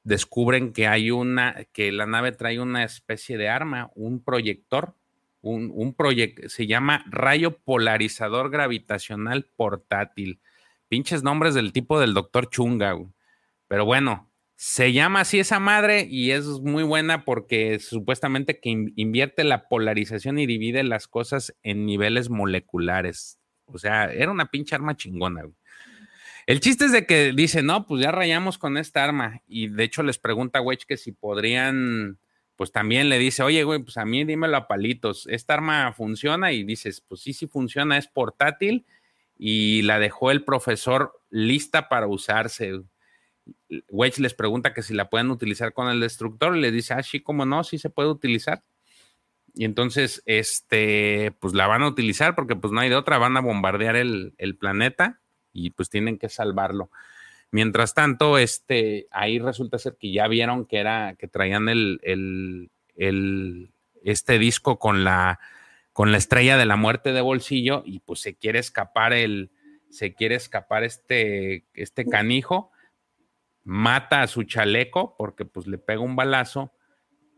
descubren 0.05 0.73
que 0.73 0.87
hay 0.87 1.11
una, 1.11 1.65
que 1.73 1.93
la 1.93 2.07
nave 2.07 2.33
trae 2.33 2.61
una 2.61 2.85
especie 2.85 3.37
de 3.37 3.49
arma, 3.49 3.91
un 3.95 4.23
proyector, 4.23 4.95
un, 5.41 5.70
un 5.75 5.97
se 6.49 6.66
llama 6.66 7.05
rayo 7.11 7.59
polarizador 7.59 8.51
gravitacional 8.51 9.45
portátil. 9.57 10.41
Pinches 10.89 11.23
nombres 11.23 11.55
del 11.55 11.73
tipo 11.73 12.01
del 12.01 12.15
doctor 12.15 12.49
Chunga, 12.49 12.97
pero 13.69 13.85
bueno, 13.85 14.29
se 14.57 14.93
llama 14.93 15.20
así 15.20 15.39
esa 15.39 15.61
madre 15.61 16.09
y 16.11 16.33
es 16.33 16.47
muy 16.47 16.83
buena 16.83 17.25
porque 17.25 17.79
supuestamente 17.79 18.59
que 18.59 18.70
invierte 18.97 19.45
la 19.45 19.69
polarización 19.69 20.39
y 20.39 20.47
divide 20.47 20.83
las 20.83 21.07
cosas 21.07 21.55
en 21.62 21.87
niveles 21.87 22.29
moleculares. 22.29 23.39
O 23.66 23.79
sea, 23.79 24.12
era 24.12 24.33
una 24.33 24.47
pinche 24.47 24.75
arma 24.75 24.97
chingona. 24.97 25.45
El 26.49 26.61
chiste 26.61 26.87
es 26.87 26.93
de 26.93 27.05
que 27.05 27.35
dice, 27.35 27.62
no, 27.62 27.87
pues 27.87 28.01
ya 28.01 28.11
rayamos 28.11 28.57
con 28.57 28.79
esta 28.79 29.05
arma. 29.05 29.43
Y 29.47 29.69
de 29.69 29.85
hecho 29.85 30.03
les 30.03 30.16
pregunta 30.16 30.61
a 30.61 30.62
Wedge 30.62 30.87
que 30.87 30.97
si 30.97 31.12
podrían, 31.12 32.19
pues 32.57 32.73
también 32.73 33.11
le 33.11 33.19
dice, 33.19 33.43
oye, 33.43 33.65
güey, 33.65 33.83
pues 33.83 33.99
a 33.99 34.07
mí 34.07 34.25
dímelo 34.25 34.57
a 34.57 34.66
palitos. 34.66 35.27
¿Esta 35.27 35.53
arma 35.53 35.93
funciona? 35.93 36.51
Y 36.53 36.65
dices, 36.65 37.03
pues 37.07 37.20
sí, 37.20 37.35
sí 37.35 37.49
funciona, 37.49 37.99
es 37.99 38.09
portátil. 38.09 38.87
Y 39.37 39.83
la 39.83 39.99
dejó 39.99 40.31
el 40.31 40.43
profesor 40.43 41.20
lista 41.29 41.91
para 41.91 42.07
usarse. 42.07 42.81
Wedge 43.91 44.19
les 44.19 44.33
pregunta 44.33 44.73
que 44.73 44.81
si 44.81 44.95
la 44.95 45.11
pueden 45.11 45.31
utilizar 45.31 45.75
con 45.75 45.91
el 45.91 46.01
destructor 46.01 46.57
y 46.57 46.62
le 46.62 46.70
dice, 46.70 46.95
ah, 46.95 47.03
sí, 47.03 47.20
cómo 47.20 47.45
no, 47.45 47.62
sí 47.62 47.77
se 47.77 47.91
puede 47.91 48.09
utilizar. 48.09 48.65
Y 49.53 49.66
entonces, 49.66 50.23
este, 50.25 51.37
pues 51.41 51.53
la 51.53 51.66
van 51.66 51.83
a 51.83 51.89
utilizar 51.89 52.35
porque 52.35 52.57
pues 52.57 52.73
no 52.73 52.81
hay 52.81 52.89
de 52.89 52.97
otra, 52.97 53.19
van 53.19 53.37
a 53.37 53.43
bombardear 53.43 53.97
el, 53.97 54.33
planeta 54.59 55.20
y 55.67 55.71
pues 55.71 55.91
tienen 55.91 56.19
que 56.19 56.29
salvarlo. 56.29 56.91
Mientras 57.51 57.95
tanto, 57.95 58.39
este, 58.39 59.07
ahí 59.11 59.39
resulta 59.39 59.79
ser 59.79 59.97
que 59.99 60.13
ya 60.13 60.29
vieron 60.29 60.67
que 60.67 60.79
era, 60.79 61.15
que 61.19 61.29
traían 61.29 61.69
el, 61.69 61.99
el, 62.03 62.71
el, 62.97 63.71
este 64.05 64.39
disco 64.39 64.79
con 64.79 65.03
la, 65.03 65.41
con 65.93 66.13
la 66.13 66.19
estrella 66.19 66.59
de 66.59 66.67
la 66.67 66.77
muerte 66.77 67.13
de 67.13 67.23
bolsillo 67.23 67.83
y 67.87 68.01
pues 68.01 68.21
se 68.21 68.35
quiere 68.35 68.59
escapar 68.59 69.15
el, 69.15 69.51
se 69.91 70.15
quiere 70.15 70.35
escapar 70.35 70.85
este, 70.85 71.65
este 71.75 72.05
canijo 72.05 72.71
mata 73.65 74.23
a 74.23 74.27
su 74.27 74.45
chaleco 74.45 75.17
porque 75.17 75.45
pues 75.45 75.67
le 75.67 75.79
pega 75.79 76.01
un 76.01 76.17
balazo 76.17 76.73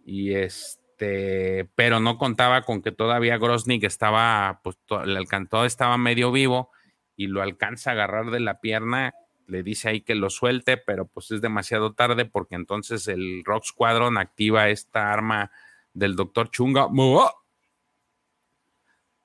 y 0.05 0.35
este, 0.35 1.69
pero 1.77 2.01
no 2.01 2.19
contaba 2.19 2.63
con 2.63 2.83
que 2.83 2.91
todavía 2.91 3.39
Grosnik 3.39 3.85
estaba, 3.85 4.61
pues 4.65 4.77
el 5.05 5.17
alcantado 5.17 5.65
estaba 5.65 5.97
medio 5.99 6.33
vivo 6.33 6.73
y 7.21 7.27
lo 7.27 7.43
alcanza 7.43 7.91
a 7.91 7.93
agarrar 7.93 8.31
de 8.31 8.41
la 8.41 8.63
pierna, 8.63 9.13
le 9.47 9.63
dice 9.63 9.91
ahí 9.91 10.01
que 10.01 10.15
lo 10.15 10.31
suelte, 10.31 10.79
pero 10.79 11.07
pues 11.07 11.31
es 11.31 11.43
demasiado 11.43 11.93
tarde 11.93 12.25
porque 12.25 12.55
entonces 12.55 13.09
el 13.09 13.45
Rock 13.45 13.65
Squadron 13.67 14.17
activa 14.17 14.71
esta 14.71 15.13
arma 15.13 15.51
del 15.93 16.17
doctor 16.17 16.51
Chunga, 16.51 16.89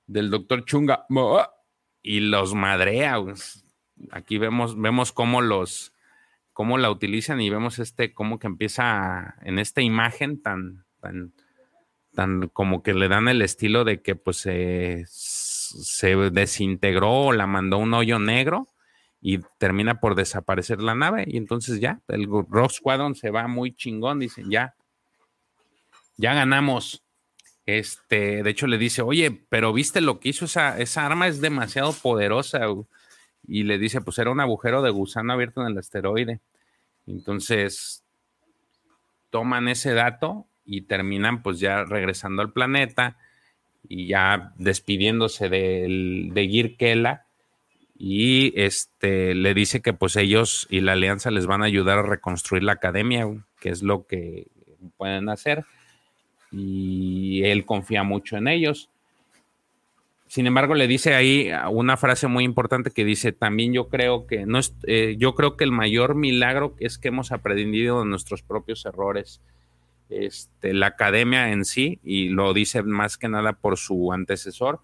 del 0.06 0.28
doctor 0.28 0.66
Chunga, 0.66 1.06
y 2.02 2.20
los 2.20 2.54
madrea. 2.54 3.16
Aquí 4.10 4.36
vemos, 4.36 4.78
vemos 4.78 5.12
cómo 5.12 5.40
los, 5.40 5.94
cómo 6.52 6.76
la 6.76 6.90
utilizan 6.90 7.40
y 7.40 7.48
vemos 7.48 7.78
este, 7.78 8.12
cómo 8.12 8.38
que 8.38 8.46
empieza 8.46 9.36
en 9.40 9.58
esta 9.58 9.80
imagen 9.80 10.42
tan, 10.42 10.84
tan, 11.00 11.32
tan 12.12 12.48
como 12.48 12.82
que 12.82 12.92
le 12.92 13.08
dan 13.08 13.28
el 13.28 13.40
estilo 13.40 13.84
de 13.84 14.02
que 14.02 14.16
pues 14.16 14.44
se 15.68 16.16
desintegró 16.30 17.26
o 17.26 17.32
la 17.32 17.46
mandó 17.46 17.78
un 17.78 17.94
hoyo 17.94 18.18
negro 18.18 18.68
y 19.20 19.40
termina 19.58 20.00
por 20.00 20.14
desaparecer 20.14 20.80
la 20.80 20.94
nave 20.94 21.24
y 21.26 21.36
entonces 21.36 21.80
ya, 21.80 22.00
el 22.08 22.26
Rock 22.26 22.70
Squadron 22.70 23.14
se 23.14 23.30
va 23.30 23.48
muy 23.48 23.74
chingón, 23.74 24.20
dicen, 24.20 24.50
ya, 24.50 24.74
ya 26.16 26.34
ganamos. 26.34 27.02
Este, 27.66 28.44
de 28.44 28.50
hecho 28.50 28.68
le 28.68 28.78
dice, 28.78 29.02
oye, 29.02 29.44
pero 29.48 29.72
viste 29.72 30.00
lo 30.00 30.20
que 30.20 30.28
hizo 30.28 30.44
esa, 30.44 30.78
esa 30.78 31.04
arma 31.04 31.26
es 31.26 31.40
demasiado 31.40 31.92
poderosa 31.92 32.60
y 33.46 33.64
le 33.64 33.78
dice, 33.78 34.00
pues 34.00 34.18
era 34.18 34.30
un 34.30 34.40
agujero 34.40 34.82
de 34.82 34.90
gusano 34.90 35.32
abierto 35.32 35.62
en 35.62 35.68
el 35.72 35.78
asteroide. 35.78 36.40
Entonces, 37.06 38.04
toman 39.30 39.68
ese 39.68 39.94
dato 39.94 40.46
y 40.64 40.82
terminan 40.82 41.42
pues 41.42 41.60
ya 41.60 41.84
regresando 41.84 42.42
al 42.42 42.52
planeta 42.52 43.16
y 43.88 44.08
ya 44.08 44.52
despidiéndose 44.56 45.48
de, 45.48 46.30
de 46.32 46.48
Girkela 46.48 47.26
y 47.98 48.52
este 48.60 49.34
le 49.34 49.54
dice 49.54 49.80
que 49.80 49.92
pues 49.92 50.16
ellos 50.16 50.66
y 50.70 50.80
la 50.80 50.92
alianza 50.92 51.30
les 51.30 51.46
van 51.46 51.62
a 51.62 51.66
ayudar 51.66 51.98
a 51.98 52.02
reconstruir 52.02 52.62
la 52.62 52.72
academia, 52.72 53.26
que 53.60 53.70
es 53.70 53.82
lo 53.82 54.06
que 54.06 54.48
pueden 54.96 55.28
hacer 55.28 55.64
y 56.52 57.42
él 57.44 57.64
confía 57.64 58.02
mucho 58.02 58.36
en 58.36 58.48
ellos. 58.48 58.90
Sin 60.28 60.46
embargo, 60.46 60.74
le 60.74 60.88
dice 60.88 61.14
ahí 61.14 61.50
una 61.70 61.96
frase 61.96 62.26
muy 62.26 62.44
importante 62.44 62.90
que 62.90 63.04
dice, 63.04 63.32
también 63.32 63.72
yo 63.72 63.88
creo 63.88 64.26
que 64.26 64.44
no 64.44 64.58
es, 64.58 64.74
eh, 64.86 65.14
yo 65.18 65.34
creo 65.34 65.56
que 65.56 65.64
el 65.64 65.70
mayor 65.70 66.16
milagro 66.16 66.74
es 66.80 66.98
que 66.98 67.08
hemos 67.08 67.30
aprendido 67.30 68.00
de 68.00 68.06
nuestros 68.06 68.42
propios 68.42 68.84
errores. 68.86 69.40
Este, 70.08 70.72
la 70.72 70.86
academia 70.86 71.50
en 71.50 71.64
sí, 71.64 72.00
y 72.04 72.28
lo 72.28 72.54
dice 72.54 72.82
más 72.82 73.18
que 73.18 73.28
nada 73.28 73.54
por 73.54 73.76
su 73.76 74.12
antecesor, 74.12 74.80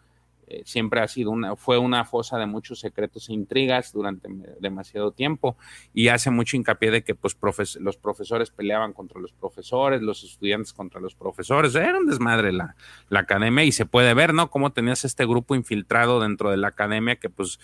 eh, 0.53 0.63
siempre 0.67 1.01
ha 1.01 1.09
sido 1.09 1.31
una, 1.31 1.57
fue 1.57 1.79
una 1.79 2.05
fosa 2.05 2.37
de 2.37 2.45
muchos 2.45 2.81
secretos 2.81 3.31
e 3.31 3.33
intrigas 3.33 3.91
durante 3.91 4.29
demasiado 4.61 5.13
tiempo 5.13 5.57
y 5.95 6.09
hace 6.09 6.31
mucho 6.31 6.59
hincapié 6.59 6.91
de 6.91 7.05
que 7.05 7.15
pues 7.15 7.39
los 7.81 7.97
profesores 7.97 8.51
peleaban 8.51 8.93
contra 8.93 9.19
los 9.19 9.33
profesores, 9.33 10.03
los 10.03 10.25
estudiantes 10.25 10.75
contra 10.75 11.01
los 11.01 11.15
profesores, 11.15 11.75
era 11.75 11.97
un 11.99 12.07
desmadre 12.07 12.53
la, 12.53 12.77
la 13.09 13.21
academia 13.21 13.65
y 13.65 13.73
se 13.73 13.87
puede 13.87 14.13
ver, 14.13 14.35
¿no? 14.35 14.51
Cómo 14.51 14.73
tenías 14.73 15.07
este 15.07 15.25
grupo 15.25 15.55
infiltrado 15.55 16.21
dentro 16.21 16.51
de 16.51 16.59
la 16.59 16.69
academia 16.69 17.17
que 17.17 17.31
pues 17.31 17.59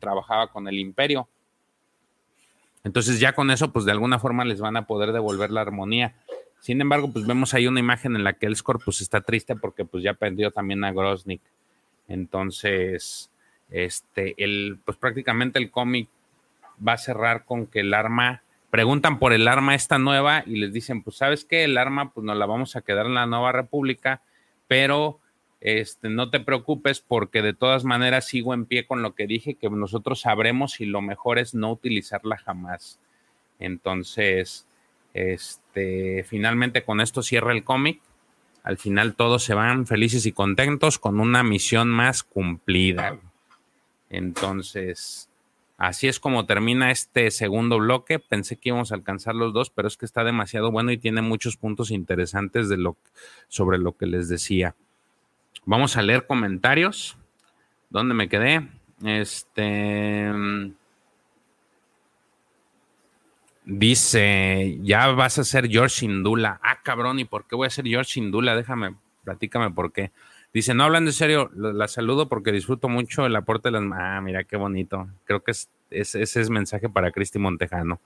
trabajaba 0.00 0.48
con 0.48 0.66
el 0.66 0.80
imperio. 0.80 1.28
Entonces 2.82 3.20
ya 3.20 3.34
con 3.34 3.52
eso 3.52 3.72
pues 3.72 3.84
de 3.84 3.92
alguna 3.92 4.18
forma 4.18 4.44
les 4.44 4.60
van 4.60 4.76
a 4.76 4.86
poder 4.88 5.12
devolver 5.12 5.52
la 5.52 5.60
armonía. 5.60 6.16
Sin 6.62 6.80
embargo, 6.80 7.10
pues 7.12 7.26
vemos 7.26 7.54
ahí 7.54 7.66
una 7.66 7.80
imagen 7.80 8.14
en 8.14 8.22
la 8.22 8.34
que 8.34 8.46
el 8.46 8.56
pues 8.84 9.00
está 9.00 9.20
triste 9.20 9.56
porque 9.56 9.84
pues 9.84 10.04
ya 10.04 10.14
perdió 10.14 10.52
también 10.52 10.84
a 10.84 10.92
Groznik. 10.92 11.42
Entonces, 12.06 13.32
este, 13.68 14.36
el, 14.36 14.78
pues 14.84 14.96
prácticamente 14.96 15.58
el 15.58 15.72
cómic 15.72 16.08
va 16.86 16.92
a 16.92 16.98
cerrar 16.98 17.44
con 17.46 17.66
que 17.66 17.80
el 17.80 17.92
arma, 17.92 18.44
preguntan 18.70 19.18
por 19.18 19.32
el 19.32 19.48
arma 19.48 19.74
esta 19.74 19.98
nueva 19.98 20.44
y 20.46 20.54
les 20.54 20.72
dicen, 20.72 21.02
pues 21.02 21.16
sabes 21.16 21.44
qué, 21.44 21.64
el 21.64 21.76
arma 21.76 22.12
pues 22.12 22.24
nos 22.24 22.36
la 22.36 22.46
vamos 22.46 22.76
a 22.76 22.82
quedar 22.82 23.06
en 23.06 23.14
la 23.14 23.26
nueva 23.26 23.50
república, 23.50 24.22
pero 24.68 25.18
este, 25.60 26.10
no 26.10 26.30
te 26.30 26.38
preocupes 26.38 27.00
porque 27.00 27.42
de 27.42 27.54
todas 27.54 27.82
maneras 27.82 28.28
sigo 28.28 28.54
en 28.54 28.66
pie 28.66 28.86
con 28.86 29.02
lo 29.02 29.16
que 29.16 29.26
dije, 29.26 29.56
que 29.56 29.68
nosotros 29.68 30.20
sabremos 30.20 30.80
y 30.80 30.86
lo 30.86 31.02
mejor 31.02 31.40
es 31.40 31.56
no 31.56 31.72
utilizarla 31.72 32.36
jamás. 32.38 33.00
Entonces, 33.58 34.64
este, 35.12 35.61
finalmente 36.28 36.84
con 36.84 37.00
esto 37.00 37.22
cierra 37.22 37.52
el 37.52 37.64
cómic 37.64 38.00
al 38.62 38.78
final 38.78 39.14
todos 39.14 39.42
se 39.42 39.54
van 39.54 39.86
felices 39.86 40.24
y 40.26 40.32
contentos 40.32 40.98
con 40.98 41.20
una 41.20 41.42
misión 41.42 41.88
más 41.88 42.22
cumplida. 42.22 43.18
Entonces, 44.08 45.28
así 45.78 46.06
es 46.06 46.20
como 46.20 46.46
termina 46.46 46.90
este 46.90 47.30
segundo 47.32 47.78
bloque. 47.78 48.20
Pensé 48.20 48.56
que 48.56 48.68
íbamos 48.68 48.92
a 48.92 48.94
alcanzar 48.94 49.34
los 49.34 49.52
dos, 49.52 49.70
pero 49.70 49.88
es 49.88 49.96
que 49.96 50.06
está 50.06 50.22
demasiado 50.22 50.70
bueno 50.70 50.92
y 50.92 50.98
tiene 50.98 51.22
muchos 51.22 51.56
puntos 51.56 51.90
interesantes 51.90 52.68
de 52.68 52.76
lo, 52.76 52.96
sobre 53.48 53.78
lo 53.78 53.96
que 53.96 54.06
les 54.06 54.28
decía. 54.28 54.76
Vamos 55.64 55.96
a 55.96 56.02
leer 56.02 56.26
comentarios. 56.26 57.18
¿Dónde 57.90 58.14
me 58.14 58.28
quedé? 58.28 58.68
Este. 59.04 60.30
Dice, 63.64 64.78
ya 64.82 65.08
vas 65.08 65.38
a 65.38 65.44
ser 65.44 65.68
George 65.68 66.04
Indula. 66.04 66.60
Ah, 66.62 66.80
cabrón, 66.82 67.20
¿y 67.20 67.24
por 67.24 67.46
qué 67.46 67.54
voy 67.54 67.68
a 67.68 67.70
ser 67.70 67.86
George 67.86 68.18
Indula? 68.18 68.56
Déjame, 68.56 68.96
platícame 69.24 69.70
por 69.70 69.92
qué. 69.92 70.10
Dice, 70.52 70.74
no 70.74 70.84
hablan 70.84 71.06
de 71.06 71.12
serio, 71.12 71.50
la 71.54 71.88
saludo 71.88 72.28
porque 72.28 72.52
disfruto 72.52 72.88
mucho 72.88 73.24
el 73.24 73.36
aporte 73.36 73.70
de 73.70 73.80
las... 73.80 73.84
Ah, 73.94 74.20
mira 74.20 74.44
qué 74.44 74.56
bonito. 74.56 75.08
Creo 75.24 75.42
que 75.42 75.52
es, 75.52 75.70
ese 75.90 76.22
es 76.22 76.50
mensaje 76.50 76.88
para 76.88 77.12
Cristi 77.12 77.38
Montejano. 77.38 78.00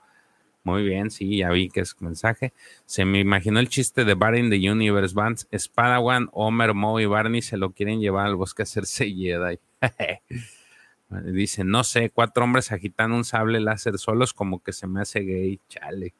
Muy 0.63 0.83
bien, 0.83 1.11
sí, 1.11 1.37
ya 1.37 1.49
vi 1.49 1.69
que 1.69 1.79
es 1.79 1.95
mensaje. 2.01 2.53
Se 2.85 3.05
me 3.05 3.19
imaginó 3.19 3.59
el 3.59 3.69
chiste 3.69 4.05
de 4.05 4.13
Barney 4.15 4.41
in 4.41 4.49
the 4.49 4.69
Universe 4.69 5.15
Bands. 5.15 5.47
Spadawan, 5.57 6.29
Homer, 6.33 6.73
Moe 6.73 7.03
y 7.03 7.05
Barney 7.05 7.41
se 7.41 7.57
lo 7.57 7.71
quieren 7.71 7.99
llevar 7.99 8.27
al 8.27 8.35
bosque 8.35 8.61
a 8.61 8.63
hacerse 8.63 9.09
Jedi. 9.09 9.59
Dice, 11.09 11.63
no 11.63 11.83
sé, 11.83 12.09
cuatro 12.09 12.43
hombres 12.43 12.71
agitando 12.71 13.15
un 13.15 13.23
sable 13.23 13.61
láser 13.61 13.97
solos 13.97 14.33
como 14.33 14.61
que 14.61 14.73
se 14.73 14.87
me 14.87 15.01
hace 15.01 15.21
gay, 15.21 15.59
chale. 15.69 16.13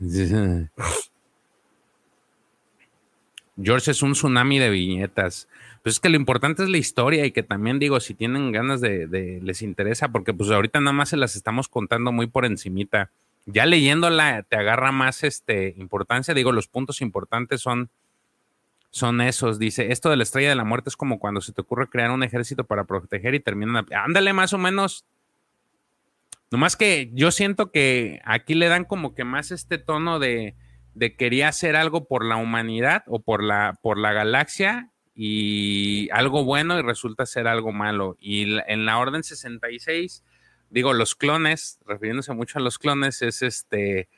George 3.62 3.92
es 3.92 4.02
un 4.02 4.12
tsunami 4.12 4.58
de 4.58 4.70
viñetas. 4.70 5.48
Pues 5.82 5.96
es 5.96 6.00
que 6.00 6.08
lo 6.08 6.16
importante 6.16 6.62
es 6.62 6.68
la 6.68 6.78
historia 6.78 7.24
y 7.26 7.30
que 7.30 7.42
también 7.42 7.78
digo, 7.78 8.00
si 8.00 8.14
tienen 8.14 8.52
ganas 8.52 8.80
de, 8.80 9.40
les 9.42 9.62
interesa, 9.62 10.08
porque 10.08 10.32
pues 10.34 10.50
ahorita 10.50 10.80
nada 10.80 10.92
más 10.92 11.10
se 11.10 11.16
las 11.16 11.36
estamos 11.36 11.68
contando 11.68 12.10
muy 12.10 12.26
por 12.26 12.46
encimita. 12.46 13.10
Ya 13.46 13.66
leyéndola 13.66 14.42
te 14.48 14.56
agarra 14.56 14.90
más 14.90 15.22
este, 15.22 15.74
importancia. 15.76 16.34
Digo, 16.34 16.52
los 16.52 16.68
puntos 16.68 17.02
importantes 17.02 17.60
son, 17.60 17.90
son 18.94 19.20
esos. 19.20 19.58
Dice, 19.58 19.92
esto 19.92 20.10
de 20.10 20.16
la 20.16 20.22
estrella 20.22 20.48
de 20.48 20.54
la 20.54 20.64
muerte 20.64 20.88
es 20.88 20.96
como 20.96 21.18
cuando 21.18 21.40
se 21.40 21.52
te 21.52 21.60
ocurre 21.60 21.88
crear 21.88 22.10
un 22.10 22.22
ejército 22.22 22.64
para 22.64 22.84
proteger 22.84 23.34
y 23.34 23.40
terminan... 23.40 23.86
Ándale 23.92 24.32
más 24.32 24.52
o 24.52 24.58
menos. 24.58 25.04
Nomás 26.50 26.76
que 26.76 27.10
yo 27.12 27.30
siento 27.30 27.70
que 27.72 28.20
aquí 28.24 28.54
le 28.54 28.68
dan 28.68 28.84
como 28.84 29.14
que 29.14 29.24
más 29.24 29.50
este 29.50 29.78
tono 29.78 30.18
de 30.18 30.54
de 30.94 31.16
quería 31.16 31.48
hacer 31.48 31.76
algo 31.76 32.06
por 32.06 32.24
la 32.24 32.36
humanidad 32.36 33.02
o 33.06 33.20
por 33.20 33.42
la, 33.42 33.78
por 33.82 33.98
la 33.98 34.12
galaxia 34.12 34.90
y 35.14 36.08
algo 36.10 36.44
bueno 36.44 36.78
y 36.78 36.82
resulta 36.82 37.26
ser 37.26 37.46
algo 37.46 37.72
malo. 37.72 38.16
Y 38.20 38.56
en 38.66 38.86
la 38.86 38.98
Orden 38.98 39.22
66, 39.22 40.24
digo, 40.70 40.92
los 40.92 41.14
clones, 41.14 41.80
refiriéndose 41.84 42.32
mucho 42.32 42.58
a 42.58 42.62
los 42.62 42.78
clones, 42.78 43.22
es 43.22 43.42
este, 43.42 44.08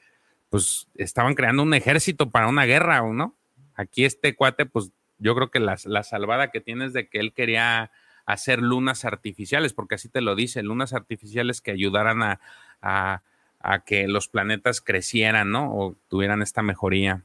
pues 0.50 0.86
estaban 0.94 1.34
creando 1.34 1.62
un 1.62 1.74
ejército 1.74 2.30
para 2.30 2.48
una 2.48 2.64
guerra, 2.64 3.02
¿no? 3.10 3.34
Aquí 3.76 4.04
este 4.04 4.34
cuate, 4.34 4.66
pues 4.66 4.90
yo 5.18 5.34
creo 5.34 5.50
que 5.50 5.60
la, 5.60 5.76
la 5.84 6.02
salvada 6.02 6.50
que 6.50 6.60
tiene 6.60 6.86
es 6.86 6.92
de 6.92 7.08
que 7.08 7.20
él 7.20 7.32
quería 7.32 7.90
hacer 8.26 8.60
lunas 8.60 9.04
artificiales, 9.04 9.72
porque 9.72 9.94
así 9.94 10.08
te 10.08 10.20
lo 10.20 10.34
dice, 10.34 10.62
lunas 10.62 10.92
artificiales 10.92 11.60
que 11.60 11.70
ayudaran 11.70 12.22
a 12.22 13.22
a 13.66 13.80
que 13.80 14.06
los 14.06 14.28
planetas 14.28 14.80
crecieran, 14.80 15.50
¿no? 15.50 15.74
O 15.74 15.96
tuvieran 16.08 16.40
esta 16.40 16.62
mejoría. 16.62 17.24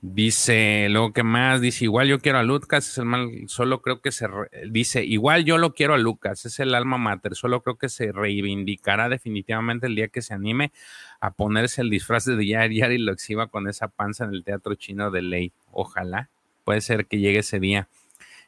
Dice, 0.00 0.86
luego 0.90 1.12
que 1.12 1.24
más, 1.24 1.60
dice, 1.60 1.84
igual 1.84 2.06
yo 2.06 2.20
quiero 2.20 2.38
a 2.38 2.44
Lucas, 2.44 2.86
es 2.86 2.98
el 2.98 3.04
mal, 3.04 3.30
solo 3.48 3.82
creo 3.82 4.00
que 4.00 4.12
se, 4.12 4.28
dice, 4.70 5.04
igual 5.04 5.44
yo 5.44 5.58
lo 5.58 5.74
quiero 5.74 5.94
a 5.94 5.98
Lucas, 5.98 6.46
es 6.46 6.60
el 6.60 6.76
alma 6.76 6.98
mater, 6.98 7.34
solo 7.34 7.64
creo 7.64 7.78
que 7.78 7.88
se 7.88 8.12
reivindicará 8.12 9.08
definitivamente 9.08 9.88
el 9.88 9.96
día 9.96 10.06
que 10.06 10.22
se 10.22 10.34
anime 10.34 10.70
a 11.18 11.32
ponerse 11.32 11.82
el 11.82 11.90
disfraz 11.90 12.26
de 12.26 12.46
Yar 12.46 12.70
Yar 12.70 12.92
y 12.92 12.98
lo 12.98 13.10
exhiba 13.10 13.48
con 13.48 13.68
esa 13.68 13.88
panza 13.88 14.24
en 14.24 14.34
el 14.34 14.44
teatro 14.44 14.76
chino 14.76 15.10
de 15.10 15.22
ley. 15.22 15.52
Ojalá, 15.72 16.30
puede 16.62 16.80
ser 16.80 17.06
que 17.06 17.18
llegue 17.18 17.40
ese 17.40 17.58
día. 17.58 17.88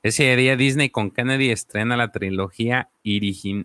Ese 0.05 0.37
día 0.37 0.55
Disney 0.55 0.91
con 0.91 1.11
Kennedy 1.11 1.51
estrena 1.51 1.97
la 1.97 2.13
trilogía 2.13 2.91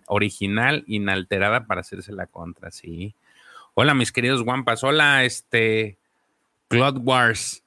original 0.06 0.82
inalterada 0.88 1.66
para 1.66 1.82
hacerse 1.82 2.12
la 2.12 2.26
contra, 2.26 2.72
sí. 2.72 3.14
Hola, 3.74 3.94
mis 3.94 4.10
queridos 4.10 4.42
guampas. 4.42 4.82
Hola, 4.82 5.24
este 5.24 5.98
Cloud 6.68 6.98
Wars. 7.04 7.62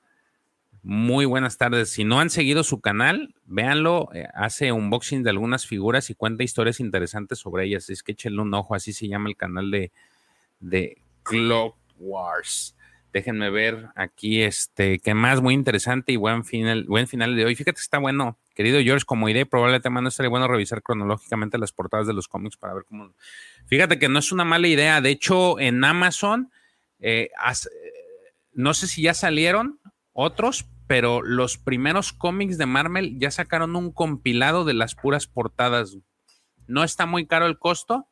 Muy 0.82 1.26
buenas 1.26 1.58
tardes. 1.58 1.90
Si 1.90 2.04
no 2.04 2.20
han 2.20 2.30
seguido 2.30 2.64
su 2.64 2.80
canal, 2.82 3.36
véanlo. 3.46 4.10
Eh, 4.14 4.28
hace 4.34 4.72
unboxing 4.72 5.24
de 5.24 5.30
algunas 5.30 5.66
figuras 5.66 6.10
y 6.10 6.16
cuenta 6.16 6.44
historias 6.44 6.80
interesantes 6.80 7.40
sobre 7.40 7.66
ellas. 7.66 7.90
Es 7.90 8.04
que 8.04 8.14
échenle 8.14 8.42
un 8.42 8.54
ojo, 8.54 8.76
así 8.76 8.94
se 8.94 9.08
llama 9.08 9.30
el 9.30 9.36
canal 9.36 9.72
de, 9.72 9.92
de 10.60 11.02
Cloud 11.24 11.74
Wars. 11.98 12.76
Déjenme 13.12 13.50
ver 13.50 13.88
aquí, 13.96 14.42
este, 14.42 15.00
que 15.00 15.14
más 15.14 15.42
muy 15.42 15.54
interesante 15.54 16.12
y 16.12 16.16
buen 16.16 16.46
final, 16.46 16.84
buen 16.86 17.08
final 17.08 17.36
de 17.36 17.46
hoy. 17.46 17.56
Fíjate 17.56 17.74
que 17.74 17.82
está 17.82 17.98
bueno 17.98 18.38
Querido 18.60 18.82
George, 18.82 19.06
como 19.06 19.30
idea, 19.30 19.46
probablemente 19.46 19.90
no 19.90 20.10
estaría 20.10 20.30
bueno 20.30 20.46
revisar 20.46 20.84
cronológicamente 20.84 21.58
las 21.58 21.72
portadas 21.72 22.08
de 22.08 22.14
los 22.14 22.28
cómics 22.28 22.58
para 22.58 22.74
ver 22.74 22.84
cómo. 22.84 23.14
Fíjate 23.68 23.98
que 23.98 24.10
no 24.10 24.20
es 24.20 24.34
una 24.34 24.44
mala 24.44 24.68
idea. 24.68 25.00
De 25.00 25.12
hecho, 25.12 25.58
en 25.62 25.82
Amazon, 25.82 26.52
eh, 27.00 27.30
no 28.52 28.74
sé 28.74 28.88
si 28.88 29.04
ya 29.04 29.14
salieron 29.14 29.80
otros, 30.20 30.68
pero 30.88 31.22
los 31.22 31.58
primeros 31.58 32.14
cómics 32.14 32.58
de 32.58 32.66
Marvel 32.66 33.20
ya 33.20 33.32
sacaron 33.32 33.76
un 33.76 33.92
compilado 33.92 34.66
de 34.66 34.74
las 34.74 34.96
puras 34.96 35.28
portadas. 35.28 35.98
No 36.68 36.84
está 36.84 37.06
muy 37.06 37.26
caro 37.26 37.46
el 37.46 37.58
costo, 37.58 38.08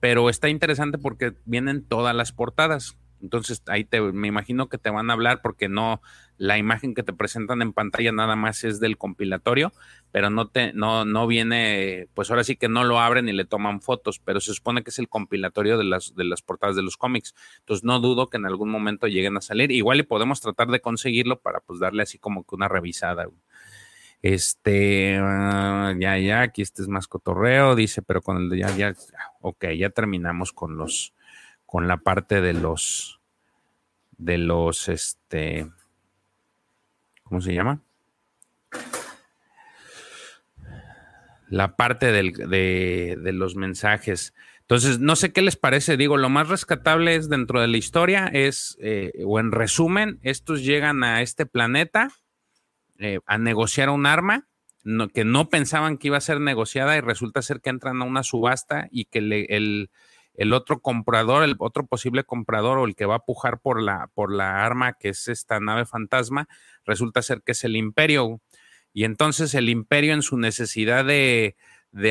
pero 0.00 0.28
está 0.28 0.48
interesante 0.48 0.98
porque 0.98 1.34
vienen 1.44 1.86
todas 1.86 2.14
las 2.14 2.32
portadas. 2.32 2.96
Entonces 3.20 3.62
ahí 3.68 3.84
te, 3.84 4.00
me 4.00 4.26
imagino 4.26 4.68
que 4.68 4.78
te 4.78 4.90
van 4.90 5.08
a 5.08 5.12
hablar 5.12 5.40
porque 5.42 5.68
no, 5.68 6.02
la 6.36 6.58
imagen 6.58 6.94
que 6.94 7.04
te 7.04 7.12
presentan 7.12 7.62
en 7.62 7.72
pantalla 7.72 8.10
nada 8.10 8.34
más 8.34 8.64
es 8.64 8.80
del 8.80 8.98
compilatorio, 8.98 9.72
pero 10.12 10.30
no 10.30 10.48
te, 10.48 10.72
no, 10.74 11.04
no 11.04 11.26
viene, 11.26 12.06
pues 12.14 12.30
ahora 12.30 12.44
sí 12.44 12.56
que 12.56 12.68
no 12.68 12.84
lo 12.84 13.00
abren 13.00 13.28
y 13.28 13.32
le 13.32 13.46
toman 13.46 13.80
fotos, 13.80 14.20
pero 14.20 14.40
se 14.40 14.52
supone 14.52 14.84
que 14.84 14.90
es 14.90 14.98
el 14.98 15.08
compilatorio 15.08 15.78
de 15.78 15.84
las, 15.84 16.14
de 16.14 16.24
las 16.24 16.42
portadas 16.42 16.76
de 16.76 16.82
los 16.82 16.98
cómics. 16.98 17.34
Entonces 17.60 17.82
no 17.82 17.98
dudo 17.98 18.28
que 18.28 18.36
en 18.36 18.46
algún 18.46 18.70
momento 18.70 19.08
lleguen 19.08 19.38
a 19.38 19.40
salir. 19.40 19.72
Igual 19.72 20.00
y 20.00 20.02
podemos 20.02 20.40
tratar 20.42 20.68
de 20.68 20.80
conseguirlo 20.80 21.40
para 21.40 21.60
pues 21.60 21.80
darle 21.80 22.02
así 22.02 22.18
como 22.18 22.44
que 22.44 22.54
una 22.54 22.68
revisada. 22.68 23.26
Este, 24.20 25.18
ah, 25.18 25.94
ya, 25.98 26.18
ya, 26.18 26.42
aquí 26.42 26.62
este 26.62 26.82
es 26.82 26.88
más 26.88 27.08
cotorreo, 27.08 27.74
dice, 27.74 28.02
pero 28.02 28.20
con 28.20 28.36
el 28.36 28.50
de 28.50 28.58
ya, 28.58 28.70
ya, 28.76 28.94
ok, 29.40 29.64
ya 29.76 29.90
terminamos 29.90 30.52
con 30.52 30.76
los 30.76 31.14
con 31.64 31.88
la 31.88 31.96
parte 31.96 32.42
de 32.42 32.52
los, 32.52 33.18
de 34.18 34.36
los, 34.36 34.90
este, 34.90 35.70
¿cómo 37.22 37.40
se 37.40 37.54
llama? 37.54 37.80
La 41.52 41.76
parte 41.76 42.12
de, 42.12 43.32
los 43.34 43.56
mensajes. 43.56 44.32
Entonces, 44.62 45.00
no 45.00 45.16
sé 45.16 45.34
qué 45.34 45.42
les 45.42 45.56
parece. 45.56 45.98
Digo, 45.98 46.16
lo 46.16 46.30
más 46.30 46.48
rescatable 46.48 47.14
es 47.14 47.28
dentro 47.28 47.60
de 47.60 47.68
la 47.68 47.76
historia, 47.76 48.26
es, 48.32 48.78
eh, 48.80 49.12
o 49.26 49.38
en 49.38 49.52
resumen, 49.52 50.18
estos 50.22 50.64
llegan 50.64 51.04
a 51.04 51.20
este 51.20 51.44
planeta 51.44 52.08
eh, 52.98 53.20
a 53.26 53.36
negociar 53.36 53.90
un 53.90 54.06
arma 54.06 54.48
que 55.12 55.24
no 55.26 55.50
pensaban 55.50 55.98
que 55.98 56.08
iba 56.08 56.16
a 56.16 56.22
ser 56.22 56.40
negociada 56.40 56.96
y 56.96 57.00
resulta 57.00 57.42
ser 57.42 57.60
que 57.60 57.68
entran 57.68 58.00
a 58.00 58.06
una 58.06 58.22
subasta 58.22 58.88
y 58.90 59.04
que 59.04 59.18
el, 59.18 59.90
el 60.34 60.52
otro 60.52 60.80
comprador, 60.80 61.44
el 61.44 61.56
otro 61.58 61.86
posible 61.86 62.24
comprador 62.24 62.78
o 62.78 62.84
el 62.84 62.94
que 62.94 63.06
va 63.06 63.16
a 63.16 63.24
pujar 63.24 63.60
por 63.60 63.82
la, 63.82 64.08
por 64.14 64.32
la 64.32 64.64
arma 64.64 64.94
que 64.94 65.10
es 65.10 65.28
esta 65.28 65.60
nave 65.60 65.84
fantasma, 65.84 66.48
resulta 66.84 67.22
ser 67.22 67.42
que 67.42 67.52
es 67.52 67.64
el 67.64 67.76
imperio. 67.76 68.40
Y 68.92 69.04
entonces 69.04 69.54
el 69.54 69.68
imperio 69.68 70.12
en 70.14 70.22
su 70.22 70.36
necesidad 70.36 71.04
de, 71.04 71.56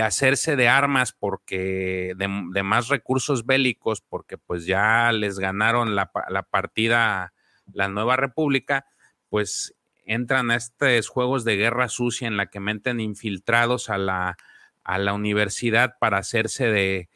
hacerse 0.02 0.56
de 0.56 0.68
armas 0.68 1.14
porque 1.14 2.14
de, 2.16 2.64
más 2.64 2.88
recursos 2.88 3.46
bélicos, 3.46 4.02
porque 4.02 4.38
pues 4.38 4.66
ya 4.66 5.12
les 5.12 5.40
ganaron 5.40 5.96
la, 5.96 6.12
la 6.30 6.44
partida 6.44 7.34
la 7.74 7.88
nueva 7.88 8.16
república, 8.16 8.86
pues 9.30 9.76
entran 10.06 10.52
a 10.52 10.56
estos 10.56 11.08
juegos 11.08 11.44
de 11.46 11.58
guerra 11.58 11.88
sucia 11.88 12.28
en 12.28 12.38
la 12.38 12.48
que 12.48 12.60
meten 12.60 13.00
infiltrados 13.00 13.90
a 13.90 13.98
la, 13.98 14.38
a 14.84 14.98
la 14.98 15.14
universidad 15.14 15.96
para 16.00 16.18
hacerse 16.18 16.68
de, 16.68 17.10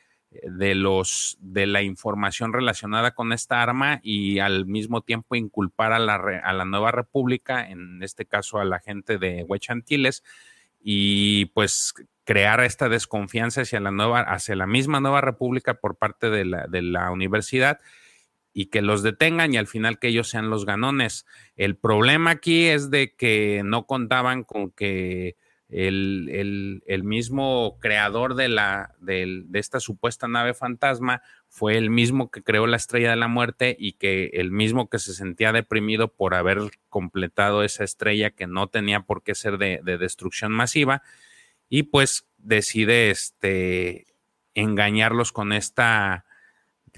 de 0.44 0.76
los 0.76 1.38
de 1.40 1.66
la 1.66 1.82
información 1.82 2.53
relacionada 2.53 3.12
con 3.12 3.34
esta 3.34 3.62
arma 3.62 3.99
y 4.03 4.40
al 4.40 4.66
mismo 4.66 5.02
tiempo 5.02 5.36
inculpar 5.36 5.94
a 5.94 5.99
la, 5.99 6.16
a 6.16 6.53
la 6.53 6.66
nueva 6.66 6.91
república, 6.91 7.70
en 7.70 8.02
este 8.03 8.26
caso 8.26 8.60
a 8.60 8.66
la 8.66 8.80
gente 8.80 9.18
de 9.18 9.44
Huechantiles, 9.44 10.24
y 10.82 11.45
pues 11.48 11.94
crear 12.26 12.60
esta 12.62 12.90
desconfianza 12.90 13.62
hacia 13.62 13.80
la 13.80 13.91
nueva, 13.91 14.22
hacia 14.22 14.56
la 14.56 14.68
misma 14.68 14.99
nueva 14.99 15.22
república 15.22 15.76
por 15.76 15.95
parte 15.95 16.30
de 16.30 16.45
la, 16.45 16.68
de 16.68 16.82
la 16.82 17.12
universidad 17.12 17.80
y 18.53 18.68
que 18.68 18.82
los 18.82 19.03
detengan 19.03 19.53
y 19.53 19.57
al 19.57 19.68
final 19.68 19.99
que 19.99 20.07
ellos 20.07 20.30
sean 20.30 20.49
los 20.49 20.66
ganones. 20.66 21.26
El 21.56 21.76
problema 21.76 22.32
aquí 22.32 22.66
es 22.66 22.90
de 22.90 23.14
que 23.14 23.62
no 23.66 23.86
contaban 23.86 24.44
con 24.44 24.72
que 24.72 25.36
el, 25.70 27.02
mismo 27.04 27.78
creador 27.80 28.36
de, 28.36 28.50
la, 28.50 28.94
de, 29.00 29.46
esta 29.54 29.80
supuesta 29.80 30.28
nave 30.28 30.54
fantasma 30.54 31.22
fue 31.48 31.78
el 31.78 31.90
mismo 31.90 32.30
que 32.30 32.44
creó 32.44 32.68
la 32.68 32.78
estrella 32.78 33.10
de 33.10 33.16
la 33.16 33.28
muerte 33.28 33.76
y 33.80 33.94
que 33.94 34.32
el 34.34 34.52
mismo 34.52 34.90
que 34.90 35.00
se 35.00 35.14
sentía 35.14 35.52
deprimido 35.52 36.14
por 36.14 36.36
haber 36.36 36.60
completado 36.90 37.64
esa 37.64 37.84
estrella 37.84 38.32
que 38.32 38.48
no 38.48 38.68
tenía 38.68 39.02
por 39.02 39.24
qué 39.24 39.34
ser 39.34 39.58
de, 39.58 39.82
destrucción 39.84 40.52
masiva. 40.52 41.02
Y 41.68 41.84
pues 41.84 42.28
decide 42.38 43.10
este, 43.10 44.06
engañarlos 44.54 45.32
con 45.32 45.52
esta, 45.52 46.26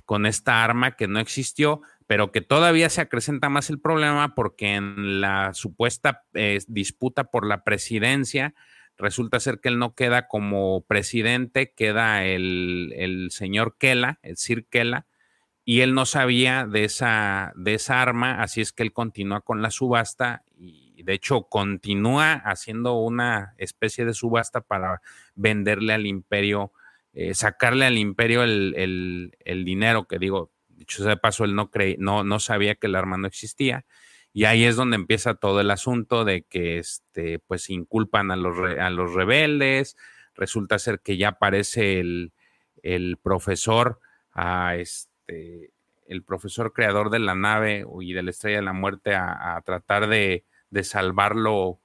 con 0.06 0.26
esta 0.26 0.64
arma 0.64 0.98
que 0.98 1.08
no 1.08 1.20
existió, 1.20 1.82
pero 2.08 2.32
que 2.32 2.42
todavía 2.42 2.90
se 2.90 3.02
acrecenta 3.02 3.50
más 3.50 3.70
el 3.70 3.80
problema 3.80 4.34
porque 4.36 4.76
en 4.76 5.22
la 5.22 5.54
supuesta 5.54 6.24
eh, 6.34 6.60
disputa 6.68 7.26
por 7.26 7.46
la 7.46 7.64
presidencia, 7.64 8.56
resulta 8.98 9.40
ser 9.40 9.60
que 9.60 9.70
él 9.70 9.78
no 9.78 9.94
queda 9.94 10.28
como 10.28 10.86
presidente, 10.88 11.74
queda 11.74 12.26
el, 12.26 12.94
el 12.96 13.30
señor 13.32 13.78
Kela, 13.78 14.20
el 14.24 14.38
Sir 14.38 14.66
Kela, 14.66 15.06
y 15.70 15.82
él 15.82 15.94
no 15.94 16.06
sabía 16.06 16.66
de 16.66 16.86
esa, 16.86 17.52
de 17.58 17.74
esa 17.74 18.02
arma, 18.02 18.42
así 18.42 18.62
es 18.62 18.72
que 18.72 18.84
él 18.84 18.94
continúa 18.94 19.42
con 19.42 19.62
la 19.62 19.70
subasta 19.70 20.44
y 20.56 21.04
de 21.04 21.14
hecho 21.14 21.44
continúa 21.44 22.34
haciendo 22.34 22.94
una 22.94 23.54
especie 23.58 24.06
de 24.06 24.14
subasta 24.14 24.62
para 24.62 25.02
venderle 25.36 25.92
al 25.92 26.06
imperio, 26.08 26.72
eh, 27.12 27.34
sacarle 27.34 27.86
al 27.86 27.98
imperio 27.98 28.44
el, 28.44 29.32
dinero, 29.44 30.08
que 30.08 30.20
digo, 30.20 30.52
dicho 30.78 31.04
sea 31.04 31.10
de 31.10 31.18
paso, 31.18 31.44
él 31.44 31.56
no, 31.56 31.70
no, 31.98 32.24
no 32.24 32.40
sabía 32.40 32.76
que 32.76 32.88
el 32.88 32.96
arma 32.96 33.18
no 33.18 33.28
existía. 33.28 33.86
Y 34.34 34.46
ahí 34.46 34.66
es 34.66 34.76
donde 34.76 34.96
empieza 34.96 35.36
todo 35.36 35.62
el 35.62 35.72
asunto 35.72 36.24
de 36.24 36.44
que 36.44 36.78
este, 36.78 37.40
pues 37.40 37.70
inculpan 37.70 38.32
a 38.32 38.36
los, 38.36 38.58
a 38.80 38.90
los 38.90 39.14
rebeldes. 39.14 39.98
Resulta 40.36 40.80
ser 40.80 41.00
que 41.00 41.18
ya 41.18 41.30
aparece 41.30 42.00
el, 42.00 42.34
el 42.84 43.18
profesor 43.18 44.00
a 44.32 44.76
este 44.76 45.72
el 46.08 46.24
profesor 46.24 46.74
creador 46.74 47.10
de 47.10 47.20
la 47.20 47.36
nave 47.36 47.86
y 48.02 48.14
de 48.14 48.24
la 48.24 48.32
estrella 48.32 48.58
de 48.58 48.64
la 48.64 48.74
muerte 48.74 49.14
a, 49.14 49.62
tratar 49.66 50.08
de, 50.08 50.46
salvarlo, 50.84 51.80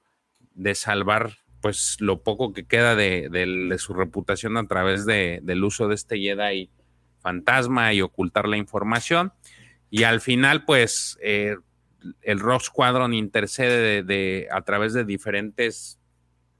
de 0.53 0.75
salvar 0.75 1.37
pues 1.61 1.97
lo 1.99 2.23
poco 2.23 2.53
que 2.53 2.65
queda 2.65 2.95
de, 2.95 3.75
su 3.77 3.93
reputación 3.93 4.57
a 4.57 4.67
través 4.67 5.05
del 5.05 5.63
uso 5.63 5.87
de 5.87 5.95
este 5.95 6.19
Jedi 6.19 6.69
fantasma 7.23 7.93
y 7.93 8.01
ocultar 8.01 8.47
la 8.47 8.57
información. 8.57 9.33
Y 9.89 10.03
al 10.03 10.21
final, 10.21 10.65
pues, 10.65 11.17
eh, 11.23 11.55
el 12.21 12.39
Rock 12.39 12.63
Squadron 12.63 13.13
intercede 13.13 14.03
de, 14.03 14.47
a 14.51 14.61
través 14.61 14.93
de 14.93 15.05
diferentes 15.05 15.99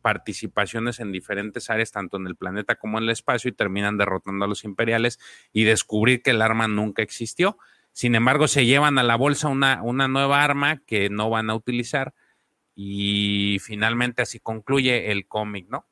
participaciones 0.02 1.00
en 1.00 1.12
diferentes 1.12 1.70
áreas, 1.70 1.92
tanto 1.92 2.18
en 2.18 2.28
el 2.28 2.36
planeta 2.36 2.76
como 2.76 2.98
en 2.98 3.06
el 3.06 3.10
espacio, 3.12 3.50
y 3.50 3.54
terminan 3.54 3.98
derrotando 3.98 4.46
a 4.46 4.48
los 4.48 4.64
imperiales 4.64 5.20
y 5.52 5.64
descubrir 5.64 6.22
que 6.22 6.32
el 6.32 6.42
arma 6.42 6.68
nunca 6.68 7.04
existió. 7.04 7.58
Sin 7.92 8.16
embargo, 8.16 8.48
se 8.48 8.66
llevan 8.66 8.98
a 8.98 9.04
la 9.04 9.16
bolsa 9.16 9.50
una, 9.50 9.82
una 9.84 10.08
nueva 10.08 10.44
arma 10.44 10.82
que 10.86 11.10
no 11.10 11.30
van 11.30 11.50
a 11.50 11.56
utilizar 11.56 12.14
y 12.76 13.60
finalmente 13.62 14.24
así 14.24 14.40
concluye 14.40 15.12
el 15.12 15.28
cómic, 15.28 15.68
¿no? 15.70 15.86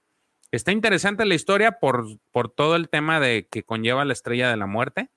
Está 0.52 0.73
interesante 0.73 1.26
la 1.26 1.36
historia 1.36 1.80
por, 1.80 2.06
por 2.32 2.49
todo 2.49 2.76
el 2.76 2.90
tema 2.90 3.19
de 3.22 3.48
que 3.49 3.64
conlleva 3.64 4.03
la 4.03 4.14
estrella 4.14 4.49
de 4.49 4.57
la 4.57 4.68
muerte 4.68 5.10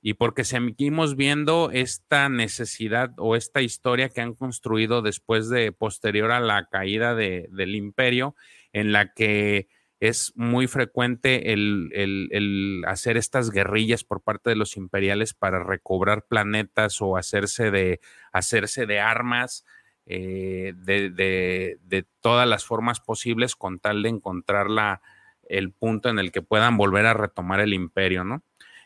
y 0.00 0.14
porque 0.14 0.44
seguimos 0.44 1.16
viendo 1.16 1.70
esta 1.72 2.28
necesidad 2.28 3.10
o 3.18 3.34
esta 3.34 3.60
historia 3.60 4.08
que 4.08 4.20
han 4.20 4.34
construido 4.34 5.02
después 5.02 5.48
de 5.48 5.72
posterior 5.72 6.30
a 6.30 6.38
la 6.38 6.68
caída 6.68 7.16
del 7.16 7.74
imperio, 7.74 8.36
en 8.72 8.92
la 8.92 9.12
que 9.14 9.66
es 9.98 10.32
muy 10.36 10.68
frecuente 10.68 11.52
el, 11.52 12.84
hacer 12.86 13.16
estas 13.16 13.50
guerrillas 13.50 14.04
por 14.04 14.22
parte 14.22 14.50
de 14.50 14.56
los 14.56 14.76
imperiales 14.76 15.34
para 15.34 15.64
recobrar 15.64 16.26
planetas 16.28 17.02
o 17.02 17.16
hacerse 17.16 17.72
de, 17.72 17.98
hacerse 18.30 18.86
de 18.86 19.00
armas 19.00 19.64
eh, 20.06 20.72
de, 20.76 21.10
de, 21.10 22.06
todas 22.20 22.48
las 22.48 22.64
formas 22.64 23.00
posibles 23.00 23.56
con 23.56 23.80
tal 23.80 24.02
de 24.02 24.08
encontrar 24.08 24.70
la, 24.70 25.02
el 25.48 25.72
punto 25.72 26.08
en 26.08 26.18
el 26.18 26.32
que 26.32 26.42
puedan 26.42 26.76
volver 26.76 27.06
a 27.06 27.14
retomar 27.14 27.60
el 27.60 27.74
imperio, 27.74 28.24
¿no? 28.24 28.42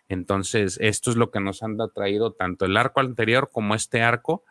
Entonces, 0.08 0.78
esto 0.80 1.10
es 1.10 1.16
lo 1.16 1.30
que 1.30 1.40
nos 1.40 1.62
han 1.62 1.76
traído 1.94 2.32
tanto 2.32 2.64
el 2.64 2.76
arco 2.76 3.00
anterior 3.00 3.50
como 3.52 3.74
este 3.74 4.02
arco. 4.02 4.44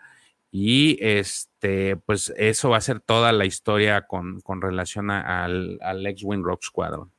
Y 0.51 0.97
este, 1.01 1.97
pues 1.97 2.33
eso 2.37 2.69
va 2.69 2.77
a 2.77 2.81
ser 2.81 3.01
toda 3.01 3.31
la 3.33 3.45
historia 3.45 4.07
con, 4.07 4.41
relación 4.61 5.11
al, 5.11 5.77
al 5.81 6.05
X-Wing 6.07 6.43
Rock 6.43 6.63
Squadron. 6.63 7.11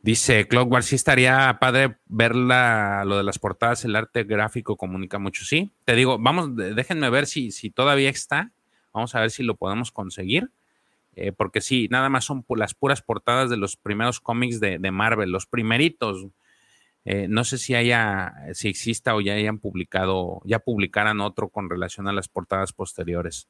Dice 0.00 0.46
Clockwork, 0.46 0.84
sí 0.84 0.94
estaría 0.94 1.58
padre 1.60 1.98
ver 2.06 2.34
lo 2.34 3.16
de 3.16 3.22
las 3.22 3.38
portadas, 3.38 3.84
el 3.84 3.96
arte 3.96 4.24
gráfico 4.24 4.76
comunica 4.76 5.18
mucho. 5.18 5.44
Sí, 5.44 5.72
te 5.84 5.94
digo, 5.94 6.18
vamos, 6.18 6.54
déjenme 6.54 7.10
ver 7.10 7.26
si, 7.26 7.50
si 7.50 7.70
todavía 7.70 8.08
está. 8.08 8.52
Vamos 8.92 9.14
a 9.14 9.20
ver 9.20 9.30
si 9.30 9.42
lo 9.42 9.56
podemos 9.56 9.92
conseguir. 9.92 10.50
Eh, 11.14 11.32
porque 11.32 11.60
sí, 11.60 11.88
nada 11.90 12.08
más 12.08 12.24
son 12.24 12.44
las 12.50 12.74
puras 12.74 13.02
portadas 13.02 13.50
de 13.50 13.56
los 13.56 13.76
primeros 13.76 14.20
cómics 14.20 14.60
de, 14.60 14.78
de 14.78 14.90
Marvel, 14.92 15.30
los 15.30 15.46
primeritos. 15.46 16.28
Eh, 17.04 17.26
no 17.28 17.42
sé 17.42 17.58
si 17.58 17.74
haya, 17.74 18.34
si 18.52 18.68
exista 18.68 19.16
o 19.16 19.20
ya 19.20 19.34
hayan 19.34 19.58
publicado, 19.58 20.40
ya 20.44 20.60
publicaran 20.60 21.20
otro 21.20 21.48
con 21.48 21.68
relación 21.68 22.06
a 22.06 22.12
las 22.12 22.28
portadas 22.28 22.72
posteriores. 22.72 23.48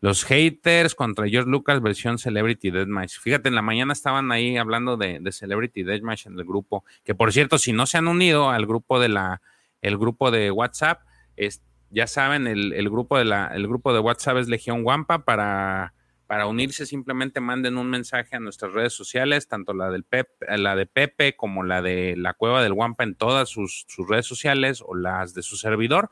Los 0.00 0.24
haters 0.24 0.94
contra 0.94 1.28
George 1.28 1.50
Lucas 1.50 1.82
versión 1.82 2.18
Celebrity 2.18 2.70
Deathmatch. 2.70 3.18
Fíjate, 3.18 3.48
en 3.48 3.54
la 3.54 3.62
mañana 3.62 3.92
estaban 3.92 4.30
ahí 4.30 4.56
hablando 4.56 4.96
de, 4.96 5.20
Celebrity 5.32 5.82
Deathmatch 5.82 6.26
en 6.26 6.38
el 6.38 6.44
grupo, 6.44 6.84
que 7.04 7.14
por 7.14 7.32
cierto, 7.32 7.58
si 7.58 7.72
no 7.72 7.86
se 7.86 7.98
han 7.98 8.08
unido 8.08 8.50
al 8.50 8.66
grupo 8.66 9.00
de 9.00 9.08
la, 9.08 9.42
el 9.82 9.98
grupo 9.98 10.30
de 10.30 10.50
WhatsApp, 10.50 11.02
es, 11.36 11.62
ya 11.90 12.06
saben, 12.06 12.46
el, 12.46 12.72
el, 12.72 12.88
grupo 12.90 13.18
de 13.18 13.24
la, 13.24 13.48
el 13.48 13.66
grupo 13.66 13.92
de 13.92 14.00
WhatsApp 14.00 14.36
es 14.38 14.48
Legión 14.48 14.82
Wampa 14.84 15.24
para 15.24 15.94
para 16.28 16.46
unirse 16.46 16.84
simplemente 16.84 17.40
manden 17.40 17.78
un 17.78 17.88
mensaje 17.88 18.36
a 18.36 18.38
nuestras 18.38 18.74
redes 18.74 18.92
sociales, 18.92 19.48
tanto 19.48 19.72
la, 19.72 19.90
del 19.90 20.04
la 20.58 20.76
de 20.76 20.84
Pepe 20.84 21.34
como 21.34 21.64
la 21.64 21.80
de 21.80 22.16
la 22.18 22.34
Cueva 22.34 22.62
del 22.62 22.74
Guampa 22.74 23.02
en 23.02 23.14
todas 23.14 23.48
sus, 23.48 23.86
redes 24.06 24.26
sociales 24.26 24.84
o 24.86 24.94
las 24.94 25.32
de 25.32 25.42
su 25.42 25.56
servidor. 25.56 26.10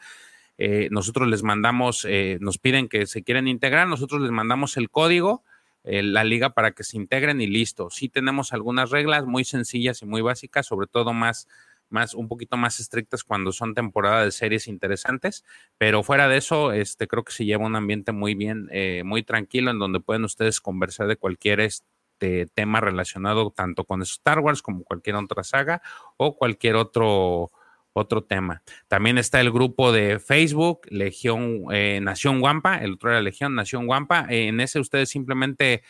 Eh, 0.58 0.88
nosotros 0.90 1.28
les 1.28 1.42
mandamos, 1.42 2.06
eh, 2.08 2.38
nos 2.40 2.58
piden 2.58 2.88
que 2.88 3.06
se 3.06 3.22
quieren 3.22 3.48
integrar, 3.48 3.88
nosotros 3.88 4.22
les 4.22 4.30
mandamos 4.30 4.76
el 4.76 4.90
código, 4.90 5.44
eh, 5.84 6.02
la 6.02 6.24
liga 6.24 6.50
para 6.50 6.72
que 6.72 6.84
se 6.84 6.96
integren 6.96 7.40
y 7.40 7.46
listo. 7.46 7.90
Sí 7.90 8.08
tenemos 8.08 8.52
algunas 8.52 8.90
reglas 8.90 9.26
muy 9.26 9.44
sencillas 9.44 10.02
y 10.02 10.06
muy 10.06 10.22
básicas, 10.22 10.66
sobre 10.66 10.86
todo 10.86 11.12
más 11.12 11.46
más, 11.90 12.14
un 12.14 12.28
poquito 12.28 12.56
más 12.56 12.80
estrictas 12.80 13.24
cuando 13.24 13.52
son 13.52 13.74
temporada 13.74 14.24
de 14.24 14.32
series 14.32 14.68
interesantes, 14.68 15.44
pero 15.78 16.02
fuera 16.02 16.28
de 16.28 16.38
eso, 16.38 16.72
este, 16.72 17.06
creo 17.06 17.24
que 17.24 17.32
se 17.32 17.44
lleva 17.44 17.66
un 17.66 17.76
ambiente 17.76 18.12
muy 18.12 18.34
bien, 18.34 18.68
eh, 18.72 19.02
muy 19.04 19.22
tranquilo, 19.22 19.70
en 19.70 19.78
donde 19.78 20.00
pueden 20.00 20.24
ustedes 20.24 20.60
conversar 20.60 21.06
de 21.06 21.16
cualquier 21.16 21.60
este 21.60 22.46
tema 22.54 22.80
relacionado 22.80 23.50
tanto 23.50 23.84
con 23.84 24.02
Star 24.02 24.40
Wars 24.40 24.62
como 24.62 24.84
cualquier 24.84 25.16
otra 25.16 25.44
saga 25.44 25.82
o 26.16 26.36
cualquier 26.36 26.76
otro, 26.76 27.50
otro 27.98 28.24
tema. 28.24 28.62
También 28.89 29.18
está 29.18 29.40
el 29.40 29.51
grupo 29.51 29.93
de 29.93 30.18
Facebook, 30.18 30.81
Legión, 30.89 31.64
eh, 31.73 32.01
Nación 32.02 32.40
Guampa, 32.40 32.77
el 32.78 32.94
otro 32.94 33.10
era 33.10 33.20
Legión, 33.20 33.55
Nación 33.55 33.86
Guampa. 33.86 34.27
en 34.28 34.60
ese 34.60 34.81
ustedes 34.81 35.09
simplemente 35.09 35.82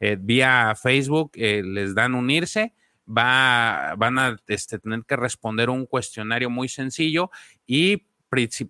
eh, 0.00 0.16
vía 0.20 0.74
Facebook 0.80 1.32
les 1.36 1.94
dan 1.94 2.14
unirse 2.14 2.74
va, 3.06 3.94
van 3.96 4.18
a 4.18 4.36
este, 4.46 4.78
tener 4.78 5.04
que 5.04 5.16
responder 5.16 5.70
un 5.70 5.86
cuestionario 5.86 6.50
muy 6.50 6.68
sencillo 6.68 7.30
y 7.66 8.06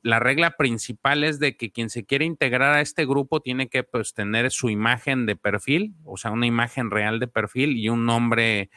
la 0.03 0.21
regla 0.21 0.59
principal 0.59 1.25
es 1.25 1.39
de 1.39 1.57
que 1.57 1.73
quien 1.73 1.89
se 1.89 2.05
quiere 2.05 2.27
integrar 2.27 2.75
a 2.75 2.83
este 2.83 3.07
grupo 3.07 3.41
tiene 3.41 3.69
que 3.69 3.83
pues, 3.83 4.13
tener 4.13 4.51
su 4.51 4.69
imagen 4.69 5.25
de 5.25 5.37
perfil, 5.37 5.95
o 6.05 6.19
sea, 6.19 6.33
una 6.33 6.47
imagen 6.47 6.91
real 6.91 7.19
de 7.19 7.29
perfil 7.29 7.79
y 7.79 7.89
un 7.89 8.05
nombre 8.05 8.69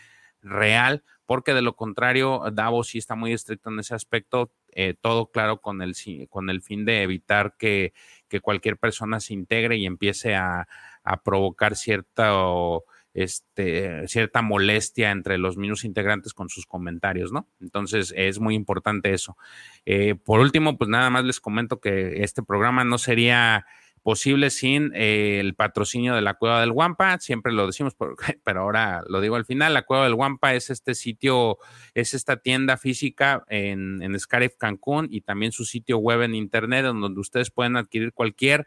real, 0.42 1.04
porque 1.28 1.54
de 1.54 1.62
lo 1.62 1.76
contrario, 1.76 2.42
Davos 2.52 2.88
sí 2.88 2.98
está 2.98 3.16
muy 3.16 3.34
estricto 3.34 3.70
en 3.70 3.80
ese 3.80 3.94
aspecto, 3.94 4.52
eh, 4.72 4.96
todo 5.00 5.30
claro 5.30 5.62
con 5.62 5.84
el, 5.84 5.94
con 6.30 6.50
el 6.50 6.64
fin 6.64 6.86
de 6.86 7.04
evitar 7.04 7.56
que, 7.58 7.94
que 8.28 8.40
cualquier 8.40 8.78
persona 8.78 9.20
se 9.20 9.36
integre 9.36 9.78
y 9.78 9.86
empiece 9.86 10.36
a, 10.36 10.68
a 11.04 11.22
provocar 11.22 11.76
cierta 11.76 12.32
este, 13.14 14.08
cierta 14.08 14.44
molestia 14.44 15.10
entre 15.10 15.40
los 15.40 15.58
mismos 15.58 15.84
integrantes 15.84 16.36
con 16.36 16.50
sus 16.50 16.68
comentarios, 16.68 17.32
¿no? 17.32 17.48
Entonces 17.60 18.14
es 18.16 18.40
muy 18.40 18.54
importante 18.54 19.12
eso. 19.12 19.38
Eh, 19.86 20.14
por 20.14 20.40
último, 20.40 20.78
pues 20.78 20.88
nada 20.88 21.10
más 21.10 21.26
les 21.26 21.40
comento 21.40 21.80
que 21.80 22.24
este 22.24 22.44
programa 22.44 22.84
no 22.84 23.00
sería 23.00 23.66
posible 24.08 24.52
sin 24.52 24.94
eh, 24.96 25.42
el 25.42 25.54
patrocinio 25.54 26.16
de 26.16 26.22
la 26.22 26.36
Cueva 26.36 26.62
del 26.62 26.72
Guampa, 26.72 27.20
siempre 27.20 27.52
lo 27.52 27.68
decimos, 27.68 27.94
pero 28.46 28.62
ahora 28.62 29.04
lo 29.10 29.20
digo 29.20 29.36
al 29.36 29.44
final, 29.44 29.74
la 29.74 29.82
Cueva 29.82 30.06
del 30.06 30.16
Guampa 30.16 30.56
es 30.56 30.70
este 30.70 30.96
sitio, 30.96 31.58
es 31.94 32.14
esta 32.14 32.38
tienda 32.38 32.78
física 32.78 33.44
en, 33.50 34.02
en 34.02 34.18
Scarif 34.18 34.56
Cancún 34.56 35.10
y 35.12 35.20
también 35.20 35.52
su 35.52 35.66
sitio 35.66 35.98
web 35.98 36.22
en 36.22 36.36
internet 36.36 36.86
donde 36.86 37.20
ustedes 37.20 37.52
pueden 37.52 37.76
adquirir 37.76 38.14
cualquier 38.14 38.66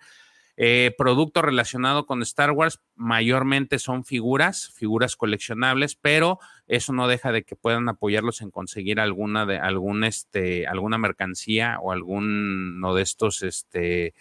eh, 0.58 0.94
producto 0.98 1.40
relacionado 1.40 2.04
con 2.04 2.20
Star 2.20 2.50
Wars. 2.50 2.82
Mayormente 2.94 3.78
son 3.78 4.04
figuras, 4.04 4.70
figuras 4.76 5.16
coleccionables, 5.16 5.94
pero 5.94 6.38
eso 6.66 6.92
no 6.92 7.08
deja 7.08 7.32
de 7.32 7.44
que 7.44 7.56
puedan 7.56 7.88
apoyarlos 7.88 8.42
en 8.42 8.50
conseguir 8.50 9.00
alguna 9.00 9.46
de 9.46 9.56
algún 9.56 10.04
este 10.04 10.66
alguna 10.66 10.98
mercancía 10.98 11.78
o 11.80 11.92
alguno 11.92 12.94
de 12.94 13.02
estos 13.02 13.42
este 13.42 14.12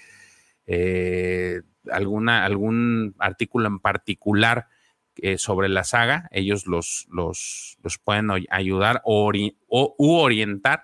eh, 0.71 1.63
alguna 1.91 2.45
algún 2.45 3.15
artículo 3.17 3.67
en 3.67 3.79
particular 3.79 4.67
eh, 5.15 5.39
sobre 5.39 5.67
la 5.67 5.83
saga, 5.83 6.29
ellos 6.31 6.67
los, 6.67 7.07
los, 7.09 7.77
pueden 8.03 8.29
ayudar 8.51 9.01
o, 9.03 9.31
u 9.67 10.11
orientar 10.13 10.83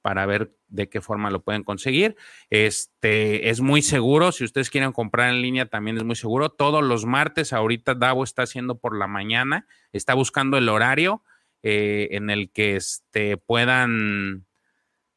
para 0.00 0.24
ver 0.24 0.56
de 0.68 0.88
qué 0.88 1.02
forma 1.02 1.30
lo 1.30 1.42
pueden 1.42 1.64
conseguir. 1.64 2.16
Este 2.48 3.50
es 3.50 3.60
muy 3.60 3.82
seguro. 3.82 4.32
Si 4.32 4.42
ustedes 4.42 4.70
quieren 4.70 4.92
comprar 4.92 5.28
en 5.28 5.42
línea, 5.42 5.66
también 5.66 5.98
es 5.98 6.04
muy 6.04 6.16
seguro. 6.16 6.48
Todos 6.48 6.82
los 6.82 7.04
martes, 7.04 7.52
ahorita 7.52 7.94
Davo 7.94 8.24
está 8.24 8.42
haciendo 8.42 8.78
por 8.78 8.96
la 8.96 9.06
mañana, 9.06 9.66
está 9.92 10.14
buscando 10.14 10.56
el 10.56 10.70
horario 10.70 11.22
eh, 11.62 12.08
en 12.12 12.30
el 12.30 12.50
que 12.50 12.76
este, 12.76 13.36
puedan 13.36 14.45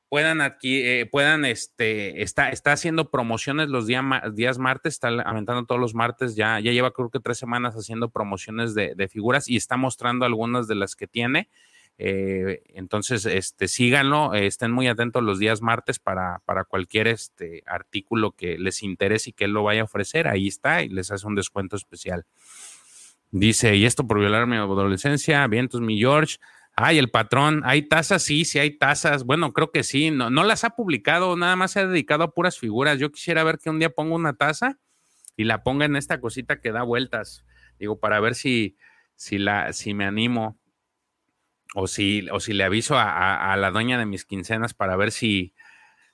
puedan 0.09 0.41
aquí, 0.41 0.81
eh, 0.81 1.05
puedan, 1.05 1.45
este, 1.45 2.23
está, 2.23 2.49
está 2.49 2.71
haciendo 2.71 3.11
promociones 3.11 3.69
los 3.69 3.85
días 3.85 4.57
martes, 4.57 4.95
está 4.95 5.09
aumentando 5.09 5.65
todos 5.65 5.79
los 5.79 5.93
martes, 5.93 6.35
ya, 6.35 6.59
ya 6.59 6.71
lleva 6.71 6.91
creo 6.91 7.09
que 7.11 7.19
tres 7.19 7.37
semanas 7.37 7.75
haciendo 7.75 8.09
promociones 8.09 8.73
de, 8.73 9.07
figuras 9.07 9.47
y 9.47 9.55
está 9.55 9.77
mostrando 9.77 10.25
algunas 10.25 10.67
de 10.67 10.75
las 10.75 10.95
que 10.95 11.07
tiene. 11.07 11.47
Eh, 11.99 12.63
entonces, 12.73 13.25
este, 13.25 13.67
síganlo, 13.67 14.33
estén 14.33 14.71
muy 14.71 14.87
atentos 14.87 15.21
los 15.21 15.37
días 15.37 15.61
martes 15.61 15.99
para, 15.99 16.41
para 16.45 16.63
cualquier 16.63 17.07
este, 17.07 17.63
artículo 17.67 18.31
que 18.31 18.57
les 18.57 18.83
interese 18.83 19.29
y 19.29 19.33
que 19.33 19.45
él 19.45 19.51
lo 19.51 19.63
vaya 19.63 19.81
a 19.81 19.85
ofrecer. 19.85 20.27
Ahí 20.27 20.47
está 20.47 20.81
y 20.81 20.89
les 20.89 21.11
hace 21.11 21.27
un 21.27 21.35
descuento 21.35 21.75
especial. 21.75 22.25
Dice, 23.31 23.75
y 23.75 23.85
esto 23.85 24.07
por 24.07 24.19
violar 24.19 24.47
mi 24.47 24.55
adolescencia, 24.55 25.45
vientos 25.45 25.81
mi 25.81 25.99
George. 25.99 26.37
Ay, 26.81 26.97
el 26.97 27.09
patrón, 27.09 27.61
¿hay 27.65 27.81
tasas? 27.81 28.23
Sí, 28.23 28.45
sí 28.45 28.57
hay 28.57 28.71
tasas. 28.77 29.25
Bueno, 29.25 29.51
creo 29.51 29.69
que 29.69 29.83
sí. 29.83 30.11
No, 30.11 30.29
no 30.29 30.45
las 30.45 30.63
ha 30.63 30.77
publicado, 30.77 31.35
nada 31.35 31.57
más 31.57 31.71
se 31.71 31.81
ha 31.81 31.87
dedicado 31.87 32.23
a 32.23 32.33
puras 32.33 32.57
figuras. 32.57 32.97
Yo 32.99 33.11
quisiera 33.11 33.43
ver 33.43 33.57
que 33.57 33.69
un 33.69 33.79
día 33.79 33.89
ponga 33.89 34.15
una 34.15 34.37
taza 34.37 34.79
y 35.35 35.43
la 35.43 35.61
ponga 35.61 35.83
en 35.83 35.97
esta 35.97 36.21
cosita 36.21 36.61
que 36.61 36.71
da 36.71 36.83
vueltas. 36.83 37.43
Digo, 37.79 37.99
para 37.99 38.21
ver 38.21 38.33
si, 38.33 38.77
si, 39.17 39.39
la, 39.39 39.73
si 39.73 39.93
me 39.93 40.05
animo 40.05 40.57
o 41.75 41.85
si, 41.87 42.29
o 42.31 42.39
si 42.39 42.53
le 42.53 42.63
aviso 42.63 42.95
a, 42.97 43.53
la 43.57 43.71
doña 43.71 43.99
de 43.99 44.05
mis 44.05 44.23
quincenas 44.23 44.73
para 44.73 44.95
ver 44.95 45.11
si, 45.11 45.53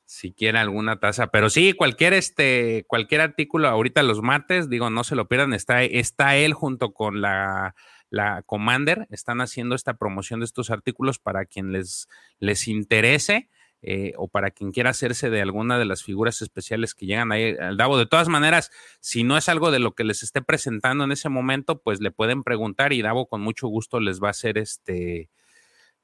si 0.03 0.33
quiere 0.33 0.57
alguna 0.57 0.99
taza. 0.99 1.27
Pero 1.27 1.51
sí, 1.51 1.73
cualquier, 1.73 2.13
este, 2.13 2.85
cualquier 2.87 3.21
artículo 3.21 3.67
ahorita 3.67 4.01
los 4.01 4.23
martes, 4.23 4.67
digo, 4.67 4.89
no 4.89 5.03
se 5.03 5.15
lo 5.15 5.27
pierdan, 5.27 5.53
está, 5.53 5.83
está 5.83 6.35
él 6.37 6.55
junto 6.55 6.91
con 6.91 7.21
la, 7.21 7.75
la 8.15 8.43
Commander, 8.43 9.07
están 9.11 9.41
haciendo 9.41 9.75
esta 9.75 9.95
promoción 9.95 10.39
de 10.39 10.45
estos 10.45 10.71
artículos 10.71 11.19
para 11.19 11.45
quien 11.45 11.73
les, 11.73 12.07
les 12.39 12.67
interese. 12.67 13.49
Eh, 13.87 14.13
o 14.17 14.27
para 14.27 14.49
quien 14.49 14.71
quiera 14.71 14.89
hacerse 14.89 15.29
de 15.29 15.43
alguna 15.43 15.77
de 15.77 15.85
las 15.85 16.01
figuras 16.01 16.41
especiales 16.41 16.95
que 16.95 17.05
llegan 17.05 17.31
ahí 17.31 17.55
al 17.59 17.77
Davo. 17.77 17.99
De 17.99 18.07
todas 18.07 18.29
maneras, 18.29 18.71
si 18.99 19.23
no 19.23 19.37
es 19.37 19.47
algo 19.47 19.69
de 19.69 19.77
lo 19.77 19.93
que 19.93 20.03
les 20.03 20.23
esté 20.23 20.41
presentando 20.41 21.03
en 21.03 21.11
ese 21.11 21.29
momento, 21.29 21.79
pues 21.83 22.01
le 22.01 22.09
pueden 22.09 22.41
preguntar 22.41 22.93
y 22.93 23.03
Davo 23.03 23.27
con 23.27 23.41
mucho 23.41 23.67
gusto 23.67 23.99
les 23.99 24.23
va 24.23 24.29
a 24.29 24.31
hacer 24.31 24.57
este, 24.57 25.29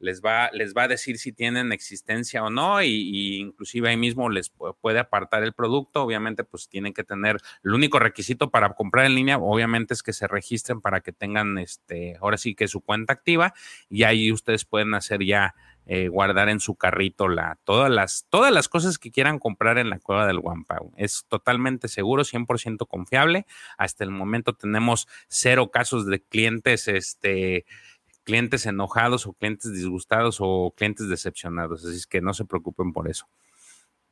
les 0.02 0.22
va, 0.22 0.50
les 0.52 0.74
va 0.74 0.84
a 0.84 0.88
decir 0.88 1.18
si 1.18 1.32
tienen 1.32 1.72
existencia 1.72 2.44
o 2.44 2.50
no, 2.50 2.82
y, 2.82 3.38
inclusive 3.40 3.90
ahí 3.90 3.98
mismo 3.98 4.30
les 4.30 4.50
puede 4.50 5.00
apartar 5.00 5.44
el 5.44 5.54
producto. 5.54 6.04
Obviamente, 6.04 6.44
pues 6.44 6.68
tienen 6.68 6.94
que 6.94 7.04
tener, 7.04 7.38
el 7.64 7.74
único 7.74 8.00
requisito 8.00 8.50
para 8.50 8.74
comprar 8.74 9.06
en 9.06 9.16
línea, 9.16 9.38
obviamente, 9.38 9.94
es 9.94 10.04
que 10.04 10.14
se 10.14 10.28
registren 10.28 10.82
para 10.82 11.02
que 11.02 11.14
tengan 11.14 11.58
este, 11.58 12.18
ahora 12.20 12.38
sí 12.38 12.56
que 12.56 12.68
su 12.68 12.82
cuenta 12.82 13.14
activa, 13.14 13.54
y 13.90 14.04
ahí 14.04 14.32
ustedes 14.32 14.66
pueden 14.66 14.94
hacer 14.94 15.24
ya. 15.24 15.56
Eh, 15.88 16.10
guardar 16.10 16.48
en 16.48 16.60
su 16.60 16.76
carrito 16.76 17.28
la, 17.28 17.58
todas, 17.64 17.90
las, 17.90 18.28
todas 18.30 18.54
las 18.54 18.70
cosas 18.70 19.00
que 19.00 19.12
quieran 19.12 19.40
comprar 19.40 19.80
en 19.80 19.90
la 19.90 19.98
cueva 20.00 20.28
del 20.28 20.38
Wampau. 20.38 20.94
Es 20.96 21.26
totalmente 21.28 21.88
seguro, 21.88 22.24
100% 22.24 22.88
confiable. 22.88 23.48
Hasta 23.80 24.04
el 24.04 24.12
momento 24.12 24.54
tenemos 24.54 25.08
cero 25.28 25.72
casos 25.72 26.06
de 26.06 26.22
clientes 26.22 26.88
este, 26.88 27.66
clientes 28.24 28.66
enojados 28.66 29.28
o 29.28 29.34
clientes 29.34 29.74
disgustados 29.74 30.38
o 30.40 30.74
clientes 30.76 31.10
decepcionados. 31.10 31.86
Así 31.86 31.98
es 31.98 32.08
que 32.08 32.22
no 32.22 32.34
se 32.34 32.46
preocupen 32.46 32.94
por 32.94 33.10
eso. 33.10 33.28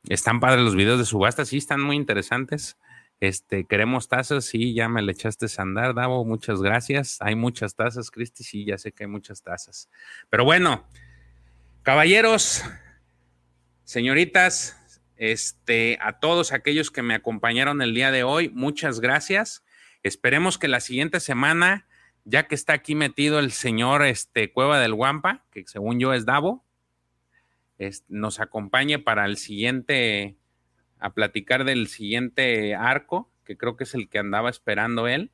Están 0.08 0.40
padres 0.40 0.64
los 0.64 0.76
videos 0.76 0.98
de 0.98 1.04
subasta, 1.04 1.44
sí, 1.44 1.58
están 1.58 1.80
muy 1.80 1.96
interesantes. 1.96 2.76
Este, 3.20 3.66
queremos 3.66 4.08
tazas, 4.08 4.46
sí, 4.46 4.72
ya 4.72 4.88
me 4.88 5.02
le 5.02 5.12
echaste 5.12 5.46
a 5.58 5.62
andar, 5.62 5.94
Davo, 5.94 6.24
muchas 6.24 6.62
gracias. 6.62 7.18
Hay 7.20 7.34
muchas 7.34 7.74
tazas, 7.74 8.10
Cristi, 8.10 8.44
sí, 8.44 8.64
ya 8.64 8.78
sé 8.78 8.92
que 8.92 9.04
hay 9.04 9.10
muchas 9.10 9.42
tazas. 9.42 9.90
Pero 10.30 10.44
bueno, 10.44 10.86
caballeros, 11.82 12.64
señoritas, 13.84 14.78
este, 15.16 15.98
a 16.00 16.18
todos 16.18 16.52
aquellos 16.52 16.90
que 16.90 17.02
me 17.02 17.14
acompañaron 17.14 17.82
el 17.82 17.94
día 17.94 18.10
de 18.10 18.24
hoy, 18.24 18.48
muchas 18.48 19.00
gracias. 19.00 19.64
Esperemos 20.02 20.56
que 20.56 20.68
la 20.68 20.80
siguiente 20.80 21.20
semana 21.20 21.86
ya 22.24 22.46
que 22.46 22.54
está 22.54 22.72
aquí 22.72 22.94
metido 22.94 23.38
el 23.38 23.52
señor 23.52 24.04
este, 24.04 24.52
Cueva 24.52 24.80
del 24.80 24.94
Guampa, 24.94 25.44
que 25.50 25.66
según 25.66 25.98
yo 25.98 26.12
es 26.12 26.26
Davo, 26.26 26.64
nos 28.08 28.40
acompañe 28.40 28.98
para 28.98 29.24
el 29.24 29.36
siguiente, 29.36 30.36
a 30.98 31.14
platicar 31.14 31.64
del 31.64 31.88
siguiente 31.88 32.74
arco, 32.74 33.30
que 33.44 33.56
creo 33.56 33.76
que 33.76 33.84
es 33.84 33.94
el 33.94 34.08
que 34.08 34.18
andaba 34.18 34.50
esperando 34.50 35.08
él. 35.08 35.30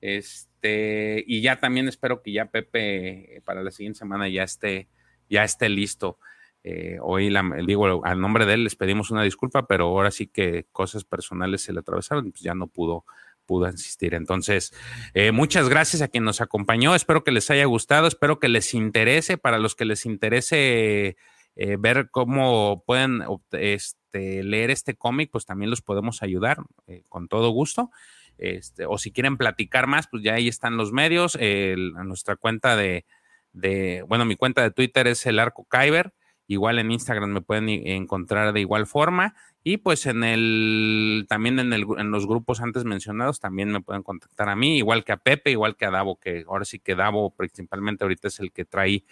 Este, 0.00 1.22
y 1.26 1.40
ya 1.40 1.60
también 1.60 1.86
espero 1.86 2.22
que 2.22 2.32
ya 2.32 2.46
Pepe 2.46 3.40
para 3.44 3.62
la 3.62 3.70
siguiente 3.70 4.00
semana 4.00 4.28
ya 4.28 4.42
esté, 4.42 4.88
ya 5.30 5.44
esté 5.44 5.68
listo. 5.68 6.18
Eh, 6.64 6.98
hoy 7.00 7.32
digo, 7.66 8.04
al 8.04 8.20
nombre 8.20 8.46
de 8.46 8.54
él 8.54 8.64
les 8.64 8.76
pedimos 8.76 9.10
una 9.10 9.22
disculpa, 9.22 9.66
pero 9.66 9.86
ahora 9.86 10.10
sí 10.10 10.26
que 10.26 10.66
cosas 10.72 11.04
personales 11.04 11.62
se 11.62 11.72
le 11.72 11.80
atravesaron, 11.80 12.30
pues 12.30 12.42
ya 12.42 12.54
no 12.54 12.66
pudo 12.66 13.04
pudo 13.46 13.66
asistir. 13.66 14.14
Entonces, 14.14 14.72
eh, 15.14 15.32
muchas 15.32 15.68
gracias 15.68 16.02
a 16.02 16.08
quien 16.08 16.24
nos 16.24 16.40
acompañó. 16.40 16.94
Espero 16.94 17.24
que 17.24 17.32
les 17.32 17.50
haya 17.50 17.64
gustado, 17.64 18.06
espero 18.06 18.38
que 18.38 18.48
les 18.48 18.74
interese. 18.74 19.38
Para 19.38 19.58
los 19.58 19.74
que 19.74 19.84
les 19.84 20.06
interese 20.06 21.16
eh, 21.56 21.76
ver 21.78 22.08
cómo 22.10 22.82
pueden 22.86 23.22
este, 23.52 24.42
leer 24.42 24.70
este 24.70 24.94
cómic, 24.94 25.30
pues 25.30 25.46
también 25.46 25.70
los 25.70 25.82
podemos 25.82 26.22
ayudar 26.22 26.58
eh, 26.86 27.02
con 27.08 27.28
todo 27.28 27.50
gusto. 27.50 27.90
Este, 28.38 28.86
o 28.86 28.98
si 28.98 29.12
quieren 29.12 29.36
platicar 29.36 29.86
más, 29.86 30.08
pues 30.08 30.22
ya 30.22 30.34
ahí 30.34 30.48
están 30.48 30.76
los 30.76 30.92
medios. 30.92 31.38
nuestra 31.38 32.36
cuenta 32.36 32.76
de, 32.76 33.04
de, 33.52 34.04
bueno, 34.08 34.24
mi 34.24 34.36
cuenta 34.36 34.62
de 34.62 34.70
Twitter 34.70 35.06
es 35.06 35.26
el 35.26 35.38
Arco 35.38 35.66
Kyber. 35.70 36.12
Igual 36.52 36.78
en 36.78 36.90
Instagram 36.90 37.30
me 37.30 37.40
pueden 37.40 37.68
encontrar 37.68 38.52
de 38.52 38.60
igual 38.60 38.86
forma. 38.86 39.34
Y 39.64 39.76
pues 39.76 40.06
en 40.06 40.24
el, 40.24 41.26
también 41.28 41.58
en, 41.58 41.72
el, 41.72 41.86
en 41.96 42.10
los 42.10 42.26
grupos 42.26 42.60
antes 42.60 42.84
mencionados, 42.84 43.38
también 43.38 43.70
me 43.70 43.80
pueden 43.80 44.02
contactar 44.02 44.48
a 44.48 44.56
mí, 44.56 44.78
igual 44.78 45.04
que 45.04 45.12
a 45.12 45.18
Pepe, 45.18 45.52
igual 45.52 45.76
que 45.76 45.86
a 45.86 45.90
Davo, 45.90 46.18
que 46.18 46.44
ahora 46.48 46.64
sí 46.64 46.80
que 46.80 46.96
Davo 46.96 47.30
principalmente 47.34 48.04
ahorita 48.04 48.28
es 48.28 48.40
el 48.40 48.52
que 48.52 48.64
trae 48.64 49.04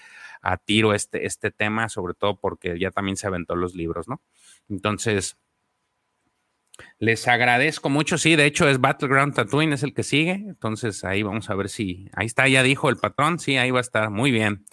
a 0.42 0.56
tiro 0.56 0.92
este, 0.92 1.24
este 1.26 1.50
tema, 1.52 1.88
sobre 1.88 2.14
todo 2.14 2.40
porque 2.40 2.78
ya 2.78 2.90
también 2.90 3.16
se 3.16 3.28
aventó 3.28 3.54
los 3.54 3.76
libros, 3.76 4.08
¿no? 4.08 4.20
Entonces, 4.68 5.38
les 6.98 7.28
agradezco 7.28 7.88
mucho, 7.88 8.18
sí, 8.18 8.36
de 8.36 8.46
hecho 8.46 8.68
es 8.68 8.80
Battleground 8.80 9.34
Tatooine, 9.34 9.72
es 9.72 9.82
el 9.82 9.94
que 9.94 10.02
sigue, 10.02 10.32
entonces 10.32 11.04
ahí 11.04 11.22
vamos 11.22 11.50
a 11.50 11.54
ver 11.54 11.68
si, 11.68 12.08
ahí 12.14 12.26
está, 12.26 12.48
ya 12.48 12.62
dijo 12.62 12.88
el 12.88 12.96
patrón, 12.96 13.38
sí, 13.38 13.56
ahí 13.56 13.70
va 13.70 13.78
a 13.78 13.82
estar, 13.82 14.10
muy 14.10 14.30
bien. 14.30 14.64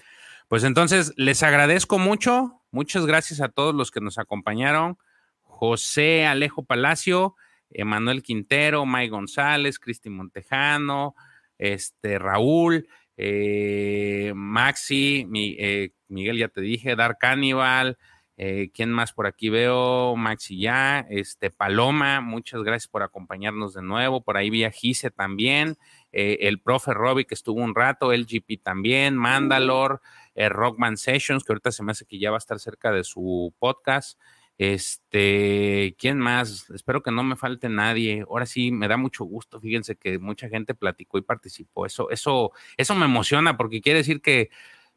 Pues 0.48 0.64
entonces, 0.64 1.14
les 1.18 1.44
agradezco 1.44 1.99
mucho, 1.99 2.56
muchas 2.72 3.06
gracias 3.06 3.41
a 3.41 3.49
todos 3.49 3.73
los 3.76 3.91
que 3.91 4.02
nos 4.02 4.18
acompañaron. 4.18 4.98
José 5.44 6.26
Alejo 6.26 6.64
Palacio, 6.64 7.35
Emanuel 7.69 8.22
Quintero, 8.22 8.85
May 8.85 9.10
González, 9.10 9.80
Cristi 9.80 10.10
Montejano, 10.10 11.15
este, 11.57 12.19
Raúl, 12.19 12.88
eh, 13.18 14.31
Maxi, 14.35 15.27
eh, 15.34 15.91
Miguel, 16.07 16.38
ya 16.38 16.48
te 16.48 16.61
dije, 16.61 16.95
Dark 16.95 17.18
Cannibal, 17.19 17.98
eh, 18.38 18.69
¿quién 18.73 18.91
más 18.91 19.14
por 19.14 19.26
aquí 19.26 19.49
veo? 19.49 20.15
Maxi 20.15 20.60
ya, 20.60 20.99
este, 21.10 21.49
Paloma, 21.49 22.22
muchas 22.22 22.61
gracias 22.61 22.88
por 22.88 23.02
acompañarnos 23.02 23.73
de 23.73 23.81
nuevo, 23.81 24.22
por 24.22 24.38
ahí 24.38 24.52
vi 24.52 24.64
a 24.64 24.72
Gise 24.72 25.10
también, 25.10 25.77
el 26.11 26.60
profe 26.60 26.94
Robbie 26.94 27.26
que 27.26 27.35
estuvo 27.35 27.61
un 27.61 27.76
rato, 27.76 28.11
LGP 28.11 28.61
también, 28.64 29.15
Mandalor, 29.15 30.02
Rockman 30.49 30.97
Sessions, 30.97 31.43
que 31.43 31.53
ahorita 31.53 31.72
se 31.72 31.84
me 31.84 31.91
hace 31.91 32.05
que 32.05 32.19
ya 32.19 32.31
va 32.31 32.38
a 32.38 32.39
estar 32.39 32.59
cerca 32.59 32.91
de 32.91 33.03
su 33.03 33.53
podcast, 33.59 34.19
este, 34.57 35.95
¿quién 35.99 36.18
más? 36.18 36.69
Espero 36.72 37.03
que 37.03 37.11
no 37.11 37.23
me 37.23 37.35
falte 37.35 37.69
nadie. 37.69 38.26
Ahora 38.27 38.47
sí, 38.47 38.72
me 38.72 38.88
da 38.88 38.97
mucho 38.97 39.23
gusto. 39.23 39.61
Fíjense 39.61 39.95
que 39.97 40.18
mucha 40.18 40.49
gente 40.49 40.73
platicó 40.73 41.18
y 41.19 41.22
participó. 41.22 41.85
Eso, 41.85 42.09
eso, 42.09 42.51
eso 42.76 42.95
me 42.95 43.05
emociona 43.05 43.55
porque 43.55 43.81
quiere 43.81 43.99
decir 43.99 44.22
que 44.22 44.49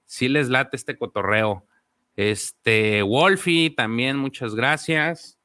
sí 0.07 0.29
les 0.29 0.49
late 0.49 0.77
este 0.77 0.97
cotorreo. 0.97 1.67
Este, 2.17 3.03
Wolfie, 3.03 3.71
también 3.71 4.17
muchas 4.17 4.55
gracias. 4.55 5.39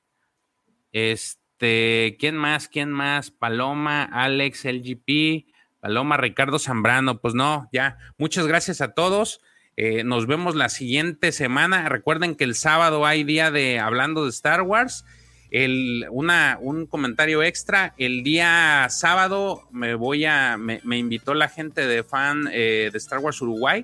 Este, 0.93 2.15
¿quién 2.17 2.37
más? 2.37 2.69
¿Quién 2.69 2.91
más? 2.91 3.31
Paloma, 3.31 4.03
Alex, 4.03 4.63
LGP, 4.63 5.47
Paloma, 5.81 6.15
Ricardo 6.15 6.57
Zambrano. 6.57 7.19
Pues 7.19 7.33
no, 7.33 7.67
ya. 7.73 7.97
Muchas 8.17 8.47
gracias 8.47 8.79
a 8.79 8.93
todos. 8.93 9.41
Eh, 9.77 10.03
nos 10.03 10.25
vemos 10.25 10.55
la 10.55 10.69
siguiente 10.69 11.31
semana. 11.31 11.89
Recuerden 11.89 12.35
que 12.35 12.45
el 12.45 12.55
sábado 12.55 13.05
hay 13.05 13.23
día 13.23 13.51
de 13.51 13.79
hablando 13.79 14.23
de 14.23 14.29
Star 14.29 14.61
Wars 14.61 15.03
El, 15.51 16.05
una, 16.11 16.57
un 16.61 16.85
comentario 16.85 17.43
extra, 17.43 17.93
el 17.97 18.23
día 18.23 18.87
sábado 18.89 19.67
me 19.71 19.95
voy 19.95 20.25
a, 20.25 20.57
me, 20.57 20.97
invitó 20.97 21.33
la 21.33 21.49
gente 21.49 21.87
de 21.87 22.03
fan 22.03 22.49
eh, 22.51 22.89
de 22.91 22.97
Star 22.97 23.19
Wars 23.19 23.41
Uruguay. 23.41 23.83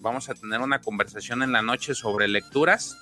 Vamos 0.00 0.28
a 0.28 0.34
tener 0.34 0.60
una 0.60 0.80
conversación 0.80 1.42
en 1.42 1.52
la 1.52 1.62
noche 1.62 1.94
sobre 1.94 2.28
lecturas. 2.28 2.96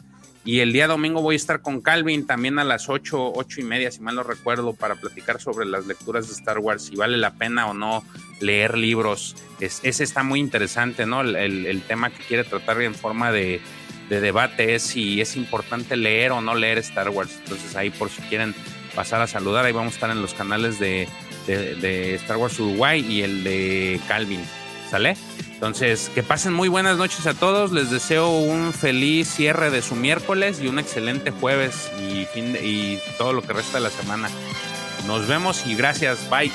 Y 0.47 0.61
el 0.61 0.73
día 0.73 0.87
domingo 0.87 1.23
voy 1.23 1.35
a 1.35 1.37
estar 1.37 1.61
con 1.61 1.81
Calvin 1.81 2.25
también 2.25 2.61
a 2.61 2.65
las 2.65 2.89
8, 2.89 3.33
8 3.35 3.61
y 3.61 3.65
media, 3.65 3.91
si 3.91 4.01
mal 4.01 4.15
no 4.15 4.23
recuerdo, 4.23 4.75
para 4.75 4.95
platicar 4.95 5.41
sobre 5.41 5.67
las 5.67 5.89
lecturas 5.89 6.29
de 6.29 6.35
Star 6.35 6.61
Wars, 6.61 6.85
si 6.85 6.95
vale 6.95 7.17
la 7.17 7.35
pena 7.35 7.67
o 7.67 7.75
no 7.75 8.05
leer 8.41 8.79
libros. 8.79 9.35
Es, 9.59 9.81
ese 9.83 10.05
está 10.05 10.23
muy 10.23 10.39
interesante, 10.39 11.05
¿no? 11.05 11.23
El, 11.23 11.83
tema 11.89 12.11
que 12.11 12.23
quiere 12.23 12.45
tratar 12.45 12.81
en 12.81 12.95
forma 12.95 13.33
de, 13.33 13.61
debate 14.09 14.77
es 14.77 14.85
si 14.85 15.21
es 15.21 15.35
importante 15.35 15.97
leer 15.97 16.31
o 16.31 16.41
no 16.41 16.55
leer 16.55 16.79
Star 16.79 17.09
Wars. 17.09 17.37
Entonces 17.43 17.75
ahí 17.75 17.91
por 17.91 18.09
si 18.09 18.23
quieren 18.23 18.55
pasar 18.95 19.21
a 19.21 19.27
saludar, 19.27 19.65
ahí 19.65 19.73
vamos 19.73 19.95
a 19.95 19.97
estar 19.97 20.11
en 20.11 20.23
los 20.23 20.33
canales 20.33 20.79
de 20.79 21.09
Star 22.15 22.37
Wars 22.37 22.61
Uruguay 22.61 23.05
y 23.05 23.23
el 23.23 23.43
de 23.43 24.01
Calvin. 24.07 24.45
¿Sale? 24.89 25.17
Entonces, 25.57 26.11
que 26.15 26.23
pasen 26.23 26.53
muy 26.53 26.69
buenas 26.69 26.99
noches 26.99 27.27
a 27.27 27.33
todos. 27.33 27.73
Les 27.73 27.91
deseo 27.91 28.29
un 28.29 28.75
feliz 28.75 29.27
cierre 29.27 29.71
de 29.71 29.81
su 29.81 29.97
miércoles 29.97 30.61
y 30.61 30.69
un 30.69 30.79
excelente 30.79 31.31
jueves 31.31 31.91
y, 31.99 32.27
fin 32.27 32.59
y 32.63 32.99
todo 33.17 33.33
lo 33.33 33.41
que 33.41 33.55
resta 33.55 33.79
de 33.79 33.85
la 33.85 33.91
semana. 33.91 34.29
Nos 35.07 35.27
vemos 35.27 35.67
y 35.67 35.75
gracias. 35.75 36.29
Bye. 36.29 36.53